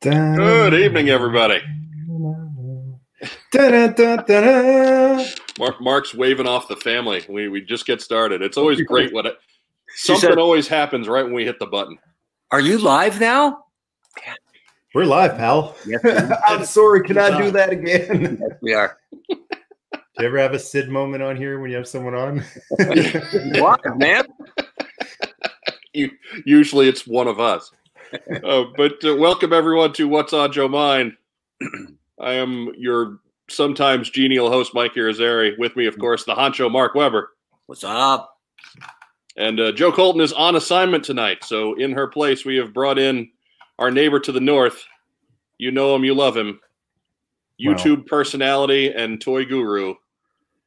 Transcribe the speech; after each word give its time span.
Good 0.00 0.74
evening, 0.74 1.08
everybody. 1.08 1.60
Mark, 5.58 5.80
Mark's 5.80 6.14
waving 6.14 6.46
off 6.46 6.68
the 6.68 6.76
family. 6.76 7.24
We, 7.28 7.48
we 7.48 7.62
just 7.62 7.84
get 7.84 8.00
started. 8.00 8.40
It's 8.40 8.56
always 8.56 8.80
great 8.82 9.12
when 9.12 9.26
it 9.26 9.36
something 9.96 10.30
said- 10.30 10.38
always 10.38 10.68
happens 10.68 11.08
right 11.08 11.24
when 11.24 11.34
we 11.34 11.44
hit 11.44 11.58
the 11.58 11.66
button. 11.66 11.98
Are 12.52 12.60
you 12.60 12.78
live 12.78 13.18
now? 13.18 13.64
We're 14.94 15.04
live, 15.04 15.36
pal. 15.36 15.74
Yes, 15.84 16.00
I'm 16.46 16.64
sorry. 16.64 17.02
Can 17.02 17.18
I 17.18 17.36
do 17.36 17.50
that 17.50 17.70
again? 17.70 18.36
Do 18.36 18.48
we 18.62 18.74
are. 18.74 18.98
Do 19.28 19.36
you 20.20 20.26
ever 20.26 20.38
have 20.38 20.54
a 20.54 20.58
Sid 20.60 20.88
moment 20.88 21.22
on 21.24 21.36
here 21.36 21.58
when 21.60 21.70
you 21.70 21.76
have 21.76 21.88
someone 21.88 22.14
on? 22.14 22.44
Live, 22.78 23.96
man. 23.96 24.24
You, 25.94 26.10
usually 26.44 26.86
it's 26.88 27.06
one 27.08 27.26
of 27.26 27.40
us. 27.40 27.72
Uh, 28.44 28.64
but 28.76 29.04
uh, 29.04 29.14
welcome 29.16 29.52
everyone 29.52 29.92
to 29.92 30.08
What's 30.08 30.32
on 30.32 30.52
Joe 30.52 30.68
Mind. 30.68 31.14
I 32.20 32.34
am 32.34 32.72
your 32.76 33.18
sometimes 33.48 34.10
genial 34.10 34.50
host, 34.50 34.74
Mike 34.74 34.94
Irizarry. 34.94 35.58
With 35.58 35.76
me, 35.76 35.86
of 35.86 35.98
course, 35.98 36.24
the 36.24 36.34
honcho 36.34 36.70
Mark 36.70 36.94
Weber. 36.94 37.32
What's 37.66 37.84
up? 37.84 38.38
And 39.36 39.60
uh, 39.60 39.72
Joe 39.72 39.92
Colton 39.92 40.20
is 40.20 40.32
on 40.32 40.56
assignment 40.56 41.04
tonight. 41.04 41.44
So, 41.44 41.74
in 41.74 41.92
her 41.92 42.06
place, 42.06 42.44
we 42.44 42.56
have 42.56 42.72
brought 42.72 42.98
in 42.98 43.30
our 43.78 43.90
neighbor 43.90 44.20
to 44.20 44.32
the 44.32 44.40
north. 44.40 44.84
You 45.58 45.70
know 45.70 45.94
him, 45.94 46.04
you 46.04 46.14
love 46.14 46.36
him. 46.36 46.60
YouTube 47.60 48.06
personality 48.06 48.92
and 48.92 49.20
toy 49.20 49.44
guru, 49.44 49.94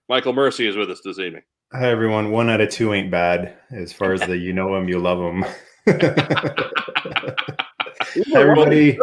Michael 0.10 0.34
Mercy, 0.34 0.68
is 0.68 0.76
with 0.76 0.92
us 0.92 1.02
this 1.04 1.20
evening. 1.20 1.44
Hi, 1.74 1.90
everyone. 1.90 2.32
One 2.32 2.50
out 2.50 2.62
of 2.62 2.70
two 2.70 2.94
ain't 2.94 3.10
bad 3.12 3.58
as 3.72 3.94
far 3.94 4.14
as 4.14 4.22
the 4.22 4.38
you 4.38 4.52
know 4.54 4.76
him, 4.76 4.90
you 4.90 5.00
love 5.00 5.20
him. 5.20 5.46
Everybody, 8.36 9.00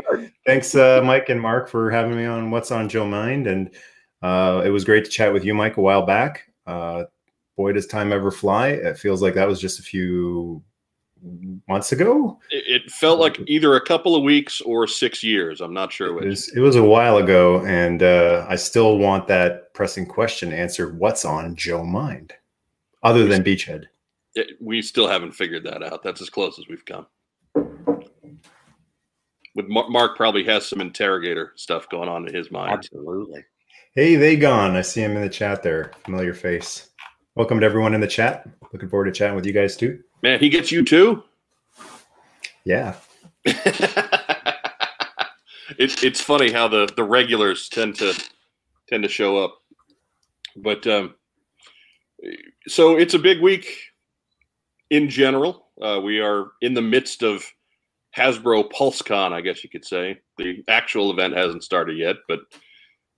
thanks, 0.46 0.74
uh, 0.74 1.02
Mike 1.04 1.28
and 1.28 1.40
Mark, 1.40 1.68
for 1.68 1.90
having 1.90 2.16
me 2.16 2.24
on 2.24 2.50
What's 2.50 2.70
on 2.70 2.88
Joe 2.88 3.06
Mind. 3.06 3.46
And 3.46 3.70
uh, 4.22 4.62
it 4.64 4.70
was 4.70 4.84
great 4.84 5.04
to 5.04 5.10
chat 5.10 5.32
with 5.32 5.44
you, 5.44 5.54
Mike, 5.54 5.76
a 5.76 5.80
while 5.80 6.06
back. 6.06 6.44
Uh, 6.66 7.04
boy, 7.56 7.72
does 7.72 7.86
time 7.86 8.12
ever 8.12 8.30
fly. 8.30 8.68
It 8.68 8.98
feels 8.98 9.22
like 9.22 9.34
that 9.34 9.48
was 9.48 9.60
just 9.60 9.80
a 9.80 9.82
few 9.82 10.62
months 11.68 11.92
ago. 11.92 12.38
It, 12.50 12.82
it 12.82 12.90
felt 12.90 13.18
like 13.18 13.40
either 13.46 13.74
a 13.74 13.84
couple 13.84 14.14
of 14.14 14.22
weeks 14.22 14.60
or 14.60 14.86
six 14.86 15.22
years. 15.22 15.60
I'm 15.60 15.74
not 15.74 15.92
sure 15.92 16.22
It 16.22 16.28
was, 16.28 16.56
it 16.56 16.60
was 16.60 16.76
a 16.76 16.82
while 16.82 17.16
ago, 17.16 17.64
and 17.66 18.02
uh, 18.02 18.46
I 18.48 18.56
still 18.56 18.98
want 18.98 19.26
that 19.28 19.72
pressing 19.74 20.06
question 20.06 20.52
answered. 20.52 20.98
What's 20.98 21.24
on 21.24 21.56
Joe 21.56 21.84
Mind, 21.84 22.32
other 23.02 23.26
than 23.26 23.42
Beachhead? 23.42 23.84
It- 24.38 24.56
we 24.60 24.82
still 24.82 25.08
haven't 25.08 25.32
figured 25.32 25.64
that 25.64 25.82
out. 25.82 26.04
That's 26.04 26.22
as 26.22 26.30
close 26.30 26.58
as 26.60 26.68
we've 26.68 26.84
come. 26.84 27.06
With 29.54 29.66
Mar- 29.66 29.88
Mark 29.88 30.16
probably 30.16 30.44
has 30.44 30.66
some 30.66 30.80
interrogator 30.80 31.52
stuff 31.56 31.88
going 31.88 32.08
on 32.08 32.28
in 32.28 32.34
his 32.34 32.52
mind. 32.52 32.70
Absolutely. 32.70 33.44
Hey, 33.94 34.14
they 34.14 34.36
gone. 34.36 34.76
I 34.76 34.82
see 34.82 35.00
him 35.00 35.16
in 35.16 35.22
the 35.22 35.28
chat 35.28 35.64
there. 35.64 35.90
Familiar 36.04 36.34
face. 36.34 36.90
Welcome 37.34 37.58
to 37.58 37.66
everyone 37.66 37.94
in 37.94 38.00
the 38.00 38.06
chat. 38.06 38.48
Looking 38.72 38.88
forward 38.88 39.06
to 39.06 39.12
chatting 39.12 39.34
with 39.34 39.46
you 39.46 39.52
guys 39.52 39.76
too. 39.76 39.98
Man, 40.22 40.38
he 40.38 40.48
gets 40.48 40.70
you 40.70 40.84
too. 40.84 41.24
Yeah. 42.64 42.94
it's 43.44 44.44
it's 46.04 46.20
funny 46.20 46.52
how 46.52 46.68
the 46.68 46.88
the 46.96 47.02
regulars 47.02 47.68
tend 47.68 47.96
to 47.96 48.14
tend 48.88 49.02
to 49.02 49.08
show 49.08 49.38
up, 49.38 49.58
but 50.56 50.86
um, 50.86 51.14
so 52.66 52.96
it's 52.96 53.14
a 53.14 53.18
big 53.18 53.40
week 53.40 53.76
in 54.90 55.08
general. 55.08 55.66
Uh, 55.80 56.00
we 56.02 56.20
are 56.20 56.52
in 56.62 56.74
the 56.74 56.82
midst 56.82 57.22
of 57.22 57.44
Hasbro 58.16 58.70
PulseCon, 58.72 59.32
I 59.32 59.40
guess 59.40 59.62
you 59.62 59.70
could 59.70 59.84
say. 59.84 60.18
The 60.38 60.64
actual 60.68 61.10
event 61.10 61.36
hasn't 61.36 61.64
started 61.64 61.96
yet, 61.96 62.16
but 62.26 62.40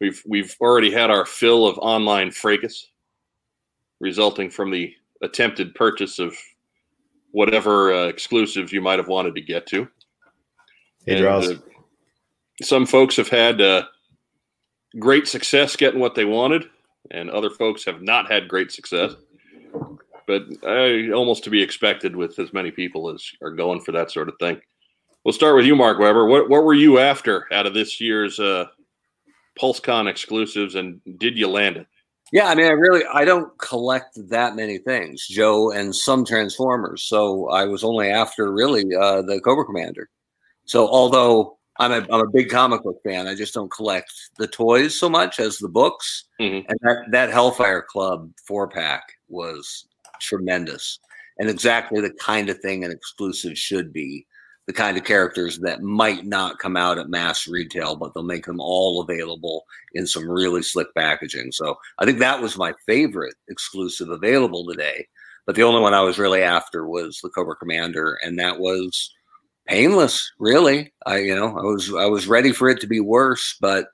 we've 0.00 0.22
we've 0.26 0.56
already 0.60 0.90
had 0.90 1.10
our 1.10 1.24
fill 1.24 1.66
of 1.66 1.78
online 1.78 2.30
fracas, 2.30 2.88
resulting 4.00 4.50
from 4.50 4.70
the 4.70 4.92
attempted 5.22 5.74
purchase 5.74 6.18
of 6.18 6.34
whatever 7.32 7.92
uh, 7.92 8.06
exclusives 8.06 8.72
you 8.72 8.80
might 8.80 8.98
have 8.98 9.08
wanted 9.08 9.34
to 9.34 9.40
get 9.40 9.66
to. 9.66 9.88
Hey, 11.06 11.24
And, 11.24 11.26
uh, 11.26 11.54
some 12.62 12.84
folks 12.84 13.16
have 13.16 13.28
had 13.28 13.60
uh, 13.60 13.84
great 14.98 15.26
success 15.26 15.76
getting 15.76 16.00
what 16.00 16.14
they 16.14 16.24
wanted, 16.24 16.66
and 17.10 17.30
other 17.30 17.50
folks 17.50 17.84
have 17.84 18.02
not 18.02 18.30
had 18.30 18.48
great 18.48 18.70
success. 18.70 19.14
But 20.30 20.44
uh, 20.62 21.12
almost 21.12 21.42
to 21.44 21.50
be 21.50 21.60
expected 21.60 22.14
with 22.14 22.38
as 22.38 22.52
many 22.52 22.70
people 22.70 23.10
as 23.10 23.28
are 23.42 23.50
going 23.50 23.80
for 23.80 23.90
that 23.92 24.12
sort 24.12 24.28
of 24.28 24.34
thing. 24.38 24.60
We'll 25.24 25.32
start 25.32 25.56
with 25.56 25.66
you, 25.66 25.74
Mark 25.74 25.98
Weber. 25.98 26.26
What 26.26 26.48
what 26.48 26.64
were 26.64 26.74
you 26.74 26.98
after 26.98 27.52
out 27.52 27.66
of 27.66 27.74
this 27.74 28.00
year's 28.00 28.38
uh, 28.38 28.66
PulseCon 29.60 30.08
exclusives, 30.08 30.76
and 30.76 31.00
did 31.18 31.36
you 31.36 31.48
land 31.48 31.78
it? 31.78 31.86
Yeah, 32.32 32.46
I 32.46 32.54
mean, 32.54 32.66
I 32.66 32.70
really 32.70 33.02
I 33.12 33.24
don't 33.24 33.56
collect 33.58 34.16
that 34.28 34.54
many 34.54 34.78
things, 34.78 35.26
Joe, 35.26 35.72
and 35.72 35.94
some 35.94 36.24
Transformers. 36.24 37.02
So 37.02 37.48
I 37.48 37.64
was 37.64 37.82
only 37.82 38.08
after 38.08 38.52
really 38.52 38.84
uh, 38.94 39.22
the 39.22 39.40
Cobra 39.40 39.64
Commander. 39.64 40.08
So 40.64 40.86
although 40.86 41.58
I'm 41.80 41.92
a 41.92 42.06
I'm 42.12 42.20
a 42.20 42.30
big 42.30 42.48
comic 42.48 42.84
book 42.84 43.00
fan, 43.02 43.26
I 43.26 43.34
just 43.34 43.52
don't 43.52 43.72
collect 43.72 44.12
the 44.38 44.46
toys 44.46 44.96
so 44.96 45.08
much 45.08 45.40
as 45.40 45.58
the 45.58 45.68
books. 45.68 46.26
Mhm. 46.40 46.64
And 46.68 46.78
that 46.82 46.96
that 47.10 47.30
Hellfire 47.30 47.82
Club 47.82 48.30
four 48.46 48.68
pack 48.68 49.02
was 49.28 49.86
tremendous, 50.20 50.98
and 51.38 51.48
exactly 51.48 52.00
the 52.00 52.12
kind 52.14 52.48
of 52.48 52.58
thing 52.58 52.84
an 52.84 52.90
exclusive 52.90 53.56
should 53.56 53.92
be. 53.92 54.26
The 54.66 54.74
kind 54.74 54.96
of 54.96 55.04
characters 55.04 55.58
that 55.60 55.82
might 55.82 56.26
not 56.26 56.60
come 56.60 56.76
out 56.76 56.98
at 56.98 57.08
mass 57.08 57.48
retail, 57.48 57.96
but 57.96 58.14
they'll 58.14 58.22
make 58.22 58.46
them 58.46 58.60
all 58.60 59.00
available 59.00 59.64
in 59.94 60.06
some 60.06 60.30
really 60.30 60.62
slick 60.62 60.86
packaging. 60.96 61.50
So 61.50 61.76
I 61.98 62.04
think 62.04 62.20
that 62.20 62.40
was 62.40 62.56
my 62.56 62.72
favorite 62.86 63.34
exclusive 63.48 64.10
available 64.10 64.64
today. 64.64 65.08
But 65.44 65.56
the 65.56 65.64
only 65.64 65.80
one 65.80 65.94
I 65.94 66.02
was 66.02 66.18
really 66.18 66.42
after 66.42 66.86
was 66.86 67.18
the 67.20 67.30
Cobra 67.30 67.56
Commander, 67.56 68.18
and 68.22 68.38
that 68.38 68.60
was 68.60 69.12
painless. 69.66 70.30
Really, 70.38 70.92
I 71.06 71.18
you 71.18 71.34
know 71.34 71.48
I 71.58 71.62
was 71.62 71.92
I 71.92 72.06
was 72.06 72.28
ready 72.28 72.52
for 72.52 72.68
it 72.68 72.80
to 72.80 72.86
be 72.86 73.00
worse, 73.00 73.56
but 73.60 73.86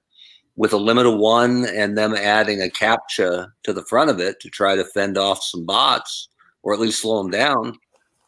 with 0.56 0.72
a 0.72 0.78
limit 0.78 1.06
of 1.06 1.18
one 1.18 1.66
and 1.66 1.96
them 1.96 2.14
adding 2.14 2.62
a 2.62 2.68
captcha 2.68 3.48
to 3.62 3.72
the 3.72 3.84
front 3.84 4.10
of 4.10 4.20
it 4.20 4.40
to 4.40 4.50
try 4.50 4.74
to 4.74 4.84
fend 4.84 5.18
off 5.18 5.42
some 5.42 5.64
bots 5.64 6.28
or 6.62 6.72
at 6.72 6.80
least 6.80 7.02
slow 7.02 7.22
them 7.22 7.30
down, 7.30 7.78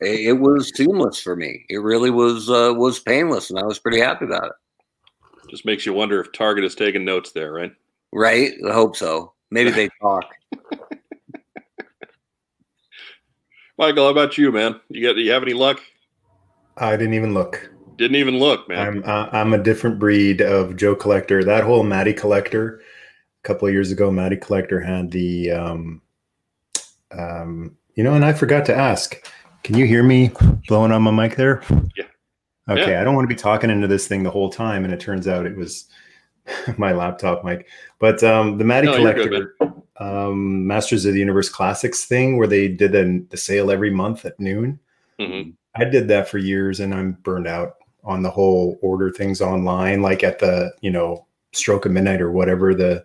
it, 0.01 0.21
it 0.21 0.33
was 0.35 0.71
seamless 0.75 1.21
for 1.21 1.35
me. 1.35 1.65
It 1.69 1.79
really 1.79 2.11
was 2.11 2.49
uh, 2.49 2.73
was 2.77 3.01
painless, 3.01 3.51
and 3.51 3.59
I 3.59 3.65
was 3.65 3.79
pretty 3.79 3.99
happy 3.99 4.27
about 4.27 4.45
it. 4.45 5.51
Just 5.51 5.65
makes 5.65 5.87
you 5.87 5.93
wonder 5.93 6.21
if 6.21 6.31
Target 6.33 6.65
is 6.65 6.75
taking 6.75 7.05
notes 7.05 7.33
there, 7.33 7.53
right? 7.53 7.73
Right? 8.13 8.53
I 8.69 8.73
hope 8.73 8.97
so. 8.97 9.33
Maybe 9.51 9.71
they 9.71 9.89
talk. 10.01 10.25
Michael, 13.79 14.05
how 14.05 14.11
about 14.11 14.37
you, 14.37 14.53
man? 14.53 14.81
You 14.89 15.07
got 15.07 15.17
you 15.17 15.31
have 15.31 15.43
any 15.43 15.55
luck? 15.55 15.81
I 16.77 16.97
didn't 16.97 17.15
even 17.15 17.33
look. 17.33 17.71
Didn't 17.99 18.17
even 18.17 18.39
look, 18.39 18.69
man. 18.69 19.03
I'm 19.05 19.29
I'm 19.33 19.53
a 19.53 19.59
different 19.63 19.99
breed 19.99 20.41
of 20.41 20.77
Joe 20.77 20.95
collector. 20.95 21.43
That 21.43 21.65
whole 21.65 21.83
Matty 21.83 22.13
collector. 22.13 22.81
A 23.45 23.47
couple 23.47 23.67
of 23.67 23.75
years 23.75 23.91
ago, 23.91 24.11
Matty 24.11 24.37
collector 24.37 24.81
had 24.81 25.11
the 25.11 25.51
um, 25.51 26.01
um, 27.11 27.77
you 27.95 28.05
know, 28.05 28.15
and 28.15 28.25
I 28.25 28.33
forgot 28.33 28.65
to 28.67 28.75
ask. 28.75 29.21
Can 29.65 29.77
you 29.77 29.85
hear 29.85 30.05
me 30.05 30.31
blowing 30.69 30.93
on 30.93 31.03
my 31.03 31.11
mic 31.11 31.35
there? 31.37 31.61
Yeah. 31.97 32.05
Okay, 32.69 32.93
Yeah. 32.93 33.01
I 33.01 33.05
don't 33.05 33.17
want 33.17 33.29
to 33.29 33.35
be 33.35 33.39
talking 33.39 33.69
into 33.71 33.89
this 33.89 34.07
thing 34.07 34.23
the 34.23 34.31
whole 34.31 34.49
time, 34.51 34.85
and 34.85 34.95
it 34.95 35.01
turns 35.01 35.27
out 35.27 35.45
it 35.45 35.57
was 35.57 35.89
my 36.79 36.93
laptop 36.93 37.45
mic. 37.45 37.67
But 37.99 38.23
um, 38.23 38.59
the 38.59 38.65
Matty 38.65 38.87
No, 38.87 38.97
collector, 38.97 39.57
um, 39.97 40.65
Masters 40.69 41.05
of 41.05 41.15
the 41.15 41.19
Universe 41.19 41.49
Classics 41.49 42.05
thing, 42.05 42.37
where 42.39 42.47
they 42.47 42.69
did 42.69 42.95
an, 42.95 43.27
the 43.31 43.37
sale 43.37 43.73
every 43.73 43.91
month 43.91 44.25
at 44.25 44.39
noon. 44.39 44.79
Mhm. 45.19 45.55
I 45.75 45.85
did 45.85 46.07
that 46.09 46.29
for 46.29 46.39
years 46.39 46.79
and 46.81 46.95
I'm 46.95 47.13
burned 47.23 47.49
out 47.49 47.78
on 48.09 48.23
the 48.23 48.31
whole 48.31 48.79
order 48.81 49.13
things 49.13 49.43
online, 49.43 50.01
like 50.01 50.25
at 50.25 50.39
the, 50.39 50.73
you 50.81 50.91
know, 50.91 51.27
stroke 51.53 51.85
of 51.85 51.93
midnight 51.93 52.23
or 52.23 52.33
whatever. 52.33 52.75
The 52.75 53.05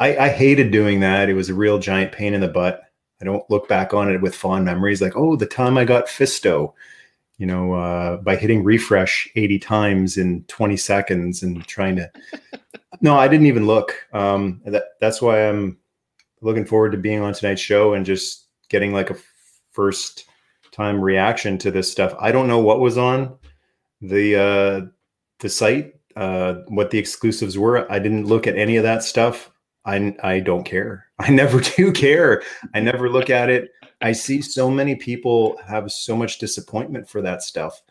I, 0.00 0.16
I 0.16 0.28
hated 0.28 0.72
doing 0.72 1.00
that. 1.00 1.30
It 1.30 1.34
was 1.34 1.48
a 1.48 1.54
real 1.54 1.78
giant 1.78 2.12
pain 2.12 2.34
in 2.34 2.40
the 2.40 2.48
butt. 2.48 2.82
I 3.20 3.24
don't 3.24 3.48
look 3.48 3.68
back 3.68 3.94
on 3.94 4.10
it 4.10 4.20
with 4.20 4.34
fond 4.34 4.64
memories 4.64 5.00
like, 5.00 5.16
oh, 5.16 5.36
the 5.36 5.46
time 5.46 5.78
I 5.78 5.84
got 5.84 6.06
Fisto, 6.06 6.74
you 7.38 7.46
know, 7.46 7.72
uh, 7.72 8.16
by 8.18 8.36
hitting 8.36 8.64
refresh 8.64 9.30
80 9.36 9.58
times 9.60 10.16
in 10.18 10.42
20 10.48 10.76
seconds 10.76 11.42
and 11.42 11.64
trying 11.66 11.96
to 11.96 12.10
no, 13.00 13.16
I 13.16 13.28
didn't 13.28 13.46
even 13.46 13.66
look. 13.66 13.94
Um, 14.12 14.60
that 14.66 14.84
that's 15.00 15.22
why 15.22 15.48
I'm 15.48 15.78
looking 16.40 16.66
forward 16.66 16.92
to 16.92 16.98
being 16.98 17.20
on 17.20 17.32
tonight's 17.32 17.62
show 17.62 17.94
and 17.94 18.04
just 18.04 18.48
getting 18.68 18.92
like 18.92 19.10
a 19.10 19.16
first 19.70 20.26
time 20.72 21.00
reaction 21.00 21.58
to 21.58 21.70
this 21.70 21.90
stuff. 21.90 22.12
I 22.18 22.32
don't 22.32 22.48
know 22.48 22.58
what 22.58 22.80
was 22.80 22.98
on 22.98 23.38
the 24.00 24.36
uh, 24.36 24.86
the 25.40 25.48
site, 25.48 25.94
uh, 26.16 26.54
what 26.68 26.90
the 26.90 26.98
exclusives 26.98 27.58
were. 27.58 27.90
I 27.90 27.98
didn't 27.98 28.26
look 28.26 28.46
at 28.46 28.56
any 28.56 28.76
of 28.76 28.82
that 28.84 29.02
stuff. 29.02 29.50
I 29.84 30.14
I 30.22 30.40
don't 30.40 30.64
care. 30.64 31.06
I 31.18 31.30
never 31.30 31.60
do 31.60 31.92
care. 31.92 32.42
I 32.74 32.80
never 32.80 33.08
look 33.08 33.30
at 33.30 33.48
it. 33.48 33.70
I 34.00 34.12
see 34.12 34.42
so 34.42 34.70
many 34.70 34.94
people 34.94 35.58
have 35.66 35.90
so 35.90 36.16
much 36.16 36.38
disappointment 36.38 37.08
for 37.08 37.22
that 37.22 37.42
stuff, 37.42 37.82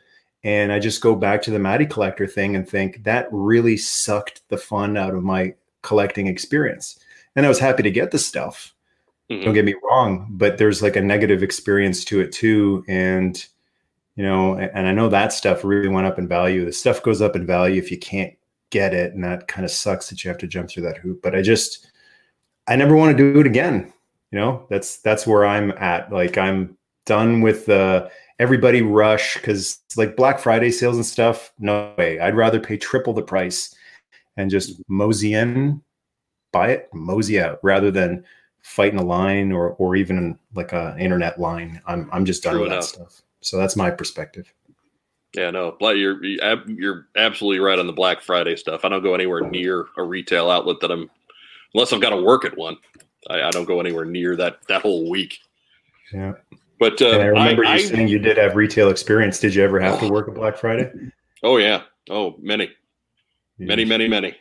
And 0.44 0.72
I 0.72 0.78
just 0.80 1.02
go 1.02 1.16
back 1.16 1.42
to 1.44 1.52
the 1.52 1.60
Matty 1.60 1.88
collector 1.88 2.28
thing 2.28 2.56
and 2.56 2.70
think 2.70 3.04
that 3.04 3.28
really 3.32 3.78
sucked 3.78 4.48
the 4.50 4.58
fun 4.58 4.98
out 4.98 5.16
of 5.16 5.24
my 5.24 5.56
collecting 5.82 6.28
experience. 6.28 7.00
And 7.36 7.46
I 7.46 7.50
was 7.50 7.60
happy 7.60 7.84
to 7.84 7.92
get 7.92 8.12
the 8.12 8.20
stuff. 8.20 8.76
Mm-hmm. 9.32 9.46
Don't 9.46 9.54
get 9.56 9.66
me 9.66 9.76
wrong, 9.84 10.28
but 10.30 10.60
there's 10.60 10.84
like 10.84 10.96
a 10.96 11.02
negative 11.02 11.42
experience 11.42 12.06
to 12.06 12.22
it 12.22 12.32
too. 12.32 12.86
And, 12.88 13.44
you 14.16 14.24
know, 14.24 14.58
and 14.58 14.88
I 14.88 14.92
know 14.92 15.10
that 15.10 15.34
stuff 15.34 15.64
really 15.64 15.90
went 15.90 16.08
up 16.08 16.18
in 16.18 16.28
value. 16.28 16.66
The 16.66 16.72
stuff 16.72 17.04
goes 17.04 17.22
up 17.22 17.36
in 17.36 17.46
value 17.46 17.82
if 17.82 17.92
you 17.92 18.00
can't 18.00 18.34
get 18.70 18.94
it. 18.94 19.14
And 19.14 19.24
that 19.24 19.48
kind 19.48 19.66
of 19.66 19.72
sucks 19.72 20.10
that 20.10 20.24
you 20.24 20.30
have 20.30 20.38
to 20.40 20.48
jump 20.48 20.70
through 20.70 20.84
that 20.84 20.98
hoop. 20.98 21.22
But 21.22 21.36
I 21.36 21.42
just, 21.42 21.92
I 22.68 22.76
never 22.76 22.96
want 22.96 23.16
to 23.16 23.34
do 23.34 23.40
it 23.40 23.46
again. 23.46 23.92
You 24.32 24.40
know, 24.40 24.66
that's, 24.70 24.98
that's 24.98 25.28
where 25.28 25.46
I'm 25.46 25.72
at. 25.72 26.12
Like 26.12 26.38
I'm 26.38 26.78
done 27.06 27.42
with 27.42 27.66
the, 27.66 28.10
everybody 28.40 28.82
rush 28.82 29.36
because 29.36 29.80
like 29.96 30.16
Black 30.16 30.40
Friday 30.40 30.72
sales 30.72 30.96
and 30.96 31.06
stuff. 31.06 31.52
No 31.60 31.94
way. 31.98 32.20
I'd 32.20 32.36
rather 32.36 32.60
pay 32.60 32.78
triple 32.78 33.14
the 33.14 33.22
price 33.22 33.76
and 34.38 34.50
just 34.50 34.74
mm-hmm. 34.74 34.96
mosey 34.96 35.34
in, 35.34 35.82
buy 36.52 36.72
it, 36.72 36.90
mosey 36.94 37.40
out, 37.40 37.60
rather 37.64 37.92
than 37.92 38.24
fighting 38.62 39.00
a 39.00 39.04
line 39.04 39.52
or 39.52 39.74
or 39.74 39.96
even 39.96 40.38
like 40.56 40.74
a 40.74 40.96
internet 41.00 41.40
line. 41.40 41.82
I'm 41.86 42.10
I'm 42.12 42.26
just 42.26 42.44
done 42.44 42.54
True 42.54 42.64
with 42.64 42.72
enough. 42.72 42.82
that 42.82 43.12
stuff. 43.12 43.22
So 43.46 43.58
that's 43.58 43.76
my 43.76 43.92
perspective. 43.92 44.52
Yeah, 45.36 45.52
no, 45.52 45.78
you're 45.92 46.24
you're 46.24 47.08
absolutely 47.16 47.60
right 47.60 47.78
on 47.78 47.86
the 47.86 47.94
Black 47.94 48.22
Friday 48.22 48.56
stuff. 48.56 48.84
I 48.84 48.90
don't 48.90 49.04
go 49.04 49.14
anywhere 49.14 49.42
near 49.42 49.86
a 49.98 50.04
retail 50.04 50.50
outlet 50.50 50.80
that 50.82 50.92
I'm, 50.92 51.12
unless 51.74 51.94
I've 51.94 52.02
got 52.02 52.10
to 52.10 52.22
work 52.22 52.44
at 52.44 52.58
one. 52.58 52.78
I, 53.30 53.44
I 53.44 53.52
don't 53.52 53.66
go 53.66 53.80
anywhere 53.80 54.06
near 54.06 54.36
that 54.38 54.66
that 54.68 54.82
whole 54.82 55.10
week. 55.10 55.38
Yeah. 56.12 56.34
But 56.80 57.02
uh, 57.02 57.10
I 57.10 57.26
remember 57.26 57.66
I, 57.66 57.76
you 57.76 57.86
I, 57.86 57.86
saying 57.86 58.08
you 58.08 58.18
did 58.18 58.38
have 58.38 58.56
retail 58.56 58.90
experience. 58.90 59.40
Did 59.40 59.54
you 59.54 59.64
ever 59.64 59.80
have 59.80 60.00
to 60.00 60.10
work 60.10 60.28
a 60.28 60.32
Black 60.32 60.58
Friday? 60.58 60.92
Oh 61.44 61.58
yeah. 61.58 61.84
Oh, 62.10 62.36
many, 62.40 62.72
many, 63.60 63.86
many, 63.86 64.08
many, 64.08 64.36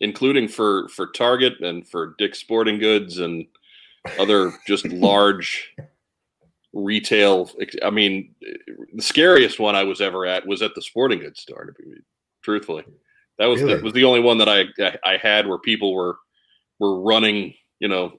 including 0.00 0.48
for 0.48 0.88
for 0.88 1.08
Target 1.08 1.60
and 1.60 1.86
for 1.86 2.14
Dick's 2.16 2.38
Sporting 2.38 2.78
Goods 2.78 3.18
and 3.18 3.46
other 4.18 4.52
just 4.66 4.86
large 4.88 5.74
retail. 6.72 7.50
I 7.82 7.90
mean, 7.90 8.34
the 8.94 9.02
scariest 9.02 9.58
one 9.58 9.74
I 9.74 9.84
was 9.84 10.00
ever 10.00 10.26
at 10.26 10.46
was 10.46 10.62
at 10.62 10.74
the 10.74 10.82
sporting 10.82 11.20
goods 11.20 11.40
store. 11.40 11.64
To 11.64 11.72
be 11.72 12.00
truthfully, 12.42 12.84
that 13.38 13.46
was 13.46 13.62
really? 13.62 13.76
the, 13.76 13.82
was 13.82 13.92
the 13.92 14.04
only 14.04 14.20
one 14.20 14.38
that 14.38 14.48
I 14.48 14.64
I 15.04 15.16
had 15.16 15.46
where 15.46 15.58
people 15.58 15.94
were 15.94 16.16
were 16.78 17.00
running. 17.00 17.54
You 17.78 17.88
know, 17.88 18.18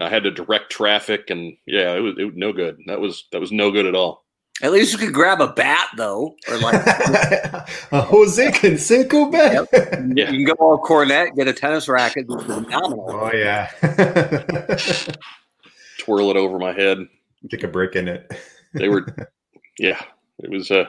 I 0.00 0.08
had 0.08 0.24
to 0.24 0.30
direct 0.30 0.70
traffic, 0.70 1.30
and 1.30 1.56
yeah, 1.66 1.94
it 1.94 2.00
was, 2.00 2.14
it 2.18 2.24
was 2.24 2.34
no 2.36 2.52
good. 2.52 2.78
That 2.86 3.00
was 3.00 3.24
that 3.32 3.40
was 3.40 3.52
no 3.52 3.70
good 3.70 3.86
at 3.86 3.94
all. 3.94 4.24
At 4.62 4.72
least 4.72 4.92
you 4.92 4.98
could 4.98 5.12
grab 5.12 5.42
a 5.42 5.48
bat 5.48 5.88
though, 5.96 6.34
or 6.48 6.58
like 6.58 6.74
a 7.92 8.00
Jose 8.00 8.52
Canseco 8.52 9.30
bat. 9.30 9.52
Yep. 9.52 9.68
Yeah. 10.16 10.30
You 10.30 10.46
can 10.46 10.56
go 10.56 10.64
all 10.64 10.78
Cornette, 10.82 11.36
get 11.36 11.46
a 11.46 11.52
tennis 11.52 11.88
racket. 11.88 12.24
Oh 12.30 13.30
yeah. 13.34 13.70
Twirl 15.98 16.30
it 16.30 16.36
over 16.36 16.58
my 16.58 16.72
head. 16.72 17.06
Stick 17.46 17.62
a 17.62 17.68
brick 17.68 17.96
in 17.96 18.08
it. 18.08 18.32
they 18.74 18.88
were, 18.88 19.06
yeah. 19.78 20.02
It 20.38 20.50
was 20.50 20.70
uh, 20.70 20.84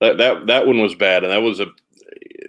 that 0.00 0.18
that 0.18 0.46
that 0.46 0.66
one 0.66 0.80
was 0.80 0.94
bad, 0.94 1.24
and 1.24 1.32
that 1.32 1.42
was 1.42 1.60
a 1.60 1.66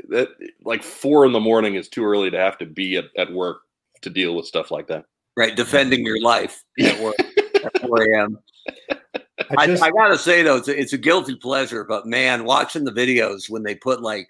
that 0.10 0.30
like 0.66 0.84
four 0.84 1.26
in 1.26 1.32
the 1.32 1.40
morning 1.40 1.76
is 1.76 1.88
too 1.88 2.06
early 2.06 2.30
to 2.30 2.38
have 2.38 2.58
to 2.58 2.66
be 2.66 2.98
at, 2.98 3.06
at 3.18 3.32
work 3.32 3.62
to 4.02 4.10
deal 4.10 4.36
with 4.36 4.46
stuff 4.46 4.72
like 4.72 4.88
that 4.88 5.06
right? 5.36 5.56
Defending 5.56 6.06
your 6.06 6.22
life 6.22 6.64
at 6.80 7.00
work 7.00 7.16
at 7.20 7.82
4 7.82 8.14
a.m. 8.14 8.40
I, 9.58 9.68
just, 9.68 9.84
I, 9.84 9.88
I, 9.88 9.92
gotta 9.92 10.18
say 10.18 10.44
though, 10.44 10.58
it's 10.58 10.68
a, 10.68 10.80
it's 10.80 10.94
a 10.94 10.98
guilty 10.98 11.36
pleasure, 11.36 11.84
but 11.84 12.06
man, 12.06 12.46
watching 12.46 12.84
the 12.84 12.92
videos 12.92 13.50
when 13.50 13.64
they 13.64 13.76
put 13.76 14.02
like 14.02 14.28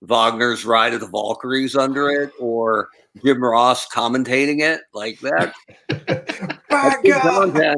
Wagner's 0.00 0.64
Ride 0.64 0.94
of 0.94 1.00
the 1.00 1.08
Valkyries 1.08 1.76
under 1.76 2.10
it 2.10 2.32
or 2.38 2.88
Jim 3.24 3.42
Ross 3.42 3.88
commentating 3.88 4.60
it 4.60 4.80
like 4.94 5.20
that. 5.20 5.52
By 6.70 6.96
God. 7.04 7.76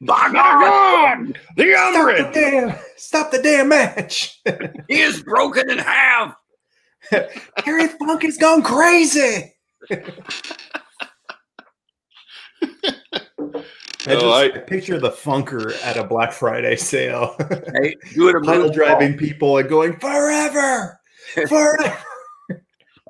By 0.00 0.30
God! 0.32 1.38
The 1.56 1.72
Stop 1.74 2.16
the 2.16 2.30
damn, 2.32 2.78
stop 2.96 3.30
the 3.30 3.42
damn 3.42 3.68
match. 3.68 4.40
he 4.88 5.00
is 5.00 5.22
broken 5.22 5.70
in 5.70 5.78
half. 5.78 6.34
Terry 7.58 7.88
Funk 7.88 8.22
has 8.22 8.36
gone 8.36 8.62
crazy. 8.62 9.54
I 14.04 14.14
just 14.14 14.24
oh, 14.24 14.32
I, 14.32 14.48
picture 14.48 14.98
the 14.98 15.10
funker 15.10 15.80
at 15.84 15.96
a 15.96 16.02
Black 16.02 16.32
Friday 16.32 16.74
sale. 16.74 17.36
Hey, 17.80 17.94
doing 18.14 18.34
a 18.34 18.40
pile 18.44 18.68
driving 18.68 19.16
people 19.16 19.58
and 19.58 19.68
going 19.68 19.96
forever, 20.00 20.98
forever. 21.46 21.98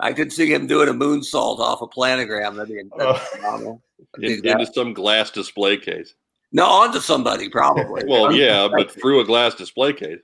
I 0.02 0.12
could 0.12 0.32
see 0.32 0.52
him 0.52 0.66
doing 0.66 0.88
a 0.88 0.92
moonsault 0.92 1.60
off 1.60 1.80
a 1.80 1.86
planogram. 1.86 2.56
That'd 2.56 2.68
be. 2.68 3.78
In, 4.20 4.44
into 4.44 4.66
some 4.66 4.92
glass 4.92 5.30
display 5.30 5.78
case. 5.78 6.14
No, 6.50 6.66
onto 6.66 6.98
somebody 7.00 7.48
probably. 7.48 8.02
well, 8.06 8.32
yeah, 8.32 8.68
but 8.76 8.90
through 8.90 9.20
a 9.20 9.24
glass 9.24 9.54
display 9.54 9.92
case. 9.94 10.18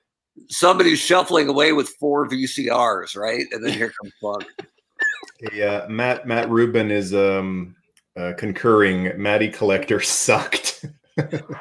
Somebody's 0.48 0.98
shuffling 0.98 1.48
away 1.48 1.72
with 1.72 1.88
four 2.00 2.28
VCRs, 2.28 3.16
right? 3.16 3.46
And 3.52 3.64
then 3.64 3.72
here 3.72 3.92
comes 3.98 4.12
Funk. 4.20 4.44
Yeah, 5.52 5.86
Matt 5.88 6.26
Matt 6.26 6.50
Rubin 6.50 6.90
is 6.90 7.14
um, 7.14 7.74
uh, 8.16 8.34
concurring. 8.36 9.12
Matty 9.16 9.48
Collector 9.48 10.00
sucked. 10.00 10.84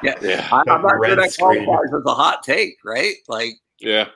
yeah, 0.02 0.14
yeah. 0.20 0.48
I, 0.52 0.60
am 0.66 0.82
not 0.82 0.90
sure 1.04 1.16
that 1.16 1.34
qualifies 1.38 1.94
as 1.94 2.02
a 2.04 2.14
hot 2.14 2.42
take, 2.42 2.76
right? 2.84 3.14
Like, 3.26 3.54
yeah, 3.80 4.08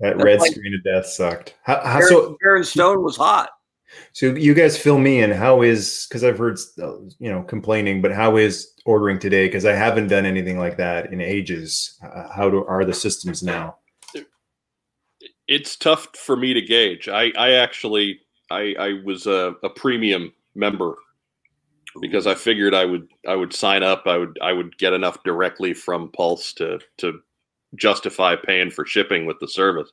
that 0.00 0.16
red 0.16 0.40
like, 0.40 0.52
screen 0.52 0.74
of 0.74 0.84
death 0.84 1.06
sucked. 1.06 1.56
How, 1.62 1.80
how 1.80 1.98
Aaron, 1.98 2.08
so? 2.08 2.36
Aaron 2.44 2.64
Stone 2.64 3.02
was 3.02 3.16
hot. 3.16 3.50
So 4.12 4.34
you 4.34 4.54
guys 4.54 4.76
fill 4.76 4.98
me 4.98 5.20
in. 5.20 5.30
How 5.30 5.62
is 5.62 6.06
because 6.08 6.24
I've 6.24 6.38
heard 6.38 6.58
uh, 6.80 6.98
you 7.18 7.30
know 7.30 7.42
complaining, 7.42 8.02
but 8.02 8.12
how 8.12 8.36
is 8.36 8.72
ordering 8.84 9.18
today? 9.18 9.46
Because 9.46 9.64
I 9.64 9.72
haven't 9.72 10.08
done 10.08 10.26
anything 10.26 10.58
like 10.58 10.76
that 10.76 11.12
in 11.12 11.20
ages. 11.20 11.98
Uh, 12.02 12.28
how 12.28 12.50
do 12.50 12.64
are 12.66 12.84
the 12.84 12.94
systems 12.94 13.42
now? 13.42 13.76
It's 15.46 15.76
tough 15.76 16.08
for 16.14 16.36
me 16.36 16.52
to 16.52 16.60
gauge. 16.60 17.08
I 17.08 17.32
I 17.38 17.52
actually 17.52 18.20
I, 18.50 18.74
I 18.78 19.00
was 19.04 19.26
a, 19.26 19.54
a 19.62 19.70
premium 19.70 20.32
member 20.54 20.96
because 22.00 22.26
I 22.26 22.34
figured 22.34 22.74
I 22.74 22.84
would 22.84 23.08
I 23.26 23.34
would 23.34 23.54
sign 23.54 23.82
up. 23.82 24.02
I 24.06 24.18
would 24.18 24.38
I 24.42 24.52
would 24.52 24.76
get 24.78 24.92
enough 24.92 25.22
directly 25.24 25.72
from 25.72 26.10
Pulse 26.12 26.52
to 26.54 26.78
to 26.98 27.20
justify 27.74 28.36
paying 28.36 28.70
for 28.70 28.86
shipping 28.86 29.26
with 29.26 29.38
the 29.40 29.48
service. 29.48 29.90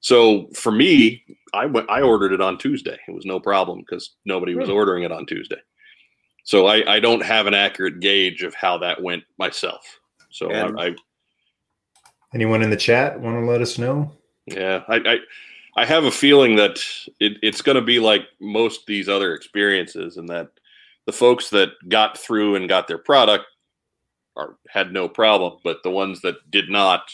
So 0.00 0.48
for 0.54 0.70
me, 0.70 1.24
I 1.52 1.66
went 1.66 1.90
I 1.90 2.02
ordered 2.02 2.32
it 2.32 2.40
on 2.40 2.58
Tuesday. 2.58 2.96
It 3.08 3.12
was 3.12 3.26
no 3.26 3.40
problem 3.40 3.80
because 3.80 4.14
nobody 4.24 4.54
was 4.54 4.70
ordering 4.70 5.02
it 5.02 5.12
on 5.12 5.26
Tuesday. 5.26 5.58
So 6.44 6.66
I, 6.66 6.94
I 6.94 7.00
don't 7.00 7.22
have 7.22 7.46
an 7.46 7.54
accurate 7.54 8.00
gauge 8.00 8.42
of 8.42 8.54
how 8.54 8.78
that 8.78 9.02
went 9.02 9.24
myself. 9.38 10.00
So 10.30 10.50
I, 10.50 10.86
I 10.86 10.94
anyone 12.32 12.62
in 12.62 12.70
the 12.70 12.76
chat 12.76 13.20
want 13.20 13.36
to 13.36 13.50
let 13.50 13.60
us 13.60 13.76
know? 13.76 14.12
Yeah, 14.46 14.82
I, 14.88 14.96
I 14.96 15.18
I 15.76 15.84
have 15.84 16.04
a 16.04 16.10
feeling 16.10 16.56
that 16.56 16.80
it, 17.20 17.34
it's 17.42 17.62
going 17.62 17.76
to 17.76 17.82
be 17.82 17.98
like 18.00 18.22
most 18.40 18.86
these 18.86 19.08
other 19.08 19.34
experiences, 19.34 20.16
and 20.16 20.28
that 20.28 20.48
the 21.06 21.12
folks 21.12 21.50
that 21.50 21.70
got 21.88 22.16
through 22.16 22.54
and 22.56 22.68
got 22.68 22.86
their 22.86 22.98
product 22.98 23.46
are 24.38 24.56
had 24.68 24.92
no 24.92 25.08
problem, 25.08 25.58
but 25.64 25.82
the 25.82 25.90
ones 25.90 26.22
that 26.22 26.50
did 26.50 26.70
not 26.70 27.12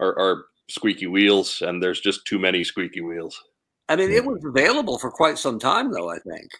are, 0.00 0.18
are 0.18 0.44
squeaky 0.68 1.06
wheels, 1.06 1.62
and 1.62 1.82
there's 1.82 2.00
just 2.00 2.26
too 2.26 2.38
many 2.38 2.64
squeaky 2.64 3.00
wheels. 3.00 3.42
I 3.88 3.96
mean, 3.96 4.10
it 4.10 4.24
was 4.24 4.44
available 4.44 4.98
for 4.98 5.10
quite 5.10 5.38
some 5.38 5.58
time, 5.58 5.92
though. 5.92 6.10
I 6.10 6.18
think, 6.18 6.50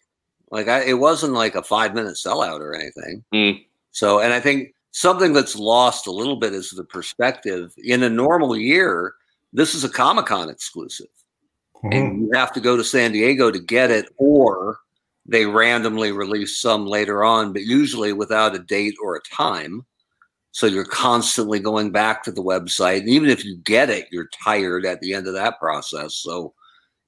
like, 0.51 0.69
I, 0.69 0.83
it 0.85 0.99
wasn't 0.99 1.33
like 1.33 1.55
a 1.55 1.63
five 1.63 1.95
minute 1.95 2.17
sellout 2.17 2.61
or 2.61 2.75
anything. 2.75 3.25
Mm. 3.35 3.65
So, 3.91 4.21
and 4.21 4.33
I 4.33 4.41
think 4.41 4.75
something 4.93 5.33
that's 5.33 5.57
lost 5.57 6.07
a 6.07 6.13
little 6.13 6.37
bit 6.37 6.53
is 6.53 6.71
the 6.71 6.85
perspective. 6.85 7.73
In 7.79 8.03
a 8.03 8.11
normal 8.11 8.57
year, 8.57 9.15
this 9.53 9.75
is 9.75 9.85
a 9.85 9.89
Comic 9.89 10.27
Con 10.27 10.51
exclusive. 10.51 11.07
Mm-hmm. 11.77 11.93
And 11.93 12.21
you 12.23 12.31
have 12.35 12.53
to 12.53 12.61
go 12.61 12.77
to 12.77 12.85
San 12.85 13.13
Diego 13.13 13.51
to 13.51 13.59
get 13.59 13.91
it, 13.91 14.07
or 14.17 14.79
they 15.27 15.47
randomly 15.47 16.13
release 16.13 16.61
some 16.61 16.87
later 16.87 17.25
on, 17.25 17.53
but 17.53 17.63
usually 17.63 18.13
without 18.13 18.55
a 18.55 18.59
date 18.59 18.95
or 19.03 19.17
a 19.17 19.35
time. 19.35 19.85
So 20.53 20.67
you're 20.67 20.85
constantly 20.85 21.59
going 21.59 21.91
back 21.91 22.23
to 22.25 22.33
the 22.33 22.43
website. 22.43 23.01
And 23.01 23.09
even 23.09 23.29
if 23.29 23.45
you 23.45 23.57
get 23.65 23.91
it, 23.91 24.07
you're 24.13 24.29
tired 24.45 24.87
at 24.87 25.01
the 25.01 25.15
end 25.15 25.27
of 25.27 25.35
that 25.35 25.59
process. 25.59 26.15
So, 26.15 26.55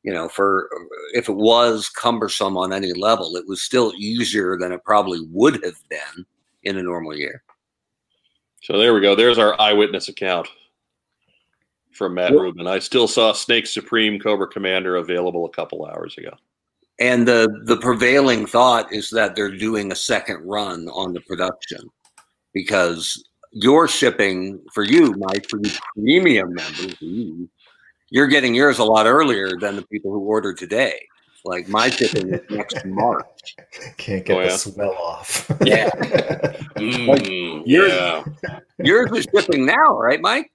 you 0.02 0.12
know, 0.12 0.28
for 0.28 0.68
if 1.14 1.28
it 1.28 1.36
was 1.36 1.88
cumbersome 1.88 2.56
on 2.56 2.72
any 2.72 2.92
level, 2.92 3.36
it 3.36 3.46
was 3.46 3.62
still 3.62 3.92
easier 3.98 4.56
than 4.58 4.72
it 4.72 4.84
probably 4.84 5.20
would 5.30 5.62
have 5.62 5.76
been 5.88 6.26
in 6.64 6.78
a 6.78 6.82
normal 6.82 7.14
year. 7.14 7.42
So 8.62 8.78
there 8.78 8.94
we 8.94 9.00
go. 9.00 9.14
There's 9.14 9.38
our 9.38 9.60
eyewitness 9.60 10.08
account 10.08 10.48
from 11.92 12.14
Matt. 12.14 12.32
Rubin. 12.32 12.66
I 12.66 12.80
still 12.80 13.06
saw 13.06 13.32
Snake 13.32 13.66
Supreme 13.66 14.18
Cobra 14.18 14.48
Commander 14.48 14.96
available 14.96 15.46
a 15.46 15.50
couple 15.50 15.86
hours 15.86 16.18
ago. 16.18 16.30
And 16.98 17.28
the 17.28 17.62
the 17.64 17.76
prevailing 17.76 18.46
thought 18.46 18.92
is 18.92 19.10
that 19.10 19.36
they're 19.36 19.54
doing 19.54 19.92
a 19.92 19.96
second 19.96 20.42
run 20.46 20.88
on 20.88 21.12
the 21.12 21.20
production 21.20 21.80
because 22.54 23.22
your 23.52 23.86
shipping 23.86 24.60
for 24.72 24.82
you, 24.82 25.14
Mike, 25.18 25.46
for 25.48 25.58
the 25.58 25.78
premium 25.94 26.54
members, 26.54 26.96
you're 28.10 28.26
getting 28.26 28.54
yours 28.54 28.78
a 28.78 28.84
lot 28.84 29.06
earlier 29.06 29.50
than 29.58 29.76
the 29.76 29.86
people 29.86 30.10
who 30.12 30.20
order 30.20 30.54
today. 30.54 30.98
Like 31.46 31.68
my 31.68 31.88
shipping 31.90 32.34
is 32.34 32.40
next 32.50 32.82
March. 32.84 33.56
Can't 33.98 34.24
get 34.24 34.36
oh, 34.36 34.40
yeah? 34.40 34.46
the 34.46 34.58
smell 34.58 34.92
off. 34.92 35.46
yeah. 35.64 35.90
mm, 36.76 37.06
like 37.06 37.26
yours, 37.66 37.92
yeah. 37.92 38.58
Yours 38.78 39.10
is 39.12 39.26
shipping 39.34 39.64
now, 39.64 39.96
right, 39.96 40.20
Mike? 40.20 40.50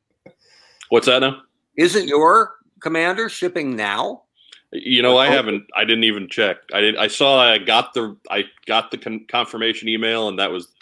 What's 0.90 1.08
that 1.08 1.20
now? 1.20 1.42
Isn't 1.78 2.08
your 2.08 2.56
commander 2.82 3.30
shipping 3.30 3.76
now? 3.76 4.24
You 4.74 5.02
know, 5.02 5.18
I 5.18 5.28
haven't. 5.28 5.66
I 5.76 5.84
didn't 5.84 6.06
even 6.06 6.30
check. 6.30 6.58
I 6.74 6.80
did. 6.80 6.98
I 6.98 7.08
saw. 7.08 7.40
I 7.42 7.58
got 7.58 7.94
the. 7.94 8.16
I 8.30 8.46
got 8.66 8.92
the 8.92 8.98
con- 8.98 9.26
confirmation 9.28 9.90
email, 9.90 10.28
and 10.28 10.40
that 10.40 10.52
was. 10.52 10.74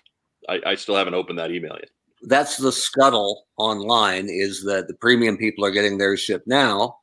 I, 0.48 0.62
I 0.65 0.75
still 0.75 0.96
haven't 0.96 1.15
opened 1.15 1.39
that 1.39 1.51
email 1.51 1.75
yet. 1.79 1.89
That's 2.24 2.58
the 2.58 2.72
scuttle 2.72 3.48
online. 3.58 4.27
Is 4.29 4.63
that 4.63 4.88
the 4.88 4.93
premium 4.93 5.38
people 5.38 5.65
are 5.65 5.72
getting 5.72 5.98
their 5.98 6.15
ship 6.17 6.43
now, 6.46 7.00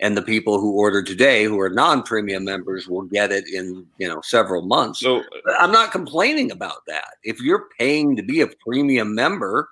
and 0.00 0.16
the 0.16 0.22
people 0.22 0.58
who 0.58 0.72
order 0.72 1.02
today 1.02 1.44
who 1.44 1.60
are 1.60 1.68
non-premium 1.68 2.44
members 2.44 2.88
will 2.88 3.02
get 3.02 3.30
it 3.30 3.44
in 3.48 3.86
you 3.98 4.08
know 4.08 4.20
several 4.22 4.62
months 4.62 5.00
so 5.00 5.22
i'm 5.58 5.70
not 5.70 5.92
complaining 5.92 6.50
about 6.50 6.84
that 6.86 7.14
if 7.22 7.40
you're 7.40 7.68
paying 7.78 8.16
to 8.16 8.22
be 8.22 8.40
a 8.40 8.46
premium 8.66 9.14
member 9.14 9.68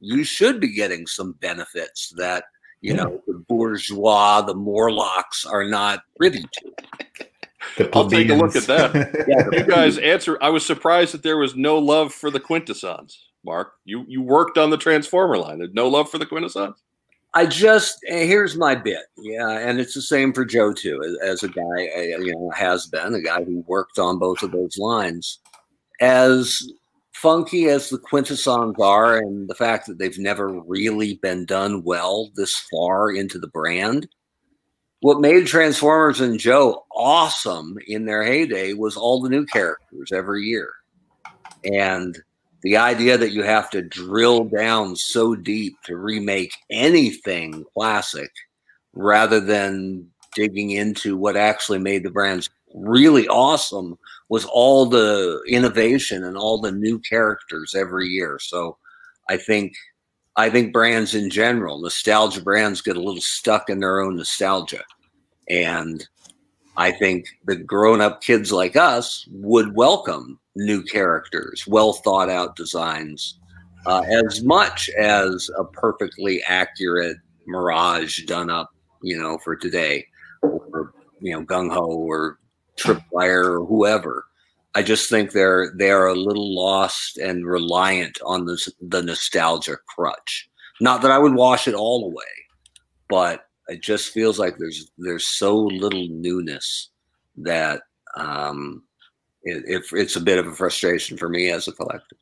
you 0.00 0.24
should 0.24 0.60
be 0.60 0.74
getting 0.74 1.06
some 1.06 1.32
benefits 1.40 2.12
that 2.16 2.44
you 2.84 2.94
know 2.94 3.22
the 3.26 3.34
bourgeois 3.48 4.42
the 4.42 4.54
morlocks 4.54 5.44
are 5.46 5.64
not 5.64 6.02
privy 6.16 6.44
to. 6.52 7.90
I'll 7.92 8.08
take 8.08 8.28
a 8.28 8.34
look 8.34 8.54
at 8.56 8.64
that. 8.64 9.24
Yeah, 9.28 9.58
you 9.58 9.64
guys 9.64 9.96
answer 9.98 10.36
i 10.42 10.50
was 10.50 10.66
surprised 10.66 11.14
that 11.14 11.22
there 11.22 11.38
was 11.38 11.56
no 11.56 11.78
love 11.78 12.12
for 12.12 12.30
the 12.30 12.40
quintessons 12.40 13.18
mark. 13.44 13.72
You 13.84 14.04
you 14.08 14.22
worked 14.22 14.58
on 14.58 14.70
the 14.70 14.76
transformer 14.76 15.38
line. 15.38 15.58
There's 15.58 15.74
no 15.74 15.88
love 15.88 16.10
for 16.10 16.18
the 16.18 16.26
quintessons? 16.26 16.82
I 17.34 17.46
just 17.46 17.98
eh, 18.08 18.26
here's 18.26 18.56
my 18.56 18.74
bit, 18.74 19.06
yeah, 19.18 19.58
and 19.58 19.80
it's 19.80 19.94
the 19.94 20.02
same 20.02 20.32
for 20.32 20.44
Joe 20.44 20.72
too, 20.72 21.02
as, 21.02 21.42
as 21.42 21.42
a 21.42 21.48
guy 21.48 21.88
eh, 21.94 22.16
you 22.18 22.34
know 22.34 22.50
has 22.54 22.86
been 22.86 23.14
a 23.14 23.20
guy 23.20 23.42
who 23.44 23.64
worked 23.66 23.98
on 23.98 24.18
both 24.18 24.42
of 24.42 24.52
those 24.52 24.78
lines. 24.78 25.40
As 26.00 26.56
funky 27.24 27.70
as 27.70 27.88
the 27.88 27.96
quintessons 27.96 28.76
are, 28.78 29.16
and 29.16 29.48
the 29.48 29.54
fact 29.54 29.86
that 29.86 29.98
they've 29.98 30.18
never 30.18 30.60
really 30.60 31.14
been 31.22 31.46
done 31.46 31.82
well 31.82 32.30
this 32.36 32.54
far 32.70 33.10
into 33.10 33.38
the 33.38 33.48
brand, 33.48 34.06
what 35.00 35.22
made 35.22 35.46
Transformers 35.46 36.20
and 36.20 36.38
Joe 36.38 36.84
awesome 36.94 37.78
in 37.86 38.04
their 38.04 38.22
heyday 38.22 38.74
was 38.74 38.94
all 38.94 39.22
the 39.22 39.30
new 39.30 39.46
characters 39.46 40.12
every 40.12 40.42
year, 40.42 40.70
and 41.64 42.18
the 42.62 42.76
idea 42.76 43.16
that 43.16 43.32
you 43.32 43.42
have 43.42 43.70
to 43.70 43.80
drill 43.80 44.44
down 44.44 44.94
so 44.94 45.34
deep 45.34 45.76
to 45.86 45.96
remake 45.96 46.52
anything 46.70 47.64
classic 47.72 48.30
rather 48.92 49.40
than 49.40 50.10
digging 50.34 50.72
into 50.72 51.16
what 51.16 51.38
actually 51.38 51.78
made 51.78 52.02
the 52.02 52.10
brands 52.10 52.50
really 52.74 53.26
awesome 53.28 53.96
was 54.34 54.44
all 54.46 54.84
the 54.84 55.40
innovation 55.46 56.24
and 56.24 56.36
all 56.36 56.60
the 56.60 56.72
new 56.72 56.98
characters 56.98 57.72
every 57.72 58.08
year. 58.08 58.36
So 58.40 58.76
I 59.30 59.36
think 59.36 59.74
I 60.34 60.50
think 60.50 60.72
brands 60.72 61.14
in 61.14 61.30
general, 61.30 61.80
nostalgia 61.80 62.42
brands 62.42 62.80
get 62.80 62.96
a 62.96 63.00
little 63.00 63.22
stuck 63.22 63.70
in 63.70 63.78
their 63.78 64.00
own 64.00 64.16
nostalgia. 64.16 64.82
And 65.48 66.04
I 66.76 66.90
think 66.90 67.26
the 67.44 67.54
grown 67.54 68.00
up 68.00 68.22
kids 68.22 68.50
like 68.50 68.74
us 68.74 69.24
would 69.30 69.76
welcome 69.76 70.40
new 70.56 70.82
characters, 70.82 71.64
well 71.68 71.92
thought 71.92 72.28
out 72.28 72.56
designs, 72.56 73.38
uh, 73.86 74.02
as 74.26 74.42
much 74.42 74.90
as 74.98 75.48
a 75.56 75.62
perfectly 75.62 76.42
accurate 76.48 77.18
Mirage 77.46 78.24
done 78.24 78.50
up, 78.50 78.70
you 79.00 79.16
know, 79.16 79.38
for 79.44 79.54
today, 79.54 80.04
or 80.42 80.92
you 81.20 81.30
know, 81.34 81.44
Gung 81.44 81.72
Ho 81.72 81.84
or 81.84 82.40
Tripwire 82.78 83.60
or 83.60 83.64
whoever. 83.64 84.24
I 84.74 84.82
just 84.82 85.08
think 85.08 85.30
they're 85.30 85.72
they 85.78 85.90
are 85.90 86.08
a 86.08 86.14
little 86.14 86.54
lost 86.54 87.18
and 87.18 87.46
reliant 87.46 88.18
on 88.24 88.44
the 88.44 88.58
the 88.80 89.02
nostalgia 89.02 89.76
crutch. 89.94 90.48
Not 90.80 91.02
that 91.02 91.12
I 91.12 91.18
would 91.18 91.34
wash 91.34 91.68
it 91.68 91.74
all 91.74 92.04
away, 92.04 92.24
but 93.08 93.46
it 93.68 93.82
just 93.82 94.12
feels 94.12 94.38
like 94.38 94.56
there's 94.58 94.90
there's 94.98 95.28
so 95.28 95.56
little 95.56 96.08
newness 96.10 96.90
that 97.36 97.82
um, 98.16 98.82
it, 99.42 99.64
it, 99.66 99.82
it's 99.92 100.16
a 100.16 100.20
bit 100.20 100.38
of 100.38 100.46
a 100.46 100.54
frustration 100.54 101.16
for 101.16 101.28
me 101.28 101.50
as 101.50 101.68
a 101.68 101.72
collector. 101.72 102.16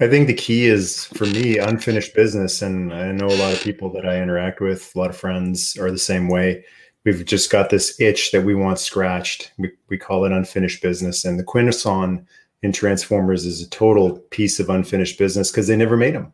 I 0.00 0.08
think 0.08 0.28
the 0.28 0.34
key 0.34 0.66
is 0.66 1.06
for 1.06 1.26
me 1.26 1.58
unfinished 1.58 2.14
business, 2.14 2.62
and 2.62 2.92
I 2.94 3.10
know 3.10 3.26
a 3.26 3.34
lot 3.34 3.52
of 3.52 3.60
people 3.60 3.92
that 3.94 4.06
I 4.06 4.22
interact 4.22 4.60
with, 4.60 4.92
a 4.94 4.98
lot 4.98 5.10
of 5.10 5.16
friends 5.16 5.76
are 5.76 5.90
the 5.90 5.98
same 5.98 6.28
way. 6.28 6.64
We've 7.04 7.24
just 7.24 7.50
got 7.50 7.70
this 7.70 7.98
itch 8.00 8.32
that 8.32 8.42
we 8.42 8.54
want 8.54 8.78
scratched. 8.78 9.52
We, 9.56 9.70
we 9.88 9.98
call 9.98 10.24
it 10.24 10.32
unfinished 10.32 10.82
business, 10.82 11.24
and 11.24 11.38
the 11.38 11.44
Quintesson 11.44 12.26
in 12.62 12.72
Transformers 12.72 13.46
is 13.46 13.62
a 13.62 13.70
total 13.70 14.18
piece 14.30 14.58
of 14.58 14.68
unfinished 14.68 15.18
business 15.18 15.50
because 15.50 15.68
they 15.68 15.76
never 15.76 15.96
made 15.96 16.14
them 16.14 16.32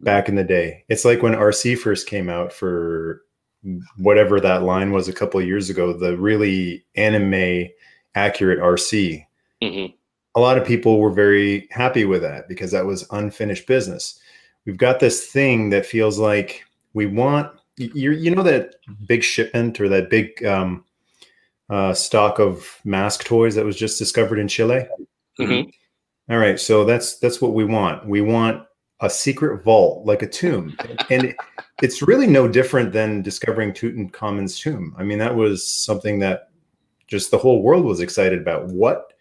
back 0.00 0.28
in 0.28 0.36
the 0.36 0.44
day. 0.44 0.84
It's 0.88 1.04
like 1.04 1.22
when 1.22 1.34
Arcee 1.34 1.76
first 1.76 2.06
came 2.06 2.28
out 2.28 2.52
for 2.52 3.22
whatever 3.96 4.40
that 4.40 4.62
line 4.62 4.92
was 4.92 5.08
a 5.08 5.12
couple 5.12 5.40
of 5.40 5.46
years 5.46 5.68
ago, 5.68 5.92
the 5.92 6.16
really 6.16 6.84
anime 6.94 7.68
accurate 8.14 8.60
Arcee. 8.60 9.26
Mm-hmm. 9.62 9.92
A 10.34 10.40
lot 10.40 10.58
of 10.58 10.66
people 10.66 11.00
were 11.00 11.10
very 11.10 11.66
happy 11.70 12.04
with 12.04 12.22
that 12.22 12.48
because 12.48 12.70
that 12.70 12.86
was 12.86 13.06
unfinished 13.10 13.66
business. 13.66 14.20
We've 14.64 14.76
got 14.76 15.00
this 15.00 15.26
thing 15.26 15.70
that 15.70 15.86
feels 15.86 16.18
like 16.18 16.64
we 16.94 17.06
want 17.06 17.50
you 17.78 18.12
you 18.12 18.34
know 18.34 18.42
that 18.42 18.76
big 19.06 19.22
shipment 19.22 19.80
or 19.80 19.88
that 19.88 20.10
big 20.10 20.44
um, 20.44 20.84
uh, 21.70 21.94
stock 21.94 22.38
of 22.38 22.80
mask 22.84 23.24
toys 23.24 23.54
that 23.54 23.64
was 23.64 23.76
just 23.76 23.98
discovered 23.98 24.38
in 24.38 24.48
Chile. 24.48 24.86
Mm-hmm. 25.38 25.70
All 26.32 26.38
right, 26.38 26.58
so 26.58 26.84
that's 26.84 27.18
that's 27.18 27.40
what 27.40 27.54
we 27.54 27.64
want. 27.64 28.06
We 28.06 28.20
want 28.20 28.64
a 29.00 29.08
secret 29.08 29.62
vault, 29.62 30.04
like 30.04 30.22
a 30.22 30.28
tomb, 30.28 30.76
and 31.10 31.24
it, 31.24 31.36
it's 31.82 32.02
really 32.02 32.26
no 32.26 32.48
different 32.48 32.92
than 32.92 33.22
discovering 33.22 33.72
Tutankhamun's 33.72 34.58
tomb. 34.58 34.94
I 34.98 35.04
mean, 35.04 35.18
that 35.18 35.36
was 35.36 35.66
something 35.66 36.18
that 36.18 36.50
just 37.06 37.30
the 37.30 37.38
whole 37.38 37.62
world 37.62 37.84
was 37.84 38.00
excited 38.00 38.40
about 38.40 38.66
what 38.66 39.12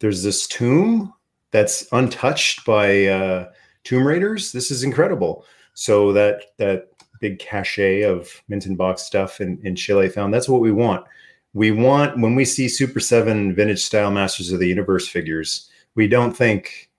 there's 0.00 0.22
this 0.22 0.46
tomb 0.46 1.12
that's 1.50 1.86
untouched 1.92 2.64
by 2.64 3.06
uh, 3.06 3.50
tomb 3.84 4.06
raiders 4.06 4.52
this 4.52 4.70
is 4.70 4.82
incredible 4.82 5.44
so 5.74 6.12
that 6.12 6.42
that 6.58 6.89
big 7.20 7.38
cachet 7.38 8.02
of 8.02 8.42
mint 8.48 8.66
and 8.66 8.78
box 8.78 9.02
stuff 9.02 9.40
in, 9.40 9.58
in 9.62 9.76
chile 9.76 10.08
found 10.08 10.32
that's 10.32 10.48
what 10.48 10.60
we 10.60 10.72
want 10.72 11.04
we 11.52 11.70
want 11.70 12.18
when 12.20 12.34
we 12.34 12.44
see 12.44 12.68
super 12.68 13.00
7 13.00 13.54
vintage 13.54 13.82
style 13.82 14.10
masters 14.10 14.52
of 14.52 14.58
the 14.58 14.68
universe 14.68 15.06
figures 15.08 15.70
we 15.94 16.08
don't 16.08 16.36
think 16.36 16.90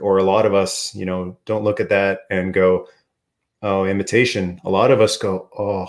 or 0.00 0.18
a 0.18 0.24
lot 0.24 0.46
of 0.46 0.54
us 0.54 0.94
you 0.94 1.04
know 1.04 1.36
don't 1.44 1.64
look 1.64 1.80
at 1.80 1.88
that 1.88 2.20
and 2.30 2.54
go 2.54 2.86
oh 3.62 3.84
imitation 3.84 4.60
a 4.64 4.70
lot 4.70 4.90
of 4.90 5.00
us 5.00 5.16
go 5.16 5.48
oh 5.58 5.86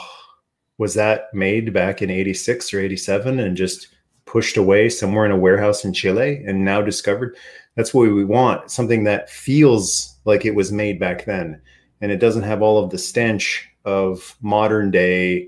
was 0.81 0.95
that 0.95 1.31
made 1.31 1.71
back 1.73 2.01
in 2.01 2.09
86 2.09 2.73
or 2.73 2.79
87 2.79 3.39
and 3.39 3.55
just 3.55 3.89
pushed 4.25 4.57
away 4.57 4.89
somewhere 4.89 5.25
in 5.25 5.31
a 5.31 5.37
warehouse 5.37 5.85
in 5.85 5.93
Chile 5.93 6.43
and 6.47 6.65
now 6.65 6.81
discovered. 6.81 7.37
That's 7.75 7.93
what 7.93 8.09
we 8.09 8.25
want 8.25 8.71
something 8.71 9.03
that 9.03 9.29
feels 9.29 10.15
like 10.25 10.43
it 10.43 10.55
was 10.55 10.71
made 10.71 10.99
back 10.99 11.25
then. 11.25 11.61
And 12.01 12.11
it 12.11 12.17
doesn't 12.17 12.41
have 12.41 12.63
all 12.63 12.83
of 12.83 12.89
the 12.89 12.97
stench 12.97 13.69
of 13.85 14.35
modern 14.41 14.91
day. 14.91 15.47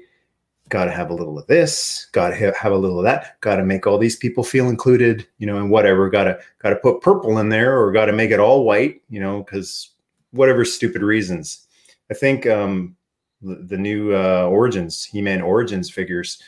Got 0.70 0.86
to 0.86 0.92
have 0.92 1.10
a 1.10 1.13
little 1.13 1.38
of 1.38 1.46
this. 1.48 2.08
Got 2.13 2.30
to 2.30 2.36
have, 2.36 2.56
have 2.56 2.72
a 2.72 2.78
little 2.78 2.98
of 2.98 3.04
that. 3.04 3.40
Got 3.42 3.58
to 3.58 3.66
make 3.66 3.86
all 3.86 3.98
these 3.98 4.16
people 4.16 4.44
feel 4.44 4.70
included, 4.70 5.28
you 5.38 5.46
know, 5.46 5.58
and 5.58 5.70
whatever. 5.70 6.10
Got 6.10 6.24
to 6.24 6.40
got 6.60 6.70
to 6.70 6.78
put 6.78 7.02
purple 7.02 7.38
in 7.38 7.50
there, 7.50 7.80
or 7.80 7.92
got 7.92 8.06
to 8.06 8.13
make 8.13 8.32
it 8.32 8.40
all 8.40 8.63
white, 8.63 9.02
you 9.10 9.20
know, 9.20 9.44
because 9.44 9.92
whatever 10.32 10.66
stupid 10.66 11.02
reasons. 11.02 11.68
I 12.10 12.16
think 12.16 12.48
um, 12.48 12.96
the, 13.42 13.56
the 13.56 13.78
new 13.78 14.16
uh, 14.16 14.48
Origins, 14.50 15.04
He-Man 15.04 15.42
Origins 15.42 15.90
figures, 15.90 16.42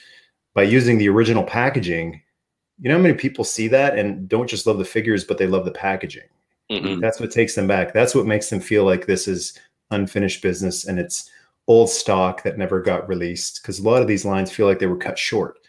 by 0.54 0.64
using 0.64 0.98
the 0.98 1.10
original 1.10 1.44
packaging, 1.44 2.22
you 2.80 2.90
know 2.90 2.96
how 2.96 3.02
many 3.02 3.14
people 3.14 3.44
see 3.44 3.68
that 3.70 3.98
and 3.98 4.28
don't 4.28 4.50
just 4.50 4.66
love 4.66 4.80
the 4.80 4.86
figures, 4.86 5.24
but 5.24 5.38
they 5.38 5.48
love 5.48 5.66
the 5.66 5.72
packaging. 5.72 6.28
Mm-hmm. 6.72 7.00
That's 7.00 7.20
what 7.20 7.32
takes 7.32 7.56
them 7.56 7.68
back. 7.68 7.94
That's 7.94 8.16
what 8.16 8.26
makes 8.26 8.50
them 8.50 8.60
feel 8.60 8.86
like 8.86 9.06
this 9.06 9.28
is 9.28 9.58
unfinished 9.92 10.42
business 10.42 10.86
and 10.86 11.00
it's 11.00 11.30
old 11.68 11.90
stock 11.90 12.44
that 12.44 12.58
never 12.58 12.82
got 12.82 13.08
released. 13.08 13.62
Because 13.62 13.80
a 13.80 13.84
lot 13.84 14.02
of 14.02 14.08
these 14.08 14.26
lines 14.26 14.52
feel 14.52 14.68
like 14.68 14.80
they 14.80 14.88
were 14.88 14.98
cut 14.98 15.18
short. 15.18 15.60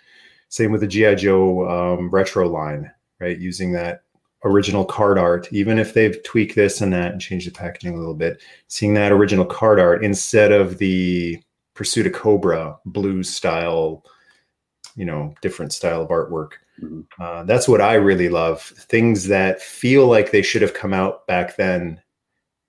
Same 0.48 0.72
with 0.72 0.80
the 0.80 0.86
GI 0.86 1.16
Joe 1.16 1.68
um, 1.68 2.10
retro 2.10 2.48
line, 2.48 2.90
right? 3.20 3.38
Using 3.38 3.72
that 3.72 4.02
original 4.44 4.84
card 4.84 5.18
art, 5.18 5.52
even 5.52 5.78
if 5.78 5.92
they've 5.92 6.22
tweaked 6.22 6.54
this 6.54 6.80
and 6.80 6.92
that 6.92 7.12
and 7.12 7.20
changed 7.20 7.48
the 7.48 7.52
packaging 7.52 7.94
a 7.94 7.98
little 7.98 8.14
bit, 8.14 8.42
seeing 8.68 8.94
that 8.94 9.12
original 9.12 9.44
card 9.44 9.80
art 9.80 10.04
instead 10.04 10.52
of 10.52 10.78
the 10.78 11.40
Pursuit 11.74 12.06
of 12.06 12.12
Cobra 12.14 12.78
blue 12.86 13.22
style, 13.22 14.02
you 14.94 15.04
know, 15.04 15.34
different 15.42 15.72
style 15.72 16.02
of 16.02 16.08
artwork. 16.08 16.52
Mm-hmm. 16.82 17.00
Uh, 17.20 17.42
that's 17.44 17.68
what 17.68 17.80
I 17.80 17.94
really 17.94 18.28
love. 18.28 18.62
Things 18.62 19.26
that 19.28 19.60
feel 19.60 20.06
like 20.06 20.30
they 20.30 20.42
should 20.42 20.62
have 20.62 20.74
come 20.74 20.94
out 20.94 21.26
back 21.26 21.56
then, 21.56 22.00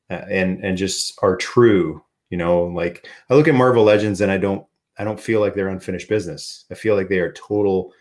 uh, 0.10 0.26
and 0.30 0.64
and 0.64 0.78
just 0.78 1.18
are 1.22 1.38
true. 1.38 2.04
You 2.30 2.38
know, 2.38 2.64
like 2.64 3.08
I 3.30 3.36
look 3.36 3.48
at 3.48 3.56
Marvel 3.56 3.84
Legends 3.84 4.22
and 4.22 4.32
I 4.32 4.38
don't 4.38 4.66
I 4.98 5.04
don't 5.04 5.20
feel 5.20 5.40
like 5.40 5.54
they're 5.54 5.70
unfinished 5.70 6.10
business. 6.10 6.66
I 6.72 6.76
feel 6.76 6.96
like 6.96 7.10
they 7.10 7.20
are 7.20 7.32
total, 7.34 7.94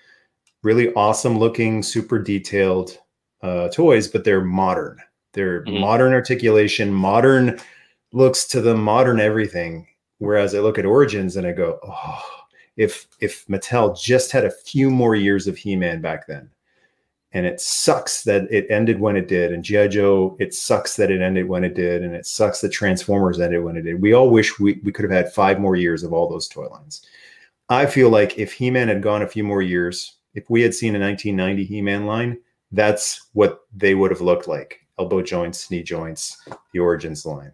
really 0.62 0.92
awesome 0.95 1.38
looking, 1.38 1.83
super 1.83 2.18
detailed 2.18 2.99
uh, 3.42 3.68
toys, 3.68 4.09
but 4.09 4.25
they're 4.25 4.45
modern. 4.45 4.99
They're 5.33 5.62
mm-hmm. 5.64 5.80
modern 5.80 6.12
articulation, 6.12 6.92
modern 6.92 7.61
looks 8.12 8.47
to 8.49 8.61
them, 8.61 8.83
modern 8.83 9.21
everything. 9.21 9.87
Whereas 10.18 10.54
I 10.54 10.61
look 10.61 10.78
at 10.78 10.87
Origins 10.87 11.37
and 11.37 11.47
I 11.47 11.52
go, 11.52 11.78
oh, 11.87 12.23
if 12.76 13.06
if 13.21 13.47
Mattel 13.47 13.99
just 13.99 14.33
had 14.33 14.45
a 14.45 14.50
few 14.50 14.90
more 14.90 15.14
years 15.14 15.47
of 15.47 15.56
He-Man 15.56 16.00
back 16.00 16.26
then, 16.26 16.50
and 17.37 17.45
it 17.45 17.61
sucks 17.61 18.23
that 18.23 18.50
it 18.50 18.66
ended 18.71 18.99
when 18.99 19.14
it 19.14 19.28
did, 19.28 19.52
and 19.52 19.62
GI 19.62 19.88
Joe, 19.88 20.38
it 20.40 20.55
sucks 20.55 20.97
that 20.97 21.11
it 21.11 21.21
ended 21.21 21.47
when 21.47 21.64
it 21.64 21.75
did, 21.75 22.02
and 22.02 22.14
it 22.14 22.25
sucks 22.25 22.62
that 22.62 22.71
Transformers 22.71 23.38
ended 23.38 23.62
when 23.62 23.76
it 23.76 23.83
did. 23.83 24.00
We 24.00 24.14
all 24.14 24.31
wish 24.31 24.59
we, 24.59 24.81
we 24.83 24.90
could 24.90 25.02
have 25.02 25.12
had 25.12 25.35
five 25.35 25.61
more 25.61 25.76
years 25.76 26.02
of 26.02 26.14
all 26.14 26.31
those 26.31 26.49
toy 26.49 26.66
lines. 26.69 27.05
I 27.69 27.85
feel 27.85 28.09
like 28.09 28.38
if 28.38 28.55
He-Man 28.55 28.88
had 28.88 29.02
gone 29.02 29.21
a 29.21 29.28
few 29.28 29.45
more 29.45 29.61
years, 29.61 30.16
if 30.33 30.49
we 30.49 30.62
had 30.62 30.73
seen 30.73 30.97
a 30.97 30.99
1990 30.99 31.64
He-Man 31.64 32.07
line, 32.07 32.38
that's 32.73 33.28
what 33.35 33.66
they 33.76 33.95
would 33.95 34.11
have 34.11 34.23
looked 34.23 34.49
like 34.49 34.81
elbow 34.99 35.21
joints, 35.21 35.71
knee 35.71 35.83
joints, 35.83 36.43
the 36.73 36.78
origins 36.78 37.26
line. 37.26 37.52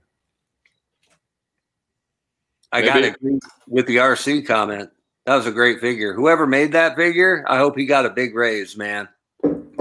I 2.71 2.83
got 2.83 3.01
to 3.01 3.15
agree 3.15 3.41
with 3.67 3.89
the 3.89 3.97
Arcee 3.97 4.47
comment. 4.47 4.91
That 5.27 5.35
was 5.35 5.47
a 5.47 5.53
great 5.53 5.81
figure. 5.81 6.15
Whoever 6.15 6.47
made 6.47 6.71
that 6.71 6.95
figure, 6.95 7.45
I 7.49 7.59
hope 7.59 7.77
he 7.77 7.85
got 7.85 8.07
a 8.07 8.11
big 8.11 8.37
raise, 8.37 8.77
man. 8.77 9.09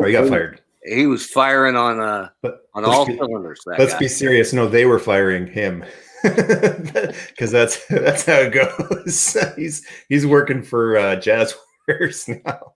Or 0.02 0.08
he 0.08 0.14
got 0.14 0.28
fired. 0.28 0.62
He 0.84 1.06
was 1.06 1.26
firing 1.26 1.76
on 1.76 2.00
uh 2.00 2.30
but 2.42 2.62
on 2.74 2.86
all 2.86 3.06
be, 3.06 3.16
cylinders. 3.18 3.62
let's 3.66 3.94
guy. 3.94 4.00
be 4.00 4.08
serious. 4.08 4.52
No, 4.54 4.68
they 4.68 4.86
were 4.86 5.00
firing 5.00 5.48
him 5.48 5.86
because 6.24 7.52
that's 7.52 7.86
that's 7.88 8.26
how 8.26 8.40
it 8.40 8.54
goes. 8.54 9.38
he's 9.56 9.86
he's 10.10 10.26
working 10.26 10.64
for 10.64 10.98
uh, 10.98 11.16
Jazwares 11.18 12.28
now. 12.46 12.74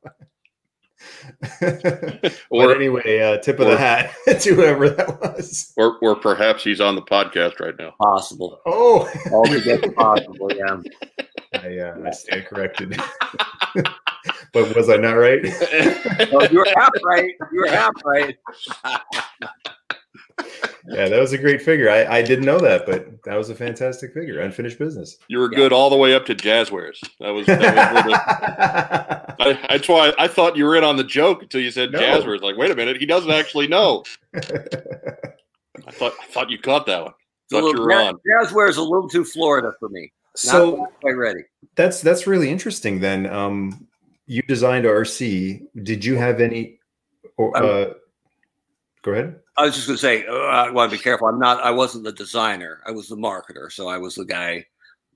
or 2.50 2.68
but 2.68 2.76
anyway, 2.76 3.20
uh, 3.20 3.38
tip 3.38 3.60
of 3.60 3.68
or, 3.68 3.72
the 3.72 3.78
hat 3.78 4.14
to 4.42 4.56
whoever 4.56 4.90
that 4.90 5.20
was. 5.22 5.74
Or, 5.78 5.98
or 6.02 6.16
perhaps 6.16 6.64
he's 6.64 6.82
on 6.82 6.96
the 6.96 7.02
podcast 7.02 7.60
right 7.60 7.76
now. 7.78 7.94
Possible. 8.00 8.60
Oh, 8.66 9.12
altogether 9.32 9.92
possible. 9.92 10.52
Yeah. 10.56 10.78
I, 11.54 11.78
uh, 11.78 11.98
I 12.06 12.12
stand 12.12 12.46
corrected. 12.46 13.00
But 14.56 14.76
was 14.76 14.90
I 14.90 14.98
not 14.98 15.14
right? 15.14 15.44
well, 16.32 16.48
you 16.52 16.58
were 16.58 16.68
half 16.76 16.92
right. 17.04 17.32
You 17.52 17.60
were 17.62 17.68
half 17.68 17.94
right 18.04 18.36
yeah, 20.88 21.10
that 21.10 21.20
was 21.20 21.34
a 21.34 21.38
great 21.38 21.62
figure. 21.62 21.90
I, 21.90 22.06
I 22.06 22.22
didn't 22.22 22.46
know 22.46 22.60
that, 22.60 22.86
but 22.86 23.24
that 23.24 23.36
was 23.36 23.50
a 23.50 23.56
fantastic 23.56 24.14
figure. 24.14 24.40
Unfinished 24.40 24.78
business. 24.78 25.18
You 25.28 25.40
were 25.40 25.52
yeah. 25.52 25.58
good 25.58 25.74
all 25.74 25.90
the 25.90 25.98
way 25.98 26.14
up 26.14 26.26
to 26.28 26.36
Jazwares. 26.36 27.00
That 27.20 27.30
was, 27.32 27.46
that 27.48 27.94
was 27.94 28.04
the, 28.04 29.36
I, 29.44 29.68
that's 29.70 29.88
why 29.88 30.14
I 30.20 30.28
thought 30.28 30.56
you 30.56 30.66
were 30.66 30.76
in 30.76 30.84
on 30.84 30.98
the 30.98 31.04
joke 31.04 31.42
until 31.42 31.62
you 31.62 31.72
said 31.72 31.92
no. 31.92 32.00
Jazwares. 32.00 32.42
Like, 32.42 32.58
wait 32.58 32.72
a 32.72 32.76
minute, 32.76 32.98
he 32.98 33.06
doesn't 33.06 33.32
actually 33.32 33.68
know. 33.68 34.04
I 34.36 35.92
thought 35.92 36.14
I 36.22 36.26
thought 36.28 36.50
you 36.50 36.60
caught 36.60 36.86
that 36.86 37.04
one. 37.04 37.14
Thought 37.50 37.64
little, 37.64 37.82
you 37.82 37.82
were 37.82 37.94
on. 37.94 38.18
Jazwares 38.28 38.78
a 38.78 38.82
little 38.82 39.10
too 39.10 39.24
Florida 39.24 39.74
for 39.80 39.90
me. 39.90 40.12
So 40.36 40.76
Not 40.76 41.00
quite 41.02 41.14
ready. 41.14 41.42
That's 41.76 42.02
that's 42.02 42.28
really 42.28 42.50
interesting. 42.50 43.00
Then, 43.00 43.26
um, 43.28 43.88
you 44.28 44.42
designed 44.44 44.86
Arcee. 44.86 45.62
Did 45.84 46.04
you 46.04 46.16
have 46.16 46.42
any? 46.42 46.80
Uh, 47.38 47.94
go 49.02 49.12
ahead. 49.12 49.40
I 49.58 49.66
was 49.66 49.76
just 49.76 49.88
going 49.88 49.98
to 49.98 50.02
say, 50.02 50.26
uh, 50.26 50.34
I 50.34 50.70
want 50.70 50.92
to 50.92 50.98
be 50.98 51.04
careful. 51.04 51.28
I'm 51.28 51.40
not. 51.40 51.62
I 51.62 51.72
wasn't 51.72 52.04
the 52.04 52.12
designer. 52.12 52.82
I 52.86 52.92
was 52.92 53.08
the 53.08 53.16
marketer. 53.16 53.72
So 53.72 53.88
I 53.88 53.98
was 53.98 54.16
the 54.16 54.26
guy 54.26 54.66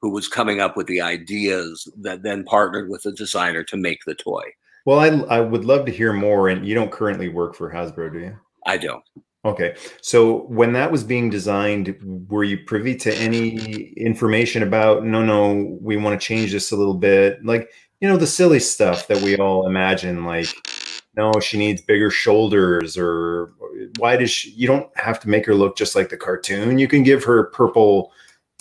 who 0.02 0.10
was 0.12 0.28
coming 0.28 0.62
up 0.62 0.78
with 0.78 0.88
the 0.88 1.02
ideas 1.02 1.88
that 2.02 2.24
then 2.24 2.44
partnered 2.46 2.90
with 2.90 3.04
the 3.04 3.12
designer 3.12 3.64
to 3.66 3.78
make 3.78 4.00
the 4.06 4.16
toy. 4.16 4.44
Well, 4.86 5.00
I 5.00 5.08
I 5.36 5.40
would 5.42 5.66
love 5.66 5.86
to 5.86 5.92
hear 5.92 6.14
more. 6.14 6.50
And 6.50 6.66
you 6.66 6.76
don't 6.76 6.92
currently 6.92 7.30
work 7.30 7.56
for 7.56 7.72
Hasbro, 7.72 8.14
do 8.14 8.20
you? 8.20 8.38
I 8.66 8.78
don't. 8.78 9.04
Okay. 9.46 9.76
So 10.02 10.44
when 10.48 10.74
that 10.74 10.92
was 10.92 11.04
being 11.04 11.30
designed, 11.30 11.96
were 12.30 12.44
you 12.44 12.58
privy 12.66 12.96
to 12.98 13.16
any 13.16 13.94
information 13.94 14.64
about, 14.64 15.06
no, 15.06 15.24
no, 15.24 15.78
we 15.82 15.96
want 15.96 16.20
to 16.20 16.26
change 16.26 16.52
this 16.52 16.72
a 16.72 16.76
little 16.76 16.94
bit? 16.94 17.44
Like, 17.46 17.70
you 18.00 18.08
know, 18.08 18.18
the 18.18 18.28
silly 18.28 18.60
stuff 18.60 19.08
that 19.08 19.22
we 19.22 19.38
all 19.38 19.68
imagine, 19.68 20.26
like, 20.26 20.48
no, 21.16 21.34
she 21.42 21.58
needs 21.58 21.82
bigger 21.82 22.10
shoulders, 22.10 22.98
or 22.98 23.54
why 23.98 24.16
does 24.16 24.32
she, 24.32 24.52
you 24.52 24.68
don't 24.68 24.90
have 24.98 25.20
to 25.22 25.30
make 25.30 25.46
her 25.46 25.56
look 25.56 25.76
just 25.76 25.96
like 25.96 26.10
the 26.10 26.18
cartoon. 26.18 26.80
You 26.80 26.88
can 26.88 27.04
give 27.04 27.24
her 27.26 27.46
purple, 27.46 28.12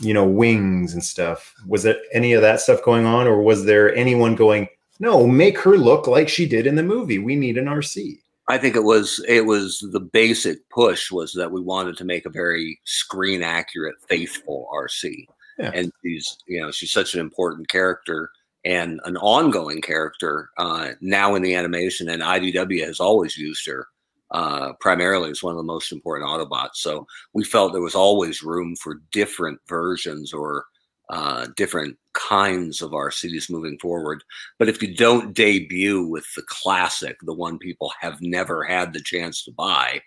you 0.00 0.12
know, 0.12 0.24
wings 0.24 0.92
and 0.92 1.04
stuff. 1.04 1.54
Was 1.66 1.84
there 1.84 1.96
any 2.12 2.32
of 2.32 2.42
that 2.42 2.60
stuff 2.60 2.82
going 2.82 3.06
on, 3.06 3.26
or 3.26 3.42
was 3.42 3.64
there 3.64 3.94
anyone 3.94 4.34
going, 4.34 4.66
no, 4.98 5.26
make 5.26 5.58
her 5.58 5.76
look 5.76 6.08
like 6.08 6.28
she 6.28 6.48
did 6.48 6.66
in 6.66 6.74
the 6.74 6.82
movie? 6.82 7.18
We 7.18 7.36
need 7.36 7.58
an 7.58 7.66
Arcee. 7.66 8.18
I 8.48 8.56
think 8.56 8.74
it 8.74 8.84
was 8.84 9.22
it 9.28 9.44
was 9.44 9.86
the 9.92 10.00
basic 10.00 10.68
push 10.70 11.12
was 11.12 11.34
that 11.34 11.52
we 11.52 11.60
wanted 11.60 11.98
to 11.98 12.04
make 12.04 12.24
a 12.24 12.30
very 12.30 12.80
screen 12.84 13.42
accurate, 13.42 13.96
faithful 14.08 14.68
Arcee. 14.74 15.26
Yeah. 15.58 15.70
And 15.74 15.92
she's 16.02 16.38
you 16.46 16.60
know 16.60 16.70
she's 16.72 16.90
such 16.90 17.14
an 17.14 17.20
important 17.20 17.68
character 17.68 18.30
and 18.64 19.00
an 19.04 19.16
ongoing 19.18 19.80
character 19.80 20.50
uh, 20.58 20.90
now 21.00 21.34
in 21.34 21.42
the 21.42 21.54
animation. 21.54 22.08
And 22.08 22.22
IDW 22.22 22.84
has 22.84 23.00
always 23.00 23.36
used 23.36 23.66
her 23.66 23.86
uh, 24.30 24.72
primarily 24.80 25.30
as 25.30 25.42
one 25.42 25.52
of 25.52 25.56
the 25.56 25.62
most 25.62 25.92
important 25.92 26.28
Autobots. 26.28 26.76
So 26.76 27.06
we 27.32 27.44
felt 27.44 27.72
there 27.72 27.80
was 27.80 27.94
always 27.94 28.42
room 28.42 28.76
for 28.76 29.00
different 29.12 29.60
versions 29.68 30.32
or 30.32 30.64
uh, 31.10 31.46
different 31.56 31.96
kinds 32.12 32.82
of 32.82 32.90
Arcees 32.90 33.48
moving 33.48 33.78
forward. 33.78 34.22
But 34.58 34.68
if 34.68 34.82
you 34.82 34.94
don't 34.94 35.34
debut 35.34 36.06
with 36.06 36.26
the 36.36 36.42
classic, 36.46 37.16
the 37.22 37.34
one 37.34 37.58
people 37.58 37.92
have 38.00 38.20
never 38.20 38.62
had 38.64 38.92
the 38.92 39.00
chance 39.00 39.42
to 39.44 39.52
buy, 39.52 40.02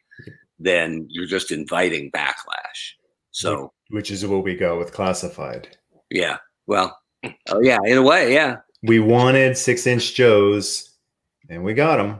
then 0.60 1.08
you're 1.10 1.26
just 1.26 1.52
inviting 1.52 2.12
backlash. 2.12 2.94
So, 3.32 3.72
which 3.90 4.12
is 4.12 4.26
where 4.26 4.40
we 4.40 4.56
go 4.56 4.78
with 4.78 4.94
classified. 4.94 5.78
Yeah. 6.12 6.38
Well, 6.68 6.96
Oh 7.50 7.62
yeah, 7.62 7.80
in 7.86 7.98
a 7.98 8.02
way, 8.02 8.34
yeah. 8.34 8.58
We 8.84 9.00
wanted 9.00 9.58
six 9.58 9.86
inch 9.86 10.16
Joes, 10.16 10.92
and 11.50 11.64
we 11.64 11.74
got 11.74 11.98
them. 11.98 12.20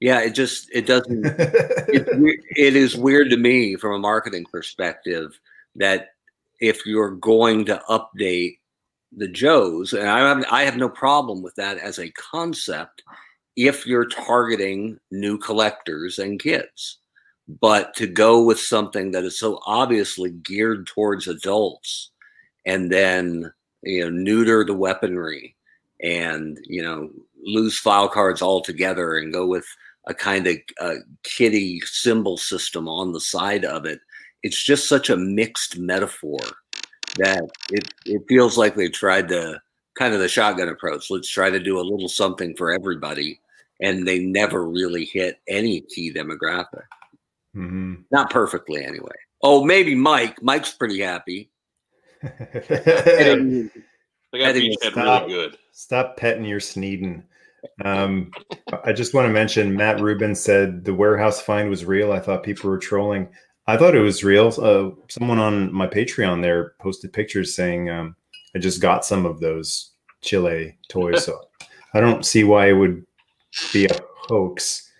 Yeah, 0.00 0.20
it 0.20 0.34
just 0.34 0.68
it 0.72 0.86
doesn't. 0.86 1.24
it, 1.26 2.08
it 2.56 2.76
is 2.76 2.96
weird 2.96 3.30
to 3.30 3.36
me 3.36 3.76
from 3.76 3.94
a 3.94 3.98
marketing 3.98 4.46
perspective 4.50 5.38
that 5.76 6.10
if 6.60 6.86
you're 6.86 7.12
going 7.12 7.64
to 7.66 7.82
update 7.88 8.58
the 9.16 9.28
Joes, 9.28 9.92
and 9.92 10.08
I 10.08 10.20
have, 10.20 10.44
I 10.50 10.62
have 10.64 10.76
no 10.76 10.88
problem 10.88 11.42
with 11.42 11.54
that 11.56 11.78
as 11.78 11.98
a 11.98 12.10
concept, 12.12 13.02
if 13.56 13.86
you're 13.86 14.08
targeting 14.08 14.98
new 15.10 15.38
collectors 15.38 16.18
and 16.18 16.40
kids. 16.40 16.98
But 17.60 17.94
to 17.94 18.06
go 18.06 18.42
with 18.42 18.58
something 18.58 19.12
that 19.12 19.24
is 19.24 19.38
so 19.38 19.60
obviously 19.66 20.30
geared 20.30 20.86
towards 20.88 21.28
adults 21.28 22.10
and 22.66 22.90
then 22.90 23.52
you 23.82 24.02
know 24.02 24.10
neuter 24.10 24.64
the 24.64 24.74
weaponry 24.74 25.56
and 26.02 26.58
you 26.64 26.82
know 26.82 27.08
lose 27.42 27.78
file 27.78 28.08
cards 28.08 28.42
altogether 28.42 29.16
and 29.16 29.32
go 29.32 29.46
with 29.46 29.66
a 30.06 30.14
kind 30.14 30.46
of 30.46 30.56
uh, 30.80 30.94
kitty 31.22 31.80
symbol 31.84 32.36
system 32.36 32.88
on 32.88 33.12
the 33.12 33.20
side 33.20 33.64
of 33.64 33.84
it. 33.84 34.00
It's 34.42 34.62
just 34.62 34.88
such 34.88 35.10
a 35.10 35.16
mixed 35.16 35.78
metaphor 35.78 36.38
that 37.16 37.48
it, 37.70 37.92
it 38.04 38.22
feels 38.28 38.56
like 38.56 38.74
they 38.74 38.88
tried 38.88 39.28
to 39.28 39.60
kind 39.98 40.12
of 40.12 40.20
the 40.20 40.28
shotgun 40.28 40.68
approach 40.68 41.10
let's 41.10 41.30
try 41.30 41.48
to 41.48 41.58
do 41.58 41.80
a 41.80 41.80
little 41.80 42.08
something 42.08 42.54
for 42.54 42.70
everybody 42.70 43.40
and 43.80 44.06
they 44.06 44.18
never 44.18 44.68
really 44.68 45.06
hit 45.06 45.40
any 45.48 45.80
key 45.80 46.12
demographic. 46.12 46.84
Mm-hmm. 47.56 47.94
not 48.10 48.28
perfectly 48.28 48.84
anyway. 48.84 49.14
Oh 49.42 49.64
maybe 49.64 49.94
mike 49.94 50.42
mike's 50.42 50.72
pretty 50.72 51.00
happy 51.00 51.50
they 52.68 53.68
got 54.34 54.56
stop, 54.82 55.26
really 55.26 55.34
good. 55.34 55.58
Stop 55.72 56.16
petting 56.16 56.44
your 56.44 56.60
Sneeden. 56.60 57.24
Um, 57.84 58.30
I 58.84 58.92
just 58.92 59.14
want 59.14 59.26
to 59.26 59.32
mention 59.32 59.76
Matt 59.76 60.00
Rubin 60.00 60.34
said 60.34 60.84
the 60.84 60.94
warehouse 60.94 61.40
find 61.40 61.68
was 61.68 61.84
real. 61.84 62.12
I 62.12 62.20
thought 62.20 62.42
people 62.42 62.70
were 62.70 62.78
trolling. 62.78 63.28
I 63.66 63.76
thought 63.76 63.96
it 63.96 64.00
was 64.00 64.22
real. 64.22 64.52
Uh, 64.60 64.90
someone 65.08 65.38
on 65.38 65.72
my 65.72 65.86
Patreon 65.86 66.42
there 66.42 66.74
posted 66.80 67.12
pictures 67.12 67.54
saying 67.54 67.90
um, 67.90 68.14
I 68.54 68.58
just 68.58 68.80
got 68.80 69.04
some 69.04 69.26
of 69.26 69.40
those 69.40 69.92
Chile 70.22 70.78
toys. 70.88 71.24
so 71.24 71.40
I 71.94 72.00
don't 72.00 72.24
see 72.24 72.44
why 72.44 72.68
it 72.68 72.74
would 72.74 73.04
be 73.72 73.86
a 73.86 73.98
hoax. 74.28 74.90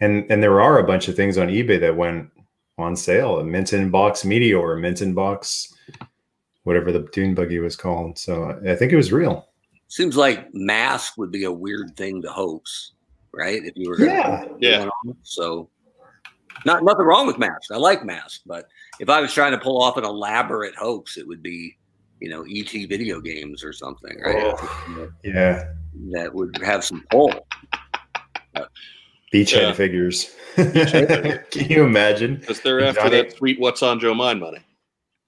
And 0.00 0.26
and 0.30 0.42
there 0.42 0.60
are 0.60 0.78
a 0.78 0.86
bunch 0.86 1.08
of 1.08 1.16
things 1.16 1.38
on 1.38 1.48
eBay 1.48 1.78
that 1.80 1.96
went 1.96 2.30
on 2.78 2.96
sale. 2.96 3.38
A 3.38 3.44
mint 3.44 3.72
in 3.72 3.90
box 3.90 4.24
meteor, 4.24 4.72
a 4.72 4.80
mint 4.80 5.02
in 5.02 5.14
box 5.14 5.72
whatever 6.64 6.92
the 6.92 7.08
dune 7.12 7.34
buggy 7.34 7.58
was 7.58 7.76
called. 7.76 8.18
So 8.18 8.58
I 8.68 8.74
think 8.76 8.92
it 8.92 8.96
was 8.96 9.12
real. 9.12 9.48
Seems 9.88 10.16
like 10.16 10.52
mask 10.54 11.18
would 11.18 11.32
be 11.32 11.44
a 11.44 11.52
weird 11.52 11.96
thing 11.96 12.22
to 12.22 12.28
hoax, 12.30 12.92
right? 13.32 13.60
If 13.64 13.72
you 13.76 13.90
were 13.90 14.00
yeah, 14.00 14.44
yeah. 14.60 14.88
So 15.22 15.68
Not 16.66 16.84
nothing 16.84 17.06
wrong 17.06 17.26
with 17.26 17.38
Mask. 17.38 17.72
I 17.72 17.76
like 17.76 18.04
Mask, 18.04 18.42
but 18.46 18.66
if 19.00 19.08
I 19.08 19.20
was 19.20 19.32
trying 19.32 19.52
to 19.52 19.58
pull 19.58 19.80
off 19.82 19.96
an 19.96 20.04
elaborate 20.04 20.74
hoax, 20.76 21.16
it 21.16 21.26
would 21.26 21.42
be, 21.42 21.76
you 22.20 22.28
know, 22.28 22.44
ET 22.48 22.70
video 22.88 23.20
games 23.20 23.64
or 23.64 23.72
something, 23.72 24.20
right? 24.20 24.54
Oh, 24.54 25.10
yeah. 25.24 25.70
That 26.12 26.32
would 26.34 26.56
have 26.62 26.84
some 26.84 27.02
pull. 27.10 27.32
Beachhead 29.32 29.62
Yeah. 29.62 29.72
figures. 29.72 30.30
Can 30.56 31.68
you 31.70 31.84
imagine 31.84 32.36
Because 32.36 32.60
they're 32.60 32.80
after 32.84 33.02
Johnny- 33.02 33.22
that 33.22 33.36
sweet 33.36 33.58
"What's 33.60 33.82
on 33.82 33.98
Joe 34.00 34.14
Mind" 34.14 34.40
money. 34.40 34.58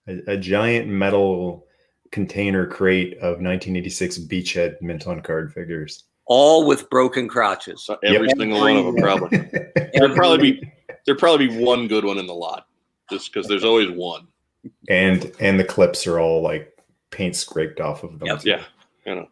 A, 0.08 0.32
a 0.32 0.36
giant 0.36 0.88
metal 0.88 1.66
container 2.10 2.66
crate 2.66 3.14
of 3.18 3.40
1986 3.40 4.18
Beachhead 4.20 4.80
mint 4.82 5.06
on 5.06 5.20
card 5.22 5.52
figures? 5.52 6.04
All 6.26 6.66
with 6.66 6.88
broken 6.90 7.28
crotches. 7.28 7.86
Uh, 7.88 7.96
every 8.04 8.28
Yep. 8.28 8.36
single 8.38 8.60
one 8.60 8.76
of 8.76 8.84
them, 8.84 8.96
probably. 8.96 9.38
There'd 9.94 10.14
probably 10.14 10.52
be 10.52 10.72
there'd 11.04 11.18
probably 11.18 11.48
be 11.48 11.64
one 11.64 11.88
good 11.88 12.04
one 12.04 12.18
in 12.18 12.26
the 12.26 12.34
lot, 12.34 12.66
just 13.10 13.32
because 13.32 13.48
there's 13.48 13.64
always 13.64 13.90
one. 13.90 14.28
and 14.88 15.32
and 15.40 15.58
the 15.58 15.64
clips 15.64 16.06
are 16.06 16.20
all 16.20 16.40
like 16.40 16.72
paint 17.10 17.34
scraped 17.34 17.80
off 17.80 18.04
of 18.04 18.18
them. 18.20 18.28
Yep. 18.28 18.44
Yeah, 18.44 18.62
you 19.06 19.14
know, 19.16 19.26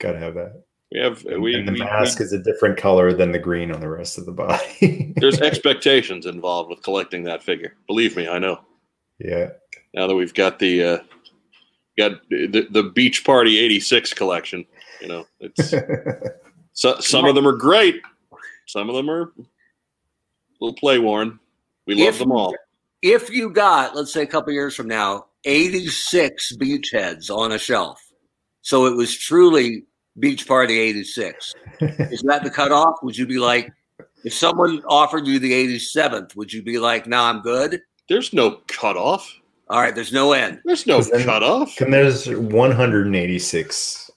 Gotta 0.00 0.18
have 0.18 0.34
that. 0.34 0.62
we 0.92 1.00
have 1.00 1.24
And, 1.24 1.40
we, 1.42 1.54
and 1.54 1.66
the 1.66 1.72
we- 1.72 1.78
mask 1.78 2.18
we- 2.18 2.26
is 2.26 2.32
a 2.34 2.42
different 2.42 2.76
color 2.76 3.12
than 3.14 3.32
the 3.32 3.38
green 3.38 3.70
on 3.72 3.80
the 3.80 3.88
rest 3.88 4.18
of 4.18 4.26
the 4.26 4.32
body. 4.32 5.14
there's 5.16 5.40
expectations 5.40 6.26
involved 6.26 6.68
with 6.68 6.82
collecting 6.82 7.22
that 7.24 7.42
figure. 7.42 7.74
Believe 7.86 8.14
me, 8.16 8.28
I 8.28 8.38
know. 8.38 8.60
yeah. 9.18 9.50
Now 9.94 10.08
that 10.08 10.14
we've 10.14 10.34
got 10.34 10.58
the 10.58 10.84
uh, 10.84 10.98
got 11.96 12.28
the, 12.28 12.66
the 12.70 12.82
Beach 12.94 13.24
Party 13.24 13.58
'86 13.58 14.12
collection, 14.12 14.66
you 15.00 15.08
know, 15.08 15.26
it's 15.40 15.72
so, 16.72 16.98
some 16.98 17.24
of 17.26 17.34
them 17.34 17.46
are 17.46 17.56
great. 17.56 18.02
Some 18.66 18.90
of 18.90 18.96
them 18.96 19.08
are 19.08 19.22
a 19.22 19.28
little 20.60 20.74
play 20.74 20.98
worn. 20.98 21.38
We 21.86 21.94
love 21.94 22.08
If- 22.14 22.18
them 22.18 22.32
all. 22.32 22.54
If 23.02 23.28
you 23.28 23.50
got, 23.50 23.94
let's 23.94 24.14
say 24.14 24.22
a 24.22 24.26
couple 24.26 24.50
years 24.54 24.74
from 24.74 24.88
now, 24.88 25.26
86 25.44 26.56
beachheads 26.56 27.28
on 27.28 27.52
a 27.52 27.58
shelf, 27.58 28.00
so 28.62 28.86
it 28.86 28.96
was 28.96 29.14
truly 29.14 29.84
Beach 30.18 30.48
Party 30.48 30.80
86, 30.80 31.54
is 31.82 32.22
that 32.22 32.42
the 32.42 32.50
cutoff? 32.50 32.94
Would 33.02 33.18
you 33.18 33.26
be 33.26 33.36
like, 33.38 33.70
if 34.24 34.32
someone 34.32 34.82
offered 34.88 35.26
you 35.26 35.38
the 35.38 35.52
87th, 35.52 36.34
would 36.34 36.50
you 36.50 36.62
be 36.62 36.78
like, 36.78 37.06
nah, 37.06 37.28
I'm 37.28 37.42
good? 37.42 37.82
There's 38.08 38.32
no 38.32 38.62
cutoff. 38.68 39.30
All 39.74 39.80
right, 39.80 39.92
there's 39.92 40.12
no 40.12 40.32
end. 40.34 40.60
There's 40.64 40.86
no 40.86 41.02
Then- 41.02 41.24
cutoff. 41.24 41.80
And 41.80 41.92
there's 41.92 42.28
186. 42.28 44.10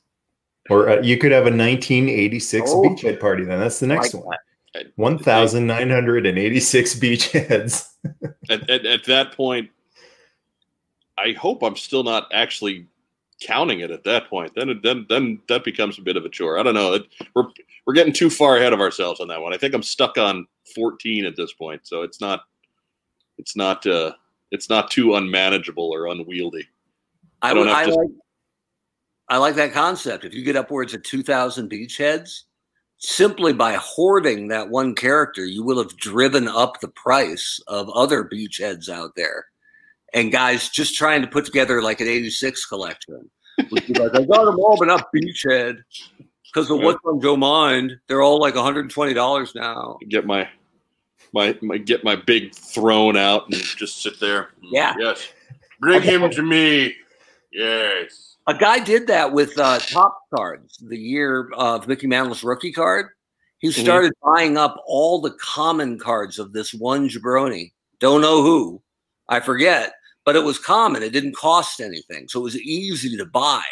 Or 0.70 0.88
uh, 0.88 1.02
you 1.02 1.18
could 1.18 1.32
have 1.32 1.48
a 1.48 1.50
1986 1.50 2.70
Oh. 2.72 2.84
beachhead 2.84 3.20
party. 3.20 3.44
Then 3.44 3.60
that's 3.60 3.80
the 3.80 3.88
next 3.88 4.14
one. 4.14 4.38
1,986 4.98 6.96
beachheads. 7.00 7.88
At, 8.52 8.70
at, 8.70 8.86
at 8.86 9.04
that 9.06 9.32
point, 9.36 9.72
I 11.18 11.32
hope 11.32 11.64
I'm 11.64 11.76
still 11.76 12.04
not 12.04 12.28
actually 12.32 12.86
counting 13.42 13.80
it 13.80 13.90
at 13.90 14.04
that 14.04 14.30
point. 14.30 14.54
Then 14.56 14.70
it, 14.70 14.84
then 14.84 15.08
then 15.10 15.40
that 15.50 15.64
becomes 15.64 15.98
a 15.98 16.04
bit 16.04 16.16
of 16.16 16.24
a 16.24 16.30
chore. 16.30 16.60
I 16.60 16.64
don't 16.64 16.76
know. 16.76 16.94
It, 16.94 17.08
we're 17.36 17.46
we're 17.86 17.96
getting 17.96 18.14
too 18.14 18.30
far 18.30 18.58
ahead 18.58 18.72
of 18.74 18.80
ourselves 18.80 19.20
on 19.20 19.28
that 19.30 19.42
one. 19.42 19.54
I 19.54 19.58
think 19.58 19.74
I'm 19.74 19.82
stuck 19.84 20.18
on 20.20 20.46
14 20.76 21.26
at 21.26 21.36
this 21.36 21.52
point, 21.54 21.82
so 21.88 22.04
it's 22.04 22.22
not 22.22 22.42
it's 23.40 23.56
not 23.58 23.86
uh 23.88 24.14
it's 24.52 24.70
not 24.70 24.92
too 24.92 25.16
unmanageable 25.16 25.90
or 25.94 26.08
unwieldy. 26.08 26.68
I, 27.42 27.52
I 27.52 27.54
don't 27.54 27.66
would, 27.68 27.74
I 27.76 27.80
have 27.82 27.90
to- 27.90 27.96
like 27.96 28.10
I 29.30 29.38
like 29.38 29.56
that 29.56 29.74
concept. 29.74 30.24
If 30.24 30.34
you 30.34 30.44
get 30.44 30.56
upwards 30.56 30.94
of 30.94 31.04
2,000 31.04 31.70
beachheads, 31.70 32.44
simply 33.00 33.52
by 33.52 33.74
hoarding 33.74 34.48
that 34.48 34.70
one 34.70 34.96
character, 34.96 35.44
you 35.46 35.64
will 35.64 35.78
have 35.80 35.98
driven 35.98 36.48
up 36.48 36.80
the 36.80 36.88
price 36.88 37.60
of 37.68 37.90
other 37.90 38.24
beachheads 38.24 38.88
out 38.88 39.12
there. 39.18 39.46
And 40.14 40.32
guys 40.32 40.70
just 40.70 40.96
trying 40.96 41.22
to 41.24 41.28
put 41.28 41.44
together 41.44 41.82
like 41.82 42.00
an 42.00 42.08
86 42.08 42.66
collection. 42.68 43.30
Would 43.70 43.86
be 43.86 43.94
like, 43.96 44.16
I 44.16 44.24
got 44.24 44.46
them 44.46 44.60
all, 44.60 44.78
but 44.80 44.88
not 44.88 45.10
beachhead. 45.14 45.80
Because 46.46 46.70
Yeah. 46.70 46.78
what's 46.78 47.00
on 47.04 47.20
Joe 47.20 47.36
Mind, 47.36 47.98
they're 48.08 48.22
all 48.22 48.40
like 48.40 48.54
$120 48.56 49.56
now. 49.56 49.98
Get 50.08 50.26
my 50.26 50.48
my, 51.34 51.58
my 51.62 51.78
get 51.78 52.04
my 52.04 52.16
big 52.16 52.54
throne 52.54 53.18
out 53.18 53.46
and 53.46 53.56
just 53.56 54.02
sit 54.02 54.20
there. 54.20 54.50
Yeah. 54.62 54.96
Yes. 55.00 55.28
Bring 55.80 56.02
him 56.02 56.30
to 56.30 56.42
me. 56.42 56.94
Yes. 57.52 58.36
A 58.48 58.54
guy 58.54 58.80
did 58.80 59.08
that 59.08 59.32
with 59.32 59.58
uh, 59.58 59.80
Topps 59.80 60.26
cards 60.36 60.78
the 60.78 60.98
year 60.98 61.50
of 61.54 61.88
Mickey 61.88 62.08
Mantle's 62.08 62.44
rookie 62.44 62.72
card. 62.72 63.08
He 63.60 63.70
Mhm. 63.70 63.82
started 63.82 64.14
buying 64.24 64.58
up 64.58 64.82
all 64.86 65.22
the 65.22 65.32
common 65.40 65.98
cards 66.00 66.38
of 66.40 66.54
this 66.54 66.74
one 66.74 67.10
jabroni. 67.10 67.72
Don't 68.00 68.22
know 68.22 68.42
who, 68.44 68.82
I 69.30 69.40
forget, 69.40 69.94
but 70.26 70.36
it 70.36 70.44
was 70.44 70.60
common. 70.60 71.02
It 71.02 71.12
didn't 71.14 71.36
cost 71.36 71.80
anything, 71.80 72.28
so 72.28 72.40
it 72.40 72.44
was 72.44 72.60
easy 72.62 73.16
to 73.18 73.26
buy. 73.26 73.64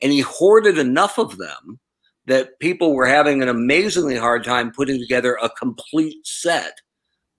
And 0.00 0.12
he 0.12 0.20
hoarded 0.20 0.78
enough 0.78 1.18
of 1.18 1.36
them 1.38 1.78
that 2.26 2.58
people 2.60 2.94
were 2.94 3.06
having 3.06 3.42
an 3.42 3.48
amazingly 3.48 4.16
hard 4.16 4.44
time 4.44 4.70
putting 4.70 4.98
together 5.00 5.36
a 5.42 5.50
complete 5.50 6.24
set 6.26 6.74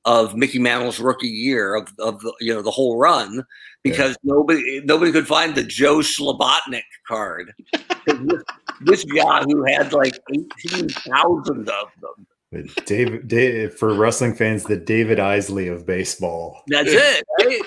of 0.06 0.36
Mickey 0.36 0.60
Mantle's 0.60 1.00
rookie 1.00 1.28
year 1.28 1.76
of, 1.76 1.88
of 2.00 2.20
the, 2.22 2.34
you 2.40 2.54
know 2.54 2.62
the 2.62 2.72
whole 2.72 2.98
run 2.98 3.44
because 3.84 4.18
nobody 4.24 4.82
nobody 4.84 5.12
could 5.12 5.28
find 5.28 5.56
the 5.56 5.64
Joe 5.64 5.98
Shlabotnik 5.98 6.82
card. 7.08 7.54
this, 8.08 8.44
this 8.82 9.06
Yahoo 9.06 9.64
had 9.64 9.94
like 9.94 10.18
eighteen 10.34 10.90
thousand 10.90 11.70
of 11.70 11.88
them. 12.02 12.28
The 12.52 12.70
David, 12.86 13.74
for 13.74 13.96
wrestling 13.96 14.36
fans, 14.36 14.64
the 14.64 14.78
David 14.78 15.20
Isley 15.20 15.68
of 15.70 15.88
baseball. 15.88 16.62
That's 16.68 16.90
it. 16.92 17.26
Right? 17.40 17.62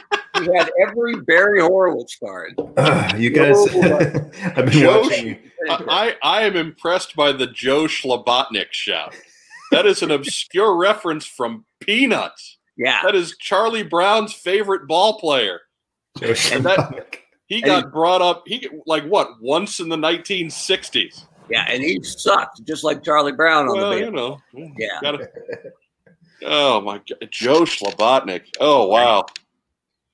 He 0.45 0.57
had 0.57 0.71
every 0.81 1.17
Barry 1.23 1.61
Horowitz 1.61 2.17
card. 2.19 2.55
Ugh, 2.77 3.19
you 3.19 3.31
guys, 3.31 3.57
No. 3.75 3.99
I've 4.45 4.55
been 4.55 4.71
Joe- 4.71 5.01
watching. 5.03 5.39
I, 5.69 6.15
I 6.23 6.41
I 6.41 6.43
am 6.43 6.55
impressed 6.57 7.17
by 7.17 7.33
the 7.33 7.49
Joe 7.49 7.85
Shlabotnik 7.85 8.71
shout. 8.71 9.17
That 9.73 9.87
is 9.87 10.03
an 10.03 10.13
obscure 10.13 10.77
reference 10.77 11.27
from 11.27 11.65
Peanuts. 11.81 12.59
Yeah, 12.77 13.01
That 13.03 13.15
is 13.15 13.37
Charlie 13.39 13.83
Brown's 13.83 14.33
favorite 14.35 14.87
ball 14.87 15.19
player. 15.19 15.61
Joe 16.19 16.35
And 16.53 16.65
that- 16.65 17.19
He 17.47 17.63
got 17.63 17.93
brought 17.93 18.23
up. 18.23 18.43
He 18.47 18.69
like 18.87 19.05
what 19.05 19.41
once 19.41 19.79
in 19.81 19.89
the 19.89 19.97
1960s. 19.97 21.27
yeah, 21.49 21.65
and 21.71 21.81
he 21.83 22.03
sucked 22.03 22.65
just 22.65 22.83
like 22.83 23.05
Charlie 23.05 23.31
Brown 23.33 23.69
on 23.69 23.77
Well, 23.77 23.91
the 23.93 24.01
you 24.01 24.11
know. 24.11 24.41
Yeah. 24.53 24.99
Gotta, 25.01 25.31
oh 26.45 26.81
my 26.81 26.99
God, 26.99 27.29
Joe 27.31 27.63
Shlabotnik. 27.63 28.47
Oh 28.61 28.89
wow. 28.89 29.27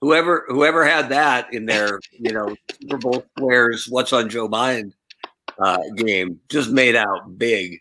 Whoever 0.03 0.45
whoever 0.49 0.85
had 0.85 1.09
that 1.09 1.55
in 1.55 1.65
their 1.65 2.01
you 2.13 2.33
know 2.33 2.55
Super 2.83 2.99
Bowl 2.99 3.25
squares, 3.39 3.87
what's 3.89 4.13
on 4.13 4.29
Joe 4.29 4.47
Mind 4.49 4.93
uh, 5.59 5.79
game 5.97 6.39
just 6.51 6.71
made 6.71 6.97
out 6.97 7.39
big. 7.39 7.79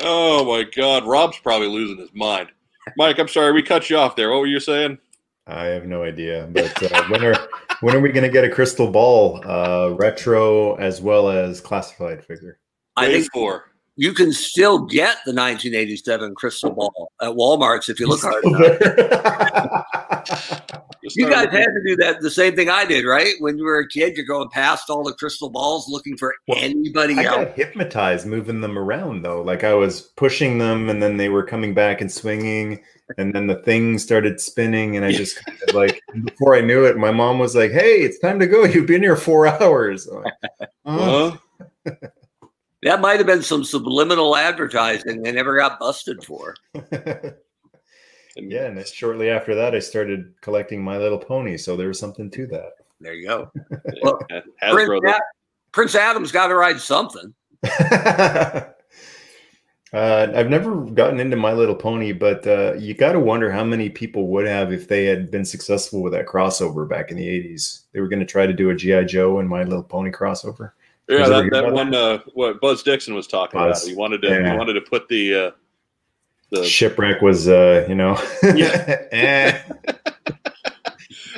Oh 0.00 0.44
my 0.44 0.62
God. 0.62 1.06
Rob's 1.06 1.38
probably 1.40 1.68
losing 1.68 1.98
his 1.98 2.12
mind. 2.14 2.50
Mike, 2.96 3.18
I'm 3.18 3.28
sorry 3.28 3.52
we 3.52 3.62
cut 3.62 3.88
you 3.90 3.96
off 3.96 4.16
there. 4.16 4.30
What 4.30 4.40
were 4.40 4.46
you 4.46 4.60
saying? 4.60 4.98
I 5.46 5.66
have 5.66 5.84
no 5.84 6.02
idea, 6.02 6.48
but 6.52 6.82
uh, 6.82 7.04
when 7.08 7.22
are 7.22 7.36
when 7.80 7.94
are 7.94 8.00
we 8.00 8.10
going 8.10 8.24
to 8.24 8.30
get 8.30 8.44
a 8.44 8.48
crystal 8.48 8.90
ball, 8.90 9.42
uh, 9.46 9.90
retro 9.94 10.74
as 10.76 11.02
well 11.02 11.28
as 11.28 11.60
classified 11.60 12.24
figure? 12.24 12.58
I 12.96 13.08
think 13.08 13.30
for. 13.32 13.70
you 13.96 14.14
can 14.14 14.32
still 14.32 14.78
get 14.78 15.18
the 15.26 15.34
1987 15.34 16.34
crystal 16.34 16.70
ball 16.70 17.12
at 17.20 17.30
Walmart's 17.30 17.90
if 17.90 18.00
you 18.00 18.06
look 18.06 18.22
hard 18.22 18.42
enough. 18.44 18.78
Just 21.04 21.16
You 21.16 21.28
guys 21.28 21.48
had 21.52 21.66
to 21.66 21.82
do 21.86 21.96
that 21.96 22.20
the 22.20 22.30
same 22.30 22.56
thing 22.56 22.70
I 22.70 22.84
did, 22.84 23.04
right? 23.04 23.34
When 23.40 23.58
you 23.58 23.64
were 23.64 23.78
a 23.78 23.86
kid, 23.88 24.16
you're 24.16 24.26
going 24.26 24.48
past 24.48 24.88
all 24.90 25.04
the 25.04 25.12
crystal 25.12 25.50
balls 25.50 25.86
looking 25.88 26.16
for 26.16 26.34
Well, 26.48 26.58
anybody 26.60 27.14
I 27.18 27.24
else. 27.24 27.36
got 27.44 27.54
hypnotized 27.56 28.26
moving 28.26 28.60
them 28.60 28.78
around 28.78 29.22
though. 29.22 29.42
Like 29.42 29.64
I 29.64 29.74
was 29.74 30.00
pushing 30.16 30.58
them 30.58 30.88
and 30.88 31.02
then 31.02 31.16
they 31.18 31.28
were 31.28 31.44
coming 31.44 31.74
back 31.74 32.00
and 32.00 32.10
swinging 32.10 32.82
and 33.18 33.34
then 33.34 33.46
the 33.46 33.56
thing 33.62 33.98
started 33.98 34.40
spinning 34.40 34.96
and 34.96 35.04
I 35.04 35.12
just 35.12 35.44
kind 35.44 35.58
of 35.68 35.74
like 35.74 36.00
before 36.24 36.56
I 36.56 36.62
knew 36.62 36.84
it, 36.84 36.96
my 36.96 37.10
mom 37.10 37.38
was 37.38 37.54
like, 37.54 37.70
"Hey, 37.70 38.00
it's 38.02 38.18
time 38.18 38.38
to 38.40 38.46
go. 38.46 38.64
You've 38.64 38.86
been 38.86 39.02
here 39.02 39.16
4 39.16 39.46
hours." 39.62 40.06
I'm 40.06 40.22
like, 40.22 40.32
"Oh." 40.86 41.30
Huh? 41.36 41.36
Uh-huh. 41.86 41.94
That 42.82 43.00
might 43.00 43.16
have 43.16 43.26
been 43.26 43.42
some 43.42 43.64
subliminal 43.64 44.36
advertising 44.36 45.22
they 45.22 45.32
never 45.32 45.56
got 45.56 45.78
busted 45.78 46.22
for. 46.22 46.54
And 48.36 48.50
yeah, 48.50 48.66
and 48.66 48.86
shortly 48.86 49.30
after 49.30 49.54
that 49.54 49.74
I 49.74 49.78
started 49.78 50.34
collecting 50.40 50.82
My 50.82 50.98
Little 50.98 51.18
Pony, 51.18 51.56
so 51.56 51.76
there 51.76 51.88
was 51.88 51.98
something 51.98 52.30
to 52.32 52.46
that. 52.48 52.72
There 53.00 53.14
you 53.14 53.28
go. 53.28 53.52
Well, 54.02 54.18
Prince, 54.28 54.46
Hasbro, 54.62 55.08
Ad- 55.08 55.20
Prince 55.72 55.94
Adam's 55.94 56.32
got 56.32 56.48
to 56.48 56.54
ride 56.54 56.80
something. 56.80 57.34
uh, 57.80 58.62
I've 59.92 60.50
never 60.50 60.74
gotten 60.86 61.20
into 61.20 61.36
My 61.36 61.52
Little 61.52 61.74
Pony, 61.74 62.12
but 62.12 62.46
uh, 62.46 62.74
you 62.74 62.94
got 62.94 63.12
to 63.12 63.20
wonder 63.20 63.50
how 63.50 63.64
many 63.64 63.88
people 63.88 64.28
would 64.28 64.46
have 64.46 64.72
if 64.72 64.88
they 64.88 65.04
had 65.04 65.30
been 65.30 65.44
successful 65.44 66.02
with 66.02 66.12
that 66.12 66.26
crossover 66.26 66.88
back 66.88 67.10
in 67.10 67.16
the 67.16 67.26
'80s. 67.26 67.82
They 67.92 68.00
were 68.00 68.08
going 68.08 68.20
to 68.20 68.26
try 68.26 68.46
to 68.46 68.52
do 68.52 68.70
a 68.70 68.74
GI 68.74 69.04
Joe 69.04 69.38
and 69.38 69.48
My 69.48 69.62
Little 69.64 69.82
Pony 69.82 70.10
crossover. 70.10 70.72
yeah, 71.08 71.18
Did 71.18 71.26
you 71.26 71.32
that, 71.32 71.42
hear 71.42 71.50
that 71.50 71.72
one. 71.72 71.94
Uh, 71.94 72.18
what 72.34 72.60
Buzz 72.60 72.82
Dixon 72.82 73.14
was 73.14 73.26
talking 73.26 73.60
Buzz, 73.60 73.82
about. 73.82 73.90
He 73.90 73.96
wanted 73.96 74.22
to. 74.22 74.28
yeah. 74.28 74.52
He 74.52 74.58
wanted 74.58 74.74
to 74.74 74.80
put 74.80 75.08
the 75.08 75.34
uh, 75.34 75.50
The, 76.54 76.64
Shipwreck 76.64 77.20
was, 77.20 77.48
uh, 77.48 77.84
you 77.88 77.94
know, 77.94 78.20
Yeah. 78.54 79.02
eh. 79.12 79.60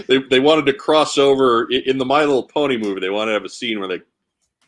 they 0.09 0.19
they 0.19 0.41
wanted 0.41 0.67
to 0.67 0.75
cross 0.75 1.17
over 1.17 1.71
in 1.71 1.99
the 1.99 2.05
My 2.05 2.21
Little 2.21 2.43
Pony 2.43 2.77
movie. 2.77 3.01
They 3.01 3.11
wanted 3.11 3.31
to 3.31 3.35
have 3.35 3.45
a 3.45 3.49
scene 3.49 3.79
where 3.79 3.89
they, 3.89 4.01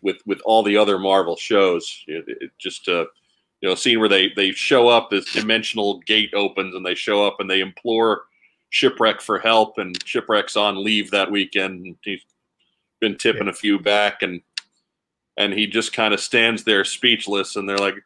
with 0.03 0.17
with 0.27 0.41
all 0.45 0.63
the 0.63 0.77
other 0.77 0.99
Marvel 0.99 1.37
shows, 1.37 2.05
it, 2.07 2.25
it 2.27 2.51
just 2.59 2.89
uh, 2.89 3.07
you 3.61 3.69
know, 3.69 3.73
a 3.73 3.77
scene 3.77 4.01
where 4.01 4.09
they 4.09 4.31
they 4.35 4.53
show 4.53 4.89
up, 4.89 5.11
this 5.11 5.33
dimensional 5.33 5.99
gate 6.01 6.33
opens, 6.35 6.75
and 6.75 6.85
they 6.85 6.95
show 6.95 7.27
up 7.27 7.41
and 7.41 7.51
they 7.51 7.61
implore 7.61 8.23
Shipwreck 8.71 9.21
for 9.21 9.39
help, 9.39 9.79
and 9.79 9.99
Shipwreck's 10.07 10.57
on 10.57 10.83
leave 10.83 11.11
that 11.11 11.31
weekend. 11.31 11.85
And 11.85 11.97
he's 12.03 12.25
been 13.01 13.17
tipping 13.17 13.49
a 13.49 13.53
few 13.53 13.79
back, 13.79 14.23
and 14.23 14.41
and 15.37 15.53
he 15.53 15.67
just 15.67 15.93
kind 15.93 16.15
of 16.15 16.21
stands 16.21 16.65
there 16.65 16.85
speechless, 16.85 17.57
and 17.57 17.69
they're 17.69 17.79
like. 17.79 17.97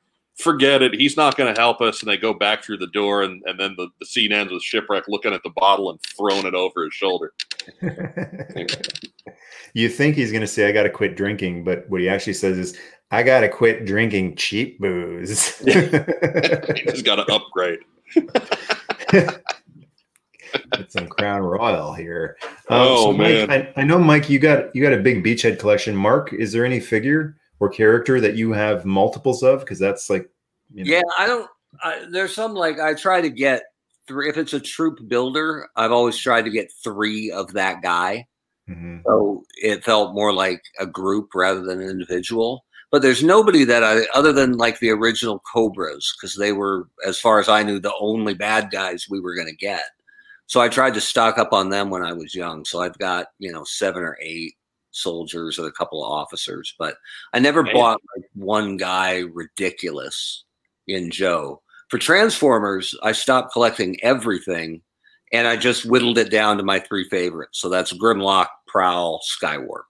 Forget 0.43 0.83
it. 0.83 0.95
He's 0.95 1.17
not 1.17 1.37
going 1.37 1.55
to 1.55 1.61
help 1.61 1.81
us. 1.81 2.01
And 2.03 2.11
they 2.11 2.17
go 2.17 2.35
back 2.35 2.65
through 2.65 2.79
the 2.79 2.89
door, 2.89 3.23
and, 3.23 3.43
and 3.47 3.59
then 3.59 3.75
the, 3.77 3.89
the 4.01 4.07
scene 4.07 4.33
ends 4.33 4.53
with 4.53 4.63
Shipwreck 4.63 5.05
looking 5.09 5.33
at 5.33 5.43
the 5.43 5.53
bottle 5.57 5.91
and 5.91 6.01
throwing 6.03 6.47
it 6.47 6.55
over 6.55 6.85
his 6.85 6.93
shoulder. 6.93 7.33
you 9.75 9.89
think 9.89 10.17
he's 10.17 10.33
going 10.33 10.41
to 10.41 10.47
say, 10.47 10.69
I 10.69 10.73
got 10.73 10.83
to 10.83 10.91
quit 10.91 11.17
drinking, 11.17 11.65
but 11.65 11.89
what 11.89 12.01
he 12.01 12.09
actually 12.09 12.35
says 12.35 12.59
is, 12.59 12.77
I 13.13 13.23
got 13.23 13.41
to 13.41 13.49
quit 13.49 13.85
drinking 13.85 14.37
cheap 14.37 14.81
booze. 14.81 15.59
He's 15.59 17.03
got 17.03 17.17
to 17.17 17.27
upgrade. 17.31 17.81
Get 20.73 20.91
some 20.91 21.09
Crown 21.09 21.43
Royal 21.43 21.93
here. 21.93 22.37
Um, 22.43 22.57
oh, 22.71 23.13
Mike, 23.13 23.49
man. 23.49 23.51
I, 23.51 23.73
I 23.81 23.85
know, 23.85 23.99
Mike, 23.99 24.29
you 24.31 24.39
got 24.39 24.75
you 24.75 24.83
got 24.83 24.93
a 24.93 24.99
big 24.99 25.25
beachhead 25.25 25.59
collection. 25.59 25.95
Mark, 25.95 26.33
is 26.33 26.53
there 26.53 26.65
any 26.65 26.81
figure 26.81 27.37
or 27.61 27.69
character 27.69 28.21
that 28.21 28.35
you 28.35 28.53
have 28.53 28.85
multiples 28.85 29.43
of? 29.43 29.61
Because 29.61 29.79
that's 29.79 30.11
like, 30.11 30.29
you 30.75 30.85
know, 30.85 30.91
Yeah, 30.91 31.03
I 31.19 31.27
don't. 31.27 31.49
I, 31.83 32.07
there's 32.11 32.35
some 32.35 32.55
like 32.55 32.79
I 32.79 32.95
try 32.95 33.21
to 33.21 33.31
get 33.31 33.63
three. 34.07 34.29
If 34.29 34.37
it's 34.37 34.53
a 34.53 34.61
troop 34.61 34.99
builder, 35.09 35.69
I've 35.77 35.93
always 35.93 36.19
tried 36.19 36.43
to 36.43 36.51
get 36.51 36.73
three 36.85 37.31
of 37.31 37.53
that 37.55 37.83
guy. 37.83 38.27
mhm. 38.69 39.03
So 39.05 39.45
it 39.63 39.85
felt 39.85 40.15
more 40.15 40.33
like 40.33 40.63
a 40.79 40.87
group 40.87 41.31
rather 41.35 41.63
than 41.63 41.81
an 41.81 41.89
individual. 41.89 42.65
But 42.91 43.01
there's 43.01 43.25
nobody 43.25 43.65
that 43.65 43.83
I, 43.83 44.03
other 44.15 44.33
than 44.35 44.59
like 44.59 44.79
the 44.79 44.91
original 44.91 45.43
Cobras, 45.51 46.15
because 46.15 46.37
they 46.37 46.53
were, 46.53 46.89
as 47.07 47.19
far 47.19 47.41
as 47.41 47.49
I 47.49 47.63
knew, 47.63 47.79
the 47.81 47.95
only 47.99 48.35
bad 48.35 48.71
guys 48.71 49.07
we 49.09 49.19
were 49.19 49.35
going 49.35 49.49
to 49.49 49.57
get. 49.57 49.85
So 50.47 50.61
I 50.61 50.69
tried 50.69 50.93
to 50.95 51.01
stock 51.01 51.39
up 51.39 51.55
on 51.55 51.71
them 51.71 51.89
when 51.89 52.05
I 52.05 52.13
was 52.13 52.35
young. 52.35 52.67
So 52.67 52.83
I've 52.83 52.99
got, 52.99 53.29
you 53.39 53.51
know, 53.51 53.65
seven 53.65 54.03
or 54.03 54.19
eight 54.21 54.57
soldiers 54.91 55.59
and 55.59 55.67
a 55.67 55.73
couple 55.73 56.05
of 56.05 56.11
officers, 56.11 56.75
but 56.79 56.97
I 57.33 57.39
never 57.39 57.63
bought 57.63 57.99
like 58.15 58.27
one 58.35 58.77
guy 58.77 59.21
ridiculous 59.21 60.45
in 60.89 61.11
Joe. 61.11 61.63
For 61.89 61.99
Transformers, 61.99 62.95
I 63.03 63.13
stopped 63.13 63.53
collecting 63.53 64.03
everything 64.03 64.83
and 65.33 65.49
I 65.49 65.57
just 65.57 65.87
whittled 65.87 66.19
it 66.19 66.31
down 66.31 66.59
to 66.59 66.63
my 66.63 66.79
three 66.79 67.09
favorites. 67.09 67.59
So 67.59 67.69
that's 67.69 67.93
Grimlock, 67.93 68.49
Prowl, 68.69 69.21
Skywarp. 69.23 69.85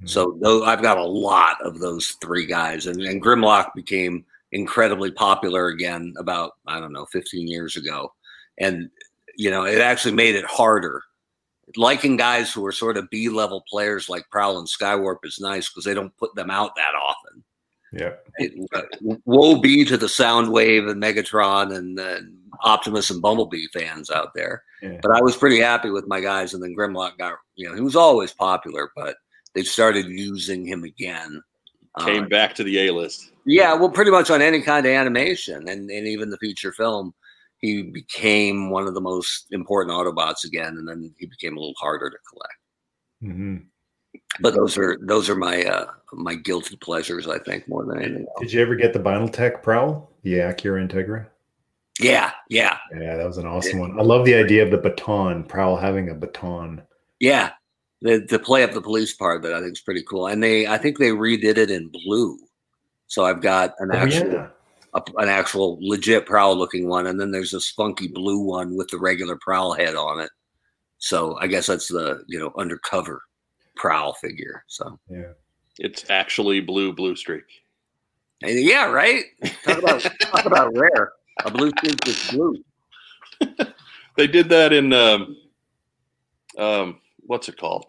Hmm. 0.00 0.06
So 0.06 0.38
tho- 0.40 0.64
I've 0.64 0.82
got 0.82 0.98
a 0.98 1.04
lot 1.04 1.56
of 1.62 1.78
those 1.78 2.16
three 2.20 2.44
guys, 2.44 2.86
and, 2.86 3.00
and 3.00 3.22
Grimlock 3.22 3.72
became 3.74 4.24
incredibly 4.52 5.12
popular 5.12 5.68
again 5.68 6.12
about 6.18 6.52
I 6.66 6.80
don't 6.80 6.92
know 6.92 7.06
15 7.06 7.46
years 7.46 7.76
ago, 7.76 8.12
and 8.58 8.90
you 9.36 9.50
know 9.50 9.64
it 9.64 9.80
actually 9.80 10.14
made 10.14 10.34
it 10.34 10.44
harder. 10.44 11.02
Liking 11.76 12.16
guys 12.16 12.52
who 12.52 12.66
are 12.66 12.72
sort 12.72 12.96
of 12.96 13.08
B 13.10 13.28
level 13.28 13.62
players 13.70 14.08
like 14.08 14.28
Prowl 14.30 14.58
and 14.58 14.66
Skywarp 14.66 15.18
is 15.22 15.38
nice 15.38 15.68
because 15.68 15.84
they 15.84 15.94
don't 15.94 16.16
put 16.16 16.34
them 16.34 16.50
out 16.50 16.74
that 16.74 16.94
often. 17.00 17.44
Yeah. 17.92 18.12
It, 18.36 18.68
uh, 18.74 18.82
woe 19.24 19.60
be 19.60 19.84
to 19.84 19.96
the 19.96 20.06
Soundwave 20.06 20.90
and 20.90 21.02
Megatron 21.02 21.74
and 21.76 21.98
uh, 21.98 22.20
Optimus 22.62 23.10
and 23.10 23.22
Bumblebee 23.22 23.66
fans 23.72 24.10
out 24.10 24.34
there. 24.34 24.62
Yeah. 24.82 24.98
But 25.02 25.12
I 25.16 25.20
was 25.20 25.36
pretty 25.36 25.58
happy 25.60 25.90
with 25.90 26.06
my 26.06 26.20
guys, 26.20 26.54
and 26.54 26.62
then 26.62 26.74
Grimlock 26.76 27.18
got 27.18 27.34
you 27.56 27.68
know 27.68 27.74
he 27.74 27.80
was 27.80 27.96
always 27.96 28.32
popular, 28.32 28.90
but 28.96 29.16
they 29.54 29.62
started 29.62 30.06
using 30.06 30.66
him 30.66 30.84
again. 30.84 31.42
Came 32.04 32.24
Uh, 32.24 32.28
back 32.28 32.54
to 32.54 32.62
the 32.64 32.86
A 32.86 32.92
list. 32.92 33.32
yeah, 33.44 33.74
well, 33.74 33.90
pretty 33.90 34.12
much 34.12 34.30
on 34.30 34.40
any 34.40 34.62
kind 34.62 34.86
of 34.86 34.92
animation, 34.92 35.68
and 35.68 35.90
and 35.90 36.06
even 36.06 36.30
the 36.30 36.38
feature 36.38 36.72
film, 36.72 37.12
he 37.58 37.82
became 37.82 38.70
one 38.70 38.86
of 38.86 38.94
the 38.94 39.00
most 39.00 39.46
important 39.50 39.94
Autobots 39.96 40.44
again, 40.44 40.76
and 40.78 40.88
then 40.88 41.12
he 41.18 41.26
became 41.26 41.56
a 41.56 41.60
little 41.60 41.74
harder 41.78 42.08
to 42.08 42.16
collect. 42.30 42.54
hmm 43.36 43.56
But 44.40 44.54
those 44.54 44.76
are 44.78 44.96
those 45.02 45.28
are 45.28 45.34
my 45.36 45.62
uh, 45.64 45.86
my 46.12 46.34
guilty 46.34 46.76
pleasures, 46.76 47.26
I 47.28 47.38
think, 47.38 47.68
more 47.68 47.84
than 47.84 47.98
anything 48.02 48.22
else. 48.26 48.40
Did 48.40 48.52
you 48.52 48.62
ever 48.62 48.74
get 48.74 48.92
the 48.92 48.98
Binaltech 49.00 49.62
Prowl, 49.62 50.10
the 50.22 50.34
Acura 50.34 50.86
Integra? 50.88 51.26
Yeah, 52.00 52.32
yeah, 52.48 52.78
Yeah, 52.98 53.16
that 53.16 53.26
was 53.26 53.36
an 53.36 53.46
awesome 53.46 53.78
one. 53.78 53.98
I 54.00 54.02
love 54.02 54.24
the 54.24 54.34
idea 54.34 54.62
of 54.64 54.70
the 54.70 54.78
baton, 54.78 55.44
Prowl 55.44 55.76
having 55.76 56.08
a 56.08 56.14
baton. 56.14 56.82
yeah. 57.20 57.50
The 58.02 58.24
the 58.30 58.38
play 58.38 58.62
up 58.62 58.72
the 58.72 58.80
police 58.80 59.12
part 59.14 59.42
that 59.42 59.52
I 59.52 59.60
think 59.60 59.72
is 59.72 59.82
pretty 59.82 60.02
cool, 60.08 60.26
and 60.28 60.42
they 60.42 60.66
I 60.66 60.78
think 60.78 60.96
they 60.98 61.10
redid 61.10 61.58
it 61.58 61.70
in 61.70 61.90
blue. 61.92 62.38
So 63.08 63.26
I've 63.26 63.42
got 63.42 63.74
an 63.78 63.90
Oh, 63.92 63.98
actual 63.98 64.32
yeah. 64.32 64.48
a, 64.94 65.02
an 65.18 65.28
actual 65.28 65.76
legit 65.82 66.24
prowl 66.24 66.56
looking 66.56 66.88
one, 66.88 67.06
and 67.08 67.20
then 67.20 67.30
there's 67.30 67.50
this 67.50 67.68
funky 67.72 68.08
blue 68.08 68.38
one 68.40 68.74
with 68.74 68.88
the 68.88 68.98
regular 68.98 69.36
prowl 69.42 69.74
head 69.74 69.96
on 69.96 70.18
it. 70.20 70.30
So 70.96 71.36
I 71.40 71.46
guess 71.46 71.66
that's 71.66 71.88
the 71.88 72.24
you 72.26 72.38
know 72.38 72.52
undercover 72.56 73.20
prowl 73.80 74.12
figure. 74.12 74.62
So 74.68 74.98
Yeah. 75.08 75.32
It's 75.78 76.10
actually 76.10 76.60
blue, 76.60 76.92
blue 76.92 77.16
streak. 77.16 77.44
and 78.42 78.60
yeah, 78.60 78.84
right. 78.84 79.24
Talk 79.64 79.78
about 79.78 80.00
talk 80.20 80.44
about 80.44 80.76
rare. 80.76 81.12
A 81.44 81.50
blue 81.50 81.70
streak 81.78 82.06
is 82.06 82.30
blue. 82.30 82.62
They 84.16 84.26
did 84.26 84.48
that 84.50 84.72
in 84.72 84.92
um, 84.92 85.36
um, 86.58 87.00
what's 87.20 87.48
it 87.48 87.56
called? 87.56 87.86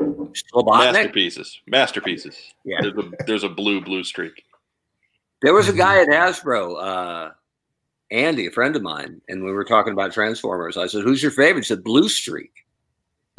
Shlabotnik. 0.00 0.92
Masterpieces. 0.94 1.60
Masterpieces. 1.68 2.36
Yeah. 2.64 2.78
There's 2.80 2.94
a, 2.96 3.10
there's 3.26 3.44
a 3.44 3.48
blue, 3.48 3.80
blue 3.82 4.02
streak. 4.02 4.42
There 5.42 5.54
was 5.54 5.68
a 5.68 5.72
guy 5.72 6.00
at 6.00 6.08
Hasbro, 6.08 6.82
uh, 6.82 7.30
Andy, 8.10 8.46
a 8.46 8.50
friend 8.50 8.74
of 8.74 8.82
mine, 8.82 9.20
and 9.28 9.44
we 9.44 9.52
were 9.52 9.64
talking 9.64 9.92
about 9.92 10.12
Transformers. 10.12 10.76
I 10.76 10.86
said, 10.86 11.02
"Who's 11.02 11.22
your 11.22 11.30
favorite?" 11.30 11.64
He 11.64 11.68
said, 11.68 11.84
"Blue 11.84 12.08
Streak." 12.08 12.50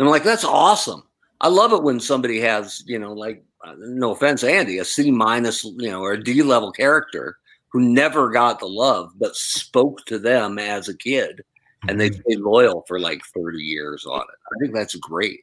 And 0.01 0.07
I'm 0.07 0.11
like, 0.11 0.23
"That's 0.23 0.43
awesome! 0.43 1.03
I 1.41 1.47
love 1.47 1.73
it 1.73 1.83
when 1.83 1.99
somebody 1.99 2.39
has, 2.39 2.83
you 2.87 2.97
know, 2.97 3.13
like, 3.13 3.43
uh, 3.63 3.75
no 3.77 4.13
offense, 4.13 4.43
Andy, 4.43 4.79
a 4.79 4.83
C 4.83 5.11
minus, 5.11 5.63
you 5.63 5.91
know, 5.91 6.01
or 6.01 6.13
a 6.13 6.23
D 6.23 6.41
level 6.41 6.71
character 6.71 7.37
who 7.67 7.81
never 7.81 8.31
got 8.31 8.59
the 8.59 8.65
love, 8.65 9.11
but 9.19 9.35
spoke 9.35 10.03
to 10.07 10.17
them 10.17 10.57
as 10.57 10.89
a 10.89 10.97
kid, 10.97 11.43
and 11.87 12.01
they 12.01 12.09
stayed 12.09 12.39
loyal 12.39 12.83
for 12.87 12.99
like 12.99 13.21
30 13.31 13.59
years 13.59 14.03
on 14.07 14.21
it. 14.21 14.39
I 14.51 14.55
think 14.59 14.73
that's 14.73 14.95
great. 14.95 15.41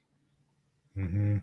Mhm. 0.99 1.41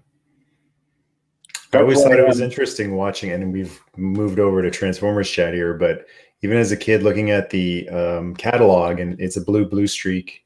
I 1.71 1.77
always 1.77 2.03
thought 2.03 2.19
it 2.19 2.27
was 2.27 2.41
interesting 2.41 2.97
watching, 2.97 3.31
and 3.31 3.53
we've 3.53 3.79
moved 3.95 4.39
over 4.39 4.61
to 4.61 4.69
Transformers 4.69 5.31
chat 5.31 5.53
here. 5.53 5.73
But 5.73 6.05
even 6.41 6.57
as 6.57 6.73
a 6.73 6.77
kid, 6.77 7.01
looking 7.01 7.31
at 7.31 7.49
the 7.49 7.87
um, 7.87 8.35
catalog, 8.35 8.99
and 8.99 9.17
it's 9.21 9.37
a 9.37 9.41
blue, 9.41 9.63
blue 9.63 9.87
streak, 9.87 10.44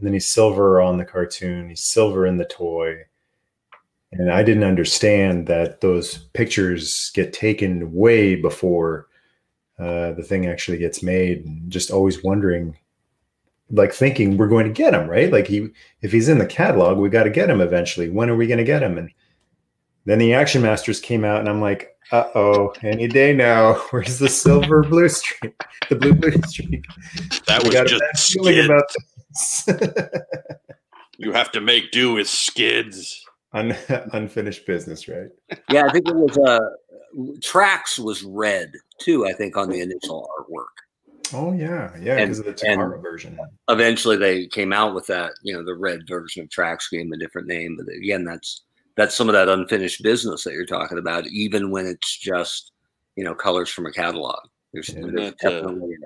and 0.00 0.06
then 0.06 0.14
he's 0.14 0.26
silver 0.26 0.80
on 0.80 0.96
the 0.96 1.04
cartoon, 1.04 1.68
he's 1.68 1.82
silver 1.82 2.26
in 2.26 2.38
the 2.38 2.46
toy, 2.46 3.04
and 4.12 4.30
I 4.30 4.42
didn't 4.42 4.64
understand 4.64 5.46
that 5.46 5.82
those 5.82 6.18
pictures 6.32 7.10
get 7.14 7.32
taken 7.32 7.92
way 7.92 8.34
before 8.34 9.06
uh, 9.78 10.12
the 10.12 10.24
thing 10.24 10.46
actually 10.46 10.78
gets 10.78 11.02
made. 11.02 11.44
And 11.44 11.70
just 11.70 11.90
always 11.90 12.24
wondering, 12.24 12.76
like 13.70 13.92
thinking 13.92 14.36
we're 14.36 14.48
going 14.48 14.66
to 14.66 14.72
get 14.72 14.94
him, 14.94 15.08
right? 15.08 15.30
Like 15.30 15.46
he, 15.46 15.68
if 16.00 16.10
he's 16.10 16.28
in 16.28 16.38
the 16.38 16.46
catalog, 16.46 16.98
we 16.98 17.08
got 17.08 17.24
to 17.24 17.30
get 17.30 17.50
him 17.50 17.60
eventually. 17.60 18.08
When 18.08 18.28
are 18.30 18.36
we 18.36 18.48
going 18.48 18.58
to 18.58 18.64
get 18.64 18.82
him? 18.82 18.98
And 18.98 19.10
then 20.06 20.18
the 20.18 20.34
Action 20.34 20.62
Masters 20.62 20.98
came 20.98 21.24
out, 21.24 21.40
and 21.40 21.48
I'm 21.48 21.60
like, 21.60 21.96
uh 22.10 22.28
oh, 22.34 22.72
any 22.82 23.06
day 23.06 23.32
now. 23.32 23.74
Where's 23.90 24.18
the 24.18 24.28
silver 24.28 24.82
blue 24.82 25.08
streak? 25.08 25.54
The 25.88 25.94
blue 25.94 26.14
blue 26.14 26.32
streak. 26.48 26.84
That 27.46 27.62
was 27.62 27.74
just 27.74 28.00
bad 28.00 28.18
feeling 28.18 28.54
skid. 28.54 28.64
about 28.64 28.90
this. 29.30 29.68
You 31.22 31.32
have 31.32 31.52
to 31.52 31.60
make 31.60 31.90
do 31.90 32.14
with 32.14 32.30
skids. 32.30 33.22
Un- 33.52 33.76
unfinished 34.14 34.64
business, 34.66 35.06
right? 35.06 35.28
Yeah, 35.70 35.84
I 35.84 35.92
think 35.92 36.08
it 36.08 36.14
was 36.16 36.38
uh, 36.38 36.60
Trax 37.40 37.98
was 37.98 38.22
red 38.22 38.72
too. 38.98 39.26
I 39.26 39.34
think 39.34 39.54
on 39.56 39.68
the 39.68 39.80
initial 39.82 40.26
artwork. 40.38 41.34
Oh 41.34 41.52
yeah, 41.52 41.94
yeah, 42.00 42.16
because 42.24 42.38
of 42.38 42.46
the 42.46 42.58
and- 42.66 42.80
Takara 42.80 43.02
version. 43.02 43.38
eventually 43.68 44.16
they 44.16 44.46
came 44.46 44.72
out 44.72 44.94
with 44.94 45.06
that, 45.08 45.32
you 45.42 45.52
know, 45.52 45.62
the 45.62 45.74
red 45.74 46.00
version 46.08 46.42
of 46.42 46.48
Trax 46.48 46.82
Scheme, 46.82 47.12
a 47.12 47.18
different 47.18 47.48
name. 47.48 47.76
But 47.76 47.94
again, 47.94 48.24
that's 48.24 48.62
that's 48.96 49.14
some 49.14 49.28
of 49.28 49.34
that 49.34 49.50
unfinished 49.50 50.02
business 50.02 50.42
that 50.44 50.54
you're 50.54 50.64
talking 50.64 50.96
about, 50.96 51.26
even 51.26 51.70
when 51.70 51.84
it's 51.86 52.16
just, 52.16 52.72
you 53.16 53.24
know, 53.24 53.34
colors 53.34 53.68
from 53.68 53.84
a 53.84 53.92
catalog. 53.92 54.38
There's, 54.72 54.88
Yeah. 54.88 55.00
there's 55.02 55.12
That, 55.42 55.44
uh, 55.46 55.50
definitely, 55.60 55.96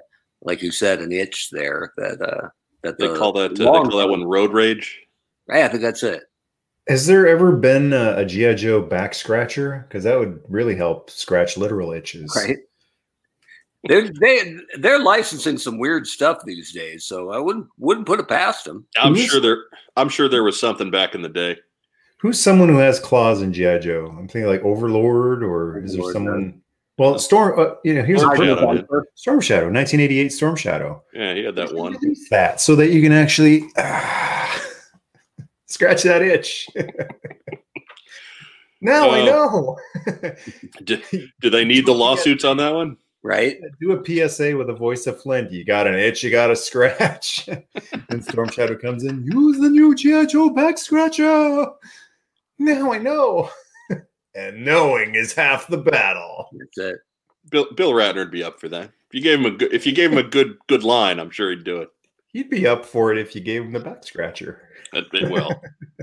like 0.42 0.60
you 0.60 0.72
said, 0.72 0.98
an 0.98 1.12
itch 1.12 1.50
there 1.52 1.92
that 1.98 2.20
uh 2.20 2.48
that 2.84 2.98
They 2.98 3.08
call 3.08 3.32
that 3.32 3.52
uh, 3.52 3.54
they 3.54 3.64
call 3.64 3.98
that 3.98 4.08
one 4.08 4.24
road 4.24 4.52
rage. 4.52 5.00
Yeah, 5.48 5.66
I 5.66 5.68
think 5.68 5.82
that's 5.82 6.02
it. 6.02 6.22
Has 6.88 7.06
there 7.06 7.26
ever 7.26 7.52
been 7.52 7.92
a, 7.92 8.16
a 8.18 8.24
GI 8.24 8.56
Joe 8.56 8.82
back 8.82 9.14
scratcher? 9.14 9.86
Because 9.88 10.04
that 10.04 10.18
would 10.18 10.40
really 10.48 10.76
help 10.76 11.10
scratch 11.10 11.56
literal 11.56 11.92
itches. 11.92 12.32
Right. 12.36 12.58
They're 13.86 14.10
they 14.20 14.56
they're 14.78 14.98
licensing 14.98 15.58
some 15.58 15.78
weird 15.78 16.06
stuff 16.06 16.38
these 16.44 16.72
days, 16.72 17.04
so 17.04 17.30
I 17.30 17.38
wouldn't 17.38 17.66
wouldn't 17.78 18.06
put 18.06 18.20
it 18.20 18.28
past 18.28 18.64
them. 18.64 18.86
I'm 18.96 19.14
Who's- 19.14 19.30
sure 19.30 19.40
there. 19.40 19.58
I'm 19.96 20.08
sure 20.08 20.28
there 20.28 20.44
was 20.44 20.58
something 20.58 20.90
back 20.90 21.14
in 21.14 21.22
the 21.22 21.28
day. 21.28 21.58
Who's 22.20 22.40
someone 22.42 22.70
who 22.70 22.78
has 22.78 22.98
claws 22.98 23.42
in 23.42 23.52
GI 23.52 23.80
Joe? 23.80 24.06
I'm 24.18 24.28
thinking 24.28 24.46
like 24.46 24.62
Overlord, 24.62 25.42
or 25.44 25.78
is 25.78 25.92
there 25.92 26.00
Overlord, 26.02 26.12
someone? 26.14 26.62
Well, 26.96 27.18
Storm. 27.18 27.58
Uh, 27.58 27.74
you 27.84 27.94
know, 27.94 28.04
here's 28.04 28.20
a 28.22 28.26
Storm 28.26 28.36
perfect 28.36 28.58
Shadow 28.60 28.66
one. 28.66 28.86
Storm 29.16 29.40
Shadow, 29.40 29.66
1988 29.66 30.28
Storm 30.32 30.56
Shadow. 30.56 31.02
Yeah, 31.12 31.34
he 31.34 31.44
had 31.44 31.56
that 31.56 31.74
one. 31.74 31.96
That 32.30 32.60
so 32.60 32.76
that 32.76 32.90
you 32.90 33.02
can 33.02 33.12
actually 33.12 33.64
ah, 33.76 34.62
scratch 35.66 36.04
that 36.04 36.22
itch. 36.22 36.68
now 38.80 39.10
I 39.10 39.20
Oh. 39.30 39.76
know. 40.06 40.34
Do, 40.84 41.00
do 41.40 41.50
they 41.50 41.64
need 41.64 41.86
the 41.86 41.92
lawsuits 41.92 42.44
on 42.44 42.56
that 42.58 42.74
one? 42.74 42.96
Right? 43.22 43.56
Do 43.80 43.92
a 43.92 44.04
PSA 44.28 44.54
with 44.56 44.66
the 44.66 44.74
voice 44.74 45.06
of 45.06 45.20
Flint. 45.20 45.50
You 45.50 45.64
got 45.64 45.86
an 45.86 45.94
itch, 45.94 46.22
you 46.22 46.30
got 46.30 46.50
a 46.50 46.56
scratch. 46.56 47.48
and 48.10 48.22
Storm 48.22 48.50
Shadow 48.50 48.76
comes 48.76 49.04
in. 49.04 49.24
Use 49.24 49.58
the 49.58 49.70
new 49.70 49.94
GI 49.94 50.26
Joe 50.26 50.50
back 50.50 50.76
scratcher. 50.76 51.66
Now 52.58 52.92
I 52.92 52.98
know. 52.98 53.48
And 54.34 54.64
knowing 54.64 55.14
is 55.14 55.32
half 55.32 55.66
the 55.68 55.78
battle. 55.78 56.48
That's 56.52 56.78
it. 56.78 56.96
Bill 57.50 57.72
Bill 57.74 57.92
Ratner 57.92 58.16
would 58.16 58.30
be 58.30 58.44
up 58.44 58.60
for 58.60 58.68
that. 58.68 58.90
If 59.08 59.14
you 59.14 59.20
gave 59.20 59.38
him 59.38 59.46
a 59.46 59.50
good, 59.50 59.72
if 59.72 59.86
you 59.86 59.92
gave 59.92 60.12
him 60.12 60.18
a 60.18 60.22
good 60.22 60.56
good 60.66 60.82
line, 60.82 61.20
I'm 61.20 61.30
sure 61.30 61.50
he'd 61.50 61.64
do 61.64 61.78
it. 61.78 61.88
He'd 62.28 62.50
be 62.50 62.66
up 62.66 62.84
for 62.84 63.12
it 63.12 63.18
if 63.18 63.34
you 63.34 63.40
gave 63.40 63.62
him 63.62 63.72
the 63.72 63.80
back 63.80 64.04
scratcher. 64.04 64.68
That 64.92 65.10
bit 65.10 65.30
well. 65.30 65.62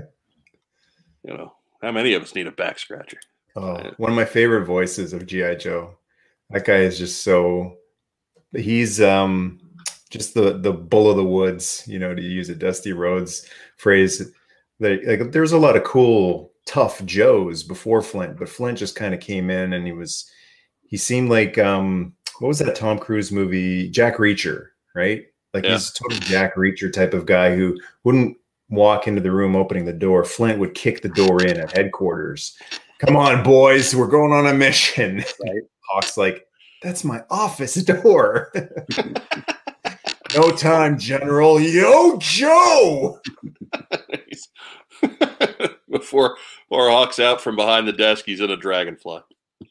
you 1.24 1.36
know, 1.36 1.52
how 1.82 1.92
many 1.92 2.14
of 2.14 2.22
us 2.22 2.34
need 2.34 2.46
a 2.46 2.52
back 2.52 2.78
scratcher? 2.78 3.18
Oh, 3.54 3.90
one 3.98 4.10
of 4.10 4.16
my 4.16 4.24
favorite 4.24 4.64
voices 4.64 5.12
of 5.12 5.26
GI 5.26 5.56
Joe. 5.56 5.96
That 6.50 6.64
guy 6.64 6.78
is 6.78 6.98
just 6.98 7.22
so. 7.22 7.76
He's 8.52 9.00
um 9.00 9.60
just 10.10 10.34
the 10.34 10.58
the 10.58 10.72
bull 10.72 11.10
of 11.10 11.16
the 11.16 11.24
woods. 11.24 11.84
You 11.86 11.98
know, 11.98 12.14
to 12.14 12.22
use 12.22 12.48
a 12.48 12.54
Dusty 12.54 12.92
Rhodes 12.92 13.46
phrase. 13.76 14.32
That 14.80 15.04
like, 15.06 15.32
there's 15.32 15.52
a 15.52 15.58
lot 15.58 15.76
of 15.76 15.84
cool, 15.84 16.51
tough 16.66 17.04
Joes 17.04 17.62
before 17.62 18.02
Flint, 18.02 18.38
but 18.38 18.48
Flint 18.48 18.78
just 18.78 18.96
kind 18.96 19.14
of 19.14 19.20
came 19.20 19.50
in 19.50 19.72
and 19.72 19.86
he 19.86 19.92
was. 19.92 20.30
He 20.86 20.96
seemed 20.96 21.30
like 21.30 21.56
um 21.58 22.14
what 22.38 22.48
was 22.48 22.58
that 22.58 22.74
Tom 22.76 22.98
Cruise 22.98 23.32
movie 23.32 23.88
Jack 23.90 24.16
Reacher, 24.18 24.66
right? 24.94 25.24
Like 25.54 25.64
Yeah. 25.64 25.72
he's 25.72 25.90
a 25.90 25.94
total 25.94 26.18
Jack 26.18 26.56
Reacher 26.56 26.92
type 26.92 27.14
of 27.14 27.26
guy 27.26 27.54
who 27.56 27.78
wouldn't 28.04 28.36
walk 28.68 29.06
into 29.06 29.20
the 29.20 29.30
room 29.30 29.54
opening 29.54 29.84
the 29.84 29.92
door. 29.92 30.24
Flint 30.24 30.58
would 30.58 30.74
kick 30.74 31.02
the 31.02 31.08
door 31.10 31.42
in 31.42 31.58
at 31.58 31.76
headquarters. 31.76 32.56
Come 32.98 33.16
on, 33.16 33.42
boys, 33.42 33.94
we're 33.94 34.06
going 34.06 34.32
on 34.32 34.46
a 34.46 34.54
mission. 34.54 35.18
Right. 35.44 35.62
Hawk's 35.90 36.16
like, 36.16 36.46
that's 36.82 37.04
my 37.04 37.22
office 37.30 37.74
door. 37.74 38.50
no 40.34 40.50
time, 40.52 40.98
General. 40.98 41.60
Yo, 41.60 42.16
Joe. 42.18 43.20
He's- 46.02 46.10
before 46.10 46.36
before 46.68 46.90
Hawk's 46.90 47.18
out 47.18 47.40
from 47.40 47.56
behind 47.56 47.88
the 47.88 47.92
desk, 47.92 48.24
he's 48.26 48.40
in 48.40 48.50
a 48.50 48.56
dragonfly. 48.56 49.20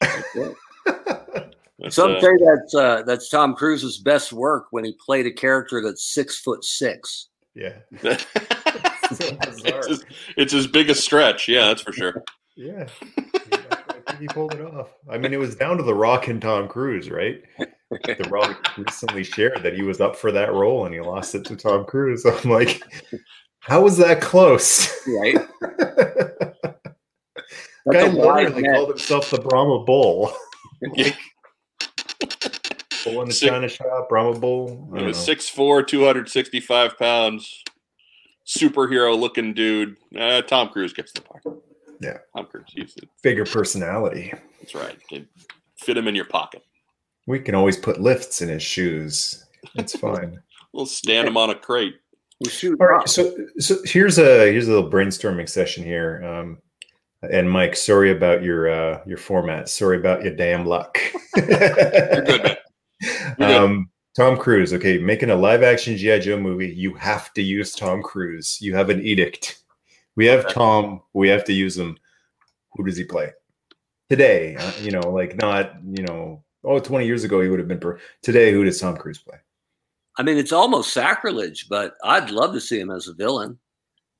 That's, 1.78 1.96
Some 1.96 2.12
uh, 2.12 2.20
say 2.20 2.30
that's 2.44 2.74
uh, 2.76 3.02
that's 3.04 3.28
Tom 3.28 3.56
Cruise's 3.56 3.98
best 3.98 4.32
work 4.32 4.66
when 4.70 4.84
he 4.84 4.92
played 5.04 5.26
a 5.26 5.32
character 5.32 5.82
that's 5.82 6.04
six 6.14 6.38
foot 6.38 6.64
six. 6.64 7.28
yeah. 7.54 7.72
it's, 8.02 9.86
his, 9.88 10.04
it's 10.36 10.52
his 10.52 10.66
biggest 10.68 11.02
stretch. 11.04 11.48
Yeah, 11.48 11.66
that's 11.66 11.82
for 11.82 11.92
sure. 11.92 12.22
Yeah. 12.56 12.86
I 13.16 14.00
think 14.06 14.20
he 14.20 14.26
pulled 14.28 14.54
it 14.54 14.60
off. 14.60 14.90
I 15.10 15.18
mean, 15.18 15.32
it 15.32 15.38
was 15.38 15.56
down 15.56 15.76
to 15.78 15.82
The 15.82 15.94
Rock 15.94 16.28
and 16.28 16.40
Tom 16.40 16.68
Cruise, 16.68 17.10
right? 17.10 17.42
The 17.90 18.28
Rock 18.30 18.76
recently 18.78 19.24
shared 19.24 19.62
that 19.62 19.74
he 19.74 19.82
was 19.82 20.00
up 20.00 20.16
for 20.16 20.30
that 20.32 20.52
role 20.52 20.86
and 20.86 20.94
he 20.94 21.00
lost 21.00 21.34
it 21.34 21.44
to 21.46 21.56
Tom 21.56 21.84
Cruise. 21.84 22.24
I'm 22.24 22.50
like, 22.50 22.82
how 23.62 23.82
was 23.82 23.96
that 23.98 24.20
close? 24.20 24.88
Right? 25.06 25.36
Guy 27.90 28.02
That's 28.02 28.14
a 28.14 28.16
literally 28.16 28.62
called 28.62 28.88
himself 28.90 29.30
the 29.30 29.38
Brahma 29.40 29.84
Bull. 29.84 30.32
Yeah. 30.94 31.12
Bull 33.04 33.22
in 33.22 33.28
the 33.28 33.34
Sick. 33.34 33.50
China 33.50 33.68
shop, 33.68 34.08
Brahma 34.08 34.36
Bull. 34.38 34.88
I 34.92 34.96
He 34.96 34.98
don't 35.04 35.06
was 35.08 35.16
6'4", 35.28 35.86
265 35.86 36.98
pounds, 36.98 37.62
superhero 38.44 39.16
looking 39.18 39.54
dude. 39.54 39.96
Uh, 40.18 40.42
Tom 40.42 40.70
Cruise 40.70 40.92
gets 40.92 41.12
the 41.12 41.20
part. 41.20 41.42
Yeah. 42.00 42.18
Tom 42.36 42.46
Cruise. 42.46 42.66
He's, 42.74 42.96
Bigger 43.22 43.44
personality. 43.44 44.32
that's 44.60 44.74
right. 44.74 44.96
You 45.12 45.24
fit 45.78 45.96
him 45.96 46.08
in 46.08 46.16
your 46.16 46.24
pocket. 46.24 46.64
We 47.28 47.38
can 47.38 47.54
always 47.54 47.76
put 47.76 48.00
lifts 48.00 48.42
in 48.42 48.48
his 48.48 48.62
shoes. 48.64 49.46
It's 49.76 49.96
fine. 49.96 50.40
We'll 50.74 50.86
stand 50.86 51.28
him 51.28 51.36
on 51.36 51.50
a 51.50 51.54
crate. 51.54 51.96
We 52.42 52.50
shoot 52.50 52.80
All 52.80 52.88
right, 52.88 53.08
so 53.08 53.36
so 53.58 53.76
here's 53.84 54.18
a 54.18 54.50
here's 54.50 54.68
a 54.68 54.72
little 54.72 54.90
brainstorming 54.90 55.48
session 55.48 55.84
here. 55.84 56.22
Um, 56.24 56.58
and 57.30 57.48
Mike, 57.50 57.76
sorry 57.76 58.10
about 58.10 58.42
your 58.42 58.70
uh, 58.70 59.00
your 59.06 59.18
format. 59.18 59.68
Sorry 59.68 59.96
about 59.96 60.22
your 60.24 60.34
damn 60.34 60.66
luck. 60.66 60.98
You're 61.36 61.46
good, 61.46 62.42
man. 62.42 62.56
You're 63.38 63.46
good. 63.46 63.56
um, 63.56 63.90
Tom 64.16 64.36
Cruise. 64.36 64.72
Okay, 64.72 64.98
making 64.98 65.30
a 65.30 65.36
live 65.36 65.62
action 65.62 65.96
GI 65.96 66.20
Joe 66.20 66.38
movie, 66.38 66.68
you 66.68 66.94
have 66.94 67.32
to 67.34 67.42
use 67.42 67.74
Tom 67.74 68.02
Cruise. 68.02 68.60
You 68.60 68.74
have 68.74 68.90
an 68.90 69.00
edict. 69.02 69.62
We 70.16 70.26
have 70.26 70.52
Tom. 70.52 71.00
We 71.12 71.28
have 71.28 71.44
to 71.44 71.52
use 71.52 71.78
him. 71.78 71.96
Who 72.72 72.84
does 72.84 72.96
he 72.96 73.04
play 73.04 73.32
today? 74.10 74.56
Uh, 74.56 74.72
you 74.80 74.90
know, 74.90 75.10
like 75.10 75.36
not 75.36 75.76
you 75.84 76.02
know. 76.04 76.42
Oh, 76.64 76.78
20 76.78 77.06
years 77.06 77.24
ago 77.24 77.40
he 77.40 77.48
would 77.48 77.58
have 77.58 77.68
been. 77.68 77.80
Per- 77.80 77.98
today, 78.22 78.52
who 78.52 78.64
does 78.64 78.80
Tom 78.80 78.96
Cruise 78.96 79.18
play? 79.18 79.38
I 80.18 80.22
mean, 80.22 80.36
it's 80.36 80.52
almost 80.52 80.92
sacrilege, 80.92 81.68
but 81.68 81.94
I'd 82.04 82.30
love 82.30 82.52
to 82.54 82.60
see 82.60 82.78
him 82.78 82.90
as 82.90 83.08
a 83.08 83.14
villain. 83.14 83.58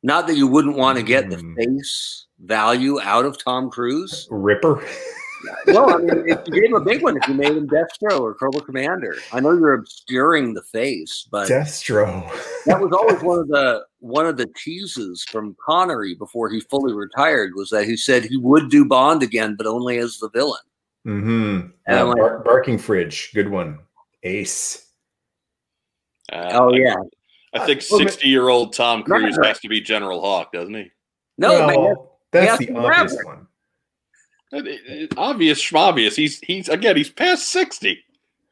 Not 0.02 0.26
that 0.26 0.36
you 0.36 0.46
wouldn't 0.48 0.76
want 0.76 0.98
to 0.98 1.04
get 1.04 1.30
the 1.30 1.36
Mm. 1.36 1.54
face 1.56 2.26
value 2.40 3.00
out 3.00 3.24
of 3.24 3.42
Tom 3.42 3.70
Cruise. 3.70 4.26
Ripper. 4.30 4.82
well, 5.66 5.94
I 5.94 5.98
mean, 5.98 6.28
if 6.28 6.40
you 6.46 6.52
gave 6.54 6.64
him 6.70 6.74
a 6.74 6.80
big 6.80 7.02
one, 7.02 7.16
if 7.16 7.26
you 7.28 7.34
made 7.34 7.56
him 7.56 7.68
Destro 7.68 8.20
or 8.20 8.34
Cobra 8.34 8.60
Commander, 8.62 9.16
I 9.32 9.40
know 9.40 9.52
you're 9.52 9.74
obscuring 9.74 10.54
the 10.54 10.62
face, 10.62 11.26
but 11.30 11.48
Destro. 11.48 12.22
that 12.66 12.80
was 12.80 12.92
always 12.92 13.22
one 13.22 13.38
of 13.40 13.48
the 13.48 13.84
one 14.00 14.26
of 14.26 14.36
the 14.36 14.46
teases 14.56 15.24
from 15.30 15.56
Connery 15.64 16.14
before 16.14 16.48
he 16.48 16.60
fully 16.60 16.92
retired 16.94 17.52
was 17.54 17.70
that 17.70 17.84
he 17.84 17.96
said 17.96 18.24
he 18.24 18.36
would 18.36 18.70
do 18.70 18.84
Bond 18.84 19.22
again, 19.22 19.54
but 19.56 19.66
only 19.66 19.98
as 19.98 20.18
the 20.18 20.30
villain. 20.30 20.60
Mm-hmm. 21.06 21.60
And 21.86 21.98
I'm 21.98 22.08
like- 22.08 22.16
Bar- 22.18 22.38
barking 22.44 22.78
fridge, 22.78 23.30
good 23.34 23.48
one. 23.50 23.78
Ace. 24.24 24.86
Uh, 26.32 26.50
Oh 26.54 26.72
yeah, 26.74 26.96
I 27.54 27.64
think 27.66 27.82
60 27.82 28.26
year 28.28 28.48
old 28.48 28.72
Tom 28.72 29.02
Cruise 29.02 29.38
has 29.42 29.58
to 29.60 29.68
be 29.68 29.80
General 29.80 30.20
Hawk, 30.20 30.52
doesn't 30.52 30.74
he? 30.74 30.90
no, 31.38 31.66
man, 31.66 31.78
Well, 31.80 32.18
that's 32.30 32.50
has 32.50 32.58
the 32.58 32.74
obvious 32.74 33.12
Maverick. 33.12 33.26
one. 33.26 33.46
It- 34.52 34.66
it- 34.66 34.80
it- 34.86 35.14
obvious, 35.16 35.62
schmobvious. 35.62 36.14
He's 36.14 36.38
he's 36.40 36.68
again. 36.68 36.96
He's 36.96 37.10
past 37.10 37.48
60. 37.50 38.02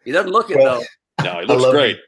he 0.04 0.12
doesn't 0.12 0.30
look 0.32 0.50
it 0.50 0.56
Well, 0.58 0.80
though. 1.18 1.24
No, 1.24 1.40
he 1.40 1.46
looks 1.46 1.62
love 1.62 1.72
great. 1.72 1.98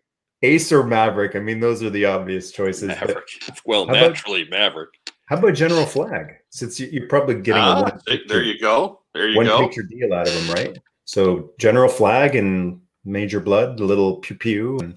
Ace 0.42 0.72
or 0.72 0.82
Maverick. 0.82 1.36
I 1.36 1.38
mean, 1.40 1.60
those 1.60 1.82
are 1.82 1.90
the 1.90 2.04
obvious 2.06 2.50
choices. 2.52 2.88
Maverick. 2.88 3.24
Well, 3.66 3.86
How 3.86 3.92
about- 3.92 4.00
naturally, 4.08 4.46
Maverick. 4.50 4.90
how 5.26 5.36
about 5.38 5.54
General 5.54 5.86
Flag? 5.86 6.32
Since 6.50 6.80
you, 6.80 6.88
you're 6.90 7.08
probably 7.08 7.36
getting 7.36 7.62
a 7.62 7.66
Ah, 7.66 7.82
one 7.82 8.00
there- 8.06 8.16
picture, 8.18 8.28
there 8.28 8.42
you 8.42 8.58
go. 8.58 9.00
There 9.14 9.28
you 9.28 9.36
one 9.36 9.46
go. 9.46 9.60
picture 9.60 9.82
deal 9.82 10.12
out 10.14 10.26
of 10.26 10.34
him, 10.34 10.54
right? 10.54 10.78
So 11.04 11.52
General 11.58 11.88
Flag 11.88 12.34
and 12.34 12.80
Major 13.04 13.40
Blood, 13.40 13.76
the 13.76 13.84
little 13.84 14.16
pew 14.16 14.36
pew, 14.36 14.78
and 14.78 14.96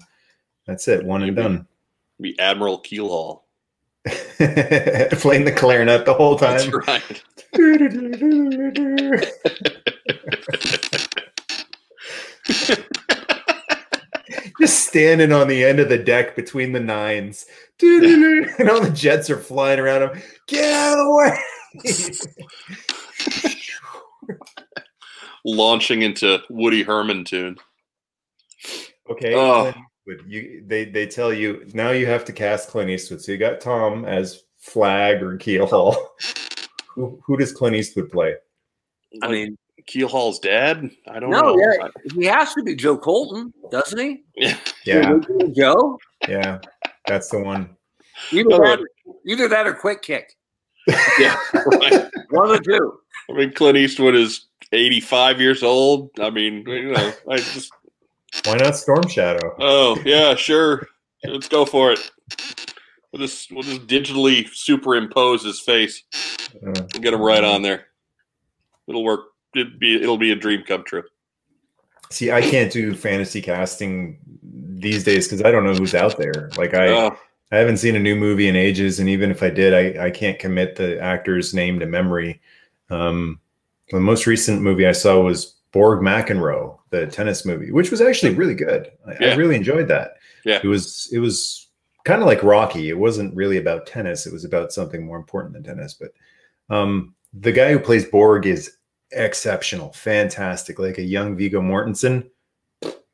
that's 0.66 0.88
it. 0.88 1.04
One 1.04 1.22
and 1.22 1.36
done. 1.36 1.66
Be 2.20 2.38
Admiral 2.38 2.80
Keelhaul. 2.80 3.42
Playing 4.06 5.44
the 5.44 5.52
clarinet 5.56 6.06
the 6.06 6.14
whole 6.14 6.36
That's 6.36 6.64
time. 6.64 6.80
right. 6.86 7.22
Just 14.60 14.86
standing 14.86 15.32
on 15.32 15.48
the 15.48 15.64
end 15.64 15.80
of 15.80 15.88
the 15.88 15.98
deck 15.98 16.36
between 16.36 16.70
the 16.72 16.80
nines. 16.80 17.46
And 17.82 18.70
all 18.70 18.80
the 18.80 18.90
jets 18.90 19.28
are 19.28 19.36
flying 19.36 19.78
around 19.78 20.00
him. 20.02 20.22
Get 20.48 20.72
out 20.72 20.98
of 20.98 21.04
the 21.04 21.14
way. 21.14 21.38
Launching 25.44 26.00
into 26.00 26.38
Woody 26.48 26.82
Herman 26.82 27.24
tune. 27.24 27.58
Okay. 29.10 29.34
Oh. 29.34 29.72
Clint 29.72 29.76
Eastwood, 30.06 30.30
You, 30.30 30.64
they, 30.66 30.84
they 30.84 31.06
tell 31.06 31.32
you 31.32 31.66
now 31.74 31.90
you 31.90 32.06
have 32.06 32.24
to 32.26 32.32
cast 32.32 32.68
Clint 32.68 32.90
Eastwood. 32.90 33.22
So 33.22 33.32
you 33.32 33.38
got 33.38 33.60
Tom 33.60 34.04
as 34.04 34.44
Flag 34.58 35.22
or 35.22 35.36
Keelhaul. 35.38 35.96
who, 36.88 37.20
who 37.24 37.36
does 37.36 37.52
Clint 37.52 37.76
Eastwood 37.76 38.10
play? 38.10 38.34
I 39.22 39.28
mean, 39.28 39.56
Keelhaul's 39.88 40.38
dad. 40.38 40.90
I 41.08 41.20
don't 41.20 41.30
no, 41.30 41.54
know. 41.54 41.58
yeah, 41.58 41.88
he 42.14 42.24
has 42.26 42.54
to 42.54 42.62
be 42.62 42.74
Joe 42.74 42.98
Colton, 42.98 43.52
doesn't 43.70 43.98
he? 43.98 44.24
Yeah. 44.36 44.56
Yeah, 44.84 45.18
Joe. 45.56 45.98
yeah, 46.28 46.58
that's 47.06 47.28
the 47.30 47.40
one. 47.40 47.76
Either 48.32 48.48
No, 48.48 48.58
that, 48.58 48.80
either 49.26 49.48
that 49.48 49.66
or 49.66 49.74
Quick 49.74 50.02
Kick. 50.02 50.32
yeah. 51.18 51.36
Right. 51.52 52.08
One 52.30 52.50
of 52.50 52.56
the 52.56 52.62
two. 52.64 53.00
I 53.28 53.32
mean, 53.32 53.52
Clint 53.52 53.76
Eastwood 53.76 54.14
is 54.14 54.46
85 54.72 55.40
years 55.40 55.62
old. 55.62 56.10
I 56.20 56.30
mean, 56.30 56.64
you 56.66 56.92
know, 56.92 57.12
I 57.28 57.36
just 57.36 57.72
Why 58.44 58.56
not 58.56 58.76
Storm 58.76 59.08
Shadow? 59.08 59.54
Oh 59.58 59.98
yeah, 60.04 60.34
sure. 60.34 60.86
Let's 61.24 61.48
go 61.48 61.64
for 61.64 61.92
it. 61.92 62.10
We'll 63.12 63.26
just 63.26 63.50
we'll 63.50 63.62
just 63.62 63.86
digitally 63.86 64.48
superimpose 64.52 65.42
his 65.44 65.60
face. 65.60 66.02
We'll 66.62 66.72
get 66.74 67.14
him 67.14 67.20
right 67.22 67.42
on 67.42 67.62
there. 67.62 67.86
It'll 68.88 69.04
work. 69.04 69.20
It'll 69.54 69.78
be 69.78 69.96
it'll 70.00 70.18
be 70.18 70.32
a 70.32 70.36
dream 70.36 70.62
come 70.66 70.84
true. 70.84 71.02
see, 72.10 72.30
I 72.30 72.40
can't 72.40 72.70
do 72.70 72.94
fantasy 72.94 73.40
casting 73.42 74.18
these 74.42 75.02
days 75.02 75.26
because 75.26 75.42
I 75.42 75.50
don't 75.50 75.64
know 75.64 75.74
who's 75.74 75.94
out 75.94 76.18
there. 76.18 76.50
Like 76.56 76.74
I, 76.74 76.88
Oh, 76.88 77.18
I 77.50 77.56
haven't 77.56 77.78
seen 77.78 77.96
a 77.96 78.00
new 78.00 78.14
movie 78.14 78.48
in 78.48 78.54
ages, 78.56 79.00
and 79.00 79.08
even 79.08 79.30
if 79.30 79.42
I 79.42 79.50
did, 79.50 79.72
I, 79.98 80.06
I 80.06 80.10
can't 80.10 80.38
commit 80.38 80.76
the 80.76 81.00
actor's 81.00 81.54
name 81.54 81.80
to 81.80 81.86
memory. 81.86 82.40
Um, 82.90 83.40
the 83.90 84.00
most 84.00 84.26
recent 84.26 84.62
movie 84.62 84.86
I 84.86 84.92
saw 84.92 85.20
was 85.20 85.55
Borg 85.76 86.00
McEnroe, 86.00 86.78
the 86.88 87.06
tennis 87.06 87.44
movie, 87.44 87.70
which 87.70 87.90
was 87.90 88.00
actually 88.00 88.34
really 88.34 88.54
good. 88.54 88.90
I, 89.06 89.26
I 89.26 89.34
really 89.34 89.56
enjoyed 89.56 89.88
that. 89.88 90.14
Yeah. 90.42 90.58
it 90.64 90.66
was 90.66 91.06
it 91.12 91.18
was 91.18 91.68
kind 92.06 92.22
of 92.22 92.26
like 92.26 92.42
Rocky. 92.42 92.88
It 92.88 92.96
wasn't 92.96 93.36
really 93.36 93.58
about 93.58 93.86
tennis; 93.86 94.26
it 94.26 94.32
was 94.32 94.46
about 94.46 94.72
something 94.72 95.04
more 95.04 95.18
important 95.18 95.52
than 95.52 95.64
tennis. 95.64 95.92
But 95.92 96.12
um, 96.74 97.14
the 97.34 97.52
guy 97.52 97.72
who 97.72 97.78
plays 97.78 98.06
Borg 98.06 98.46
is 98.46 98.78
exceptional, 99.12 99.92
fantastic, 99.92 100.78
like 100.78 100.96
a 100.96 101.02
young 101.02 101.36
Viggo 101.36 101.60
Mortensen. 101.60 102.30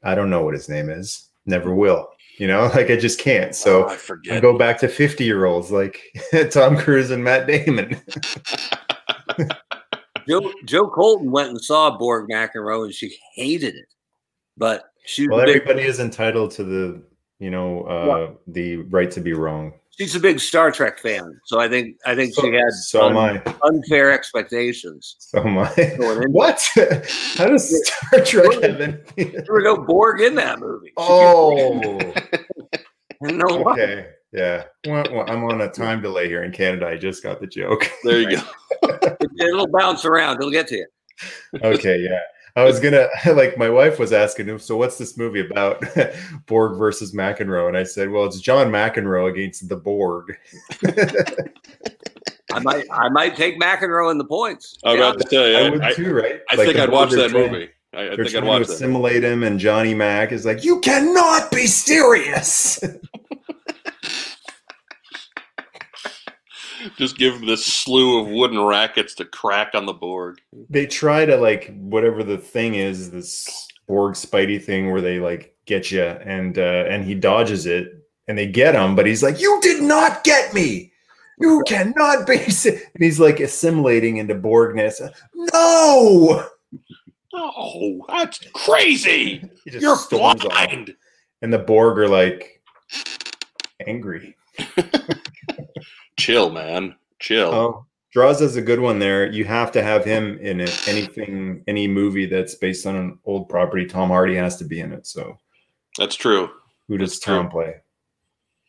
I 0.05 0.15
don't 0.15 0.31
know 0.31 0.45
what 0.45 0.55
his 0.55 0.69
name 0.69 0.89
is. 0.89 1.31
Never 1.47 1.75
will. 1.75 2.11
You 2.39 2.47
know, 2.47 2.67
like 2.77 2.91
I 2.91 2.97
just 2.97 3.19
can't. 3.19 3.57
So 3.57 3.87
oh, 3.87 3.89
I 3.89 3.95
I 3.95 3.97
forget. 3.97 4.41
go 4.41 4.57
back 4.57 4.79
to 4.79 4.89
50 4.89 5.25
year 5.25 5.47
olds 5.47 5.73
like 5.73 6.01
Tom 6.53 6.77
Cruise 6.77 7.11
and 7.11 7.25
Matt 7.25 7.49
Damon. 7.49 8.01
Joe 10.29 10.53
Joe 10.65 10.89
Colton 10.89 11.31
went 11.31 11.51
and 11.51 11.61
saw 11.61 11.97
Borg 11.97 12.29
McEnroe 12.31 12.85
and 12.85 12.95
she 12.95 13.15
hated 13.35 13.75
it, 13.75 13.87
but 14.57 14.85
she 15.05 15.29
well, 15.29 15.45
big, 15.45 15.57
everybody 15.57 15.83
is 15.83 15.99
entitled 16.01 16.51
to 16.53 16.65
the, 16.65 17.03
you 17.39 17.51
know, 17.51 17.83
uh, 17.83 18.35
the 18.47 18.77
right 18.77 19.11
to 19.11 19.21
be 19.21 19.33
wrong. 19.33 19.73
she's 19.99 20.15
a 20.15 20.21
big 20.21 20.39
Star 20.41 20.71
Trek 20.71 20.99
fan, 21.01 21.39
so 21.47 21.59
I 21.61 21.69
think 21.69 21.97
I 22.07 22.15
think 22.15 22.35
So, 22.35 22.43
she 22.43 22.53
had 22.55 22.73
so 22.73 23.09
am 23.11 23.17
un- 23.17 23.43
I. 23.45 23.55
unfair 23.65 24.13
expectations. 24.13 25.17
So 25.19 25.41
am 25.41 25.59
I. 25.59 25.69
What? 26.29 26.63
How 27.37 27.47
does 27.47 27.87
Star 27.87 28.25
Trek 28.25 28.63
have 28.63 28.81
anything? 28.81 29.33
There 29.33 29.55
was 29.55 29.65
no 29.65 29.77
Borg 29.79 30.21
in 30.21 30.35
that 30.37 30.61
movie. 30.61 30.93
Oh, 30.97 31.99
no, 33.21 33.71
okay. 33.73 34.07
Yeah. 34.33 34.65
Well, 34.87 35.05
well, 35.13 35.25
I'm 35.29 35.45
on 35.45 35.61
a 35.61 35.69
time 35.73 36.01
delay 36.03 36.27
here 36.29 36.43
in 36.45 36.53
Canada. 36.53 36.87
I 36.89 36.97
just 36.97 37.23
got 37.23 37.41
the 37.41 37.47
joke. 37.47 37.91
There 38.05 38.21
you 38.21 38.37
go. 38.37 38.99
it'll 39.39 39.69
bounce 39.69 40.05
around. 40.05 40.37
It'll 40.39 40.51
get 40.51 40.67
to 40.69 40.77
you. 40.77 40.87
okay, 41.63 41.99
yeah. 41.99 42.19
I 42.57 42.65
was 42.65 42.81
gonna 42.81 43.09
like 43.33 43.57
my 43.57 43.71
wife 43.71 43.99
was 43.99 44.13
asking 44.13 44.47
him, 44.47 44.59
so 44.59 44.77
what's 44.77 44.99
this 44.99 45.17
movie 45.17 45.41
about? 45.41 45.83
Borg 46.47 46.77
versus 46.79 47.15
McEnroe, 47.15 47.69
and 47.69 47.77
I 47.79 47.83
said, 47.83 48.11
well, 48.11 48.25
it's 48.27 48.41
John 48.41 48.67
McEnroe 48.71 49.31
against 49.31 49.69
the 49.71 49.77
Borg. 49.77 50.37
I 52.53 52.59
might 52.61 52.85
I 52.91 53.09
might 53.09 53.37
take 53.37 53.59
McEnroe 53.61 54.11
in 54.11 54.19
the 54.19 54.25
points. 54.25 54.77
I'm 54.85 54.99
Yeah. 54.99 55.09
about 55.11 55.21
to 55.21 55.29
tell 55.29 55.49
you. 55.49 55.57
I 55.57 55.61
I, 55.61 55.71
would 55.71 55.81
I, 55.83 55.93
too, 55.95 56.13
right? 56.15 56.41
I 56.51 56.57
Like 56.57 56.67
think 56.67 56.79
I'd 56.79 56.91
watch 56.91 57.11
Borg 57.11 57.19
are 57.21 57.23
that 57.23 57.31
trying- 57.31 57.53
movie. 57.53 57.69
I, 57.95 58.01
I 58.01 58.17
They're 58.17 58.25
think 58.25 58.37
I'd 58.37 58.45
watch 58.45 58.63
to 58.63 58.69
that. 58.69 58.75
assimilate 58.75 59.23
him, 59.23 59.43
and 59.43 59.59
Johnny 59.61 59.93
Mac 59.95 60.33
is 60.33 60.45
like, 60.47 60.65
"You 60.65 60.81
cannot 60.81 61.51
be 61.51 61.67
serious." 61.67 62.83
Just 66.97 67.17
give 67.19 67.35
him 67.35 67.47
this 67.47 67.65
slew 67.65 68.21
of 68.21 68.29
wooden 68.29 68.61
rackets 68.61 69.15
to 69.17 69.25
crack 69.25 69.71
on 69.75 69.87
the 69.87 69.93
Borg. 69.93 70.39
they 70.69 70.87
try 70.87 71.25
to 71.25 71.37
like 71.37 71.75
whatever 71.77 72.23
the 72.23 72.39
thing 72.39 72.75
is, 72.75 73.11
this 73.11 73.69
Borg 73.87 74.15
Spidey 74.15 74.63
thing, 74.63 74.91
where 74.91 75.01
they 75.01 75.19
like 75.21 75.55
get 75.67 75.91
you, 75.91 76.03
and 76.03 76.59
uh, 76.59 76.85
and 76.89 77.05
he 77.05 77.15
dodges 77.15 77.67
it, 77.67 77.89
and 78.29 78.37
they 78.39 78.47
get 78.47 78.75
him, 78.75 78.95
but 78.97 79.07
he's 79.07 79.23
like, 79.23 79.41
"You 79.41 79.59
did 79.63 79.83
not 79.83 80.25
get 80.25 80.53
me." 80.55 80.93
You 81.41 81.63
cannot 81.67 82.27
be. 82.27 82.39
se-" 82.51 82.71
And 82.95 83.03
he's 83.05 83.19
like 83.21 83.41
assimilating 83.41 84.19
into 84.19 84.35
Borgness. 84.35 85.01
No, 85.35 86.47
Oh, 87.35 88.05
that's 88.09 88.39
crazy! 88.53 89.43
You're 89.67 89.97
storms 89.97 90.45
off. 90.45 90.51
blind. 90.51 90.95
And 91.41 91.53
the 91.53 91.59
Borg 91.59 91.99
are 91.99 92.09
like 92.09 92.61
angry. 93.87 94.37
Chill, 96.23 96.51
man. 96.51 96.95
Chill. 97.19 97.53
Oh, 97.53 97.87
Draws 98.13 98.41
is 98.43 98.55
a 98.55 98.63
good 98.63 98.79
one 98.79 99.01
there. 99.01 99.27
You 99.27 99.45
have 99.45 99.73
to 99.73 99.83
have 99.83 100.05
him 100.05 100.39
in 100.39 100.61
it. 100.61 100.87
Anything, 100.87 101.65
any 101.67 101.89
movie 101.89 102.27
that's 102.27 102.55
based 102.55 102.87
on 102.87 102.95
an 102.95 103.19
old 103.25 103.49
property, 103.49 103.87
Tom 103.87 104.11
Hardy 104.11 104.37
has 104.37 104.57
to 104.59 104.65
be 104.65 104.79
in 104.79 104.93
it. 104.93 105.05
So 105.05 105.37
That's 105.99 106.15
true. 106.15 106.49
who 106.87 106.97
does 106.97 107.11
That's 107.13 107.25
true. 107.25 107.35
Tom 107.35 107.49
play? 107.49 107.75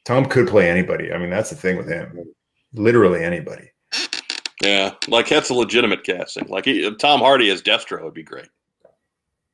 Tom 0.03 0.25
could 0.25 0.47
play 0.47 0.67
anybody. 0.67 1.13
I 1.13 1.19
mean, 1.19 1.29
that's 1.29 1.51
the 1.51 1.55
thing 1.55 1.77
with 1.77 1.87
him. 1.87 2.23
Literally 2.73 3.23
anybody. 3.23 3.69
Yeah, 4.63 4.95
like 5.07 5.29
that's 5.29 5.49
a 5.49 5.53
legitimate 5.53 6.03
casting. 6.03 6.47
Like 6.47 6.65
he, 6.65 6.89
Tom 6.95 7.19
Hardy 7.19 7.51
as 7.51 7.61
Destro 7.61 8.03
would 8.03 8.15
be 8.15 8.23
great. 8.23 8.49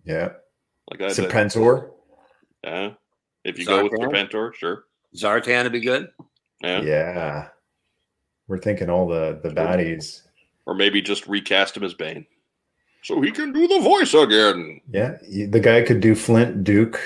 Yeah. 0.06 0.30
Like 0.90 1.00
that. 1.00 1.12
Serpentor. 1.12 1.90
yeah. 2.64 2.92
If 3.44 3.60
you 3.60 3.66
go 3.66 3.84
with 3.84 3.92
Zartan? 3.92 4.30
Serpentor, 4.30 4.54
sure. 4.54 4.84
Zartan 5.18 5.64
would 5.64 5.72
be 5.74 5.82
good. 5.82 6.08
Yeah. 6.62 6.82
Yeah. 6.82 7.48
We're 8.50 8.58
thinking 8.58 8.90
all 8.90 9.08
the 9.08 9.40
the 9.42 9.50
baddies. 9.50 10.24
Or 10.66 10.74
maybe 10.76 11.02
just 11.02 11.26
recast 11.28 11.78
him 11.78 11.84
as 11.84 11.94
Bane, 11.94 12.26
so 13.04 13.22
he 13.22 13.32
can 13.32 13.54
do 13.54 13.68
the 13.68 13.80
voice 13.80 14.14
again. 14.14 14.82
Yeah, 14.92 15.18
the 15.30 15.60
guy 15.60 15.82
could 15.84 16.00
do 16.02 16.14
Flint, 16.16 16.64
Duke, 16.64 17.00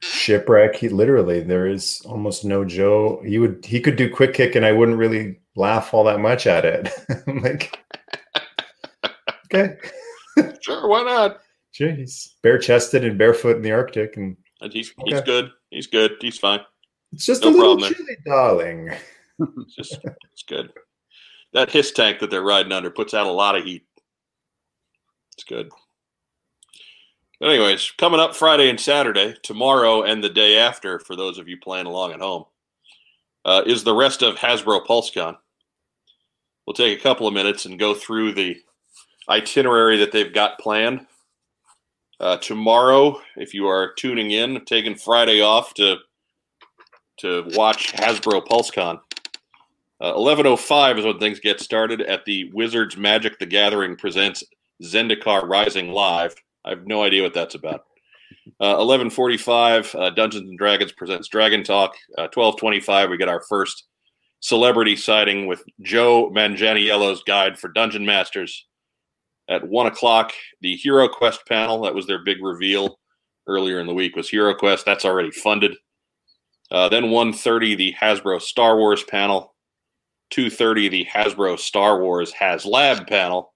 Shipwreck. 0.00 0.76
He 0.76 0.88
literally 0.88 1.40
there 1.40 1.66
is 1.66 2.00
almost 2.06 2.44
no 2.44 2.64
Joe. 2.64 3.20
He 3.26 3.38
would 3.38 3.64
he 3.66 3.80
could 3.80 3.96
do 3.96 4.08
Quick 4.14 4.32
Kick, 4.34 4.54
and 4.54 4.64
I 4.64 4.72
wouldn't 4.72 4.96
really 4.98 5.38
laugh 5.56 5.92
all 5.92 6.04
that 6.04 6.20
much 6.20 6.46
at 6.46 6.64
it. 6.64 6.88
I'm 7.26 7.42
like, 7.42 7.78
okay, 9.46 9.76
Sure, 10.62 10.86
why 10.88 11.02
not? 11.02 11.40
sure, 11.72 11.90
he's 11.92 12.36
bare 12.42 12.58
chested 12.58 13.04
and 13.04 13.18
barefoot 13.18 13.56
in 13.56 13.62
the 13.62 13.72
Arctic, 13.72 14.16
and 14.16 14.36
And 14.60 14.72
he's 14.72 14.92
he's 15.04 15.20
good. 15.22 15.50
He's 15.70 15.86
good. 15.86 16.12
He's 16.20 16.38
fine. 16.38 16.60
it's 17.12 17.26
just 17.26 17.42
No 17.42 17.50
a 17.50 17.52
little 17.52 17.78
chilly, 17.78 18.16
darling. 18.24 18.90
It's 19.58 19.74
just 19.74 19.98
it's 20.32 20.42
good. 20.42 20.72
That 21.52 21.70
hiss 21.70 21.92
tank 21.92 22.20
that 22.20 22.30
they're 22.30 22.42
riding 22.42 22.72
under 22.72 22.90
puts 22.90 23.14
out 23.14 23.26
a 23.26 23.32
lot 23.32 23.56
of 23.56 23.64
heat. 23.64 23.84
It's 25.34 25.44
good. 25.44 25.70
But 27.40 27.48
anyways, 27.48 27.92
coming 27.96 28.20
up 28.20 28.36
Friday 28.36 28.68
and 28.68 28.78
Saturday, 28.78 29.34
tomorrow 29.42 30.02
and 30.02 30.22
the 30.22 30.28
day 30.28 30.58
after, 30.58 30.98
for 30.98 31.16
those 31.16 31.38
of 31.38 31.48
you 31.48 31.56
playing 31.56 31.86
along 31.86 32.12
at 32.12 32.20
home, 32.20 32.44
uh, 33.44 33.62
is 33.66 33.82
the 33.82 33.94
rest 33.94 34.22
of 34.22 34.36
Hasbro 34.36 34.86
PulseCon. 34.86 35.38
We'll 36.66 36.74
take 36.74 36.98
a 36.98 37.02
couple 37.02 37.26
of 37.26 37.32
minutes 37.32 37.64
and 37.64 37.78
go 37.78 37.94
through 37.94 38.34
the 38.34 38.58
itinerary 39.28 39.96
that 39.96 40.12
they've 40.12 40.32
got 40.32 40.58
planned. 40.58 41.06
Uh, 42.20 42.36
tomorrow, 42.36 43.18
if 43.36 43.54
you 43.54 43.66
are 43.66 43.94
tuning 43.94 44.30
in, 44.30 44.62
taking 44.66 44.94
Friday 44.94 45.40
off 45.40 45.72
to 45.74 45.96
to 47.18 47.44
watch 47.54 47.92
Hasbro 47.92 48.46
PulseCon. 48.46 49.00
Uh, 50.00 50.14
11.05 50.14 50.98
is 50.98 51.04
when 51.04 51.18
things 51.18 51.40
get 51.40 51.60
started 51.60 52.00
at 52.00 52.24
the 52.24 52.50
Wizards 52.54 52.96
Magic 52.96 53.38
the 53.38 53.44
Gathering 53.44 53.96
presents 53.96 54.42
Zendikar 54.82 55.46
Rising 55.46 55.92
Live. 55.92 56.34
I 56.64 56.70
have 56.70 56.86
no 56.86 57.02
idea 57.02 57.22
what 57.22 57.34
that's 57.34 57.54
about. 57.54 57.84
Uh, 58.60 58.76
11.45, 58.76 59.94
uh, 60.00 60.10
Dungeons 60.10 60.48
and 60.48 60.58
Dragons 60.58 60.92
presents 60.92 61.28
Dragon 61.28 61.62
Talk. 61.62 61.94
Uh, 62.16 62.28
12.25, 62.28 63.10
we 63.10 63.18
get 63.18 63.28
our 63.28 63.42
first 63.42 63.84
celebrity 64.40 64.96
sighting 64.96 65.46
with 65.46 65.62
Joe 65.82 66.30
Manganiello's 66.30 67.22
Guide 67.22 67.58
for 67.58 67.68
Dungeon 67.68 68.06
Masters. 68.06 68.66
At 69.50 69.68
1 69.68 69.86
o'clock, 69.86 70.32
the 70.62 70.76
Hero 70.76 71.08
Quest 71.08 71.46
panel, 71.46 71.82
that 71.82 71.94
was 71.94 72.06
their 72.06 72.24
big 72.24 72.42
reveal 72.42 72.98
earlier 73.46 73.80
in 73.80 73.86
the 73.86 73.94
week, 73.94 74.16
was 74.16 74.30
Hero 74.30 74.54
Quest. 74.54 74.86
That's 74.86 75.04
already 75.04 75.30
funded. 75.30 75.76
Uh, 76.70 76.88
then 76.88 77.04
1.30, 77.04 77.76
the 77.76 77.94
Hasbro 78.00 78.40
Star 78.40 78.78
Wars 78.78 79.02
panel. 79.02 79.54
2.30 80.30 80.90
the 80.90 81.06
hasbro 81.06 81.58
star 81.58 82.00
wars 82.00 82.32
HasLab 82.32 83.08
panel. 83.08 83.52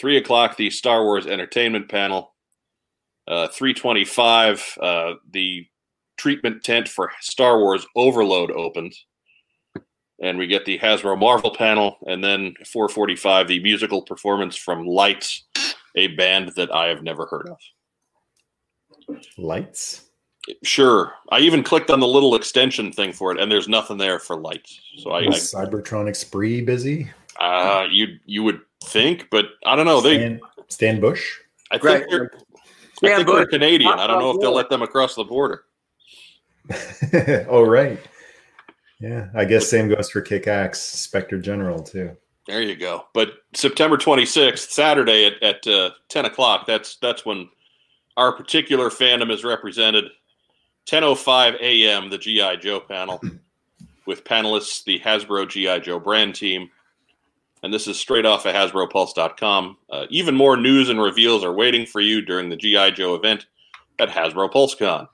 3 0.00 0.16
o'clock 0.18 0.56
the 0.56 0.70
star 0.70 1.04
wars 1.04 1.26
entertainment 1.26 1.88
panel. 1.88 2.34
Uh, 3.26 3.48
3.25 3.48 4.78
uh, 4.80 5.14
the 5.30 5.66
treatment 6.16 6.62
tent 6.64 6.88
for 6.88 7.12
star 7.20 7.58
wars 7.58 7.86
overload 7.96 8.50
opens. 8.50 9.06
And 10.20 10.36
we 10.36 10.46
get 10.46 10.64
the 10.64 10.78
hasbro 10.78 11.18
marvel 11.18 11.54
panel 11.54 11.96
and 12.06 12.22
then 12.22 12.54
4.45 12.64 13.48
the 13.48 13.62
musical 13.62 14.02
performance 14.02 14.56
from 14.56 14.84
lights 14.84 15.44
a 15.96 16.08
band 16.08 16.52
that 16.56 16.74
i 16.74 16.86
have 16.86 17.02
never 17.02 17.26
heard 17.26 17.48
of. 17.48 17.58
Lights. 19.36 20.07
Sure 20.62 21.12
i 21.30 21.38
even 21.38 21.62
clicked 21.62 21.90
on 21.90 22.00
the 22.00 22.06
little 22.06 22.34
extension 22.34 22.92
thing 22.92 23.12
for 23.12 23.32
it 23.32 23.40
and 23.40 23.50
there's 23.50 23.68
nothing 23.68 23.98
there 23.98 24.18
for 24.18 24.36
lights 24.36 24.80
so 24.98 25.10
i, 25.10 25.20
I 25.20 25.26
Was 25.26 25.52
Cybertronic 25.52 26.16
Spree 26.16 26.60
busy? 26.60 27.10
Uh, 27.40 27.86
you 27.90 28.18
you 28.26 28.42
would 28.42 28.60
think, 28.82 29.28
but 29.30 29.46
I 29.64 29.76
don't 29.76 29.86
know. 29.86 30.00
They 30.00 30.16
Stan, 30.16 30.40
Stan 30.68 31.00
Bush. 31.00 31.38
I 31.70 31.78
think 31.78 31.84
Right. 31.84 32.04
they're 32.10 32.30
I 32.34 33.08
Yeah, 33.08 33.16
think 33.16 33.28
they're 33.28 33.46
Canadian. 33.46 33.90
not 33.90 34.00
I 34.00 34.06
don't 34.08 34.18
know 34.18 34.30
if 34.32 34.40
they'll 34.40 34.52
let 34.54 34.70
them 34.70 34.82
across 34.82 35.14
the 35.14 35.22
border. 35.22 35.64
oh 37.48 37.62
right. 37.62 37.98
Yeah, 39.00 39.28
I 39.34 39.44
guess 39.44 39.68
same 39.68 39.88
goes 39.88 40.10
for 40.10 40.20
Kick 40.20 40.48
Axe 40.48 40.80
Spectre 40.80 41.38
General 41.38 41.80
too. 41.82 42.16
There 42.48 42.62
you 42.62 42.74
go. 42.74 43.06
But 43.14 43.34
September 43.54 43.96
26th, 43.96 44.70
Saturday 44.70 45.26
at, 45.26 45.42
at 45.42 45.66
uh, 45.66 45.90
10 46.08 46.24
o'clock, 46.24 46.66
that's 46.66 46.96
that's 46.96 47.24
when 47.24 47.48
our 48.16 48.32
particular 48.32 48.90
fandom 48.90 49.30
is 49.30 49.44
represented. 49.44 50.06
10.05 50.88 51.60
a.m., 51.60 52.08
the 52.08 52.16
G.I. 52.16 52.56
Joe 52.56 52.80
panel 52.80 53.20
with 54.06 54.24
panelists, 54.24 54.82
the 54.84 54.98
Hasbro 54.98 55.46
G.I. 55.46 55.80
Joe 55.80 56.00
brand 56.00 56.34
team. 56.34 56.70
And 57.62 57.74
this 57.74 57.86
is 57.86 58.00
straight 58.00 58.24
off 58.24 58.46
of 58.46 58.54
HasbroPulse.com. 58.54 59.76
Uh, 59.90 60.06
even 60.08 60.34
more 60.34 60.56
news 60.56 60.88
and 60.88 60.98
reveals 60.98 61.44
are 61.44 61.52
waiting 61.52 61.84
for 61.84 62.00
you 62.00 62.22
during 62.22 62.48
the 62.48 62.56
G.I. 62.56 62.92
Joe 62.92 63.14
event 63.14 63.44
at 63.98 64.08
Hasbro 64.08 64.50
PulseCon. 64.50 65.08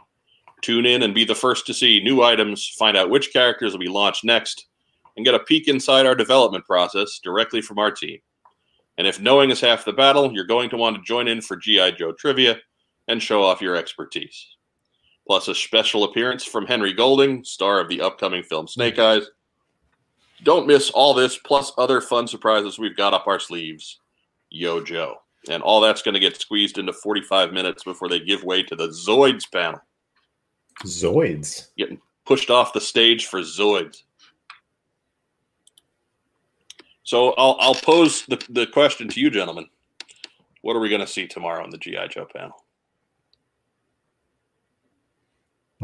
Tune 0.63 0.87
in 0.87 1.03
and 1.03 1.13
be 1.13 1.25
the 1.25 1.35
first 1.35 1.67
to 1.67 1.75
see 1.75 2.01
new 2.05 2.23
items, 2.23 2.69
find 2.69 2.97
out 2.97 3.11
which 3.11 3.33
characters 3.33 3.73
will 3.73 3.81
be 3.81 3.89
launched 3.89 4.23
next, 4.23 4.67
and 5.17 5.27
get 5.27 5.35
a 5.35 5.41
peek 5.41 5.67
inside 5.67 6.07
our 6.07 6.15
development 6.15 6.65
process 6.67 7.19
directly 7.19 7.61
from 7.61 7.81
our 7.81 7.91
team. 7.91 8.19
And 8.97 9.09
if 9.09 9.21
knowing 9.21 9.51
is 9.51 9.61
half 9.61 9.85
the 9.85 9.93
battle, 9.93 10.33
you're 10.33 10.45
going 10.45 10.71
to 10.71 10.77
want 10.77 10.95
to 10.95 11.03
join 11.03 11.27
in 11.27 11.41
for 11.41 11.57
G.I. 11.57 11.93
Joe 11.93 12.13
trivia 12.13 12.59
and 13.09 13.21
show 13.21 13.43
off 13.43 13.61
your 13.61 13.75
expertise. 13.75 14.54
Plus, 15.27 15.49
a 15.49 15.55
special 15.55 16.05
appearance 16.05 16.45
from 16.45 16.67
Henry 16.67 16.93
Golding, 16.93 17.45
star 17.45 17.81
of 17.81 17.89
the 17.89 18.01
upcoming 18.01 18.43
film 18.43 18.69
Snake 18.69 18.99
Eyes. 18.99 19.27
Don't 20.43 20.67
miss 20.67 20.91
all 20.91 21.15
this, 21.15 21.39
plus 21.39 21.73
other 21.79 22.01
fun 22.01 22.27
surprises 22.27 22.79
we've 22.79 22.97
got 22.97 23.15
up 23.15 23.27
our 23.27 23.41
sleeves. 23.41 24.01
Yo, 24.51 24.83
Joe. 24.83 25.17
And 25.49 25.63
all 25.63 25.81
that's 25.81 26.03
going 26.03 26.15
to 26.15 26.21
get 26.21 26.41
squeezed 26.41 26.79
into 26.79 26.93
45 26.93 27.53
minutes 27.53 27.85
before 27.85 28.09
they 28.09 28.21
give 28.21 28.45
way 28.45 28.63
to 28.63 28.77
the 28.77 28.89
Zoids 28.89 29.51
panel, 29.51 29.81
Zoids. 30.83 31.69
Getting 31.77 32.01
pushed 32.25 32.51
off 32.51 32.73
the 32.73 32.81
stage 32.81 33.27
for 33.27 33.41
Zoids. 33.41 34.03
So 37.05 37.33
I'll, 37.33 37.57
I'll 37.61 37.75
pose 37.75 38.25
the, 38.27 38.43
the 38.49 38.67
question 38.67 39.09
to 39.09 39.21
you, 39.21 39.31
gentlemen. 39.31 39.67
What 40.63 40.75
are 40.77 40.81
we 40.81 40.89
going 40.89 41.03
to 41.03 41.07
see 41.07 41.27
tomorrow 41.27 41.63
on 41.63 41.71
the 41.71 41.79
G.I. 41.79 42.07
Joe 42.09 42.27
panel? 42.35 42.64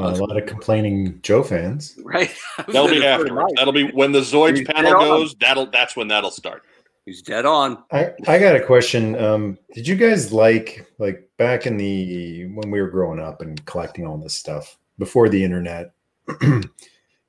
Well, 0.01 0.16
a 0.16 0.24
lot 0.24 0.36
of 0.36 0.46
complaining 0.46 1.20
Joe 1.22 1.42
fans. 1.42 1.96
Right. 2.05 2.30
That'll 2.66 2.88
be 2.88 3.05
afterwards. 3.07 3.53
That'll 3.57 3.72
be 3.72 3.90
when 3.92 4.12
the 4.12 4.20
Zoids 4.20 4.59
He's 4.59 4.66
panel 4.66 4.92
dead 4.92 4.94
on. 4.94 5.09
goes. 5.09 5.34
That'll 5.40 5.66
that's 5.66 5.96
when 5.96 6.09
that'll 6.09 6.30
start. 6.30 6.62
He's 7.07 7.22
dead 7.22 7.46
on. 7.46 7.82
I, 7.92 8.12
I 8.28 8.38
got 8.38 8.55
a 8.57 8.64
question. 8.64 9.16
Um, 9.16 9.59
did 9.74 9.88
you 9.88 9.96
guys 9.96 10.32
like 10.32 10.86
like 10.98 11.28
back 11.38 11.66
in 11.66 11.76
the 11.76 12.46
when 12.46 12.70
we 12.70 12.80
were 12.80 12.90
growing 12.90 13.18
up 13.20 13.40
and 13.40 13.64
collecting 13.66 14.07
all 14.07 14.18
this 14.18 14.34
stuff 14.34 14.76
before 14.98 15.28
the 15.28 15.42
internet? 15.42 15.92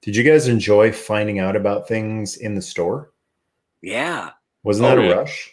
did 0.01 0.15
you 0.15 0.23
guys 0.23 0.47
enjoy 0.47 0.91
finding 0.91 1.39
out 1.39 1.55
about 1.55 1.87
things 1.87 2.37
in 2.37 2.55
the 2.55 2.61
store? 2.61 3.11
Yeah. 3.81 4.31
Wasn't 4.63 4.85
Oh, 4.85 4.95
that 4.95 4.99
a 4.99 5.07
yeah. 5.07 5.13
rush? 5.13 5.51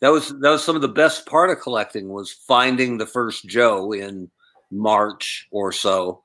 That 0.00 0.08
was 0.10 0.28
that 0.40 0.50
was 0.50 0.62
some 0.64 0.76
of 0.76 0.82
the 0.82 0.88
best 0.88 1.26
part 1.26 1.50
of 1.50 1.60
collecting 1.60 2.08
was 2.08 2.32
finding 2.32 2.98
the 2.98 3.06
first 3.06 3.46
Joe 3.46 3.92
in 3.92 4.30
March 4.70 5.48
or 5.50 5.72
so, 5.72 6.22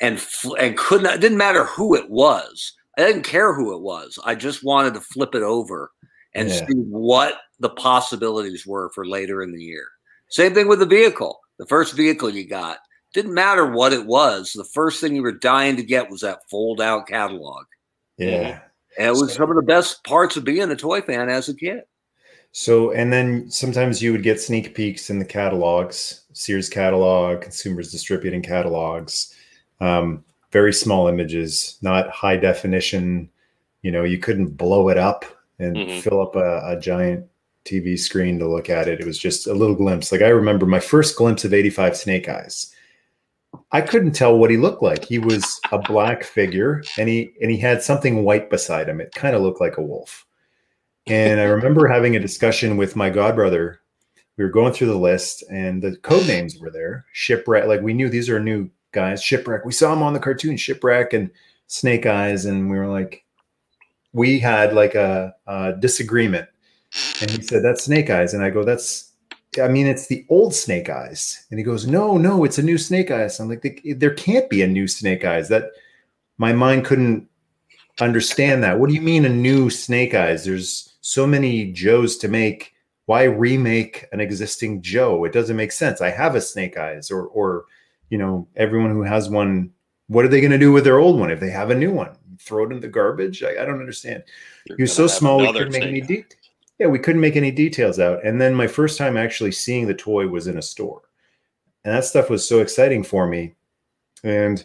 and 0.00 0.22
and 0.58 0.76
could 0.76 1.02
not 1.02 1.14
it 1.16 1.20
didn't 1.20 1.38
matter 1.38 1.64
who 1.64 1.94
it 1.94 2.10
was. 2.10 2.72
I 2.98 3.02
didn't 3.02 3.22
care 3.22 3.54
who 3.54 3.74
it 3.74 3.80
was. 3.82 4.18
I 4.24 4.34
just 4.34 4.64
wanted 4.64 4.94
to 4.94 5.00
flip 5.00 5.34
it 5.34 5.42
over 5.42 5.90
and 6.34 6.48
Yeah. 6.48 6.66
see 6.66 6.74
what 6.74 7.34
the 7.60 7.70
possibilities 7.70 8.66
were 8.66 8.90
for 8.94 9.06
later 9.06 9.42
in 9.42 9.52
the 9.52 9.62
year. 9.62 9.86
Same 10.28 10.54
thing 10.54 10.68
with 10.68 10.78
the 10.80 10.86
vehicle. 10.86 11.40
The 11.58 11.66
first 11.66 11.94
vehicle 11.94 12.30
you 12.30 12.46
got 12.46 12.78
didn't 13.14 13.34
matter 13.34 13.66
what 13.70 13.92
it 13.92 14.06
was. 14.06 14.52
The 14.52 14.64
first 14.64 15.00
thing 15.00 15.14
you 15.14 15.22
were 15.22 15.32
dying 15.32 15.76
to 15.76 15.82
get 15.82 16.10
was 16.10 16.20
that 16.22 16.40
fold 16.50 16.80
out 16.80 17.06
catalog, 17.08 17.64
Yeah. 18.18 18.60
and 18.98 19.06
it 19.08 19.10
was 19.12 19.32
some 19.34 19.50
of 19.50 19.56
the 19.56 19.62
best 19.62 20.04
parts 20.04 20.36
of 20.36 20.44
being 20.44 20.70
a 20.70 20.76
toy 20.76 21.00
fan 21.00 21.28
as 21.30 21.48
a 21.48 21.54
kid. 21.54 21.82
So, 22.52 22.92
and 22.92 23.12
then 23.12 23.50
sometimes 23.50 24.02
you 24.02 24.12
would 24.12 24.22
get 24.22 24.40
sneak 24.40 24.74
peeks 24.74 25.10
in 25.10 25.18
the 25.18 25.24
catalogs, 25.24 26.22
Sears 26.32 26.68
catalog, 26.70 27.42
consumers 27.42 27.90
distributing 27.92 28.42
catalogs, 28.42 29.34
um, 29.80 30.24
very 30.52 30.72
small 30.72 31.08
images, 31.08 31.78
not 31.82 32.10
high 32.10 32.36
definition. 32.36 33.28
You 33.82 33.90
know, 33.92 34.04
you 34.04 34.18
couldn't 34.18 34.56
blow 34.56 34.88
it 34.88 34.98
up 34.98 35.24
and 35.58 35.76
Mhm. 35.76 36.00
fill 36.02 36.20
up 36.22 36.36
a, 36.36 36.62
a 36.66 36.80
giant 36.80 37.26
TV 37.64 37.96
screen 37.98 38.38
to 38.38 38.48
look 38.48 38.70
at 38.70 38.88
it. 38.88 39.00
It 39.00 39.06
was 39.06 39.18
just 39.18 39.46
a 39.46 39.54
little 39.54 39.74
glimpse. 39.74 40.12
Like 40.12 40.22
I 40.22 40.28
remember 40.28 40.66
my 40.66 40.80
first 40.80 41.16
glimpse 41.16 41.44
of 41.44 41.52
85 41.52 41.96
Snake 41.96 42.28
Eyes. 42.28 42.72
I 43.72 43.80
couldn't 43.80 44.12
tell 44.12 44.38
what 44.38 44.50
he 44.50 44.56
looked 44.56 44.82
like. 44.82 45.04
He 45.04 45.18
was 45.18 45.60
a 45.72 45.78
black 45.78 46.22
figure 46.24 46.82
and 46.98 47.08
he 47.08 47.32
and 47.40 47.50
he 47.50 47.56
had 47.56 47.82
something 47.82 48.22
white 48.22 48.50
beside 48.50 48.88
him. 48.88 49.00
It 49.00 49.12
kind 49.14 49.34
of 49.34 49.42
looked 49.42 49.60
like 49.60 49.78
a 49.78 49.82
wolf. 49.82 50.26
And 51.06 51.40
I 51.40 51.44
remember 51.58 51.88
having 51.88 52.16
a 52.16 52.20
discussion 52.20 52.76
with 52.76 52.96
my 52.96 53.10
godbrother. 53.10 53.76
We 54.36 54.44
were 54.44 54.50
going 54.50 54.72
through 54.74 54.88
the 54.88 54.98
list 54.98 55.42
and 55.50 55.82
the 55.82 55.96
code 55.96 56.26
names 56.26 56.58
were 56.58 56.70
there. 56.70 57.06
Shipwreck, 57.12 57.66
like 57.66 57.80
we 57.80 57.94
knew 57.94 58.08
these 58.10 58.28
are 58.28 58.38
new 58.38 58.68
guys. 58.96 59.22
Shipwreck. 59.22 59.64
We 59.64 59.72
saw 59.72 59.92
him 59.92 60.02
on 60.02 60.14
the 60.14 60.18
cartoon, 60.18 60.56
Shipwreck 60.56 61.12
and 61.12 61.30
Snake 61.66 62.06
Eyes. 62.06 62.46
And 62.46 62.70
we 62.70 62.78
were 62.78 62.88
like, 62.88 63.24
we 64.12 64.40
had 64.40 64.72
like 64.72 64.94
a, 64.94 65.34
a 65.46 65.74
disagreement. 65.74 66.48
And 67.20 67.30
he 67.30 67.42
said, 67.42 67.62
That's 67.62 67.84
Snake 67.84 68.08
Eyes. 68.08 68.32
And 68.32 68.42
I 68.42 68.48
go, 68.50 68.64
That's, 68.64 69.12
I 69.62 69.68
mean, 69.68 69.86
it's 69.86 70.06
the 70.06 70.24
old 70.30 70.54
Snake 70.54 70.88
Eyes. 70.88 71.46
And 71.50 71.60
he 71.60 71.64
goes, 71.64 71.86
No, 71.86 72.16
no, 72.16 72.42
it's 72.44 72.58
a 72.58 72.62
new 72.62 72.78
Snake 72.78 73.10
Eyes. 73.10 73.38
I'm 73.38 73.48
like, 73.48 73.82
"There- 73.84 74.14
can't 74.14 74.48
be 74.48 74.62
a 74.62 74.66
new 74.66 74.88
Snake 74.88 75.24
Eyes. 75.24 75.48
That 75.48 75.70
my 76.38 76.52
mind 76.54 76.86
couldn't 76.86 77.28
understand 78.00 78.62
that. 78.64 78.78
What 78.80 78.88
do 78.88 78.94
you 78.94 79.02
mean 79.02 79.26
a 79.26 79.28
new 79.28 79.68
Snake 79.68 80.14
Eyes? 80.14 80.44
There's 80.44 80.94
so 81.02 81.26
many 81.26 81.70
Joes 81.72 82.16
to 82.18 82.28
make. 82.28 82.72
Why 83.04 83.22
remake 83.24 84.06
an 84.10 84.20
existing 84.20 84.82
Joe? 84.82 85.24
It 85.24 85.32
doesn't 85.32 85.54
make 85.56 85.70
sense. 85.70 86.00
I 86.00 86.10
have 86.10 86.34
a 86.34 86.40
Snake 86.40 86.76
Eyes, 86.76 87.10
or 87.10 87.26
or 87.26 87.66
you 88.10 88.18
know, 88.18 88.48
everyone 88.56 88.90
who 88.90 89.02
has 89.02 89.28
one. 89.28 89.72
What 90.08 90.24
are 90.24 90.28
they 90.28 90.40
going 90.40 90.52
to 90.52 90.58
do 90.58 90.70
with 90.70 90.84
their 90.84 90.98
old 90.98 91.18
one 91.18 91.32
if 91.32 91.40
they 91.40 91.50
have 91.50 91.70
a 91.70 91.74
new 91.74 91.90
one? 91.90 92.16
Throw 92.38 92.64
it 92.64 92.72
in 92.72 92.78
the 92.78 92.88
garbage? 92.88 93.42
I, 93.42 93.62
I 93.62 93.64
don't 93.64 93.80
understand. 93.80 94.22
You're 94.66 94.78
was 94.78 94.92
so 94.92 95.08
small 95.08 95.38
we 95.38 95.52
couldn't 95.52 95.72
make 95.72 95.82
any 95.82 96.00
de- 96.00 96.24
Yeah, 96.78 96.86
we 96.86 97.00
couldn't 97.00 97.20
make 97.20 97.34
any 97.34 97.50
details 97.50 97.98
out. 97.98 98.24
And 98.24 98.40
then 98.40 98.54
my 98.54 98.68
first 98.68 98.98
time 98.98 99.16
actually 99.16 99.50
seeing 99.52 99.86
the 99.86 99.94
toy 99.94 100.28
was 100.28 100.46
in 100.46 100.58
a 100.58 100.62
store, 100.62 101.02
and 101.84 101.92
that 101.92 102.04
stuff 102.04 102.30
was 102.30 102.48
so 102.48 102.60
exciting 102.60 103.02
for 103.02 103.26
me. 103.26 103.54
And 104.22 104.62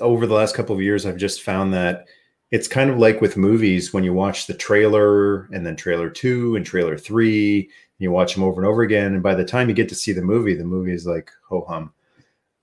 over 0.00 0.26
the 0.26 0.34
last 0.34 0.54
couple 0.54 0.74
of 0.74 0.82
years, 0.82 1.06
I've 1.06 1.16
just 1.16 1.42
found 1.42 1.72
that 1.74 2.06
it's 2.50 2.66
kind 2.66 2.90
of 2.90 2.98
like 2.98 3.20
with 3.20 3.36
movies 3.36 3.92
when 3.92 4.02
you 4.02 4.12
watch 4.12 4.46
the 4.46 4.54
trailer 4.54 5.42
and 5.52 5.64
then 5.64 5.76
trailer 5.76 6.10
two 6.10 6.56
and 6.56 6.66
trailer 6.66 6.98
three, 6.98 7.60
and 7.60 7.70
you 7.98 8.10
watch 8.10 8.34
them 8.34 8.42
over 8.42 8.60
and 8.60 8.68
over 8.68 8.82
again. 8.82 9.14
And 9.14 9.22
by 9.22 9.34
the 9.34 9.44
time 9.44 9.68
you 9.68 9.74
get 9.74 9.88
to 9.90 9.94
see 9.94 10.12
the 10.12 10.22
movie, 10.22 10.54
the 10.54 10.64
movie 10.64 10.92
is 10.92 11.06
like 11.06 11.30
ho 11.48 11.64
hum. 11.68 11.92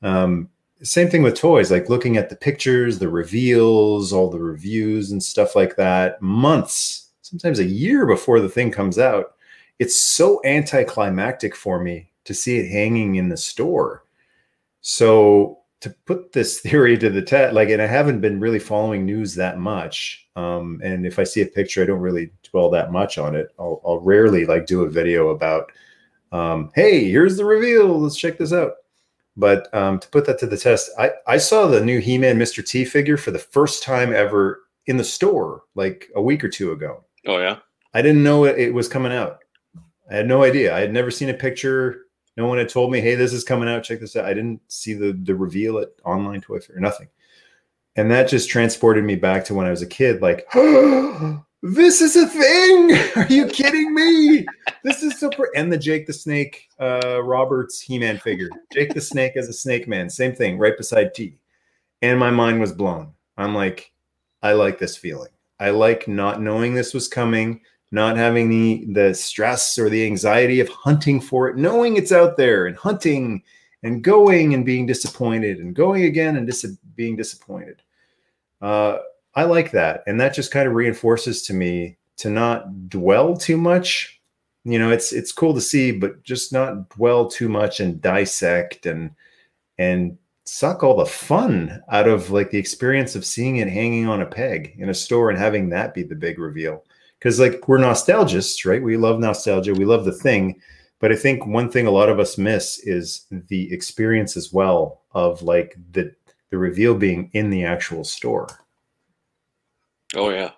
Um, 0.02 0.50
same 0.84 1.10
thing 1.10 1.24
with 1.24 1.36
toys, 1.36 1.72
like 1.72 1.90
looking 1.90 2.18
at 2.18 2.30
the 2.30 2.36
pictures, 2.36 3.00
the 3.00 3.10
reveals, 3.10 4.14
all 4.14 4.30
the 4.30 4.40
reviews 4.40 5.12
and 5.12 5.22
stuff 5.22 5.56
like 5.56 5.76
that, 5.76 6.22
months, 6.22 7.10
sometimes 7.22 7.60
a 7.60 7.66
year 7.66 8.06
before 8.06 8.40
the 8.40 8.50
thing 8.50 8.72
comes 8.72 9.00
out. 9.00 9.36
It's 9.80 10.14
so 10.16 10.42
anticlimactic 10.46 11.56
for 11.56 11.82
me 11.82 12.12
to 12.26 12.34
see 12.34 12.58
it 12.58 12.70
hanging 12.70 13.16
in 13.16 13.30
the 13.30 13.38
store. 13.38 14.04
So 14.82 15.60
to 15.82 15.90
put 16.06 16.32
this 16.32 16.60
theory 16.62 16.98
to 16.98 17.10
the 17.10 17.22
test, 17.22 17.54
like, 17.54 17.70
and 17.70 17.82
I 17.82 17.88
haven't 17.88 18.22
been 18.22 18.40
really 18.40 18.60
following 18.60 19.06
news 19.06 19.34
that 19.36 19.58
much. 19.58 20.28
Um, 20.36 20.80
and 20.84 21.06
if 21.06 21.18
I 21.18 21.24
see 21.24 21.42
a 21.42 21.48
picture, 21.48 21.82
I 21.82 21.86
don't 21.86 22.00
really 22.00 22.32
dwell 22.52 22.70
that 22.72 22.92
much 22.92 23.18
on 23.18 23.36
it. 23.36 23.50
I'll, 23.60 23.82
I'll 23.86 24.00
rarely 24.00 24.46
like 24.46 24.68
do 24.68 24.84
a 24.84 24.90
video 24.90 25.30
about, 25.30 25.72
um, 26.32 26.72
hey, 26.76 27.10
here's 27.10 27.38
the 27.38 27.46
reveal. 27.46 28.00
Let's 28.00 28.18
check 28.18 28.38
this 28.38 28.54
out. 28.54 28.74
But 29.38 29.74
um, 29.74 30.00
to 30.00 30.10
put 30.10 30.26
that 30.26 30.40
to 30.40 30.48
the 30.48 30.58
test, 30.58 30.90
I, 30.98 31.12
I 31.28 31.38
saw 31.38 31.68
the 31.68 31.84
new 31.84 32.00
He-Man 32.00 32.40
Mr. 32.40 32.68
T 32.68 32.84
figure 32.84 33.18
for 33.18 33.30
the 33.30 33.40
first 33.40 33.84
time 33.84 34.12
ever 34.12 34.64
in 34.88 34.98
the 34.98 35.04
store, 35.04 35.64
like 35.76 36.10
a 36.16 36.22
week 36.22 36.44
or 36.44 36.50
two 36.50 36.72
ago. 36.72 37.04
Oh 37.28 37.38
yeah. 37.38 37.60
I 37.94 38.02
didn't 38.02 38.24
know 38.24 38.46
it, 38.46 38.58
it 38.58 38.74
was 38.74 38.88
coming 38.88 39.12
out. 39.12 39.40
I 40.10 40.16
had 40.16 40.28
no 40.28 40.44
idea. 40.44 40.76
I 40.76 40.80
had 40.80 40.92
never 40.92 41.12
seen 41.12 41.30
a 41.30 41.34
picture. 41.36 42.06
No 42.36 42.48
one 42.48 42.58
had 42.58 42.70
told 42.70 42.92
me, 42.92 43.00
"Hey, 43.00 43.16
this 43.16 43.34
is 43.34 43.44
coming 43.44 43.68
out. 43.70 43.84
Check 43.84 44.00
this 44.00 44.16
out." 44.16 44.26
I 44.26 44.34
didn't 44.34 44.62
see 44.68 44.94
the 44.94 45.14
the 45.24 45.36
reveal 45.36 45.80
at 45.80 45.90
online 46.06 46.42
toy 46.42 46.60
fair. 46.60 46.80
Nothing, 46.80 47.10
and 47.96 48.10
that 48.12 48.30
just 48.30 48.50
transported 48.50 49.04
me 49.04 49.16
back 49.16 49.44
to 49.46 49.54
when 49.54 49.66
I 49.66 49.72
was 49.72 49.82
a 49.82 49.88
kid. 49.88 50.22
Like, 50.22 50.48
this 51.64 52.02
is 52.02 52.16
a 52.16 52.28
thing. 52.28 52.92
Are 53.16 53.28
you 53.28 53.48
kidding 53.48 53.94
me? 53.94 54.46
This 54.84 55.04
is 55.04 55.20
super. 55.20 55.50
And 55.56 55.72
the 55.72 55.78
Jake 55.78 56.06
the 56.08 56.14
Snake 56.14 56.68
uh, 56.80 57.22
Roberts 57.24 57.82
He 57.82 57.98
Man 57.98 58.18
figure. 58.18 58.50
Jake 58.74 58.94
the 58.94 59.02
Snake 59.02 59.36
as 59.36 59.50
a 59.50 59.54
Snake 59.54 59.88
Man. 59.88 60.10
Same 60.10 60.34
thing, 60.34 60.58
right 60.58 60.78
beside 60.78 61.14
T. 61.14 61.38
And 62.02 62.20
my 62.20 62.30
mind 62.30 62.60
was 62.60 62.72
blown. 62.72 63.12
I'm 63.38 63.56
like, 63.56 63.92
I 64.44 64.54
like 64.54 64.80
this 64.80 64.96
feeling. 64.96 65.30
I 65.60 65.72
like 65.72 66.08
not 66.08 66.42
knowing 66.42 66.74
this 66.74 66.94
was 66.94 67.08
coming, 67.08 67.62
not 67.92 68.18
having 68.18 68.50
the 68.50 68.86
the 68.94 69.14
stress 69.14 69.80
or 69.80 69.90
the 69.90 70.06
anxiety 70.06 70.60
of 70.60 70.70
hunting 70.70 71.20
for 71.20 71.50
it, 71.50 71.58
knowing 71.58 71.98
it's 71.98 72.12
out 72.12 72.38
there 72.38 72.68
and 72.68 72.78
hunting 72.78 73.42
and 73.84 74.04
going 74.04 74.54
and 74.54 74.66
being 74.66 74.86
disappointed 74.86 75.60
and 75.60 75.76
going 75.76 76.04
again 76.04 76.38
and 76.38 76.46
dis- 76.46 76.78
being 76.96 77.16
disappointed. 77.16 77.82
Uh, 78.62 78.98
I 79.38 79.44
like 79.44 79.70
that, 79.72 80.04
and 80.08 80.20
that 80.20 80.34
just 80.34 80.50
kind 80.50 80.68
of 80.68 80.74
reinforces 80.74 81.44
to 81.44 81.54
me 81.54 81.98
to 82.18 82.32
not 82.32 82.90
dwell 82.90 83.38
too 83.38 83.56
much. 83.56 84.20
You 84.64 84.80
know, 84.80 84.90
it's 84.90 85.14
it's 85.14 85.32
cool 85.32 85.54
to 85.54 85.62
see, 85.62 85.92
but 85.92 86.24
just 86.24 86.52
not 86.52 86.90
dwell 86.90 87.28
too 87.28 87.48
much 87.48 87.80
and 87.80 88.02
dissect 88.02 88.88
and 88.88 89.12
and 89.78 90.18
suck 90.46 90.84
all 90.84 90.98
the 90.98 91.06
fun 91.06 91.84
out 91.92 92.08
of 92.08 92.32
like 92.32 92.50
the 92.50 92.58
experience 92.58 93.16
of 93.16 93.24
seeing 93.24 93.58
it 93.58 93.70
hanging 93.70 94.08
on 94.08 94.22
a 94.22 94.26
peg 94.26 94.76
in 94.80 94.90
a 94.90 94.94
store 94.94 95.30
and 95.30 95.38
having 95.38 95.70
that 95.70 95.94
be 95.94 96.02
the 96.02 96.16
big 96.16 96.40
reveal. 96.40 96.84
Because 97.20 97.40
like 97.40 97.68
we're 97.68 97.78
nostalgists, 97.78 98.66
right? 98.66 98.82
We 98.82 98.98
love 98.98 99.20
nostalgia. 99.20 99.76
We 99.76 99.86
love 99.86 100.06
the 100.06 100.12
thing. 100.12 100.60
But 101.00 101.12
I 101.12 101.16
think 101.16 101.46
one 101.46 101.70
thing 101.70 101.86
a 101.86 101.92
lot 101.92 102.10
of 102.10 102.20
us 102.20 102.40
miss 102.40 102.80
is 102.80 103.28
the 103.30 103.72
experience 103.72 104.36
as 104.36 104.52
well 104.52 105.04
of 105.12 105.44
like 105.44 105.78
the 105.92 106.12
the 106.50 106.58
reveal 106.58 106.96
being 106.96 107.30
in 107.34 107.52
the 107.52 107.66
actual 107.66 108.04
store. 108.04 108.48
Oh 110.16 110.30
yeah. 110.30 110.52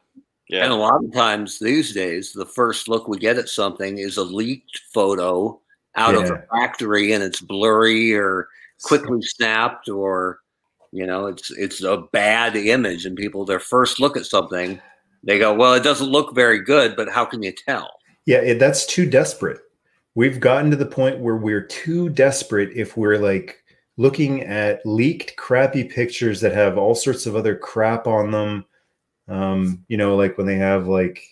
Yeah. 0.49 0.63
And 0.63 0.73
a 0.73 0.77
lot 0.77 1.03
of 1.03 1.13
times 1.13 1.59
these 1.59 1.93
days, 1.93 2.33
the 2.33 2.45
first 2.45 2.87
look 2.87 3.07
we 3.07 3.19
get 3.19 3.37
at 3.37 3.49
something 3.49 3.99
is 3.99 4.17
a 4.17 4.23
leaked 4.23 4.81
photo 4.91 5.59
out 5.95 6.15
yeah. 6.15 6.21
of 6.21 6.31
a 6.31 6.43
factory 6.51 7.11
and 7.11 7.23
it's 7.23 7.41
blurry 7.41 8.13
or 8.13 8.47
quickly 8.83 9.21
snapped 9.21 9.89
or 9.89 10.39
you 10.91 11.05
know 11.05 11.27
it's 11.27 11.51
it's 11.51 11.83
a 11.83 12.03
bad 12.11 12.55
image 12.55 13.05
and 13.05 13.17
people 13.17 13.45
their 13.45 13.59
first 13.59 13.99
look 13.99 14.15
at 14.15 14.25
something 14.25 14.79
they 15.23 15.37
go 15.37 15.53
well 15.53 15.73
it 15.73 15.83
doesn't 15.83 16.09
look 16.09 16.33
very 16.33 16.63
good 16.63 16.95
but 16.95 17.09
how 17.09 17.25
can 17.25 17.43
you 17.43 17.51
tell 17.51 17.91
yeah 18.25 18.37
it, 18.37 18.59
that's 18.59 18.85
too 18.85 19.07
desperate 19.07 19.59
we've 20.15 20.39
gotten 20.39 20.71
to 20.71 20.77
the 20.77 20.85
point 20.85 21.19
where 21.19 21.35
we're 21.35 21.65
too 21.65 22.09
desperate 22.09 22.69
if 22.75 22.95
we're 22.95 23.17
like 23.17 23.63
looking 23.97 24.43
at 24.43 24.85
leaked 24.85 25.35
crappy 25.35 25.83
pictures 25.83 26.39
that 26.39 26.53
have 26.53 26.77
all 26.77 26.95
sorts 26.95 27.25
of 27.25 27.35
other 27.35 27.55
crap 27.55 28.07
on 28.07 28.31
them 28.31 28.65
um 29.29 29.83
you 29.87 29.97
know 29.97 30.15
like 30.15 30.37
when 30.37 30.47
they 30.47 30.55
have 30.55 30.87
like 30.87 31.23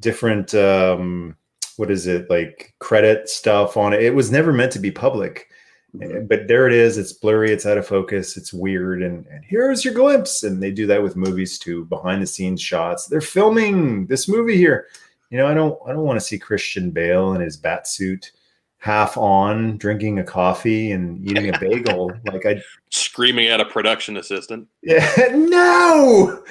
different 0.00 0.54
um 0.54 1.36
what 1.76 1.90
is 1.90 2.06
it 2.06 2.28
like 2.30 2.74
credit 2.78 3.28
stuff 3.28 3.76
on 3.76 3.92
it 3.92 4.02
it 4.02 4.14
was 4.14 4.30
never 4.30 4.52
meant 4.52 4.72
to 4.72 4.78
be 4.78 4.90
public 4.90 5.48
Mm-hmm. 5.96 6.26
But 6.26 6.48
there 6.48 6.66
it 6.66 6.72
is. 6.72 6.98
It's 6.98 7.12
blurry. 7.12 7.50
It's 7.50 7.66
out 7.66 7.78
of 7.78 7.86
focus. 7.86 8.36
It's 8.36 8.52
weird. 8.52 9.02
And, 9.02 9.26
and 9.26 9.44
here's 9.44 9.84
your 9.84 9.94
glimpse. 9.94 10.42
And 10.42 10.62
they 10.62 10.70
do 10.70 10.86
that 10.86 11.02
with 11.02 11.16
movies 11.16 11.58
too, 11.58 11.86
behind 11.86 12.22
the 12.22 12.26
scenes 12.26 12.60
shots. 12.60 13.06
They're 13.06 13.20
filming 13.20 14.06
this 14.06 14.28
movie 14.28 14.56
here. 14.56 14.86
You 15.30 15.38
know, 15.38 15.46
I 15.46 15.54
don't 15.54 15.78
I 15.86 15.92
don't 15.92 16.04
want 16.04 16.18
to 16.18 16.24
see 16.24 16.38
Christian 16.38 16.90
Bale 16.90 17.34
in 17.34 17.40
his 17.40 17.56
bat 17.56 17.86
suit 17.86 18.32
half 18.78 19.16
on 19.16 19.76
drinking 19.76 20.18
a 20.20 20.24
coffee 20.24 20.92
and 20.92 21.24
eating 21.28 21.52
a 21.52 21.58
bagel 21.58 22.12
like 22.32 22.46
i 22.46 22.62
screaming 22.90 23.48
at 23.48 23.60
a 23.60 23.64
production 23.64 24.16
assistant. 24.16 24.66
Yeah 24.82 25.14
no! 25.32 26.42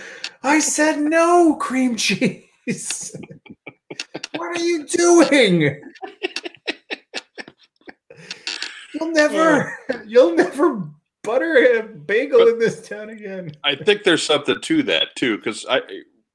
I 0.44 0.60
said 0.60 1.00
no 1.00 1.56
cream 1.56 1.96
cheese. 1.96 3.16
What 4.36 4.58
are 4.58 4.60
you 4.60 4.86
doing? 4.86 5.82
You'll 8.94 9.12
never, 9.12 9.78
you'll 10.06 10.36
never 10.36 10.84
butter 11.24 11.80
a 11.80 11.84
bagel 11.84 12.40
but 12.40 12.48
in 12.50 12.60
this 12.60 12.88
town 12.88 13.10
again. 13.10 13.52
I 13.64 13.76
think 13.76 14.04
there's 14.04 14.24
something 14.24 14.60
to 14.62 14.84
that 14.84 15.16
too, 15.16 15.38
because 15.38 15.66
I 15.70 15.82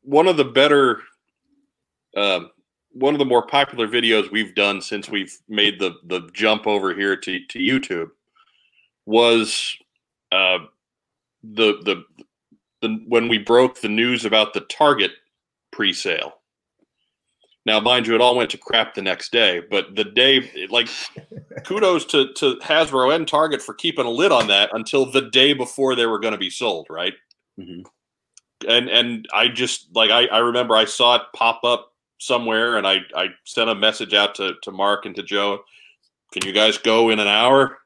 one 0.03 0.29
of 0.29 0.37
the 0.37 0.45
better, 0.45 1.01
um, 2.17 2.51
one 2.95 3.15
of 3.15 3.19
the 3.19 3.25
more 3.25 3.47
popular 3.47 3.89
videos 3.89 4.31
we've 4.31 4.55
done 4.55 4.81
since 4.81 5.09
we've 5.09 5.39
made 5.49 5.79
the 5.79 5.97
the 6.05 6.29
jump 6.33 6.67
over 6.67 6.95
here 6.95 7.17
to 7.17 7.45
to 7.47 7.59
YouTube 7.59 8.11
was 9.07 9.77
uh, 10.31 10.59
the 11.43 11.81
the 11.85 12.05
the 12.81 13.03
when 13.07 13.29
we 13.29 13.39
broke 13.39 13.81
the 13.81 13.89
news 13.89 14.25
about 14.25 14.55
the 14.55 14.61
Target 14.61 15.13
pre-sale 15.71 16.35
now, 17.65 17.79
mind 17.79 18.07
you, 18.07 18.15
it 18.15 18.21
all 18.21 18.37
went 18.37 18.51
to 18.51 18.59
crap 18.59 18.95
the 18.95 19.03
next 19.03 19.31
day, 19.31 19.63
but 19.71 19.95
the 19.95 20.05
day, 20.05 20.67
like, 20.71 20.89
kudos 21.65 22.05
to, 22.07 22.33
to 22.35 22.57
Hasbro 22.57 23.15
and 23.15 23.27
Target 23.27 23.63
for 23.63 23.73
keeping 23.75 24.05
a 24.05 24.11
lid 24.11 24.33
on 24.33 24.49
that 24.49 24.71
until 24.73 25.07
the 25.07 25.31
day 25.31 25.53
before 25.53 25.95
they 25.95 26.07
were 26.07 26.19
going 26.19 26.33
to 26.33 26.39
be 26.39 26.51
sold, 26.51 26.89
right? 26.91 27.15
Mm-hmm. 27.59 27.83
And 28.69 28.89
and 28.89 29.29
I 29.35 29.49
just 29.49 29.89
like 29.95 30.11
I, 30.11 30.27
I 30.27 30.39
remember 30.39 30.77
I 30.77 30.85
saw 30.85 31.17
it 31.17 31.23
pop 31.35 31.65
up 31.65 31.92
somewhere, 32.23 32.77
and 32.77 32.87
I 32.87 33.01
I 33.15 33.29
sent 33.45 33.71
a 33.71 33.75
message 33.75 34.15
out 34.15 34.35
to 34.37 34.55
to 34.63 34.71
Mark 34.71 35.07
and 35.07 35.15
to 35.17 35.23
Joe. 35.23 35.65
Can 36.33 36.47
you 36.47 36.53
guys 36.53 36.79
go 36.79 37.11
in 37.11 37.19
an 37.19 37.29
hour? 37.29 37.79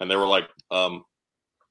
And 0.00 0.10
they 0.10 0.16
were 0.16 0.26
like, 0.26 0.48
um, 0.70 1.04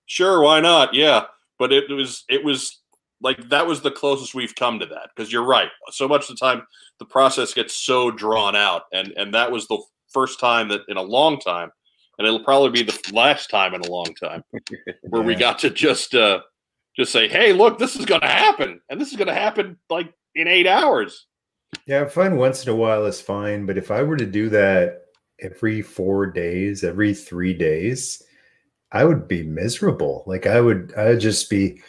sure, 0.05 0.41
why 0.41 0.59
not? 0.59 0.93
Yeah, 0.93 1.23
but 1.57 1.73
it 1.73 1.89
was 1.89 2.23
it 2.29 2.43
was 2.43 2.79
like 3.21 3.49
that 3.49 3.67
was 3.67 3.81
the 3.81 3.91
closest 3.91 4.33
we've 4.33 4.55
come 4.55 4.79
to 4.79 4.85
that 4.85 5.09
because 5.15 5.31
you're 5.31 5.43
right 5.43 5.69
so 5.91 6.07
much 6.07 6.29
of 6.29 6.35
the 6.35 6.45
time 6.45 6.65
the 6.99 7.05
process 7.05 7.53
gets 7.53 7.73
so 7.75 8.09
drawn 8.09 8.55
out 8.55 8.83
and 8.93 9.13
and 9.17 9.33
that 9.33 9.51
was 9.51 9.67
the 9.67 9.81
first 10.07 10.39
time 10.39 10.69
that 10.69 10.81
in 10.87 10.97
a 10.97 11.01
long 11.01 11.39
time 11.39 11.69
and 12.17 12.27
it'll 12.27 12.43
probably 12.43 12.69
be 12.69 12.83
the 12.83 13.11
last 13.13 13.49
time 13.49 13.73
in 13.73 13.81
a 13.81 13.91
long 13.91 14.13
time 14.15 14.43
where 15.09 15.21
yeah. 15.21 15.27
we 15.27 15.35
got 15.35 15.59
to 15.59 15.69
just 15.69 16.15
uh 16.15 16.39
just 16.95 17.11
say 17.11 17.27
hey 17.27 17.53
look 17.53 17.77
this 17.77 17.95
is 17.95 18.05
going 18.05 18.21
to 18.21 18.27
happen 18.27 18.79
and 18.89 18.99
this 18.99 19.11
is 19.11 19.17
going 19.17 19.27
to 19.27 19.33
happen 19.33 19.77
like 19.89 20.13
in 20.35 20.47
eight 20.47 20.67
hours 20.67 21.27
yeah 21.85 22.05
fine 22.05 22.35
once 22.37 22.63
in 22.63 22.71
a 22.71 22.75
while 22.75 23.05
is 23.05 23.21
fine 23.21 23.65
but 23.65 23.77
if 23.77 23.91
i 23.91 24.01
were 24.01 24.17
to 24.17 24.25
do 24.25 24.49
that 24.49 25.05
every 25.39 25.81
four 25.81 26.25
days 26.25 26.83
every 26.83 27.13
three 27.13 27.53
days 27.53 28.23
i 28.91 29.05
would 29.05 29.27
be 29.27 29.43
miserable 29.43 30.23
like 30.25 30.47
i 30.47 30.59
would 30.59 30.93
i 30.97 31.09
would 31.09 31.19
just 31.19 31.49
be 31.49 31.81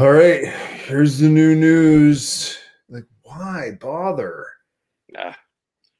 all 0.00 0.10
right, 0.10 0.46
here's 0.46 1.18
the 1.18 1.28
new 1.28 1.54
news. 1.54 2.58
Like, 2.88 3.04
why 3.24 3.72
bother? 3.78 4.46
Nah, 5.10 5.34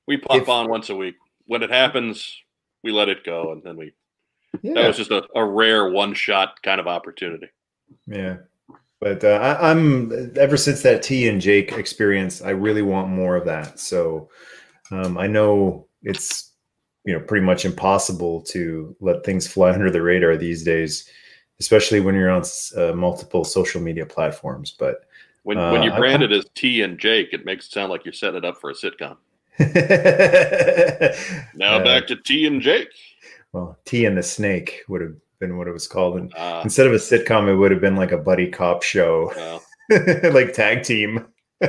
we 0.06 0.16
pop 0.16 0.40
if, 0.40 0.48
on 0.48 0.70
once 0.70 0.88
a 0.88 0.96
week. 0.96 1.16
When 1.44 1.62
it 1.62 1.68
happens, 1.68 2.40
we 2.82 2.90
let 2.90 3.10
it 3.10 3.22
go, 3.22 3.52
and 3.52 3.62
then 3.62 3.76
we. 3.76 3.92
Yeah. 4.62 4.74
That 4.74 4.88
was 4.88 4.96
just 4.96 5.10
a, 5.10 5.24
a 5.34 5.44
rare 5.44 5.90
one 5.90 6.14
shot 6.14 6.62
kind 6.62 6.80
of 6.80 6.86
opportunity. 6.86 7.48
Yeah, 8.06 8.38
but 9.02 9.24
uh, 9.24 9.38
I, 9.42 9.70
I'm 9.70 10.32
ever 10.38 10.56
since 10.56 10.82
that 10.82 11.02
T 11.02 11.28
and 11.28 11.40
Jake 11.40 11.72
experience, 11.72 12.40
I 12.40 12.50
really 12.50 12.82
want 12.82 13.08
more 13.08 13.36
of 13.36 13.44
that. 13.46 13.78
So 13.78 14.30
um, 14.90 15.18
I 15.18 15.26
know 15.26 15.86
it's 16.02 16.52
you 17.04 17.12
know 17.12 17.20
pretty 17.20 17.44
much 17.44 17.64
impossible 17.64 18.42
to 18.42 18.96
let 19.00 19.24
things 19.24 19.46
fly 19.46 19.70
under 19.74 19.90
the 19.90 20.02
radar 20.02 20.36
these 20.36 20.62
days 20.62 21.10
especially 21.62 22.00
when 22.00 22.16
you're 22.16 22.28
on 22.28 22.42
uh, 22.76 22.92
multiple 22.92 23.44
social 23.44 23.80
media 23.80 24.04
platforms. 24.04 24.74
But 24.76 25.04
when 25.44 25.58
uh, 25.58 25.70
when 25.70 25.84
you 25.84 25.92
brand 25.92 26.24
it 26.24 26.32
as 26.32 26.44
T 26.56 26.82
and 26.82 26.98
Jake, 26.98 27.28
it 27.32 27.44
makes 27.44 27.66
it 27.66 27.72
sound 27.72 27.90
like 27.90 28.04
you're 28.04 28.12
setting 28.12 28.38
it 28.38 28.44
up 28.44 28.60
for 28.60 28.70
a 28.70 28.74
sitcom. 28.74 29.16
now 31.54 31.84
back 31.84 32.08
to 32.08 32.16
T 32.16 32.46
and 32.46 32.60
Jake. 32.60 32.88
Well, 33.52 33.78
T 33.84 34.06
and 34.06 34.18
the 34.18 34.22
Snake 34.24 34.82
would 34.88 35.02
have 35.02 35.14
been 35.42 35.58
what 35.58 35.66
it 35.66 35.72
was 35.72 35.88
called, 35.88 36.16
and 36.16 36.32
uh, 36.36 36.60
instead 36.62 36.86
of 36.86 36.92
a 36.92 36.96
sitcom, 36.96 37.48
it 37.48 37.56
would 37.56 37.72
have 37.72 37.80
been 37.80 37.96
like 37.96 38.12
a 38.12 38.16
buddy 38.16 38.48
cop 38.48 38.82
show, 38.82 39.32
well. 39.36 39.62
like 40.32 40.52
tag 40.52 40.84
team. 40.84 41.26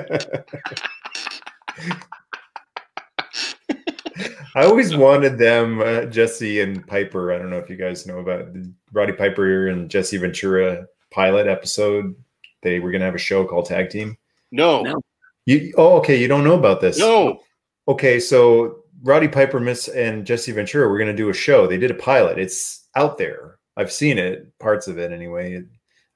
I 4.55 4.65
always 4.65 4.95
wanted 4.95 5.39
them, 5.39 5.81
uh, 5.81 6.05
Jesse 6.05 6.61
and 6.61 6.85
Piper. 6.85 7.33
I 7.33 7.39
don't 7.39 7.49
know 7.49 7.57
if 7.57 7.69
you 7.71 7.75
guys 7.75 8.05
know 8.05 8.19
about 8.19 8.53
the 8.53 8.71
Roddy 8.91 9.13
Piper 9.13 9.69
and 9.69 9.89
Jesse 9.89 10.17
Ventura 10.17 10.85
pilot 11.09 11.47
episode. 11.47 12.15
They 12.61 12.79
were 12.79 12.91
going 12.91 12.99
to 12.99 13.05
have 13.05 13.15
a 13.15 13.19
show 13.19 13.43
called 13.45 13.65
Tag 13.65 13.89
Team. 13.89 14.15
No. 14.51 14.83
no. 14.83 15.01
You 15.45 15.73
oh 15.77 15.97
okay, 15.97 16.15
you 16.15 16.27
don't 16.27 16.43
know 16.43 16.57
about 16.57 16.79
this. 16.79 16.99
No. 16.99 17.41
Okay, 17.87 18.19
so 18.19 18.83
Roddy 19.01 19.27
Piper 19.27 19.59
Miss 19.59 19.87
and 19.87 20.25
Jesse 20.25 20.51
Ventura 20.51 20.87
were 20.87 20.99
going 20.99 21.11
to 21.11 21.17
do 21.17 21.29
a 21.29 21.33
show. 21.33 21.65
They 21.65 21.77
did 21.77 21.91
a 21.91 21.95
pilot. 21.95 22.37
It's 22.37 22.87
out 22.95 23.17
there. 23.17 23.57
I've 23.77 23.91
seen 23.91 24.17
it, 24.17 24.57
parts 24.59 24.87
of 24.87 24.97
it 24.97 25.11
anyway. 25.11 25.63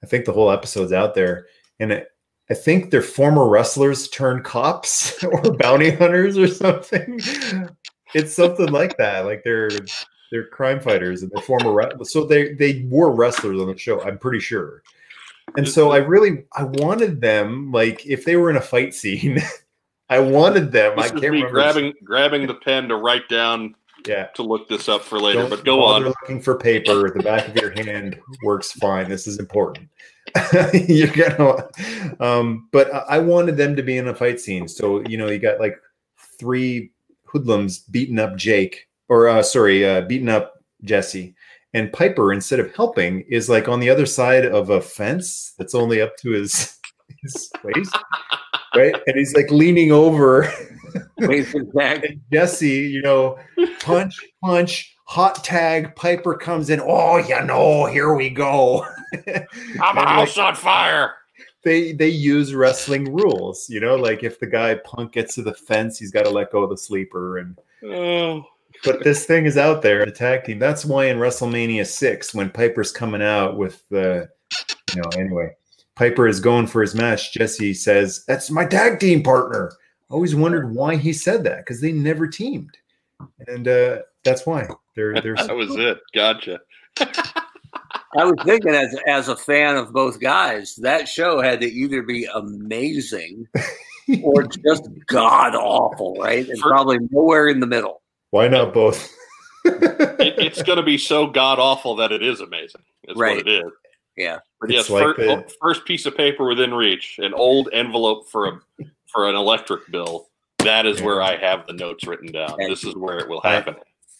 I 0.03 0.05
think 0.05 0.25
the 0.25 0.33
whole 0.33 0.51
episode's 0.51 0.93
out 0.93 1.15
there. 1.15 1.47
And 1.79 1.91
it, 1.91 2.09
I 2.49 2.53
think 2.53 2.91
they're 2.91 3.01
former 3.01 3.47
wrestlers 3.47 4.07
turned 4.09 4.43
cops 4.43 5.23
or 5.23 5.53
bounty 5.53 5.91
hunters 5.91 6.37
or 6.37 6.47
something 6.47 7.19
it's 8.13 8.33
something 8.33 8.67
like 8.67 8.97
that. 8.97 9.25
Like 9.25 9.43
they're 9.43 9.69
they're 10.31 10.47
crime 10.47 10.79
fighters 10.79 11.23
and 11.23 11.31
they're 11.31 11.43
former 11.43 11.71
re- 11.71 11.91
so 12.03 12.25
they 12.25 12.53
they 12.53 12.85
were 12.89 13.11
wrestlers 13.11 13.59
on 13.59 13.67
the 13.67 13.77
show. 13.77 14.01
I'm 14.01 14.17
pretty 14.17 14.39
sure. 14.39 14.83
And 15.55 15.67
so 15.67 15.91
I 15.91 15.97
really 15.97 16.45
I 16.53 16.63
wanted 16.63 17.21
them 17.21 17.71
like 17.71 18.05
if 18.05 18.25
they 18.25 18.35
were 18.35 18.49
in 18.49 18.57
a 18.57 18.61
fight 18.61 18.93
scene, 18.93 19.39
I 20.09 20.19
wanted 20.19 20.71
them. 20.71 20.95
This 20.95 21.05
I 21.05 21.09
can't 21.09 21.23
remember 21.23 21.49
grabbing 21.49 21.93
grabbing 22.03 22.47
the 22.47 22.55
pen 22.55 22.87
to 22.89 22.95
write 22.95 23.27
down. 23.29 23.75
Yeah, 24.05 24.27
to 24.35 24.43
look 24.43 24.69
this 24.69 24.87
up 24.87 25.01
for 25.01 25.19
later. 25.19 25.41
Don't 25.41 25.49
but 25.49 25.65
go 25.65 25.83
on. 25.83 26.03
Looking 26.03 26.41
for 26.41 26.57
paper. 26.57 27.09
The 27.09 27.23
back 27.23 27.47
of 27.47 27.55
your 27.55 27.71
hand 27.71 28.19
works 28.43 28.71
fine. 28.71 29.09
This 29.09 29.27
is 29.27 29.39
important. 29.39 29.89
You're 30.73 31.07
gonna. 31.07 31.67
Um, 32.19 32.69
but 32.71 32.89
I 32.91 33.19
wanted 33.19 33.57
them 33.57 33.75
to 33.75 33.83
be 33.83 33.97
in 33.97 34.07
a 34.07 34.15
fight 34.15 34.39
scene. 34.39 34.67
So 34.67 35.01
you 35.07 35.17
know, 35.17 35.27
you 35.27 35.39
got 35.39 35.59
like 35.59 35.75
three 36.39 36.91
hoodlums 37.25 37.79
beating 37.79 38.19
up 38.19 38.35
Jake, 38.35 38.87
or 39.09 39.27
uh, 39.27 39.43
sorry, 39.43 39.85
uh, 39.85 40.01
beating 40.01 40.29
up 40.29 40.53
Jesse. 40.83 41.35
And 41.73 41.91
Piper, 41.91 42.33
instead 42.33 42.59
of 42.59 42.73
helping, 42.73 43.21
is 43.29 43.49
like 43.49 43.67
on 43.67 43.79
the 43.79 43.89
other 43.89 44.05
side 44.05 44.45
of 44.45 44.69
a 44.69 44.81
fence 44.81 45.53
that's 45.57 45.75
only 45.75 46.01
up 46.01 46.15
to 46.17 46.31
his 46.31 46.77
his 47.21 47.51
waist, 47.63 47.97
right? 48.75 48.95
And 49.05 49.17
he's 49.17 49.35
like 49.35 49.51
leaning 49.51 49.91
over. 49.91 50.51
and 51.17 52.21
Jesse, 52.31 52.69
you 52.69 53.01
know, 53.01 53.37
punch, 53.81 54.19
punch, 54.43 54.95
hot 55.05 55.43
tag. 55.43 55.95
Piper 55.95 56.35
comes 56.35 56.69
in. 56.69 56.79
Oh, 56.79 57.17
you 57.17 57.43
know, 57.43 57.85
here 57.85 58.13
we 58.13 58.29
go. 58.29 58.85
I'm 59.81 59.97
a 59.97 60.07
house 60.07 60.37
like, 60.37 60.47
on 60.47 60.55
fire. 60.55 61.15
They 61.63 61.91
they 61.91 62.09
use 62.09 62.53
wrestling 62.53 63.13
rules, 63.13 63.69
you 63.69 63.79
know, 63.79 63.95
like 63.95 64.23
if 64.23 64.39
the 64.39 64.47
guy 64.47 64.75
punk 64.75 65.13
gets 65.13 65.35
to 65.35 65.41
the 65.41 65.53
fence, 65.53 65.99
he's 65.99 66.11
got 66.11 66.23
to 66.23 66.29
let 66.29 66.51
go 66.51 66.63
of 66.63 66.69
the 66.69 66.77
sleeper 66.77 67.37
and. 67.39 67.57
Oh 67.83 68.45
but 68.83 69.03
this 69.03 69.25
thing 69.25 69.45
is 69.45 69.57
out 69.57 69.81
there, 69.81 70.05
the 70.05 70.11
tag 70.11 70.45
team. 70.45 70.59
That's 70.59 70.85
why 70.85 71.05
in 71.05 71.17
WrestleMania 71.17 71.85
six, 71.85 72.33
when 72.33 72.49
Piper's 72.49 72.91
coming 72.91 73.21
out 73.21 73.57
with 73.57 73.83
the, 73.89 74.29
you 74.93 75.01
know, 75.01 75.09
anyway, 75.17 75.55
Piper 75.95 76.27
is 76.27 76.39
going 76.39 76.67
for 76.67 76.81
his 76.81 76.95
match. 76.95 77.33
Jesse 77.33 77.73
says, 77.73 78.23
"That's 78.27 78.51
my 78.51 78.65
tag 78.65 78.99
team 78.99 79.23
partner." 79.23 79.71
I 80.09 80.13
always 80.13 80.35
wondered 80.35 80.73
why 80.73 80.95
he 80.95 81.11
said 81.11 81.43
that 81.43 81.59
because 81.59 81.81
they 81.81 81.91
never 81.91 82.27
teamed, 82.27 82.77
and 83.47 83.67
uh, 83.67 83.99
that's 84.23 84.45
why 84.45 84.67
they're 84.95 85.19
they're. 85.21 85.35
that 85.47 85.55
was 85.55 85.75
it. 85.75 85.99
Gotcha. 86.13 86.59
I 86.99 88.23
was 88.23 88.35
thinking, 88.45 88.73
as 88.73 88.95
as 89.05 89.27
a 89.27 89.35
fan 89.35 89.75
of 89.75 89.91
both 89.91 90.19
guys, 90.19 90.75
that 90.77 91.09
show 91.09 91.41
had 91.41 91.59
to 91.61 91.67
either 91.67 92.01
be 92.01 92.25
amazing 92.25 93.47
or 94.23 94.43
just 94.65 94.87
god 95.07 95.55
awful, 95.55 96.15
right? 96.15 96.47
And 96.47 96.59
probably 96.59 96.99
nowhere 97.11 97.47
in 97.47 97.59
the 97.59 97.67
middle. 97.67 98.01
Why 98.31 98.47
not 98.47 98.73
both? 98.73 99.13
it, 99.65 100.35
it's 100.39 100.63
going 100.63 100.77
to 100.77 100.83
be 100.83 100.97
so 100.97 101.27
god 101.27 101.59
awful 101.59 101.95
that 101.97 102.11
it 102.11 102.23
is 102.23 102.39
amazing. 102.39 102.81
That's 103.05 103.19
right. 103.19 103.37
what 103.37 103.47
it 103.47 103.65
is. 103.65 103.71
Yeah. 104.15 104.39
But 104.59 104.71
yes, 104.71 104.89
like 104.89 105.03
first, 105.03 105.17
the... 105.19 105.53
first, 105.61 105.85
piece 105.85 106.05
of 106.05 106.17
paper 106.17 106.47
within 106.47 106.73
reach, 106.73 107.19
an 107.19 107.33
old 107.33 107.69
envelope 107.71 108.29
for 108.29 108.47
a 108.47 108.59
for 109.17 109.27
an 109.27 109.35
electric 109.35 109.89
bill. 109.89 110.29
That 110.59 110.85
is 110.85 111.01
where 111.01 111.23
I 111.23 111.37
have 111.37 111.65
the 111.65 111.73
notes 111.73 112.05
written 112.05 112.31
down. 112.31 112.53
This 112.59 112.83
is 112.83 112.95
where 112.95 113.17
it 113.17 113.27
will 113.27 113.41
happen. 113.41 113.75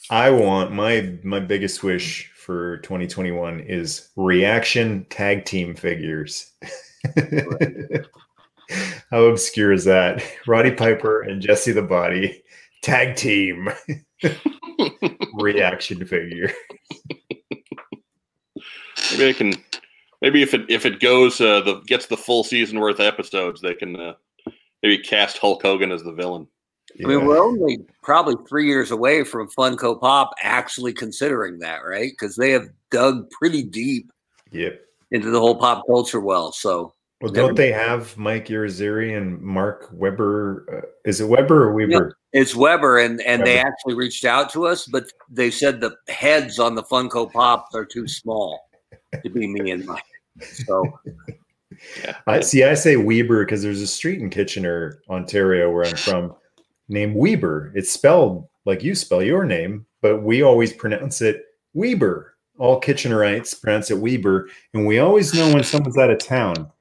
I, 0.10 0.30
I 0.30 0.32
want 0.32 0.72
my 0.72 1.20
my 1.24 1.40
biggest 1.40 1.84
wish 1.84 2.32
for 2.36 2.78
2021 2.78 3.60
is 3.60 4.10
reaction 4.16 5.06
tag 5.12 5.46
team 5.46 5.76
figures. 5.76 6.52
How 9.12 9.26
obscure 9.26 9.72
is 9.72 9.86
that? 9.86 10.24
Roddy 10.48 10.72
Piper 10.72 11.22
and 11.22 11.44
Jesse 11.44 11.74
the 11.74 11.84
Body 11.84 12.42
tag 12.82 13.16
team 13.16 13.70
reaction 15.36 16.04
figure. 16.08 16.52
Maybe 19.12 19.30
I 19.30 19.34
can. 19.34 19.54
Maybe 20.24 20.42
if 20.42 20.56
it 20.56 20.66
if 20.70 20.88
it 20.88 21.00
goes 21.00 21.40
uh, 21.40 21.62
the 21.62 21.82
gets 21.82 22.08
the 22.08 22.18
full 22.18 22.44
season 22.44 22.80
worth 22.80 23.00
of 23.00 23.06
episodes, 23.06 23.62
they 23.62 23.76
can 23.76 23.96
uh, 23.96 24.14
maybe 24.84 24.98
cast 24.98 25.38
Hulk 25.38 25.62
Hogan 25.62 25.92
as 25.92 26.04
the 26.04 26.14
villain. 26.14 26.48
Yeah. 26.96 27.08
I 27.08 27.10
mean, 27.10 27.26
we're 27.26 27.40
only 27.44 27.80
probably 28.02 28.36
three 28.48 28.66
years 28.66 28.92
away 28.92 29.24
from 29.24 29.50
Funko 29.58 30.00
Pop 30.00 30.34
actually 30.42 30.94
considering 30.94 31.60
that, 31.60 31.80
right? 31.86 32.12
Because 32.12 32.36
they 32.36 32.52
have 32.52 32.70
dug 32.90 33.30
pretty 33.30 33.64
deep 33.64 34.12
yep. 34.52 34.82
into 35.12 35.30
the 35.30 35.40
whole 35.40 35.56
pop 35.56 35.84
culture 35.88 36.22
well. 36.22 36.52
So 36.52 36.94
well, 37.22 37.32
don't 37.32 37.56
they 37.56 37.72
have 37.72 38.16
Mike 38.16 38.48
Irizarry 38.48 39.18
and 39.18 39.42
Mark 39.42 39.90
Weber? 39.92 40.66
Uh, 40.72 40.88
is 41.04 41.20
it 41.20 41.28
Weber 41.28 41.64
or 41.64 41.74
Weber? 41.74 42.16
it's 42.32 42.56
Weber, 42.56 43.00
and 43.00 43.22
and 43.22 43.42
Weber. 43.42 43.46
they 43.46 43.60
actually 43.60 43.96
reached 43.96 44.24
out 44.24 44.52
to 44.54 44.68
us, 44.68 44.86
but 44.86 45.06
they 45.30 45.50
said 45.50 45.82
the 45.82 45.96
heads 46.10 46.60
on 46.60 46.76
the 46.76 46.84
Funko 46.84 47.32
Pops 47.32 47.74
are 47.74 47.86
too 47.86 48.08
small 48.08 48.70
to 49.24 49.30
be 49.30 49.48
me 49.48 49.72
and 49.72 49.86
Mike. 49.86 50.04
So, 50.66 50.84
yeah. 52.04 52.18
I 52.28 52.42
see. 52.42 52.64
I 52.64 52.74
say 52.74 52.96
Weber 52.96 53.46
because 53.46 53.62
there's 53.62 53.82
a 53.82 53.88
street 53.88 54.22
in 54.22 54.30
Kitchener, 54.30 55.02
Ontario, 55.10 55.72
where 55.72 55.86
I'm 55.86 55.96
from, 55.96 56.36
named 56.88 57.16
Weber. 57.16 57.72
It's 57.76 57.92
spelled 57.92 58.48
like 58.66 58.84
you 58.84 58.96
spell 58.96 59.24
your 59.24 59.46
name, 59.46 59.86
but 60.02 60.24
we 60.24 60.42
always 60.42 60.74
pronounce 60.74 61.22
it 61.22 61.46
Weber. 61.74 62.36
All 62.58 62.82
Kitchenerites 62.82 63.62
pronounce 63.62 63.92
it 63.92 64.00
Weber, 64.00 64.50
and 64.74 64.86
we 64.88 65.00
always 65.00 65.34
know 65.34 65.54
when 65.54 65.64
someone's 65.64 65.98
out 65.98 66.10
of 66.10 66.20
town 66.20 66.72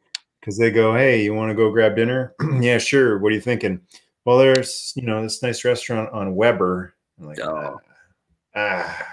because 0.41 0.57
they 0.57 0.71
go, 0.71 0.95
"Hey, 0.95 1.23
you 1.23 1.35
want 1.35 1.51
to 1.51 1.55
go 1.55 1.71
grab 1.71 1.97
dinner?" 1.97 2.35
yeah, 2.61 2.79
sure. 2.79 3.19
What 3.19 3.33
are 3.33 3.35
you 3.35 3.41
thinking? 3.41 3.81
Well, 4.25 4.39
there's 4.39 4.93
you 4.97 5.03
know 5.03 5.23
this 5.23 5.43
nice 5.43 5.65
restaurant 5.65 6.11
on 6.13 6.35
Weber. 6.35 6.95
I'm 7.19 7.27
like, 7.27 7.41
oh. 7.41 7.81
ah, 8.55 9.07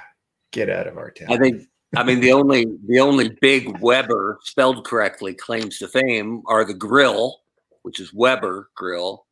get 0.51 0.69
out 0.69 0.87
of 0.87 0.97
our 0.97 1.11
town. 1.11 1.31
I 1.31 1.37
think. 1.37 1.67
I 1.95 2.03
mean, 2.03 2.19
the 2.21 2.31
only 2.31 2.65
the 2.87 2.99
only 2.99 3.37
big 3.41 3.79
Weber 3.79 4.39
spelled 4.43 4.85
correctly 4.85 5.33
claims 5.33 5.77
to 5.79 5.87
fame 5.87 6.41
are 6.47 6.65
the 6.65 6.73
Grill, 6.73 7.41
which 7.83 7.99
is 7.99 8.13
Weber 8.13 8.69
Grill, 8.75 9.25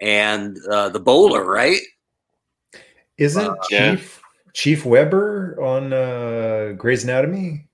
and 0.00 0.58
uh, 0.70 0.90
the 0.90 1.00
Bowler, 1.00 1.44
right? 1.44 1.80
Isn't 3.16 3.46
uh, 3.46 3.54
Chief 3.68 4.20
yeah. 4.22 4.50
Chief 4.52 4.84
Weber 4.84 5.58
on 5.62 5.92
uh, 5.92 6.74
Grey's 6.76 7.04
Anatomy? 7.04 7.66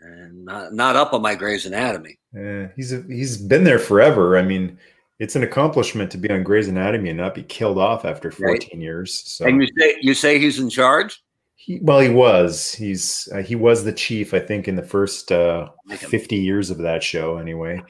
And 0.00 0.44
not 0.44 0.72
not 0.72 0.96
up 0.96 1.12
on 1.12 1.20
my 1.20 1.34
Grey's 1.34 1.66
Anatomy. 1.66 2.18
Yeah, 2.34 2.68
he's 2.76 2.92
a, 2.92 3.02
he's 3.02 3.36
been 3.36 3.64
there 3.64 3.78
forever. 3.78 4.38
I 4.38 4.42
mean, 4.42 4.78
it's 5.18 5.36
an 5.36 5.42
accomplishment 5.42 6.10
to 6.12 6.18
be 6.18 6.30
on 6.30 6.42
Grey's 6.42 6.68
Anatomy 6.68 7.10
and 7.10 7.18
not 7.18 7.34
be 7.34 7.42
killed 7.42 7.78
off 7.78 8.04
after 8.04 8.30
14 8.30 8.50
right. 8.50 8.74
years. 8.74 9.20
So. 9.26 9.44
And 9.46 9.60
you 9.60 9.68
say 9.78 9.96
you 10.00 10.14
say 10.14 10.38
he's 10.38 10.58
in 10.58 10.70
charge? 10.70 11.22
He, 11.60 11.80
well, 11.82 11.98
he 11.98 12.08
was. 12.08 12.72
He's 12.72 13.28
uh, 13.34 13.42
he 13.42 13.56
was 13.56 13.82
the 13.82 13.92
chief, 13.92 14.32
I 14.32 14.38
think, 14.38 14.68
in 14.68 14.76
the 14.76 14.82
first 14.82 15.32
uh, 15.32 15.68
50 15.88 16.36
years 16.36 16.70
of 16.70 16.78
that 16.78 17.02
show. 17.02 17.38
Anyway, 17.38 17.82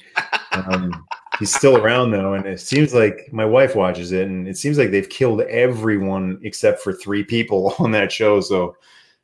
um, 0.53 1.07
he's 1.39 1.55
still 1.55 1.77
around 1.77 2.11
though, 2.11 2.33
and 2.33 2.47
it 2.47 2.61
seems 2.61 2.95
like 2.95 3.29
my 3.31 3.45
wife 3.45 3.77
watches 3.77 4.11
it, 4.11 4.27
and 4.27 4.49
it 4.49 4.57
seems 4.57 4.79
like 4.79 4.91
they've 4.91 5.11
killed 5.11 5.43
everyone 5.43 6.41
except 6.43 6.81
for 6.81 6.95
three 6.95 7.23
people 7.23 7.75
on 7.79 7.91
that 7.91 8.11
show. 8.11 8.41
So, 8.41 8.75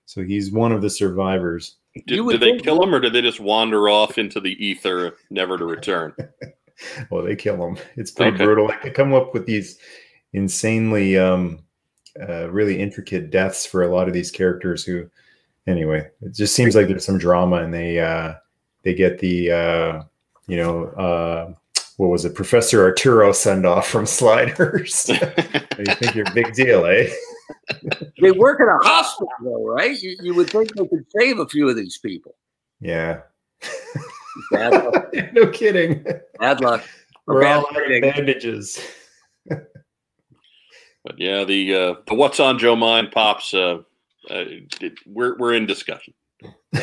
so 0.05 0.23
he's 0.23 0.53
one 0.53 0.73
of 0.73 0.83
the 0.83 0.91
survivors. 0.91 1.77
Did, 2.07 2.29
did 2.29 2.41
they 2.41 2.59
kill 2.59 2.83
him, 2.83 2.95
or 2.95 3.01
did 3.01 3.15
they 3.15 3.23
just 3.23 3.41
wander 3.41 3.89
off 3.89 4.19
into 4.19 4.41
the 4.41 4.63
ether, 4.63 5.17
never 5.31 5.57
to 5.57 5.65
return? 5.65 6.13
well, 7.11 7.25
they 7.25 7.35
kill 7.35 7.67
him. 7.67 7.79
It's 7.97 8.11
pretty 8.11 8.35
okay. 8.35 8.45
brutal. 8.45 8.71
I 8.71 8.79
they 8.83 8.91
come 8.91 9.15
up 9.15 9.33
with 9.33 9.47
these 9.47 9.79
insanely, 10.35 11.17
um, 11.17 11.64
uh, 12.21 12.51
really 12.51 12.81
intricate 12.81 13.31
deaths 13.31 13.67
for 13.67 13.83
a 13.83 13.95
lot 13.95 14.09
of 14.09 14.15
these 14.15 14.31
characters. 14.31 14.85
Who, 14.85 15.09
anyway, 15.67 16.09
it 16.23 16.33
just 16.33 16.55
seems 16.55 16.75
like 16.75 16.89
there's 16.89 17.05
some 17.05 17.19
drama, 17.19 17.57
and 17.57 17.73
they 17.73 17.99
uh, 18.01 18.35
they 18.83 18.95
get 18.95 19.19
the 19.19 19.51
uh, 19.51 20.03
you 20.47 20.57
know 20.57 20.85
uh, 20.87 21.55
what 21.97 22.09
was 22.09 22.25
it, 22.25 22.35
Professor 22.35 22.83
Arturo 22.83 23.33
send 23.33 23.67
off 23.67 23.89
from 23.89 24.07
Sliders. 24.07 25.09
you 25.79 25.95
think 25.95 26.15
you're 26.15 26.29
a 26.29 26.35
big 26.35 26.55
deal, 26.55 26.87
eh? 26.87 27.09
they 28.21 28.31
work 28.33 28.61
in 28.61 28.69
a 28.69 28.79
hospital, 28.87 29.29
though, 29.43 29.65
right? 29.67 30.01
You, 30.01 30.17
you 30.21 30.35
would 30.35 30.51
think 30.51 30.75
they 30.75 30.87
could 30.87 31.07
save 31.17 31.39
a 31.39 31.49
few 31.49 31.69
of 31.69 31.77
these 31.77 31.99
people. 31.99 32.37
Yeah. 32.81 33.21
no 34.53 35.47
kidding. 35.53 36.05
Bad 36.39 36.61
luck. 36.61 36.85
We're 37.27 37.43
bad 37.43 37.59
all 37.59 37.67
out 37.71 37.91
of 37.91 38.03
bandages. 38.03 38.79
But 41.05 41.19
yeah, 41.19 41.45
the 41.45 41.75
uh, 41.75 41.95
the 42.07 42.15
what's 42.15 42.41
on 42.41 42.59
Joe 42.59 42.75
mind 42.75 43.13
pops. 43.13 43.53
Uh, 43.53 43.79
uh, 44.31 44.45
it, 44.81 44.95
we're 45.07 45.37
we're 45.37 45.55
in 45.55 45.67
discussion. 45.67 46.15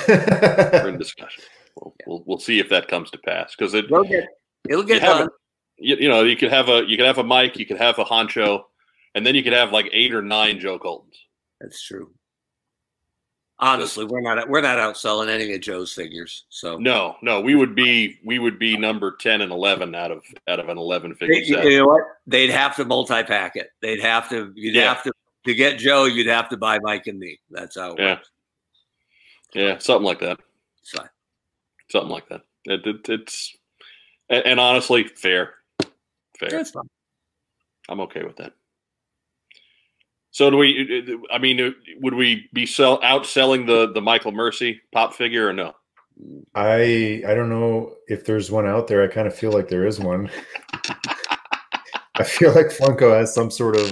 we're 0.08 0.90
in 0.90 0.98
discussion. 0.98 1.44
We'll, 1.76 1.96
yeah. 2.00 2.06
we'll, 2.08 2.24
we'll 2.26 2.40
see 2.40 2.60
if 2.60 2.70
that 2.70 2.88
comes 2.88 3.10
to 3.12 3.18
pass 3.18 3.56
because 3.58 3.74
it 3.74 3.86
it'll 3.86 4.04
get 4.04 4.26
it'll 4.70 4.84
get 4.84 5.02
done. 5.02 5.24
A, 5.24 5.30
you, 5.78 5.96
you 5.98 6.10
know, 6.10 6.24
you 6.24 6.38
could 6.38 6.52
have 6.52 6.70
a 6.70 6.84
you 6.88 6.98
could 6.98 7.08
have 7.08 7.18
a 7.18 7.24
Mike, 7.24 7.58
you 7.58 7.66
could 7.66 7.80
have 7.80 7.98
a 7.98 8.06
Honcho, 8.06 8.64
and 9.16 9.26
then 9.26 9.34
you 9.34 9.44
could 9.44 9.54
have 9.54 9.72
like 9.72 9.90
eight 9.92 10.14
or 10.14 10.22
nine 10.22 10.60
Joe 10.60 10.78
Coltons. 10.78 11.18
That's 11.60 11.82
true. 11.84 12.12
Honestly, 13.64 14.06
we're 14.06 14.22
not 14.22 14.50
we're 14.50 14.62
not 14.62 14.80
outselling 14.80 15.30
any 15.30 15.54
of 15.54 15.62
Joe's 15.62 15.94
figures. 15.94 16.46
So 16.50 16.78
no, 16.78 17.16
no, 17.22 17.40
we 17.42 17.54
would 17.54 17.76
be 17.76 18.20
we 18.26 18.40
would 18.40 18.58
be 18.58 18.76
number 18.76 19.16
ten 19.20 19.42
and 19.42 19.52
eleven 19.52 19.94
out 19.94 20.12
of 20.12 20.24
out 20.48 20.60
of 20.60 20.68
an 20.68 20.80
eleven 20.80 21.14
figure 21.14 21.36
they, 21.36 21.44
set. 21.46 21.66
You 21.66 21.80
know 21.80 21.86
what? 21.86 22.04
They'd 22.26 22.50
have 22.50 22.76
to 22.78 22.86
multi 22.86 23.22
pack 23.24 23.56
it. 23.56 23.70
They'd 23.82 24.02
have 24.02 24.28
to. 24.30 24.52
You'd 24.56 24.74
yeah. 24.74 24.94
have 24.94 25.04
to 25.04 25.12
to 25.46 25.54
get 25.54 25.78
Joe. 25.78 26.06
You'd 26.06 26.26
have 26.26 26.50
to 26.50 26.58
buy 26.58 26.80
Mike 26.80 27.06
and 27.06 27.20
me. 27.20 27.40
That's 27.52 27.78
how. 27.78 27.96
yeah. 28.00 28.16
Works. 28.16 28.30
Yeah, 29.54 29.78
something 29.80 30.06
like 30.06 30.20
that. 30.20 30.40
Fine. 30.86 31.10
Something 31.90 32.12
like 32.12 32.30
that. 32.30 32.42
It, 32.66 32.86
it, 32.86 33.10
it's 33.10 33.56
and, 34.30 34.46
and, 34.46 34.60
honestly 34.60 35.04
fair. 35.04 35.56
Fair. 36.40 36.64
I'm 37.90 38.00
okay 38.02 38.24
with 38.24 38.38
that. 38.38 38.54
So 40.42 40.50
do 40.50 40.58
we? 40.58 41.20
I 41.32 41.38
mean, 41.38 41.76
would 42.02 42.16
we 42.16 42.50
be 42.52 42.66
sell 42.66 43.00
outselling 43.02 43.68
the 43.68 43.94
the 43.94 44.02
Michael 44.02 44.32
Mercy 44.32 44.82
pop 44.92 45.14
figure 45.14 45.48
or 45.48 45.54
no? 45.54 45.76
I 46.56 47.22
I 47.28 47.36
don't 47.36 47.50
know 47.50 47.94
if 48.08 48.26
there's 48.26 48.50
one 48.50 48.66
out 48.66 48.88
there. 48.88 49.04
I 49.04 49.08
kind 49.08 49.28
of 49.28 49.36
feel 49.36 49.52
like 49.52 49.68
there 49.68 49.86
is 49.86 50.00
one. 50.00 50.32
I 52.16 52.24
feel 52.24 52.56
like 52.56 52.70
Funko 52.70 53.16
has 53.16 53.36
some 53.36 53.52
sort 53.52 53.78
of 53.78 53.92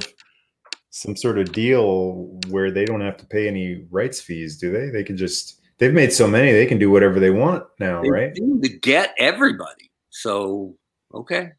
some 0.89 1.15
sort 1.15 1.37
of 1.37 1.51
deal 1.51 2.39
where 2.49 2.71
they 2.71 2.83
don't 2.83 3.01
have 3.01 3.17
to 3.17 3.27
pay 3.27 3.47
any 3.47 3.85
rights 3.91 4.19
fees, 4.19 4.57
do 4.57 4.71
they? 4.71 4.89
They 4.89 5.03
can 5.03 5.17
just 5.17 5.61
they've 5.77 5.93
made 5.93 6.11
so 6.11 6.27
many 6.27 6.51
they 6.51 6.65
can 6.65 6.79
do 6.79 6.89
whatever 6.89 7.19
they 7.19 7.29
want 7.29 7.63
now, 7.79 8.01
They 8.01 8.09
right? 8.09 8.33
do 8.33 8.59
to 8.59 8.69
get 8.69 9.13
everybody. 9.19 9.91
So 10.09 10.75
okay. 11.13 11.51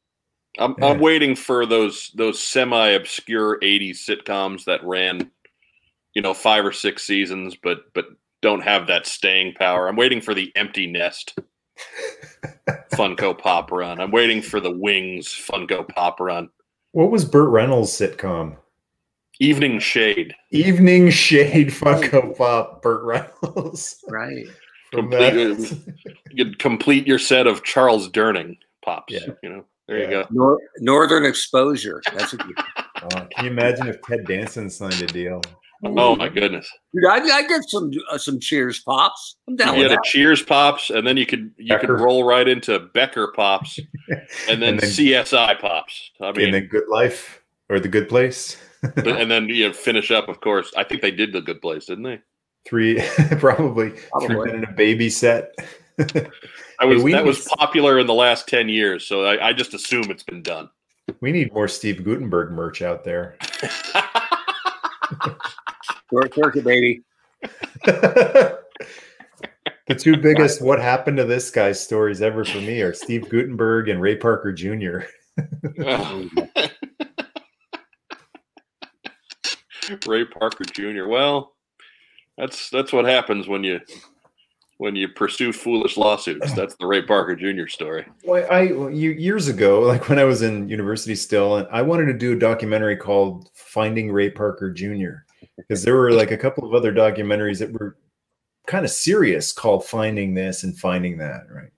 I'm 0.61 0.75
Yeah. 0.79 0.87
I'm 0.87 1.01
waiting 1.01 1.35
for 1.35 1.67
those 1.67 2.11
those 2.15 2.41
semi 2.41 2.89
obscure 2.91 3.59
'80s 3.61 3.99
sitcoms 4.07 4.65
that 4.65 4.85
ran, 4.85 5.31
you 6.15 6.23
know, 6.23 6.35
five 6.35 6.65
or 6.65 6.73
six 6.73 7.03
seasons, 7.05 7.57
but 7.61 7.93
but 7.95 8.07
don't 8.43 8.63
have 8.63 8.87
that 8.87 9.07
staying 9.07 9.55
power. 9.55 9.89
I'm 9.89 9.97
waiting 9.97 10.21
for 10.21 10.33
the 10.35 10.53
Empty 10.57 10.87
Nest 10.87 11.39
Funko 12.93 13.37
Pop 13.37 13.71
run. 13.71 14.01
I'm 14.01 14.11
waiting 14.11 14.43
for 14.43 14.61
the 14.61 14.71
Wings 14.71 15.29
Funko 15.29 15.87
Pop 15.89 16.21
run. 16.21 16.49
What 16.93 17.11
was 17.11 17.25
Burt 17.25 17.51
Reynolds' 17.51 17.93
sitcom? 17.93 18.57
Evening 19.39 19.79
Shade. 19.79 20.35
Evening 20.51 21.11
Shade 21.11 21.69
Funko 21.71 22.37
Pop 22.37 22.83
Burt 22.83 23.03
Reynolds. 23.05 24.03
Right. 24.09 24.47
Complete- 24.93 25.61
uh, 25.73 25.75
You 26.31 26.45
could 26.45 26.59
complete 26.59 27.07
your 27.07 27.19
set 27.19 27.47
of 27.47 27.63
Charles 27.63 28.09
Durning 28.11 28.59
pops. 28.85 29.13
Yeah. 29.13 29.27
You 29.43 29.49
know, 29.51 29.65
there 29.91 29.99
Yeah. 29.99 30.05
you 30.05 30.11
go. 30.11 30.26
Nor- 30.30 30.59
Northern 30.78 31.24
Exposure. 31.26 32.01
That's 32.14 32.32
a 32.32 32.36
good. 32.38 32.57
Oh, 33.03 33.26
can 33.34 33.47
you 33.47 33.51
imagine 33.51 33.86
if 33.88 34.03
Ted 34.03 34.26
Danson 34.26 34.68
signed 34.68 35.01
a 35.01 35.07
deal? 35.07 35.41
Oh 35.86 36.14
my 36.16 36.28
goodness. 36.28 36.68
Dude, 36.95 37.07
I, 37.07 37.16
I 37.38 37.49
get 37.49 37.62
some 37.66 37.91
uh, 38.11 38.18
some 38.18 38.38
Cheers 38.38 38.80
pops. 38.80 39.36
I'm 39.49 39.57
down 39.57 39.76
You 39.76 39.84
with 39.84 39.91
had 39.91 39.93
a 39.93 39.95
that. 39.97 40.05
Cheers 40.05 40.43
pops, 40.43 40.91
and 40.91 41.07
then 41.07 41.16
you 41.16 41.24
could 41.24 41.51
you 41.57 41.68
Becker. 41.68 41.86
could 41.97 42.01
roll 42.05 42.24
right 42.24 42.47
into 42.47 42.78
Becker 42.93 43.32
pops, 43.34 43.78
and 44.51 44.61
then, 44.61 44.74
And 44.74 44.80
then- 44.80 44.91
CSI 44.91 45.59
pops. 45.61 46.11
I 46.20 46.28
in 46.28 46.36
mean, 46.36 46.51
the 46.53 46.61
Good 46.61 46.88
Life 46.91 47.41
or 47.70 47.80
the 47.80 47.88
Good 47.88 48.11
Place? 48.11 48.59
and 48.97 49.30
then 49.30 49.49
you 49.49 49.68
know, 49.68 49.72
finish 49.72 50.11
up. 50.11 50.28
Of 50.28 50.43
course, 50.43 50.70
I 50.76 50.84
think 50.84 51.01
they 51.01 51.11
did 51.12 51.32
the 51.32 51.41
Good 51.41 51.62
Place, 51.62 51.86
didn't 51.86 52.05
they? 52.05 52.20
Three, 52.66 53.01
probably, 53.38 53.95
three 54.26 54.36
men 54.45 54.57
in 54.57 54.64
a 54.64 54.72
baby 54.72 55.09
set. 55.09 55.55
I 56.81 56.87
was 56.87 57.03
we 57.03 57.12
that 57.12 57.24
was 57.24 57.47
popular 57.59 57.99
in 57.99 58.07
the 58.07 58.14
last 58.14 58.49
ten 58.49 58.70
years, 58.70 59.07
so 59.07 59.24
I, 59.24 59.49
I 59.49 59.53
just 59.53 59.74
assume 59.74 60.11
it's 60.11 60.22
been 60.22 60.43
done. 60.43 60.70
we 61.20 61.31
need 61.31 61.53
more 61.53 61.68
Steve 61.68 62.03
Guttenberg 62.03 62.53
merch 62.53 62.81
out 62.81 63.05
there. 63.05 63.37
Short 66.11 66.35
circuit, 66.35 66.64
baby. 66.64 67.03
the 67.85 68.59
two 69.97 70.16
biggest 70.16 70.62
what 70.62 70.81
happened 70.81 71.18
to 71.18 71.24
this 71.24 71.51
guy" 71.51 71.72
stories 71.72 72.22
ever 72.22 72.47
for 72.47 72.59
me 72.59 72.81
are 72.81 72.95
Steve 72.95 73.28
Guttenberg 73.28 73.91
and 73.91 74.01
Ray 74.01 74.16
Parker 74.16 74.53
Jr. 74.53 75.01
Ray 80.07 80.24
Parker 80.24 80.64
Jr. 80.64 81.09
Well, 81.09 81.57
that's 82.39 82.70
that's 82.70 82.93
what 82.93 83.05
happens 83.05 83.49
when 83.49 83.64
you 83.64 83.81
when 84.81 84.97
you 84.97 85.07
pursue 85.09 85.53
foolish 85.53 85.99
lawsuits. 85.99 86.55
That's 86.55 86.74
the 86.76 86.87
Ray 86.87 87.03
Parker 87.03 87.37
Jr. 87.37 87.68
story. 87.68 88.07
Well, 88.24 88.47
I 88.51 88.62
years 88.91 89.47
ago, 89.47 89.81
like 89.93 90.09
when 90.09 90.18
I 90.18 90.24
was 90.24 90.41
in 90.41 90.70
university 90.70 91.14
still, 91.14 91.57
and 91.57 91.68
I 91.70 91.83
wanted 91.83 92.07
to 92.07 92.14
do 92.14 92.33
a 92.33 92.37
documentary 92.37 92.97
called 92.97 93.51
"Finding 93.53 94.11
Ray 94.11 94.31
Parker 94.31 94.72
Jr." 94.72 95.26
because 95.57 95.83
there 95.85 95.97
were 95.97 96.12
like 96.12 96.31
a 96.31 96.37
couple 96.37 96.66
of 96.66 96.74
other 96.74 96.93
documentaries 96.93 97.59
that 97.59 97.72
were 97.72 97.99
kind 98.66 98.87
of 98.87 98.91
serious 98.91 99.53
called 99.53 99.85
"Finding 99.85 100.33
This" 100.33 100.64
and 100.64 100.76
"Finding 100.78 101.18
That," 101.18 101.43
right? 101.51 101.70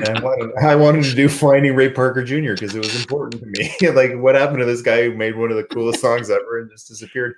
And 0.00 0.18
I 0.18 0.22
wanted, 0.22 0.50
I 0.62 0.76
wanted 0.76 1.04
to 1.04 1.14
do 1.14 1.26
"Finding 1.26 1.74
Ray 1.74 1.88
Parker 1.88 2.22
Jr." 2.22 2.52
because 2.52 2.74
it 2.74 2.80
was 2.80 3.00
important 3.00 3.42
to 3.42 3.46
me. 3.46 3.90
like, 3.94 4.14
what 4.20 4.34
happened 4.34 4.58
to 4.58 4.66
this 4.66 4.82
guy 4.82 5.04
who 5.04 5.14
made 5.14 5.36
one 5.38 5.50
of 5.50 5.56
the 5.56 5.64
coolest 5.64 6.00
songs 6.02 6.28
ever 6.28 6.60
and 6.60 6.70
just 6.70 6.86
disappeared? 6.86 7.36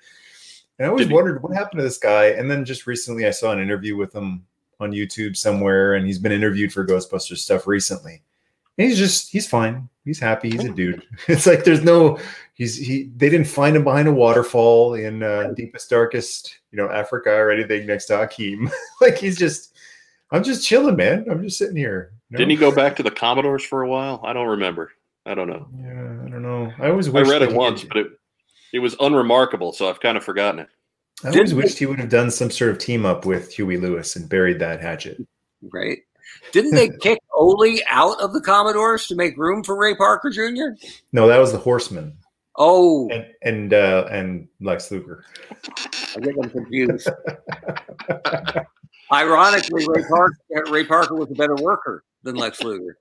And 0.80 0.86
I 0.86 0.88
always 0.88 1.04
Did 1.06 1.10
he- 1.10 1.14
wondered 1.14 1.40
what 1.40 1.54
happened 1.54 1.78
to 1.78 1.84
this 1.84 1.98
guy. 1.98 2.26
And 2.30 2.50
then 2.50 2.64
just 2.64 2.88
recently, 2.88 3.26
I 3.26 3.30
saw 3.30 3.52
an 3.52 3.60
interview 3.60 3.96
with 3.96 4.12
him 4.12 4.44
on 4.82 4.92
YouTube 4.92 5.36
somewhere, 5.36 5.94
and 5.94 6.06
he's 6.06 6.18
been 6.18 6.32
interviewed 6.32 6.72
for 6.72 6.84
Ghostbusters 6.86 7.38
stuff 7.38 7.66
recently. 7.66 8.22
And 8.78 8.88
he's 8.88 8.98
just 8.98 9.30
he's 9.30 9.46
fine. 9.48 9.88
He's 10.04 10.18
happy. 10.18 10.50
He's 10.50 10.64
a 10.64 10.70
dude. 10.72 11.02
It's 11.28 11.46
like 11.46 11.64
there's 11.64 11.82
no 11.84 12.18
he's 12.54 12.76
he 12.76 13.10
they 13.16 13.28
didn't 13.30 13.46
find 13.46 13.76
him 13.76 13.84
behind 13.84 14.08
a 14.08 14.12
waterfall 14.12 14.94
in 14.94 15.22
uh, 15.22 15.52
deepest 15.56 15.90
darkest 15.90 16.58
you 16.70 16.78
know 16.78 16.90
Africa 16.90 17.30
or 17.30 17.50
anything 17.50 17.86
next 17.86 18.06
to 18.06 18.16
Hakeem. 18.16 18.70
like 19.00 19.16
he's 19.18 19.36
just 19.38 19.74
I'm 20.30 20.42
just 20.42 20.66
chilling, 20.66 20.96
man. 20.96 21.26
I'm 21.30 21.42
just 21.42 21.58
sitting 21.58 21.76
here. 21.76 22.12
you 22.30 22.34
know? 22.34 22.38
Didn't 22.38 22.50
he 22.50 22.56
go 22.56 22.74
back 22.74 22.96
to 22.96 23.02
the 23.02 23.10
Commodores 23.10 23.62
for 23.64 23.82
a 23.82 23.88
while? 23.88 24.20
I 24.24 24.32
don't 24.32 24.48
remember. 24.48 24.92
I 25.26 25.34
don't 25.34 25.48
know. 25.48 25.68
Yeah, 25.78 26.24
I 26.26 26.30
don't 26.30 26.42
know. 26.42 26.72
I 26.80 26.88
always 26.88 27.08
I 27.14 27.20
read 27.20 27.42
it 27.42 27.52
once, 27.52 27.82
had- 27.82 27.88
but 27.90 27.96
it 27.98 28.06
it 28.72 28.78
was 28.78 28.96
unremarkable, 29.00 29.74
so 29.74 29.88
I've 29.90 30.00
kind 30.00 30.16
of 30.16 30.24
forgotten 30.24 30.60
it. 30.60 30.68
I 31.24 31.28
always 31.28 31.50
Didn't- 31.50 31.56
wished 31.56 31.78
he 31.78 31.86
would 31.86 31.98
have 32.00 32.08
done 32.08 32.30
some 32.30 32.50
sort 32.50 32.70
of 32.70 32.78
team 32.78 33.04
up 33.06 33.24
with 33.26 33.52
Huey 33.52 33.76
Lewis 33.76 34.16
and 34.16 34.28
buried 34.28 34.58
that 34.60 34.80
hatchet. 34.80 35.18
Right. 35.72 35.98
Didn't 36.52 36.74
they 36.74 36.88
kick 37.00 37.18
Ole 37.34 37.78
out 37.88 38.20
of 38.20 38.32
the 38.32 38.40
Commodores 38.40 39.06
to 39.06 39.14
make 39.14 39.36
room 39.36 39.62
for 39.62 39.76
Ray 39.76 39.94
Parker 39.94 40.30
Jr.? 40.30 40.74
No, 41.12 41.28
that 41.28 41.38
was 41.38 41.52
the 41.52 41.58
Horseman 41.58 42.16
Oh, 42.56 43.08
and 43.10 43.26
and 43.42 43.74
uh, 43.74 44.06
and 44.10 44.48
Lex 44.60 44.90
Luger. 44.90 45.24
I 45.50 46.20
think 46.20 46.36
I'm 46.42 46.50
confused. 46.50 47.08
Ironically, 49.12 49.84
Ray 49.88 50.04
Parker, 50.08 50.36
Ray 50.70 50.84
Parker 50.84 51.14
was 51.14 51.30
a 51.30 51.34
better 51.34 51.54
worker 51.56 52.04
than 52.22 52.36
Lex 52.36 52.62
Luger. 52.62 52.98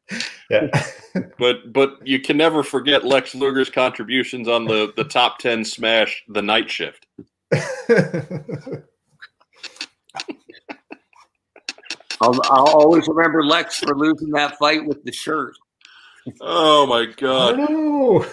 Yeah. 0.50 0.68
But 1.38 1.74
but 1.74 1.98
you 2.08 2.22
can 2.22 2.38
never 2.38 2.64
forget 2.64 3.04
Lex 3.04 3.36
Luger's 3.36 3.70
contributions 3.70 4.48
on 4.48 4.64
the 4.64 4.94
the 4.96 5.04
top 5.04 5.40
ten 5.40 5.66
smash, 5.66 6.24
The 6.30 6.42
Night 6.42 6.72
Shift. 6.72 7.06
I'll, 12.22 12.40
I'll 12.44 12.70
always 12.70 13.08
remember 13.08 13.44
Lex 13.44 13.80
for 13.80 13.96
losing 13.96 14.30
that 14.32 14.58
fight 14.58 14.86
with 14.86 15.04
the 15.04 15.12
shirt. 15.12 15.56
Oh 16.40 16.86
my 16.86 17.06
god! 17.18 17.58
don't. 17.58 18.28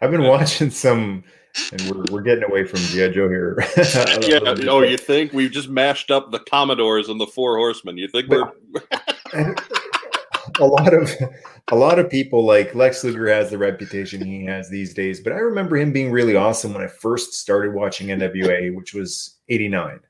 I've 0.00 0.10
been 0.10 0.22
watching 0.22 0.70
some, 0.70 1.24
and 1.72 1.82
we're, 1.90 2.04
we're 2.10 2.22
getting 2.22 2.44
away 2.44 2.64
from 2.64 2.80
GI 2.80 3.10
Joe 3.10 3.28
here. 3.28 3.58
Yeah. 4.22 4.54
Oh, 4.68 4.82
you 4.82 4.96
think 4.96 5.32
we've 5.32 5.50
just 5.50 5.68
mashed 5.68 6.10
up 6.10 6.30
the 6.30 6.38
Commodores 6.38 7.08
and 7.08 7.20
the 7.20 7.26
Four 7.26 7.56
Horsemen? 7.56 7.98
You 7.98 8.08
think 8.08 8.28
we're 8.28 8.52
a 10.60 10.64
lot 10.64 10.94
of 10.94 11.10
a 11.68 11.76
lot 11.76 11.98
of 11.98 12.10
people 12.10 12.44
like 12.44 12.74
Lex 12.74 13.04
Luger 13.04 13.28
has 13.28 13.50
the 13.50 13.58
reputation 13.58 14.24
he 14.24 14.44
has 14.44 14.68
these 14.68 14.94
days, 14.94 15.20
but 15.20 15.32
I 15.32 15.38
remember 15.38 15.76
him 15.76 15.92
being 15.92 16.10
really 16.10 16.36
awesome 16.36 16.72
when 16.72 16.82
I 16.82 16.88
first 16.88 17.34
started 17.34 17.74
watching 17.74 18.08
NWA, 18.08 18.74
which 18.74 18.94
was 18.94 19.36
'89. 19.48 20.00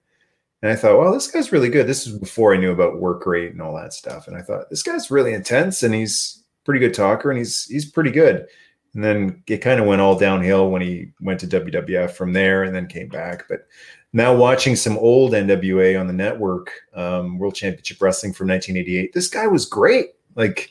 And 0.63 0.73
I 0.73 0.77
thought, 0.77 0.99
well, 0.99 1.13
this 1.13 1.31
guy's 1.31 1.53
really 1.53 1.69
good. 1.69 1.87
This 1.87 2.07
was 2.07 2.19
before 2.19 2.55
I 2.55 2.57
knew 2.57 2.73
about 2.73 2.99
work 2.99 3.27
rate 3.27 3.53
and 3.53 3.61
all 3.61 3.77
that 3.77 3.93
stuff. 3.93 4.29
And 4.29 4.37
I 4.37 4.41
thought, 4.41 4.71
this 4.71 4.83
guy's 4.83 5.11
really 5.11 5.35
intense 5.35 5.83
and 5.83 5.93
he's 5.93 6.43
pretty 6.65 6.81
good 6.81 6.95
talker 6.95 7.31
and 7.31 7.37
he's 7.37 7.67
he's 7.67 7.85
pretty 7.85 8.11
good. 8.11 8.47
And 8.95 9.05
then 9.05 9.43
it 9.47 9.59
kind 9.59 9.79
of 9.79 9.87
went 9.87 10.01
all 10.01 10.19
downhill 10.19 10.71
when 10.71 10.81
he 10.81 11.11
went 11.21 11.41
to 11.41 11.47
WWF 11.47 12.13
from 12.13 12.33
there 12.33 12.63
and 12.63 12.75
then 12.75 12.87
came 12.87 13.09
back. 13.09 13.45
But 13.49 13.67
now 14.15 14.35
watching 14.35 14.77
some 14.77 14.97
old 14.97 15.33
NWA 15.33 16.01
on 16.01 16.07
the 16.07 16.13
network, 16.13 16.71
um, 16.95 17.37
World 17.39 17.57
Championship 17.57 18.01
Wrestling 18.01 18.33
from 18.33 18.49
1988, 18.49 19.13
this 19.13 19.29
guy 19.29 19.47
was 19.47 19.67
great. 19.67 20.11
Like, 20.37 20.71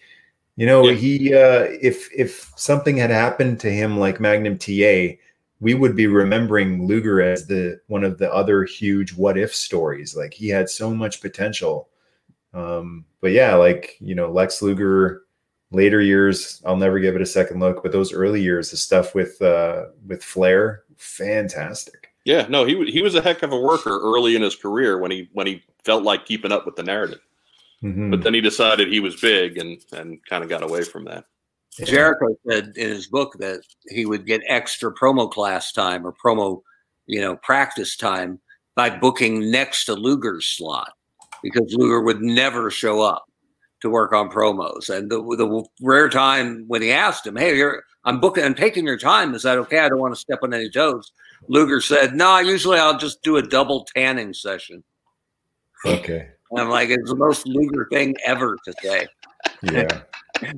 you 0.55 0.65
know, 0.65 0.87
Yeah. 0.87 0.93
he 0.93 1.33
uh, 1.33 1.67
if 1.81 2.09
if 2.13 2.51
something 2.55 2.97
had 2.97 3.09
happened 3.09 3.59
to 3.61 3.71
him 3.71 3.97
like 3.99 4.19
Magnum 4.19 4.57
TA, 4.57 5.17
we 5.59 5.73
would 5.73 5.95
be 5.95 6.07
remembering 6.07 6.85
Luger 6.85 7.21
as 7.21 7.47
the 7.47 7.79
one 7.87 8.03
of 8.03 8.17
the 8.17 8.31
other 8.33 8.63
huge 8.65 9.13
what 9.13 9.37
if 9.37 9.53
stories. 9.55 10.15
Like 10.15 10.33
he 10.33 10.49
had 10.49 10.69
so 10.69 10.93
much 10.93 11.21
potential. 11.21 11.89
Um, 12.53 13.05
but 13.21 13.31
yeah, 13.31 13.55
like 13.55 13.97
you 13.99 14.13
know, 14.15 14.31
Lex 14.31 14.61
Luger, 14.61 15.23
later 15.71 16.01
years, 16.01 16.61
I'll 16.65 16.77
never 16.77 16.99
give 16.99 17.15
it 17.15 17.21
a 17.21 17.25
second 17.25 17.59
look. 17.59 17.81
But 17.81 17.91
those 17.91 18.13
early 18.13 18.41
years, 18.41 18.69
the 18.69 18.77
stuff 18.77 19.15
with 19.15 19.41
uh, 19.41 19.85
with 20.05 20.23
Flair, 20.23 20.83
fantastic. 20.97 22.09
Yeah, 22.25 22.45
no, 22.47 22.63
he 22.63 22.91
he 22.91 23.01
was 23.01 23.15
a 23.15 23.21
heck 23.21 23.41
of 23.43 23.51
a 23.51 23.59
worker 23.59 23.99
early 24.01 24.35
in 24.35 24.41
his 24.41 24.55
career 24.55 24.97
when 24.99 25.09
he 25.11 25.29
when 25.33 25.47
he 25.47 25.63
felt 25.83 26.03
like 26.03 26.25
keeping 26.25 26.51
up 26.51 26.65
with 26.65 26.75
the 26.75 26.83
narrative. 26.83 27.19
Mhm. 27.83 28.11
But 28.11 28.23
then 28.23 28.33
he 28.33 28.41
decided 28.41 28.87
he 28.87 28.99
was 28.99 29.19
big 29.19 29.57
and 29.57 29.77
and 29.91 30.25
kind 30.25 30.43
of 30.43 30.49
got 30.49 30.63
away 30.63 30.83
from 30.83 31.03
that. 31.05 31.25
Yeah. 31.77 31.85
Jericho 31.85 32.35
said 32.47 32.73
in 32.75 32.89
his 32.89 33.07
book 33.07 33.35
that 33.39 33.61
he 33.89 34.05
would 34.05 34.25
get 34.25 34.41
extra 34.47 34.93
promo 34.93 35.29
class 35.29 35.71
time 35.71 36.05
or 36.05 36.13
promo, 36.13 36.61
you 37.07 37.19
know, 37.19 37.35
practice 37.37 37.97
time 37.97 38.39
by 38.75 38.89
booking 38.89 39.51
next 39.51 39.85
to 39.85 39.93
Luger's 39.95 40.45
slot 40.45 40.93
because 41.41 41.73
Luger 41.73 42.01
would 42.01 42.21
never 42.21 42.69
show 42.71 43.01
up 43.01 43.25
to 43.81 43.89
work 43.89 44.13
on 44.13 44.29
promos. 44.29 44.89
And 44.89 45.11
the, 45.11 45.17
the 45.35 45.65
rare 45.81 46.09
time 46.09 46.63
when 46.67 46.81
he 46.81 46.91
asked 46.91 47.27
him, 47.27 47.35
"Hey, 47.35 47.57
you're, 47.57 47.83
I'm 48.05 48.19
booking, 48.19 48.43
I'm 48.43 48.55
taking 48.55 48.85
your 48.85 48.97
time. 48.97 49.33
Is 49.35 49.43
that 49.43 49.57
okay? 49.57 49.79
I 49.79 49.89
don't 49.89 49.99
want 49.99 50.13
to 50.13 50.19
step 50.19 50.39
on 50.41 50.53
any 50.53 50.69
toes." 50.69 51.11
Luger 51.49 51.81
said, 51.81 52.15
"No, 52.15 52.39
usually 52.39 52.79
I'll 52.79 52.97
just 52.97 53.23
do 53.23 53.37
a 53.37 53.41
double 53.41 53.85
tanning 53.93 54.33
session." 54.33 54.83
Okay. 55.85 56.29
And 56.53 56.61
I'm 56.61 56.69
like, 56.69 56.89
it's 56.89 57.09
the 57.09 57.15
most 57.15 57.47
Luger 57.47 57.87
thing 57.91 58.15
ever 58.25 58.57
to 58.65 58.73
say. 58.81 59.07
Yeah. 59.63 59.87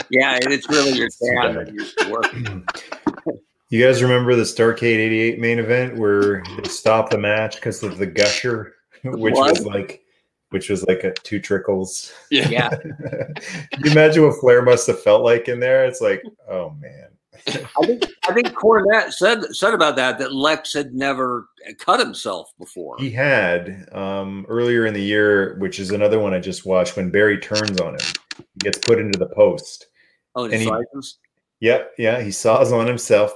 Yeah, 0.10 0.40
it's 0.42 0.68
really 0.68 0.94
your 0.94 1.10
Too 1.10 1.30
tan 1.36 1.54
bad. 1.54 1.68
that 1.68 1.74
used 1.74 1.96
to 2.00 2.10
work. 2.12 3.38
You 3.70 3.84
guys 3.86 4.02
remember 4.02 4.34
the 4.36 4.42
Starcade 4.42 4.82
88 4.98 5.40
main 5.40 5.60
event 5.60 5.98
where 5.98 6.42
they 6.58 6.68
stopped 6.70 7.12
the 7.12 7.20
match 7.20 7.56
because 7.56 7.84
of 7.84 8.00
the 8.00 8.08
gusher, 8.08 8.74
which 9.04 9.36
What? 9.36 9.52
was 9.52 9.66
like 9.66 10.02
which 10.50 10.70
was 10.70 10.84
like 10.86 11.04
a 11.04 11.14
two 11.24 11.40
trickles. 11.40 12.12
Yeah. 12.32 12.50
Yeah. 12.50 12.70
Can 12.70 13.84
you 13.84 13.92
imagine 13.92 14.24
what 14.24 14.40
Flair 14.40 14.64
must 14.64 14.88
have 14.88 15.04
felt 15.04 15.24
like 15.24 15.50
in 15.50 15.60
there? 15.60 15.86
It's 15.86 16.02
like, 16.02 16.24
oh 16.50 16.72
man. 16.80 17.10
I 17.48 17.86
think 17.86 18.04
I 18.28 18.34
think 18.34 18.48
Cornette 18.54 19.14
said 19.14 19.56
said 19.56 19.74
about 19.74 19.96
that 19.98 20.18
that 20.20 20.34
Lex 20.34 20.74
had 20.74 20.94
never 20.94 21.48
cut 21.78 22.00
himself 22.00 22.52
before. 22.58 22.96
He 22.98 23.12
had 23.12 23.88
um, 23.92 24.46
earlier 24.50 24.86
in 24.86 24.94
the 24.94 25.02
year, 25.02 25.56
which 25.60 25.80
is 25.80 25.92
another 25.92 26.20
one 26.20 26.34
I 26.34 26.40
just 26.40 26.66
watched, 26.66 26.98
when 26.98 27.12
Barry 27.12 27.38
turns 27.38 27.80
on 27.80 27.94
him, 27.94 28.06
he 28.38 28.44
gets 28.60 28.80
put 28.80 29.00
into 29.00 29.20
the 29.20 29.28
post. 29.28 29.88
oh, 30.36 30.46
and 30.46 30.54
and 30.54 30.64
he 30.64 30.72
Yep, 31.62 31.92
yeah, 31.98 32.22
he 32.22 32.32
saws 32.32 32.72
on 32.74 32.86
himself, 32.86 33.34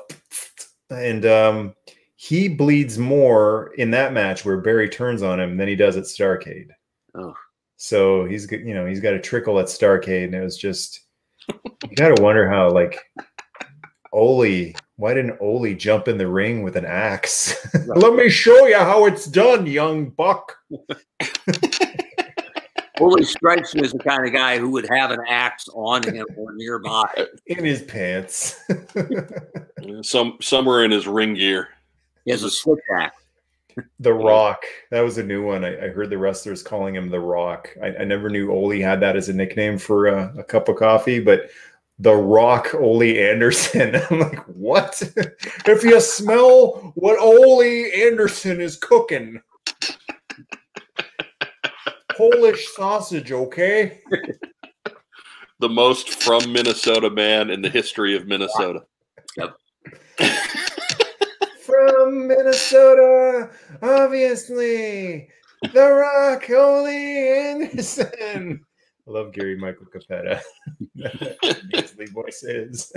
and 0.90 1.26
um, 1.26 1.76
he 2.16 2.50
bleeds 2.50 2.98
more 2.98 3.74
in 3.78 3.92
that 3.92 4.12
match 4.12 4.44
where 4.44 4.58
Barry 4.58 4.90
turns 4.90 5.24
on 5.24 5.40
him 5.40 5.56
than 5.56 5.68
he 5.68 5.76
does 5.76 5.96
at 5.96 6.04
Starcade. 6.04 6.68
Oh. 7.16 7.34
So 7.78 8.26
he's 8.26 8.52
you 8.52 8.74
know 8.74 8.86
he's 8.86 9.00
got 9.00 9.14
a 9.14 9.22
trickle 9.22 9.60
at 9.60 9.68
Starcade, 9.68 10.26
and 10.26 10.36
it 10.36 10.44
was 10.44 10.58
just 10.58 11.06
you 11.48 11.96
got 11.96 12.16
to 12.16 12.22
wonder 12.22 12.50
how 12.50 12.70
like 12.72 13.00
Ole. 14.12 14.74
Why 14.98 15.14
didn't 15.14 15.38
Ole 15.40 15.74
jump 15.76 16.08
in 16.08 16.18
the 16.18 16.28
ring 16.28 16.64
with 16.64 16.76
an 16.76 16.86
axe? 16.86 17.56
Let 17.88 18.14
me 18.16 18.30
show 18.30 18.68
you 18.68 18.78
how 18.78 19.06
it's 19.06 19.26
done, 19.26 19.66
young 19.66 20.10
buck. 20.10 20.58
Bully 22.98 23.24
strikes 23.24 23.74
me 23.74 23.84
as 23.84 23.94
the 23.94 24.00
kind 24.00 24.28
of 24.28 24.34
guy 24.34 24.58
who 24.60 24.70
would 24.72 24.86
have 24.90 25.12
an 25.12 25.22
axe 25.28 25.70
on 25.74 26.04
him 26.04 26.26
or 26.36 26.54
nearby. 26.54 27.08
In 27.48 27.64
his 27.64 27.82
pants. 27.84 28.62
Some 30.02 30.38
somewhere 30.42 30.84
in 30.84 30.92
his 30.92 31.08
ring 31.08 31.34
gear. 31.36 31.70
He 32.26 32.32
has 32.32 32.44
a 32.44 32.50
switch 32.52 32.84
axe. 32.94 33.16
The 34.00 34.14
Rock. 34.14 34.64
That 34.92 35.02
was 35.02 35.18
a 35.18 35.24
new 35.24 35.46
one. 35.46 35.64
I, 35.64 35.86
I 35.86 35.88
heard 35.90 36.10
the 36.10 36.18
wrestlers 36.18 36.62
calling 36.62 36.96
him 36.96 37.10
The 37.10 37.20
Rock. 37.20 37.76
I, 37.82 37.96
I 38.02 38.04
never 38.04 38.30
knew 38.30 38.52
Ole 38.52 38.82
had 38.82 39.00
that 39.00 39.16
as 39.16 39.30
a 39.30 39.34
nickname 39.34 39.78
for 39.78 40.10
uh, 40.10 40.34
a 40.38 40.44
cup 40.44 40.68
of 40.68 40.76
coffee, 40.76 41.20
but 41.20 41.50
The 42.00 42.16
Rock 42.16 42.74
Ole 42.76 43.04
Anderson. 43.04 43.96
I'm 44.10 44.20
like, 44.20 44.40
what? 44.46 45.02
if 45.66 45.84
you 45.84 46.00
smell 46.00 46.94
what 46.96 47.20
Ole 47.20 47.62
Anderson 47.62 48.62
is 48.62 48.78
cooking, 48.78 49.42
Polish 52.16 52.68
sausage, 52.76 53.32
okay? 53.32 54.00
The 55.62 55.68
most 55.68 56.24
from 56.24 56.54
Minnesota 56.54 57.10
man 57.10 57.50
in 57.50 57.62
the 57.62 57.70
history 57.70 58.16
of 58.16 58.28
Minnesota. 58.28 58.86
From 61.66 62.28
Minnesota, 62.30 63.50
obviously. 63.82 65.28
The 65.74 65.92
Rock 65.92 66.50
Ole 66.50 66.88
Anderson. 66.88 68.66
I 69.10 69.12
love 69.12 69.34
Gary 69.34 69.58
Michael 69.58 69.88
Cappetta. 69.88 70.40
Beasley 71.72 72.06
voice 72.08 72.44
is. 72.44 72.94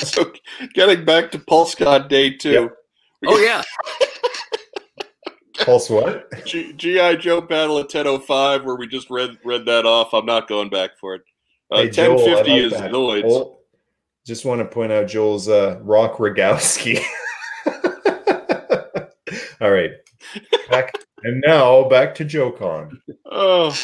so 0.00 0.32
getting 0.74 1.04
back 1.06 1.30
to 1.30 1.38
PulseCon 1.38 2.08
Day 2.08 2.34
two. 2.34 2.50
Yep. 2.50 2.76
Oh 3.24 3.38
yeah, 3.38 3.62
Pulse 5.64 5.88
what? 5.88 6.28
GI 6.44 7.16
Joe 7.16 7.40
battle 7.40 7.78
at 7.78 7.88
ten 7.88 8.06
oh 8.06 8.18
five, 8.18 8.64
where 8.64 8.74
we 8.76 8.86
just 8.86 9.08
read 9.10 9.38
read 9.44 9.64
that 9.66 9.86
off. 9.86 10.12
I'm 10.12 10.26
not 10.26 10.48
going 10.48 10.68
back 10.68 10.98
for 11.00 11.14
it. 11.14 11.22
Uh, 11.70 11.78
Hey, 11.78 11.90
ten 11.90 12.16
Joel, 12.18 12.34
like 12.34 12.48
is 12.48 12.72
that. 12.72 12.90
Joel- 12.90 13.60
just 14.26 14.44
want 14.44 14.60
to 14.60 14.64
point 14.66 14.92
out 14.92 15.08
Joel's 15.08 15.48
uh, 15.48 15.78
Rock 15.82 16.18
Rogowski. 16.18 17.02
All 19.60 19.70
right. 19.70 19.92
Back 20.70 20.92
and 21.24 21.42
now 21.46 21.88
back 21.88 22.14
to 22.16 22.24
JoeCon. 22.24 22.98
Oh, 23.30 23.74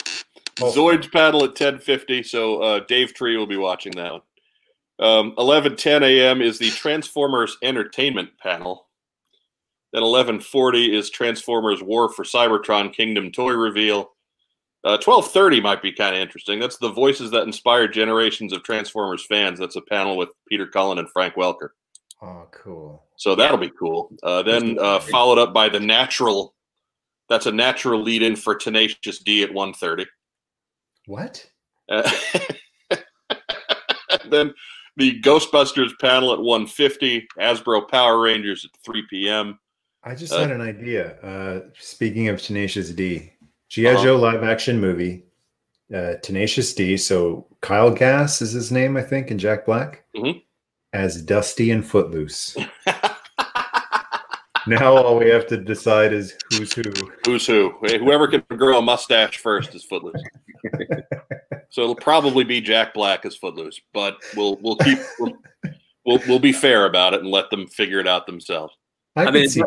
Oh. 0.61 0.73
Zoids 0.73 1.11
paddle 1.13 1.45
at 1.45 1.55
ten 1.55 1.79
fifty. 1.79 2.21
So 2.25 2.61
uh, 2.61 2.81
Dave 2.89 3.15
Tree 3.15 3.37
will 3.37 3.47
be 3.47 3.57
watching 3.57 3.93
that 3.93 4.13
one. 4.13 4.23
Um, 4.99 5.35
eleven 5.39 5.77
ten 5.77 6.03
a.m. 6.03 6.43
is 6.43 6.59
the 6.59 6.71
Transformers 6.71 7.57
Entertainment 7.63 8.31
panel. 8.43 8.89
Then 9.93 10.03
eleven 10.03 10.41
forty 10.41 10.97
is 10.97 11.11
Transformers 11.11 11.81
War 11.81 12.13
for 12.13 12.25
Cybertron 12.25 12.93
Kingdom 12.93 13.31
toy 13.31 13.53
reveal. 13.53 14.11
Uh, 14.83 14.97
Twelve 14.97 15.31
thirty 15.31 15.61
might 15.61 15.81
be 15.81 15.93
kind 15.93 16.17
of 16.17 16.21
interesting. 16.21 16.59
That's 16.59 16.79
the 16.79 16.91
voices 16.93 17.31
that 17.31 17.45
inspired 17.45 17.93
generations 17.93 18.53
of 18.53 18.65
Transformers 18.65 19.25
fans. 19.25 19.61
That's 19.61 19.77
a 19.77 19.81
panel 19.81 20.17
with 20.17 20.31
Peter 20.49 20.67
Cullen 20.67 20.99
and 20.99 21.09
Frank 21.11 21.35
Welker. 21.35 21.69
Oh, 22.21 22.49
cool. 22.51 23.05
So 23.17 23.37
that'll 23.37 23.59
be 23.59 23.71
cool. 23.79 24.11
Uh, 24.25 24.43
then 24.43 24.77
uh, 24.81 24.99
followed 24.99 25.39
up 25.39 25.53
by 25.55 25.69
the 25.69 25.79
natural. 25.79 26.55
That's 27.29 27.47
a 27.47 27.53
natural 27.53 28.03
lead 28.03 28.23
in 28.23 28.37
for 28.37 28.55
Tenacious 28.55 29.19
D 29.21 29.43
at 29.43 29.51
1.30. 29.51 30.07
What? 31.07 31.47
Uh, 31.91 32.11
then 34.29 34.55
the 34.97 35.21
Ghostbusters 35.21 35.91
panel 36.01 36.33
at 36.33 36.39
1.50. 36.39 37.25
Hasbro 37.39 37.89
Power 37.89 38.21
Rangers 38.21 38.65
at 38.65 38.71
3 38.85 39.05
p.m. 39.11 39.59
I 40.05 40.15
just 40.15 40.33
Uh, 40.33 40.41
had 40.41 40.51
an 40.51 40.61
idea. 40.61 41.17
Uh, 41.21 41.61
speaking 41.79 42.29
of 42.29 42.41
Tenacious 42.41 42.91
D, 42.91 43.33
G.I. 43.69 43.93
Uh-huh. 43.95 44.03
Joe 44.03 44.17
live 44.17 44.43
action 44.45 44.81
movie, 44.81 45.25
uh, 45.95 46.15
Tenacious 46.23 46.73
D. 46.75 46.97
So 46.97 47.47
Kyle 47.61 47.91
Gass 47.91 48.41
is 48.41 48.53
his 48.53 48.73
name, 48.73 48.97
I 48.97 49.03
think, 49.03 49.31
and 49.31 49.39
Jack 49.41 49.67
Black 49.67 50.05
Mhm. 50.17 50.43
as 50.93 51.21
Dusty 51.23 51.71
and 51.71 51.85
Footloose. 51.85 52.57
now 54.69 54.97
all 54.97 55.19
we 55.19 55.29
have 55.29 55.47
to 55.49 55.57
decide 55.57 56.13
is 56.13 56.37
who's 56.51 56.73
who. 56.73 56.83
Who's 57.25 57.47
who? 57.47 57.75
Hey, 57.83 57.99
Whoever 57.99 58.29
can 58.29 58.43
grow 58.57 58.79
a 58.79 58.83
mustache 58.83 59.39
first 59.39 59.75
is 59.75 59.85
Footloose. 59.85 60.23
so 61.71 61.83
it'll 61.83 61.95
probably 61.95 62.45
be 62.45 62.61
Jack 62.61 62.95
Black 62.95 63.25
as 63.25 63.37
Footloose, 63.37 63.81
but 63.93 64.19
we'll 64.37 64.59
we'll 64.61 64.77
keep 64.77 64.99
we'll, 65.19 65.33
we'll, 66.07 66.21
we'll 66.29 66.39
be 66.39 66.53
fair 66.53 66.87
about 66.87 67.15
it 67.15 67.21
and 67.21 67.31
let 67.31 67.51
them 67.51 67.67
figure 67.69 68.01
it 68.01 68.09
out 68.09 68.27
themselves. 68.27 68.75
I, 69.17 69.23
I 69.23 69.25
can 69.27 69.35
mean, 69.35 69.49
see 69.49 69.63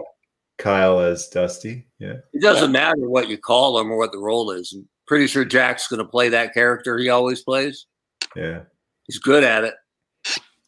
Kyle 0.61 0.99
as 0.99 1.27
Dusty. 1.27 1.87
Yeah. 1.99 2.15
it 2.33 2.41
doesn't 2.41 2.71
matter 2.71 3.09
what 3.09 3.27
you 3.27 3.37
call 3.37 3.79
him 3.79 3.91
or 3.91 3.97
what 3.97 4.11
the 4.11 4.19
role 4.19 4.51
is. 4.51 4.71
I'm 4.73 4.87
pretty 5.07 5.27
sure 5.27 5.43
Jack's 5.43 5.87
going 5.87 5.99
to 5.99 6.05
play 6.05 6.29
that 6.29 6.53
character 6.53 6.97
he 6.97 7.09
always 7.09 7.41
plays. 7.41 7.87
Yeah. 8.35 8.61
He's 9.07 9.19
good 9.19 9.43
at 9.43 9.63
it. 9.63 9.73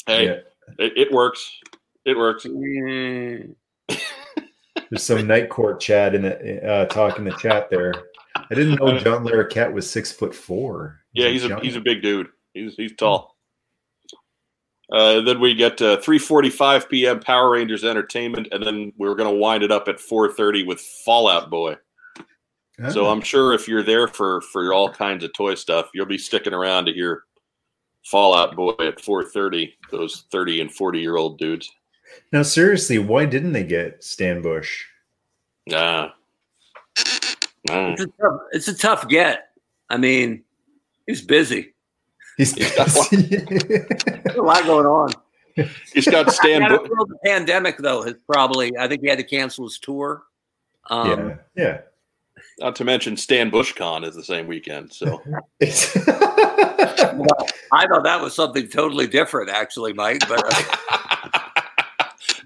Hey, 0.07 0.25
yeah. 0.25 0.37
it, 0.79 0.93
it 0.97 1.11
works. 1.11 1.49
It 2.05 2.17
works. 2.17 2.45
Mm. 2.45 3.55
There's 4.93 5.01
some 5.01 5.25
night 5.25 5.49
court 5.49 5.79
chat 5.79 6.13
in 6.13 6.21
the 6.21 6.63
uh, 6.63 6.85
talk 6.85 7.17
in 7.17 7.23
the 7.23 7.31
chat 7.31 7.67
there. 7.71 7.95
I 8.35 8.53
didn't 8.53 8.75
know 8.75 8.95
John 8.99 9.25
Larroquette 9.25 9.73
was 9.73 9.89
six 9.89 10.11
foot 10.11 10.35
four. 10.35 10.99
Yeah, 11.13 11.29
he's 11.29 11.45
a 11.45 11.59
he's 11.61 11.75
a 11.75 11.81
big 11.81 12.03
dude. 12.03 12.27
He's 12.53 12.75
he's 12.75 12.95
tall. 12.95 13.35
Uh, 14.91 15.21
then 15.21 15.39
we 15.39 15.55
get 15.55 15.81
uh, 15.81 15.97
3:45 15.97 16.89
p.m. 16.89 17.19
Power 17.21 17.49
Rangers 17.49 17.83
Entertainment, 17.83 18.49
and 18.51 18.63
then 18.63 18.93
we're 18.95 19.15
going 19.15 19.33
to 19.33 19.35
wind 19.35 19.63
it 19.63 19.71
up 19.71 19.87
at 19.87 19.97
4:30 19.97 20.67
with 20.67 20.79
Fallout 20.79 21.49
Boy. 21.49 21.75
So 22.91 23.07
Ah. 23.07 23.11
I'm 23.11 23.21
sure 23.21 23.53
if 23.53 23.67
you're 23.67 23.81
there 23.81 24.07
for 24.07 24.41
for 24.41 24.73
all 24.73 24.91
kinds 24.91 25.23
of 25.23 25.33
toy 25.33 25.55
stuff, 25.55 25.89
you'll 25.95 26.05
be 26.05 26.19
sticking 26.19 26.53
around 26.53 26.85
to 26.85 26.93
hear 26.93 27.23
Fallout 28.05 28.55
Boy 28.55 28.75
at 28.79 29.01
4:30. 29.01 29.73
Those 29.89 30.25
30 30.31 30.61
and 30.61 30.71
40 30.71 30.99
year 30.99 31.17
old 31.17 31.39
dudes. 31.39 31.71
Now, 32.31 32.43
seriously, 32.43 32.97
why 32.99 33.25
didn't 33.25 33.53
they 33.53 33.63
get 33.63 34.03
Stan 34.03 34.41
Bush? 34.41 34.85
Nah. 35.67 36.09
Nah. 37.69 37.93
It's, 37.93 38.01
a 38.01 38.07
tough, 38.07 38.41
it's 38.51 38.67
a 38.67 38.77
tough 38.77 39.07
get. 39.07 39.49
I 39.89 39.97
mean, 39.97 40.43
he's 41.07 41.21
busy. 41.21 41.73
He's 42.37 42.53
got 42.53 42.87
a 44.35 44.41
lot 44.41 44.65
going 44.65 44.85
on. 44.87 45.11
He's 45.93 46.07
got 46.07 46.31
Stan. 46.33 46.63
I 46.63 46.69
Bu- 46.69 46.77
don't 46.77 46.97
know 46.97 47.05
the 47.05 47.19
pandemic 47.23 47.77
though 47.77 48.01
has 48.03 48.15
probably. 48.27 48.75
I 48.77 48.87
think 48.87 49.01
he 49.01 49.07
had 49.07 49.19
to 49.19 49.23
cancel 49.23 49.65
his 49.65 49.77
tour. 49.77 50.23
Um, 50.89 51.29
yeah, 51.29 51.35
yeah. 51.55 51.81
not 52.59 52.75
to 52.77 52.83
mention 52.83 53.15
Stan 53.15 53.51
BushCon 53.51 54.03
is 54.05 54.15
the 54.15 54.23
same 54.23 54.47
weekend. 54.47 54.91
So 54.91 55.21
It's- 55.59 55.95
I 57.71 57.87
thought 57.87 58.03
that 58.03 58.19
was 58.21 58.35
something 58.35 58.67
totally 58.67 59.07
different, 59.07 59.49
actually, 59.49 59.93
Mike. 59.93 60.27
But 60.27 60.43
uh, 60.45 61.12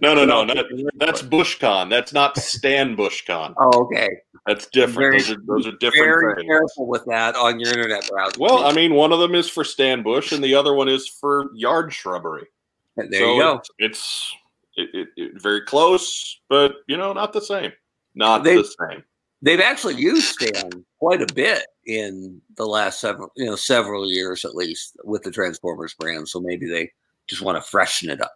no, 0.02 0.14
no, 0.14 0.26
no, 0.26 0.44
not, 0.44 0.66
that's 0.96 1.22
BushCon. 1.22 1.90
That's 1.90 2.14
not 2.14 2.38
Stan 2.38 2.96
BushCon. 2.96 3.54
oh, 3.58 3.84
okay. 3.86 4.10
That's 4.46 4.68
different. 4.68 4.96
Very- 4.96 5.18
those 5.20 5.30
are 5.32 5.42
those 5.48 5.68
are 5.68 5.78
Very 5.92 6.36
things. 6.36 6.48
careful 6.48 6.88
with 6.88 7.04
that 7.06 7.36
on 7.36 7.60
your 7.60 7.70
internet 7.70 8.08
browser. 8.10 8.36
Well, 8.40 8.66
I 8.66 8.74
mean, 8.74 8.94
one 8.94 9.12
of 9.12 9.20
them 9.20 9.36
is 9.36 9.50
for 9.50 9.64
Stan 9.64 10.04
Bush, 10.04 10.32
and 10.32 10.44
the 10.44 10.56
other 10.56 10.74
one 10.74 10.88
is 10.88 11.08
for 11.08 11.50
yard 11.54 11.92
shrubbery. 11.94 12.48
there 12.96 13.08
so 13.12 13.34
you 13.36 13.42
go. 13.42 13.56
It's, 13.58 13.70
it's 13.80 14.36
it, 14.78 14.90
it, 14.94 15.08
it- 15.18 15.42
very 15.42 15.62
close, 15.62 16.40
but 16.50 16.76
you 16.88 16.96
know, 16.98 17.12
not 17.14 17.34
the 17.34 17.42
same. 17.42 17.72
Not 18.16 18.44
They- 18.44 18.56
the 18.58 18.64
same. 18.90 19.04
they've 19.42 19.60
actually 19.60 19.96
used 19.96 20.40
Stan 20.40 20.86
quite 21.00 21.22
a 21.22 21.34
bit 21.34 21.66
in 21.86 22.42
the 22.56 22.66
last 22.66 23.00
several, 23.00 23.32
you 23.36 23.46
know, 23.46 23.56
several 23.56 24.10
years 24.10 24.44
at 24.46 24.56
least 24.56 24.98
with 25.04 25.24
the 25.24 25.32
Transformers 25.32 25.94
brand. 25.94 26.28
So 26.28 26.40
maybe 26.40 26.68
they 26.70 26.92
just 27.28 27.42
want 27.42 27.58
to 27.64 27.70
freshen 27.70 28.10
it 28.10 28.22
up. 28.22 28.32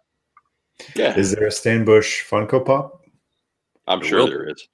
Yeah, 0.94 1.16
Is 1.16 1.34
there 1.34 1.46
a 1.46 1.52
Stan 1.52 1.84
Bush 1.84 2.24
Funko 2.28 2.64
Pop? 2.64 3.04
I'm 3.86 4.00
There 4.00 4.08
sure 4.08 4.18
will 4.20 4.26
there 4.26 4.48
is. 4.48 4.68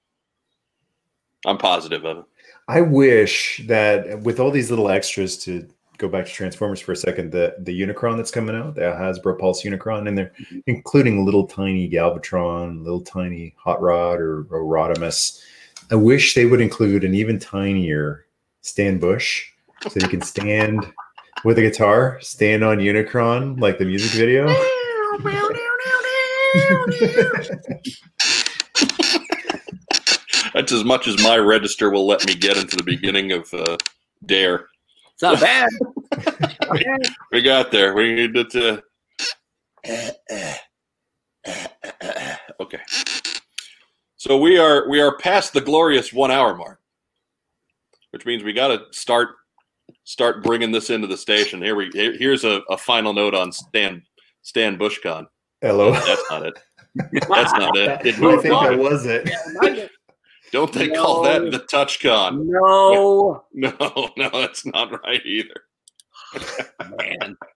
I'm 1.46 1.59
positive 1.59 2.05
of 2.05 2.18
it. 2.18 2.24
I 2.68 2.80
wish 2.82 3.62
that 3.66 4.20
with 4.20 4.40
all 4.40 4.51
these 4.51 4.70
little 4.70 4.90
extras 4.90 5.38
to 5.44 5.66
go 5.96 6.09
back 6.09 6.26
to 6.26 6.32
Transformers 6.32 6.80
for 6.80 6.92
a 6.92 6.96
second, 6.96 7.32
the 7.32 7.57
the 7.61 7.78
Unicron 7.78 8.16
that's 8.16 8.30
coming 8.30 8.55
out, 8.55 8.74
the 8.74 8.82
Hasbro 8.82 9.38
Pulse 9.38 9.64
Unicron, 9.64 10.09
and 10.09 10.16
they're 10.16 10.32
mm-hmm. 10.40 10.59
including 10.66 11.18
a 11.18 11.24
little 11.24 11.46
tiny 11.46 11.88
Galvatron, 11.88 12.82
little 12.82 13.01
tiny 13.01 13.55
Hot 13.59 13.80
Rod 13.80 14.20
or, 14.20 14.46
or 14.51 14.62
Rodimus. 14.64 15.42
I 15.90 15.94
wish 15.94 16.34
they 16.34 16.46
would 16.46 16.61
include 16.61 17.05
an 17.05 17.14
even 17.14 17.38
tinier 17.38 18.26
Stan 18.61 18.99
Bush 18.99 19.46
so 19.88 19.99
you 20.01 20.09
can 20.09 20.20
stand 20.20 20.92
with 21.44 21.59
a 21.59 21.62
guitar, 21.62 22.18
stand 22.20 22.62
on 22.64 22.78
Unicron 22.78 23.61
like 23.61 23.78
the 23.78 23.84
music 23.84 24.12
video. 24.12 24.46
That's 30.55 30.73
as 30.73 30.85
much 30.85 31.07
as 31.07 31.23
my 31.23 31.37
register 31.37 31.91
will 31.91 32.07
let 32.07 32.27
me 32.27 32.35
get 32.35 32.57
into 32.57 32.77
the 32.77 32.85
beginning 32.85 33.33
of 33.33 33.53
uh, 33.53 33.77
Dare. 34.27 34.66
It's 35.12 35.23
not 35.23 35.41
bad. 35.41 35.69
Bad. 36.11 36.57
We 37.33 37.43
got 37.43 37.71
there. 37.71 37.95
We 37.95 38.14
needed 38.14 38.51
to. 38.51 38.83
Okay. 42.61 42.81
So 44.16 44.37
we 44.37 44.59
are 44.59 44.89
we 44.89 45.01
are 45.01 45.16
past 45.16 45.53
the 45.53 45.61
glorious 45.61 46.12
one 46.12 46.33
hour 46.33 46.57
mark, 46.57 46.81
which 48.11 48.27
means 48.27 48.43
we 48.43 48.53
got 48.53 48.69
to 48.69 48.83
start 48.91 49.29
start 50.05 50.43
bringing 50.43 50.73
this 50.73 50.91
into 50.91 51.07
the 51.07 51.16
station. 51.16 51.62
Here 51.62 51.77
we 51.77 51.91
here's 51.95 52.45
a, 52.45 52.62
a 52.69 52.77
final 52.77 53.12
note 53.12 53.35
on 53.35 53.53
Stan 53.53 54.03
Stan 54.43 54.78
Bushcon. 54.78 55.26
Hello. 55.61 55.93
That's 55.93 56.22
not 56.30 56.47
it. 56.47 56.59
That's 57.28 57.53
not 57.53 57.76
it. 57.76 58.07
It 58.07 58.16
I 58.16 58.20
moved 58.20 58.43
think 58.43 58.55
that 58.55 58.72
on. 58.72 58.78
was 58.78 59.07
it. 59.07 59.28
Don't 60.51 60.72
they 60.72 60.89
call 60.89 61.22
that 61.24 61.43
No. 61.45 61.51
the 61.51 61.59
TouchCon? 61.61 62.41
no, 62.45 63.45
No, 63.53 64.09
no, 64.16 64.30
that's 64.32 64.64
not 64.64 64.91
right 65.05 65.20
either. 65.24 65.55
man. 66.99 67.36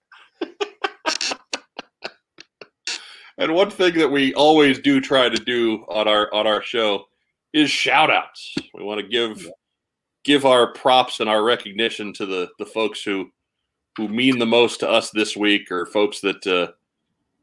And 3.39 3.55
one 3.55 3.71
thing 3.71 3.95
that 3.95 4.11
we 4.11 4.31
always 4.35 4.77
do 4.79 5.01
try 5.01 5.27
to 5.27 5.43
do 5.43 5.85
on 5.89 6.07
our 6.07 6.31
on 6.33 6.45
our 6.45 6.61
show 6.61 7.05
is 7.51 7.71
shout 7.71 8.11
outs. 8.11 8.53
We 8.75 8.83
want 8.83 9.01
to 9.01 9.07
give 9.07 9.49
give 10.23 10.45
our 10.45 10.71
props 10.73 11.19
and 11.19 11.27
our 11.27 11.43
recognition 11.43 12.13
to 12.13 12.27
the 12.27 12.49
the 12.59 12.65
folks 12.67 13.01
who 13.03 13.31
who 13.97 14.07
mean 14.07 14.39
the 14.39 14.45
most 14.45 14.79
to 14.81 14.89
us 14.89 15.09
this 15.11 15.35
week 15.37 15.71
or 15.71 15.85
folks 15.85 16.19
that 16.21 16.45
uh, 16.47 16.71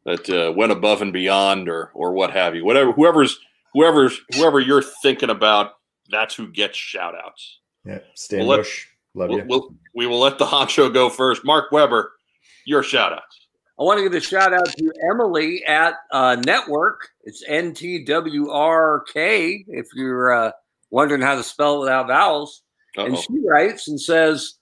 that 0.04 0.28
uh, 0.30 0.52
went 0.52 0.72
above 0.72 1.02
and 1.02 1.12
beyond 1.12 1.68
or 1.68 1.90
or 1.94 2.12
what 2.12 2.32
have 2.32 2.54
you. 2.54 2.64
Whatever 2.64 2.92
whoever's 2.92 3.38
whoever's 3.74 4.20
whoever 4.34 4.60
you're 4.60 4.82
thinking 5.02 5.30
about, 5.30 5.72
that's 6.10 6.34
who 6.34 6.48
gets 6.48 6.76
shout 6.76 7.14
outs. 7.14 7.58
Yeah, 7.84 7.98
Stan 8.14 8.40
Well, 8.40 8.48
let- 8.48 8.56
Bush, 8.58 8.86
love 9.14 9.28
We'll, 9.30 9.38
you. 9.38 9.44
we'll, 9.48 9.74
we 9.94 10.06
will 10.06 10.20
let 10.20 10.38
the 10.38 10.46
honcho 10.46 10.92
go 10.92 11.08
first. 11.08 11.44
Mark 11.44 11.72
Weber, 11.72 12.12
your 12.66 12.82
shout 12.82 13.12
outs. 13.12 13.46
I 13.78 13.82
want 13.82 13.98
to 13.98 14.02
give 14.02 14.12
a 14.12 14.20
shout 14.20 14.52
out 14.52 14.66
to 14.76 14.92
Emily 15.10 15.64
at 15.64 15.94
uh, 16.12 16.36
Network. 16.44 17.08
It's 17.24 17.42
NTWRK, 17.48 18.04
if 19.68 19.86
you're 19.94 20.34
uh, 20.34 20.52
wondering 20.90 21.22
how 21.22 21.34
to 21.36 21.42
spell 21.42 21.76
it 21.76 21.80
without 21.80 22.06
vowels. 22.08 22.62
And 22.96 23.14
Uh-oh. 23.14 23.20
she 23.22 23.38
writes 23.46 23.88
and 23.88 23.98
says, 24.00 24.54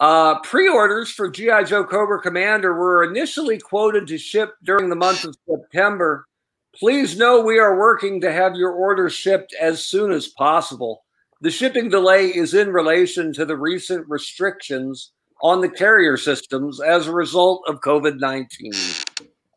uh, 0.00 0.40
pre-orders 0.40 1.10
for 1.10 1.30
GI 1.30 1.64
Joe 1.66 1.84
Cobra 1.84 2.20
Commander 2.20 2.74
were 2.74 3.04
initially 3.04 3.58
quoted 3.58 4.06
to 4.06 4.16
ship 4.18 4.54
during 4.64 4.88
the 4.88 4.96
month 4.96 5.24
of 5.24 5.36
September. 5.48 6.26
Please 6.74 7.18
know 7.18 7.40
we 7.40 7.58
are 7.58 7.78
working 7.78 8.20
to 8.22 8.32
have 8.32 8.54
your 8.54 8.72
order 8.72 9.10
shipped 9.10 9.54
as 9.60 9.86
soon 9.86 10.10
as 10.10 10.28
possible. 10.28 11.04
The 11.42 11.50
shipping 11.50 11.90
delay 11.90 12.28
is 12.28 12.54
in 12.54 12.72
relation 12.72 13.32
to 13.34 13.44
the 13.44 13.56
recent 13.56 14.08
restrictions 14.08 15.12
on 15.42 15.60
the 15.60 15.68
carrier 15.68 16.16
systems 16.16 16.80
as 16.80 17.06
a 17.06 17.12
result 17.12 17.62
of 17.66 17.80
COVID 17.80 18.18
19. 18.18 18.72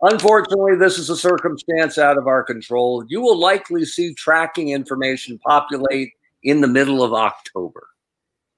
Unfortunately, 0.01 0.75
this 0.75 0.99
is 0.99 1.09
a 1.09 1.15
circumstance 1.15 1.97
out 1.97 2.17
of 2.17 2.27
our 2.27 2.43
control. 2.43 3.05
You 3.07 3.21
will 3.21 3.39
likely 3.39 3.85
see 3.85 4.13
tracking 4.13 4.69
information 4.69 5.39
populate 5.39 6.11
in 6.43 6.59
the 6.59 6.67
middle 6.67 7.01
of 7.01 7.13
October. 7.13 7.87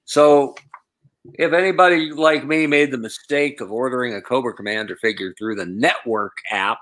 So, 0.04 0.56
if 1.34 1.52
anybody 1.52 2.10
like 2.10 2.46
me 2.46 2.66
made 2.66 2.90
the 2.90 2.98
mistake 2.98 3.60
of 3.60 3.72
ordering 3.72 4.14
a 4.14 4.22
Cobra 4.22 4.54
Commander 4.54 4.96
figure 4.96 5.34
through 5.36 5.56
the 5.56 5.66
network 5.66 6.32
app, 6.50 6.78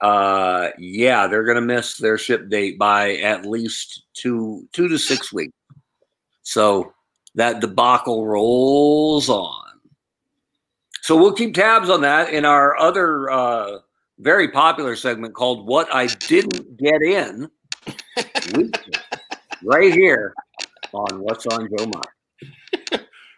uh, 0.00 0.70
yeah, 0.78 1.26
they're 1.26 1.44
to 1.56 1.60
miss 1.60 1.96
their 1.96 2.16
ship 2.16 2.48
date 2.48 2.78
by 2.78 3.16
at 3.16 3.44
least 3.44 4.04
two 4.14 4.66
two 4.72 4.88
to 4.88 4.98
six 4.98 5.32
weeks. 5.32 5.52
So 6.42 6.92
that 7.34 7.60
debacle 7.60 8.26
rolls 8.26 9.28
on. 9.28 9.66
So 11.02 11.16
we'll 11.16 11.32
keep 11.32 11.54
tabs 11.54 11.90
on 11.90 12.00
that 12.02 12.32
in 12.32 12.44
our 12.44 12.78
other 12.78 13.30
uh, 13.30 13.78
very 14.18 14.48
popular 14.48 14.96
segment 14.96 15.34
called 15.34 15.66
"What 15.66 15.94
I 15.94 16.06
Didn't 16.06 16.76
Get 16.76 17.02
In," 17.02 17.50
right 19.62 19.92
here 19.92 20.34
on 20.92 21.20
What's 21.20 21.46
on 21.46 21.68
Joe 21.68 21.86
Mind. 21.86 22.06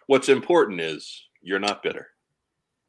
What's 0.07 0.29
important 0.29 0.81
is 0.81 1.27
you're 1.41 1.59
not 1.59 1.83
bitter. 1.83 2.07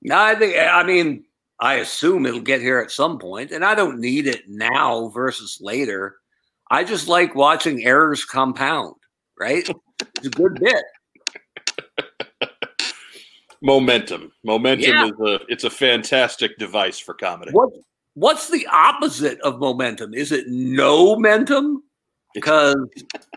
No, 0.03 0.19
I 0.19 0.35
think 0.35 0.57
I 0.57 0.83
mean 0.83 1.25
I 1.61 1.75
assume 1.77 2.27
it'll 2.27 2.41
get 2.41 2.61
here 2.61 2.79
at 2.79 2.91
some 2.91 3.19
point, 3.19 3.53
and 3.53 3.65
I 3.65 3.75
don't 3.75 4.01
need 4.01 4.27
it 4.27 4.43
now 4.49 5.09
versus 5.09 5.59
later. 5.61 6.17
I 6.71 6.85
just 6.85 7.09
like 7.09 7.35
watching 7.35 7.85
errors 7.85 8.25
compound. 8.25 8.95
Right, 9.39 9.69
it's 10.17 10.27
a 10.27 10.31
good 10.31 10.59
bit. 10.61 10.85
Momentum. 13.63 14.31
Momentum 14.45 14.91
Yeah. 14.91 15.07
is 15.07 15.13
a 15.21 15.41
it's 15.49 15.65
a 15.65 15.71
fantastic 15.71 16.59
device 16.59 16.99
for 16.99 17.15
comedy. 17.15 17.53
What 17.53 17.71
what's 18.15 18.51
the 18.51 18.67
opposite 18.71 19.41
of 19.41 19.59
momentum? 19.59 20.13
Is 20.13 20.33
it 20.33 20.49
no 20.49 21.15
momentum? 21.15 21.83
Because 22.35 22.77
It's 22.95 23.03
a 23.03 23.19
cult. 23.19 23.31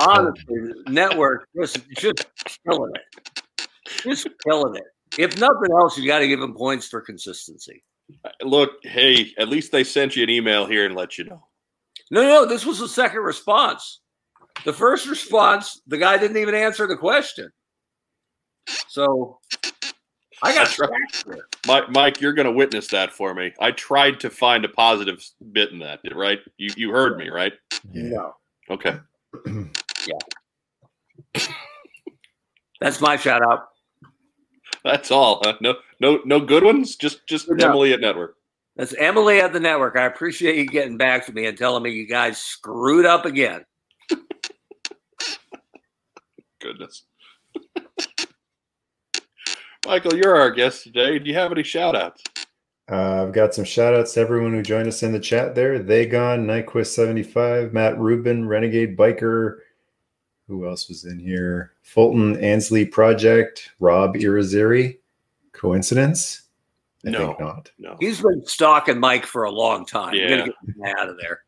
Honestly, 0.00 0.72
network 0.88 1.48
just 1.56 1.78
just 1.90 2.26
killing 2.66 2.92
it, 2.94 3.68
just 4.02 4.28
killing 4.44 4.76
it. 4.76 4.84
If 5.18 5.38
nothing 5.38 5.70
else, 5.72 5.98
you 5.98 6.06
got 6.06 6.20
to 6.20 6.28
give 6.28 6.40
them 6.40 6.54
points 6.54 6.88
for 6.88 7.00
consistency. 7.00 7.82
Uh, 8.24 8.30
look, 8.42 8.72
hey, 8.82 9.32
at 9.38 9.48
least 9.48 9.72
they 9.72 9.84
sent 9.84 10.16
you 10.16 10.22
an 10.22 10.30
email 10.30 10.66
here 10.66 10.86
and 10.86 10.94
let 10.94 11.18
you 11.18 11.24
know. 11.24 11.44
No, 12.10 12.22
no, 12.22 12.46
this 12.46 12.64
was 12.66 12.78
the 12.78 12.88
second 12.88 13.20
response. 13.20 14.00
The 14.64 14.72
first 14.72 15.08
response, 15.08 15.80
the 15.86 15.98
guy 15.98 16.18
didn't 16.18 16.36
even 16.36 16.54
answer 16.54 16.86
the 16.86 16.96
question. 16.96 17.50
So 18.88 19.38
I 20.42 20.54
got 20.54 20.78
right. 20.78 21.40
Mike, 21.66 21.90
Mike, 21.90 22.20
you're 22.20 22.32
going 22.32 22.46
to 22.46 22.52
witness 22.52 22.88
that 22.88 23.12
for 23.12 23.34
me. 23.34 23.52
I 23.60 23.70
tried 23.70 24.20
to 24.20 24.30
find 24.30 24.64
a 24.64 24.68
positive 24.68 25.24
bit 25.52 25.70
in 25.70 25.78
that, 25.80 26.00
right? 26.14 26.40
You 26.58 26.70
you 26.76 26.90
heard 26.90 27.16
me, 27.16 27.28
right? 27.28 27.52
Yeah. 27.92 28.02
No, 28.02 28.34
Okay. 29.34 29.68
that's 32.80 33.00
my 33.00 33.16
shout 33.16 33.42
out. 33.42 33.68
That's 34.84 35.10
all. 35.10 35.40
Huh? 35.44 35.54
No 35.60 35.76
no 36.00 36.20
no 36.24 36.40
good 36.40 36.64
ones. 36.64 36.96
Just 36.96 37.26
just 37.26 37.48
No. 37.50 37.68
Emily 37.68 37.92
at 37.92 38.00
Network. 38.00 38.36
That's 38.76 38.94
Emily 38.94 39.40
at 39.40 39.52
the 39.52 39.60
network. 39.60 39.96
I 39.96 40.04
appreciate 40.04 40.56
you 40.56 40.66
getting 40.66 40.96
back 40.96 41.26
to 41.26 41.32
me 41.32 41.44
and 41.46 41.58
telling 41.58 41.82
me 41.82 41.90
you 41.90 42.06
guys 42.06 42.38
screwed 42.38 43.04
up 43.04 43.26
again. 43.26 43.64
Goodness. 46.60 47.04
Michael, 49.86 50.14
you're 50.16 50.36
our 50.36 50.50
guest 50.50 50.84
today. 50.84 51.18
Do 51.18 51.28
you 51.28 51.34
have 51.34 51.52
any 51.52 51.64
shout 51.64 51.94
outs? 51.94 52.22
Uh, 52.92 53.22
I've 53.26 53.32
got 53.32 53.54
some 53.54 53.64
shout 53.64 53.94
outs 53.94 54.12
to 54.14 54.20
everyone 54.20 54.52
who 54.52 54.60
joined 54.62 54.86
us 54.86 55.02
in 55.02 55.12
the 55.12 55.18
chat 55.18 55.54
there. 55.54 55.78
They 55.78 56.04
gone, 56.04 56.46
Nyquist75, 56.46 57.72
Matt 57.72 57.98
Rubin, 57.98 58.46
Renegade 58.46 58.96
Biker. 58.98 59.60
Who 60.46 60.68
else 60.68 60.88
was 60.88 61.06
in 61.06 61.18
here? 61.18 61.72
Fulton 61.82 62.36
Ansley 62.44 62.84
Project, 62.84 63.70
Rob 63.80 64.14
Irizarry. 64.16 64.98
Coincidence? 65.52 66.42
I 67.06 67.10
No. 67.10 67.26
think 67.28 67.40
not. 67.40 67.70
No. 67.78 67.96
He's 67.98 68.20
been 68.20 68.44
stalking 68.44 68.98
Mike 69.00 69.24
for 69.24 69.44
a 69.44 69.50
long 69.50 69.86
time. 69.86 70.12
You're 70.14 70.28
Yeah. 70.28 70.36
gonna 70.40 70.52
get 70.66 70.76
him 70.76 70.84
out 70.98 71.08
of 71.08 71.16
there. 71.18 71.40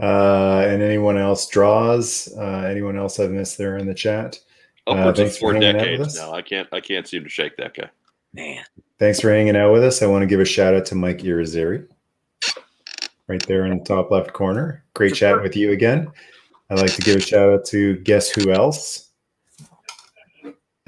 Uh, 0.00 0.66
and 0.68 0.82
anyone 0.82 1.16
else 1.16 1.48
draws? 1.48 2.28
Uh, 2.36 2.66
anyone 2.68 2.96
else 2.96 3.18
I've 3.18 3.30
missed 3.30 3.56
there 3.58 3.78
in 3.78 3.86
the 3.86 3.94
chat? 3.94 4.38
Upwards 4.86 5.06
Uh, 5.06 5.08
of 5.10 5.16
thanks 5.16 5.34
for 5.36 5.40
four 5.40 5.52
hanging 5.54 5.68
out 5.70 5.74
with 5.76 5.82
decades 5.84 6.08
us. 6.08 6.16
now. 6.18 6.32
I 6.34 6.42
can't 6.42 6.68
I 6.72 6.80
can't 6.80 7.06
seem 7.08 7.24
to 7.24 7.28
shake 7.30 7.56
that 7.56 7.74
guy. 7.74 7.90
Man. 8.34 8.64
Thanks 8.98 9.20
for 9.20 9.30
hanging 9.30 9.56
out 9.56 9.72
with 9.72 9.84
us. 9.84 10.02
I 10.02 10.06
want 10.06 10.22
to 10.22 10.26
give 10.26 10.40
a 10.40 10.44
shout 10.44 10.74
out 10.74 10.84
to 10.86 10.94
Mike 10.94 11.18
Irizarry. 11.18 11.86
right 13.28 13.46
there 13.46 13.64
in 13.66 13.78
the 13.78 13.84
top 13.84 14.10
left 14.10 14.32
corner. 14.32 14.82
Great 14.94 15.14
chatting 15.14 15.42
with 15.42 15.54
you 15.54 15.70
again. 15.70 16.10
I'd 16.70 16.80
like 16.80 16.94
to 16.94 17.02
give 17.02 17.16
a 17.16 17.20
shout 17.20 17.48
out 17.48 17.64
to 17.66 17.96
guess 17.98 18.28
who 18.28 18.50
else? 18.50 19.10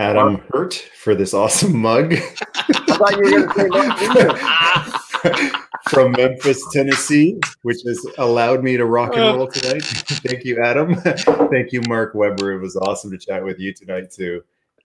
Adam 0.00 0.42
Hurt 0.52 0.74
for 0.74 1.14
this 1.14 1.34
awesome 1.34 1.76
mug. 1.76 2.14
I 2.54 2.72
thought 2.96 3.16
you 3.16 3.22
were 3.22 3.46
going 3.46 3.90
to 3.90 4.98
say 5.22 5.50
from 5.90 6.12
Memphis, 6.12 6.66
Tennessee, 6.72 7.38
which 7.62 7.82
has 7.86 8.04
allowed 8.18 8.64
me 8.64 8.76
to 8.76 8.86
rock 8.86 9.12
and 9.14 9.36
roll 9.36 9.46
tonight. 9.46 9.82
Thank 9.84 10.44
you, 10.44 10.62
Adam. 10.62 10.94
Thank 11.50 11.72
you, 11.72 11.80
Mark 11.86 12.14
Weber. 12.14 12.52
It 12.52 12.60
was 12.60 12.76
awesome 12.76 13.10
to 13.10 13.18
chat 13.18 13.44
with 13.44 13.60
you 13.60 13.72
tonight 13.72 14.10
too. 14.10 14.42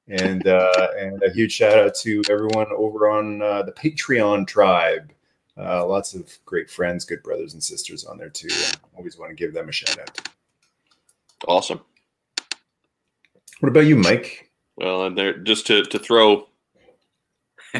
And 0.07 0.47
uh, 0.47 0.87
and 0.99 1.21
a 1.23 1.31
huge 1.31 1.51
shout 1.51 1.77
out 1.79 1.95
to 2.01 2.21
everyone 2.29 2.67
over 2.75 3.09
on 3.09 3.41
uh, 3.41 3.63
the 3.63 3.71
Patreon 3.71 4.47
tribe. 4.47 5.11
Uh, 5.57 5.85
lots 5.85 6.13
of 6.13 6.37
great 6.45 6.69
friends, 6.69 7.05
good 7.05 7.23
brothers 7.23 7.53
and 7.53 7.63
sisters 7.63 8.05
on 8.05 8.17
there 8.17 8.29
too. 8.29 8.49
I 8.51 8.97
always 8.97 9.17
want 9.17 9.31
to 9.31 9.35
give 9.35 9.53
them 9.53 9.69
a 9.69 9.71
shout 9.71 9.97
out. 9.97 10.29
Awesome. 11.47 11.79
What 13.61 13.69
about 13.69 13.85
you, 13.85 13.95
Mike? 13.95 14.51
Well, 14.75 15.05
and 15.05 15.17
there 15.17 15.37
just 15.37 15.65
to 15.67 15.83
to 15.85 15.97
throw 15.97 16.47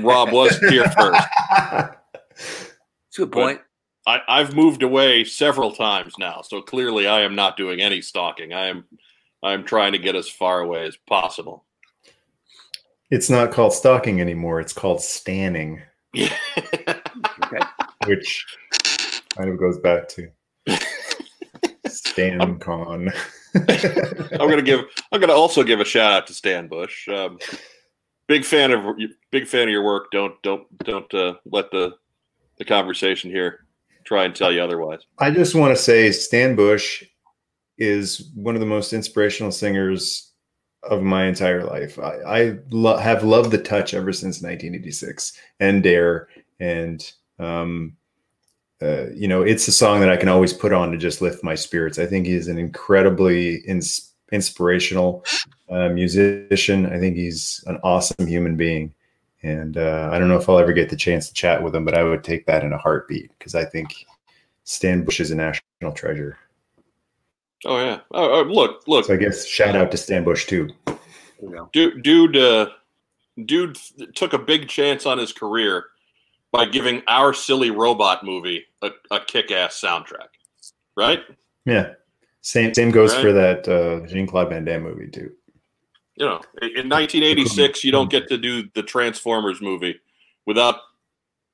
Rob 0.02 0.32
was 0.32 0.58
here 0.70 0.90
first. 0.92 1.28
That's 1.50 3.18
a 3.18 3.22
good 3.22 3.32
point. 3.32 3.62
I, 4.08 4.20
I've 4.28 4.56
moved 4.56 4.84
away 4.84 5.24
several 5.24 5.72
times 5.72 6.14
now, 6.20 6.42
so 6.42 6.62
clearly 6.62 7.08
I 7.08 7.22
am 7.22 7.36
not 7.36 7.58
doing 7.58 7.82
any 7.82 8.02
stalking. 8.02 8.54
I 8.54 8.68
am 8.68 8.86
I'm 9.44 9.64
trying 9.64 9.92
to 9.92 10.00
get 10.00 10.16
as 10.16 10.30
far 10.30 10.62
away 10.62 10.86
as 10.86 10.98
possible. 11.08 11.66
It's 13.12 13.30
not 13.30 13.52
called 13.52 13.74
stalking 13.74 14.20
anymore. 14.22 14.60
It's 14.60 14.74
called 14.74 15.02
stanning, 15.02 15.82
Okay. 16.18 16.30
which 18.08 18.46
kind 19.38 19.50
of 19.50 19.60
goes 19.60 19.78
back 19.80 20.08
to 20.10 20.30
Stan 21.88 22.60
Con. 22.60 23.10
I'm 23.56 24.50
gonna 24.50 24.62
give. 24.62 24.82
I'm 25.12 25.22
gonna 25.22 25.34
also 25.34 25.64
give 25.64 25.80
a 25.80 25.86
shout 25.86 26.12
out 26.12 26.28
to 26.28 26.34
Stan 26.34 26.68
Bush. 26.68 27.08
Um, 27.08 27.38
big 28.28 28.44
fan 28.44 28.72
of 28.72 28.96
big 29.32 29.48
fan 29.48 29.64
of 29.64 29.70
your 29.70 29.84
work. 29.84 30.12
Don't 30.12 30.42
don't 30.42 30.66
don't 30.80 31.14
uh, 31.14 31.36
let 31.46 31.72
the 31.72 31.94
the 32.58 32.66
conversation 32.66 33.30
here 33.30 33.66
try 34.06 34.26
and 34.26 34.36
tell 34.36 34.52
you 34.52 34.62
otherwise. 34.62 35.02
I 35.20 35.32
just 35.32 35.56
want 35.56 35.76
to 35.76 35.82
say 35.82 36.12
Stan 36.12 36.56
Bush 36.56 37.04
is 37.78 38.32
one 38.36 38.56
of 38.56 38.62
the 38.62 38.68
most 38.68 38.94
inspirational 38.94 39.52
singers 39.52 40.32
of 40.90 41.02
my 41.02 41.26
entire 41.26 41.64
life. 41.64 42.00
I, 42.00 42.18
I 42.26 42.58
lo- 42.70 42.98
have 42.98 43.24
loved 43.24 43.52
the 43.52 43.58
touch 43.58 43.94
ever 43.94 44.14
since 44.14 44.42
1986 44.42 45.38
and 45.60 45.84
Dare. 45.84 46.28
And, 46.60 47.12
um, 47.40 47.96
uh, 48.82 49.08
you 49.14 49.28
know, 49.28 49.42
it's 49.42 49.68
a 49.68 49.72
song 49.72 50.00
that 50.00 50.10
I 50.10 50.18
can 50.18 50.30
always 50.30 50.54
put 50.54 50.74
on 50.74 50.92
to 50.92 50.98
just 50.98 51.22
lift 51.22 51.44
my 51.44 51.56
spirits. 51.56 52.00
I 52.00 52.06
think 52.06 52.26
he's 52.26 52.48
an 52.48 52.58
incredibly 52.58 53.58
ins- 53.68 54.14
inspirational 54.32 55.26
uh, 55.70 55.90
musician. 55.90 56.86
I 56.86 57.00
think 57.00 57.16
he's 57.16 57.64
an 57.68 57.80
awesome 57.84 58.28
human 58.28 58.56
being. 58.56 58.94
And 59.44 59.78
uh, 59.78 60.10
I 60.12 60.18
don't 60.18 60.28
know 60.28 60.38
if 60.38 60.50
I'll 60.50 60.60
ever 60.60 60.74
get 60.74 60.90
the 60.90 60.96
chance 60.96 61.28
to 61.28 61.34
chat 61.34 61.62
with 61.62 61.76
him, 61.76 61.86
but 61.86 61.94
I 61.94 62.04
would 62.04 62.24
take 62.24 62.46
that 62.48 62.64
in 62.64 62.74
a 62.74 62.78
heartbeat 62.78 63.32
because 63.38 63.54
I 63.54 63.64
think 63.64 64.06
Stan 64.64 65.04
Bush 65.04 65.20
is 65.20 65.32
a 65.32 65.36
national 65.36 65.92
treasure. 65.94 66.38
Oh 67.66 67.78
yeah. 67.80 68.00
Oh, 68.12 68.40
oh, 68.40 68.44
look 68.44 68.88
look. 68.88 69.06
So 69.06 69.14
I 69.14 69.18
guess 69.18 69.46
shout 69.46 69.76
out 69.76 69.92
to 69.92 69.98
Stan 69.98 70.24
Bush 70.24 70.46
too. 70.46 70.70
You 71.42 71.70
dude 71.74 72.04
dude 72.04 72.38
uh, 72.38 72.70
dude 73.46 73.78
took 74.16 74.34
a 74.34 74.40
big 74.40 74.68
chance 74.70 75.06
on 75.06 75.18
his 75.18 75.34
career 75.34 75.86
by 76.52 76.66
giving 76.66 77.02
our 77.08 77.34
silly 77.34 77.72
robot 77.72 78.24
movie 78.24 78.64
a, 78.82 78.90
a 79.12 79.20
kick-ass 79.20 79.80
soundtrack 79.84 80.30
right 80.96 81.20
Yeah. 81.66 81.94
Same 82.42 82.74
same 82.74 82.92
goes 82.92 83.14
Right. 83.14 83.22
for 83.22 83.34
that 83.34 83.68
uh, 83.68 84.08
Jean 84.08 84.26
Claude 84.28 84.50
Van 84.50 84.64
Damme 84.64 84.84
movie 84.84 85.08
too. 85.10 85.32
you 86.16 86.26
know 86.26 86.40
in 86.62 86.88
1986 86.88 87.84
you 87.84 87.92
don't 87.92 88.10
get 88.10 88.28
to 88.30 88.38
do 88.38 88.70
the 88.76 88.84
transformers 88.84 89.60
movie 89.62 90.00
without 90.46 90.76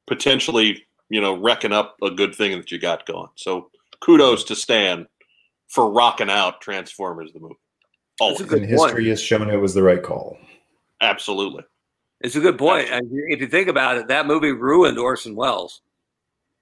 potentially 0.07 0.85
you 1.09 1.21
know 1.21 1.33
wrecking 1.35 1.71
up 1.71 1.95
a 2.03 2.11
good 2.11 2.35
thing 2.35 2.51
that 2.57 2.71
you 2.71 2.77
got 2.77 3.05
going 3.05 3.29
so 3.35 3.69
kudos 4.01 4.43
to 4.43 4.55
stan 4.55 5.07
for 5.71 5.89
rocking 5.89 6.29
out 6.29 6.59
transformers 6.61 7.31
the 7.33 7.39
movie 7.39 7.55
oh 8.19 8.29
That's 8.29 8.41
a 8.41 8.45
good 8.45 8.63
And 8.63 8.77
point. 8.77 8.89
history 8.91 9.09
has 9.09 9.21
shown 9.21 9.49
it 9.49 9.55
was 9.57 9.73
the 9.73 9.81
right 9.83 10.03
call. 10.03 10.37
absolutely 11.01 11.63
It's 12.19 12.35
a 12.35 12.39
good 12.39 12.57
point. 12.57 12.89
And 12.91 13.09
if 13.29 13.39
you 13.41 13.47
think 13.47 13.67
about 13.67 13.97
it, 13.97 14.07
that 14.09 14.27
movie 14.27 14.51
ruined 14.51 14.99
Orson 14.99 15.35
Welles. 15.35 15.81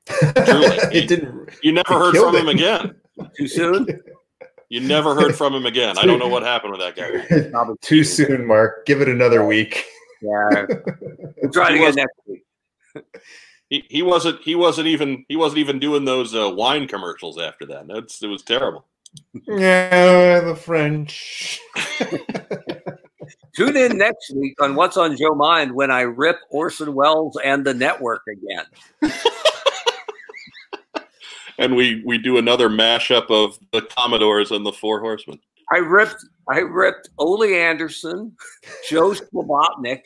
Truly. 0.08 0.28
it 0.94 1.08
didn't. 1.10 1.50
you 1.62 1.72
never 1.74 1.94
heard 2.00 2.16
from 2.16 2.36
him 2.36 2.44
him. 2.44 2.50
again 2.50 2.96
Too 3.38 3.48
soon? 3.48 3.88
you 4.70 4.80
never 4.80 5.16
heard 5.16 5.36
from 5.36 5.54
him 5.56 5.66
again 5.66 5.98
i 5.98 6.06
don't 6.06 6.20
know 6.20 6.28
what 6.30 6.44
happened 6.44 6.72
with 6.72 6.82
that 6.82 6.96
guy 6.96 7.76
Too 7.82 8.04
soon, 8.04 8.46
Mark. 8.46 8.86
Give 8.86 9.02
it 9.02 9.10
another 9.10 9.44
week. 9.46 9.84
Yeah. 10.22 10.66
We'll 11.42 11.52
try 11.52 11.70
it 11.72 11.78
He 11.78 11.84
again 11.84 11.96
next 11.96 12.20
week. 12.28 12.44
he, 13.70 13.84
he 13.90 14.02
wasn't 14.04 14.42
he 14.42 14.56
wasn't 14.56 14.88
even 14.88 15.26
he 15.30 15.36
wasn't 15.36 15.60
even 15.60 15.80
doing 15.80 16.06
those 16.06 16.36
uh, 16.36 16.50
wine 16.50 16.88
commercials 16.88 17.38
after 17.40 17.66
that 17.68 17.88
That's, 17.88 18.22
it 18.24 18.28
was 18.28 18.44
terrible 18.44 18.86
Yeah, 19.48 20.40
the 20.42 20.56
French. 20.56 21.60
Tune 23.56 23.78
in 23.78 23.98
next 23.98 24.32
week 24.36 24.62
on 24.62 24.76
What's 24.76 24.98
on 24.98 25.18
Joe 25.18 25.36
Mind 25.36 25.74
when 25.74 25.92
I 25.92 26.02
rip 26.02 26.38
Orson 26.50 26.94
Welles 26.94 27.38
and 27.44 27.66
the 27.66 27.74
network 27.74 28.24
again. 28.28 29.12
and 31.58 31.76
we 31.76 32.02
we 32.06 32.18
do 32.18 32.38
another 32.38 32.70
mashup 32.70 33.30
of 33.30 33.60
the 33.72 33.82
commodores 33.82 34.52
and 34.52 34.66
the 34.66 34.72
four 34.72 35.00
horsemen 35.00 35.40
I 35.72 35.78
ripped 35.78 36.26
I 36.48 36.60
ripped 36.60 37.10
Ole 37.18 37.44
Anderson, 37.44 38.36
Joe 38.90 39.12
Shlabotnik, 39.12 40.02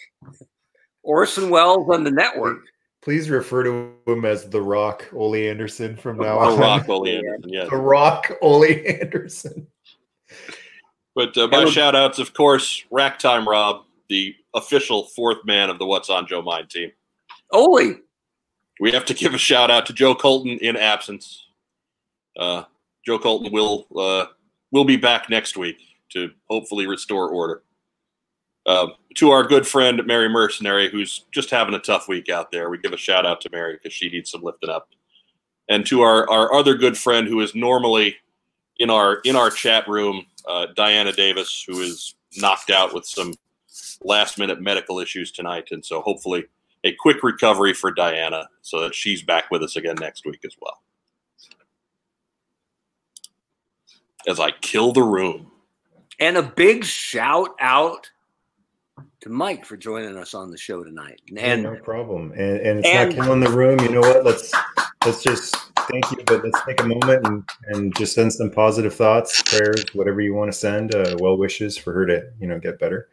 Orson 1.03 1.49
Welles 1.49 1.87
and 1.89 2.05
the 2.05 2.11
network. 2.11 2.59
Please 3.03 3.29
refer 3.29 3.63
to 3.63 3.93
him 4.07 4.23
as 4.25 4.49
The 4.49 4.61
Rock, 4.61 5.09
Ole 5.13 5.35
Anderson 5.35 5.97
from 5.97 6.17
now 6.17 6.39
the 6.39 6.45
on. 6.45 6.55
The 6.55 6.61
Rock 6.61 6.89
Ole 6.89 7.07
Anderson, 7.09 7.49
yeah 7.53 7.65
The 7.65 7.75
Rock, 7.75 8.31
Ole 8.41 8.63
Anderson. 9.01 9.67
but 11.15 11.37
uh, 11.37 11.47
my 11.47 11.65
shout 11.65 11.95
outs 11.95 12.17
of 12.19 12.33
course 12.33 12.85
rack 12.89 13.19
time 13.19 13.47
rob 13.47 13.83
the 14.09 14.33
official 14.55 15.03
fourth 15.15 15.45
man 15.45 15.69
of 15.69 15.77
the 15.77 15.85
what's 15.85 16.09
on 16.09 16.25
joe 16.25 16.41
mind 16.41 16.69
team 16.69 16.91
Ole, 17.53 17.95
we 18.79 18.91
have 18.91 19.05
to 19.05 19.13
give 19.13 19.33
a 19.33 19.37
shout 19.37 19.69
out 19.69 19.85
to 19.85 19.93
Joe 19.93 20.15
Colton 20.15 20.57
in 20.59 20.75
absence. 20.75 21.47
Uh, 22.37 22.63
Joe 23.05 23.19
Colton 23.19 23.51
will 23.51 23.85
uh, 23.95 24.25
will 24.71 24.85
be 24.85 24.97
back 24.97 25.29
next 25.29 25.55
week 25.55 25.77
to 26.09 26.31
hopefully 26.49 26.87
restore 26.87 27.29
order. 27.29 27.63
Uh, 28.65 28.87
to 29.15 29.31
our 29.31 29.43
good 29.43 29.67
friend 29.67 30.01
Mary 30.05 30.29
Mercenary, 30.29 30.89
who's 30.89 31.25
just 31.31 31.49
having 31.49 31.73
a 31.73 31.79
tough 31.79 32.07
week 32.07 32.29
out 32.29 32.51
there, 32.51 32.69
we 32.69 32.77
give 32.77 32.93
a 32.93 32.97
shout 32.97 33.25
out 33.25 33.41
to 33.41 33.49
Mary 33.51 33.73
because 33.73 33.93
she 33.93 34.09
needs 34.09 34.31
some 34.31 34.41
lifting 34.41 34.69
up. 34.69 34.89
And 35.69 35.85
to 35.87 36.01
our, 36.01 36.29
our 36.29 36.53
other 36.53 36.75
good 36.75 36.97
friend 36.97 37.27
who 37.27 37.39
is 37.41 37.55
normally 37.55 38.17
in 38.77 38.89
our 38.89 39.15
in 39.23 39.35
our 39.35 39.49
chat 39.49 39.87
room, 39.87 40.25
uh, 40.47 40.67
Diana 40.75 41.11
Davis, 41.11 41.63
who 41.67 41.79
is 41.79 42.15
knocked 42.37 42.69
out 42.69 42.93
with 42.93 43.05
some 43.05 43.33
last 44.03 44.37
minute 44.37 44.61
medical 44.61 44.99
issues 44.99 45.31
tonight, 45.31 45.69
and 45.71 45.83
so 45.85 46.01
hopefully 46.01 46.45
a 46.83 46.93
quick 46.93 47.23
recovery 47.23 47.73
for 47.73 47.91
Diana 47.91 48.49
so 48.61 48.81
that 48.81 48.93
she's 48.93 49.21
back 49.21 49.49
with 49.51 49.63
us 49.63 49.75
again 49.75 49.95
next 49.99 50.25
week 50.25 50.41
as 50.45 50.55
well. 50.61 50.81
As 54.27 54.39
I 54.39 54.51
kill 54.51 54.91
the 54.91 55.03
room. 55.03 55.51
and 56.19 56.37
a 56.37 56.43
big 56.43 56.83
shout 56.83 57.51
out 57.59 58.09
to 59.23 59.29
Mike 59.29 59.65
for 59.65 59.77
joining 59.77 60.17
us 60.17 60.33
on 60.33 60.51
the 60.51 60.57
show 60.57 60.83
tonight. 60.83 61.21
And 61.37 61.63
no 61.63 61.75
problem. 61.77 62.33
And, 62.33 62.59
and 62.59 62.79
it's 62.79 62.87
and- 62.87 63.15
not 63.15 63.25
killing 63.25 63.39
the 63.39 63.49
room. 63.49 63.79
You 63.79 63.89
know 63.89 64.01
what? 64.01 64.25
Let's 64.25 64.51
let's 65.05 65.23
just 65.23 65.55
thank 65.89 66.11
you, 66.11 66.17
but 66.25 66.43
let's 66.43 66.61
take 66.65 66.81
a 66.81 66.85
moment 66.85 67.25
and, 67.25 67.43
and 67.67 67.95
just 67.95 68.15
send 68.15 68.33
some 68.33 68.51
positive 68.51 68.93
thoughts, 68.93 69.41
prayers, 69.43 69.85
whatever 69.93 70.19
you 70.21 70.33
want 70.33 70.51
to 70.51 70.57
send, 70.57 70.93
uh, 70.93 71.15
well 71.19 71.37
wishes 71.37 71.77
for 71.77 71.93
her 71.93 72.05
to 72.05 72.29
you 72.39 72.47
know 72.47 72.59
get 72.59 72.79
better. 72.79 73.07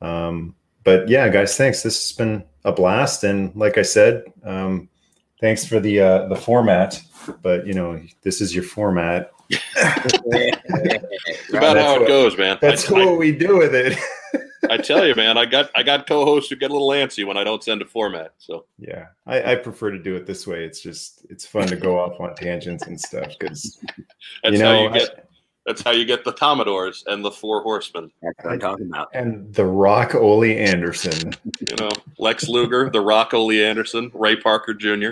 Um, 0.00 0.54
but 0.82 1.08
yeah, 1.10 1.28
guys, 1.28 1.56
thanks. 1.58 1.82
This 1.82 2.08
has 2.08 2.16
been 2.16 2.42
a 2.64 2.72
blast, 2.72 3.22
and 3.24 3.54
like 3.54 3.76
I 3.76 3.82
said, 3.82 4.24
um, 4.44 4.88
thanks 5.42 5.66
for 5.66 5.78
the 5.78 6.00
uh, 6.00 6.26
the 6.28 6.36
format. 6.36 7.02
But 7.42 7.66
you 7.66 7.74
know, 7.74 8.00
this 8.22 8.40
is 8.40 8.54
your 8.54 8.64
format. 8.64 9.30
About 11.50 11.76
how 11.76 11.96
it 11.96 12.00
what- 12.00 12.08
goes, 12.08 12.38
man. 12.38 12.56
That's 12.62 12.90
I, 12.90 12.94
what 12.94 13.18
we 13.18 13.32
do 13.32 13.58
with 13.58 13.74
it. 13.74 13.98
I, 14.70 14.74
I 14.74 14.76
tell 14.78 15.06
you, 15.06 15.14
man, 15.14 15.36
I 15.36 15.46
got 15.46 15.70
I 15.74 15.82
got 15.82 16.06
co-hosts 16.06 16.48
who 16.50 16.56
get 16.56 16.70
a 16.70 16.72
little 16.72 16.88
antsy 16.88 17.26
when 17.26 17.36
I 17.36 17.44
don't 17.44 17.62
send 17.62 17.82
a 17.82 17.84
format. 17.86 18.32
So 18.38 18.64
Yeah, 18.78 19.06
I, 19.26 19.52
I 19.52 19.54
prefer 19.56 19.90
to 19.90 19.98
do 19.98 20.14
it 20.16 20.26
this 20.26 20.46
way. 20.46 20.64
It's 20.64 20.80
just 20.80 21.26
it's 21.28 21.44
fun 21.46 21.66
to 21.68 21.76
go 21.76 21.98
off 21.98 22.20
on 22.20 22.34
tangents 22.34 22.86
and 22.86 23.00
stuff 23.00 23.28
because 23.38 23.80
that's 24.42 24.54
you 24.56 24.58
know 24.62 24.76
how 24.76 24.82
you 24.82 24.88
I- 24.90 24.98
get 24.98 25.26
that's 25.66 25.82
how 25.82 25.90
you 25.90 26.06
get 26.06 26.24
the 26.24 26.32
Commodores 26.32 27.04
and 27.06 27.22
the 27.22 27.30
Four 27.30 27.62
Horsemen. 27.62 28.10
That's 28.22 28.42
what 28.42 28.54
I'm 28.54 28.60
talking 28.60 28.86
about. 28.86 29.10
and 29.12 29.52
the 29.54 29.66
Rock 29.66 30.14
Ole 30.14 30.44
Anderson. 30.44 31.34
You 31.68 31.76
know, 31.78 31.90
Lex 32.18 32.48
Luger, 32.48 32.88
The 32.88 33.00
Rock, 33.02 33.34
Ole 33.34 33.52
Anderson, 33.62 34.10
Ray 34.14 34.36
Parker 34.36 34.72
Jr. 34.72 35.10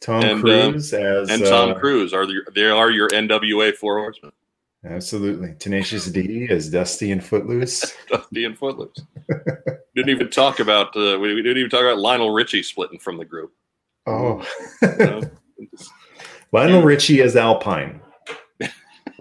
Tom 0.00 0.22
And, 0.24 0.32
um, 0.32 0.40
Cruise 0.40 0.92
as 0.92 1.30
and 1.30 1.42
Tom 1.44 1.70
uh, 1.70 1.74
Cruise 1.74 2.12
are 2.12 2.26
the, 2.26 2.42
they 2.54 2.64
are 2.64 2.90
your 2.90 3.08
NWA 3.10 3.74
four 3.74 3.98
horsemen, 3.98 4.32
Absolutely. 4.88 5.54
Tenacious 5.58 6.06
D 6.06 6.46
as 6.50 6.70
Dusty 6.70 7.10
and 7.10 7.22
Footloose. 7.22 7.94
Dusty 8.08 8.44
and 8.44 8.56
Footloose. 8.56 8.96
didn't 9.94 10.10
even 10.10 10.30
talk 10.30 10.60
about 10.60 10.96
uh, 10.96 11.18
we, 11.18 11.34
we 11.34 11.42
didn't 11.42 11.58
even 11.58 11.70
talk 11.70 11.80
about 11.80 11.98
Lionel 11.98 12.30
Richie 12.30 12.62
splitting 12.62 12.98
from 12.98 13.18
the 13.18 13.24
group. 13.24 13.52
Oh. 14.06 14.46
you 14.82 14.96
know? 14.98 15.20
Lionel 16.52 16.82
Richie 16.82 17.22
as 17.22 17.36
Alpine. 17.36 18.00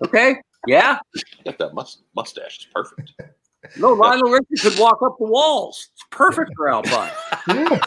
Okay. 0.03 0.35
Yeah. 0.67 0.99
Got 1.43 1.57
that 1.57 1.73
must, 1.73 2.03
mustache 2.15 2.59
is 2.59 2.67
perfect. 2.73 3.13
No, 3.77 3.93
Lionel 3.93 4.29
Richie 4.29 4.69
could 4.69 4.77
walk 4.79 5.01
up 5.01 5.17
the 5.17 5.25
walls. 5.25 5.89
It's 5.93 6.03
perfect 6.11 6.51
for 6.55 6.69
Alpine. 6.69 7.11
Yeah. 7.47 7.79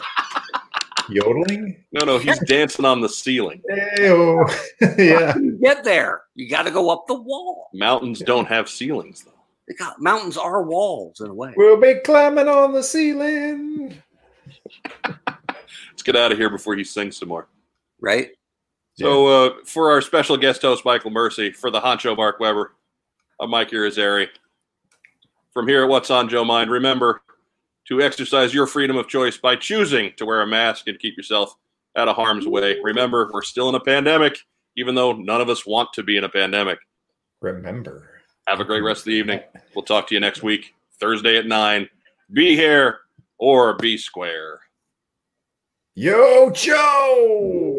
Yodeling? 1.09 1.83
No, 1.91 2.05
no, 2.05 2.17
he's 2.17 2.39
dancing 2.45 2.85
on 2.85 3.01
the 3.01 3.09
ceiling. 3.09 3.61
Hey-oh. 3.67 4.45
How 4.81 4.87
yeah. 4.97 5.33
do 5.33 5.43
you 5.43 5.59
get 5.61 5.83
there? 5.83 6.21
You 6.35 6.49
got 6.49 6.63
to 6.63 6.71
go 6.71 6.89
up 6.89 7.05
the 7.07 7.19
wall. 7.19 7.69
Mountains 7.73 8.19
don't 8.19 8.47
have 8.47 8.69
ceilings 8.69 9.23
though. 9.23 9.31
They 9.67 9.75
got 9.75 10.01
mountains 10.01 10.37
are 10.37 10.63
walls 10.63 11.21
in 11.21 11.27
a 11.27 11.33
way. 11.33 11.53
We'll 11.55 11.79
be 11.79 11.95
climbing 12.03 12.47
on 12.47 12.73
the 12.73 12.81
ceiling. 12.81 14.01
Let's 15.05 16.03
get 16.03 16.15
out 16.15 16.31
of 16.31 16.37
here 16.37 16.49
before 16.49 16.75
he 16.75 16.83
sings 16.83 17.17
some 17.17 17.29
more. 17.29 17.47
Right? 18.01 18.31
So, 18.95 19.27
uh, 19.27 19.53
for 19.63 19.91
our 19.91 20.01
special 20.01 20.35
guest 20.35 20.61
host, 20.61 20.83
Michael 20.83 21.11
Mercy, 21.11 21.51
for 21.51 21.71
the 21.71 21.79
honcho 21.79 22.17
Mark 22.17 22.39
Weber, 22.41 22.73
I'm 23.39 23.49
Mike 23.49 23.69
Irizarry. 23.69 24.27
From 25.53 25.69
here 25.69 25.83
at 25.83 25.89
What's 25.89 26.11
on 26.11 26.27
Joe 26.27 26.43
Mind, 26.43 26.69
remember 26.69 27.21
to 27.89 28.01
exercise 28.01 28.53
your 28.53 28.67
freedom 28.67 28.95
of 28.97 29.07
choice 29.07 29.37
by 29.37 29.55
choosing 29.55 30.13
to 30.15 30.25
wear 30.25 30.41
a 30.41 30.47
mask 30.47 30.87
and 30.87 30.99
keep 30.99 31.17
yourself 31.17 31.55
out 31.97 32.07
of 32.07 32.15
harm's 32.15 32.47
way. 32.47 32.77
Remember, 32.83 33.29
we're 33.33 33.41
still 33.41 33.67
in 33.67 33.75
a 33.75 33.79
pandemic, 33.79 34.37
even 34.77 34.93
though 34.93 35.13
none 35.13 35.41
of 35.41 35.49
us 35.49 35.65
want 35.65 35.91
to 35.93 36.03
be 36.03 36.15
in 36.15 36.23
a 36.23 36.29
pandemic. 36.29 36.77
Remember. 37.41 38.21
Have 38.47 38.59
a 38.59 38.65
great 38.65 38.81
rest 38.81 39.01
of 39.01 39.05
the 39.05 39.11
evening. 39.11 39.41
We'll 39.75 39.85
talk 39.85 40.07
to 40.07 40.15
you 40.15 40.19
next 40.19 40.41
week, 40.41 40.73
Thursday 40.99 41.37
at 41.37 41.45
9. 41.45 41.87
Be 42.33 42.55
here 42.55 42.99
or 43.37 43.75
be 43.75 43.97
square. 43.97 44.59
Yo, 45.95 46.49
Joe! 46.49 47.78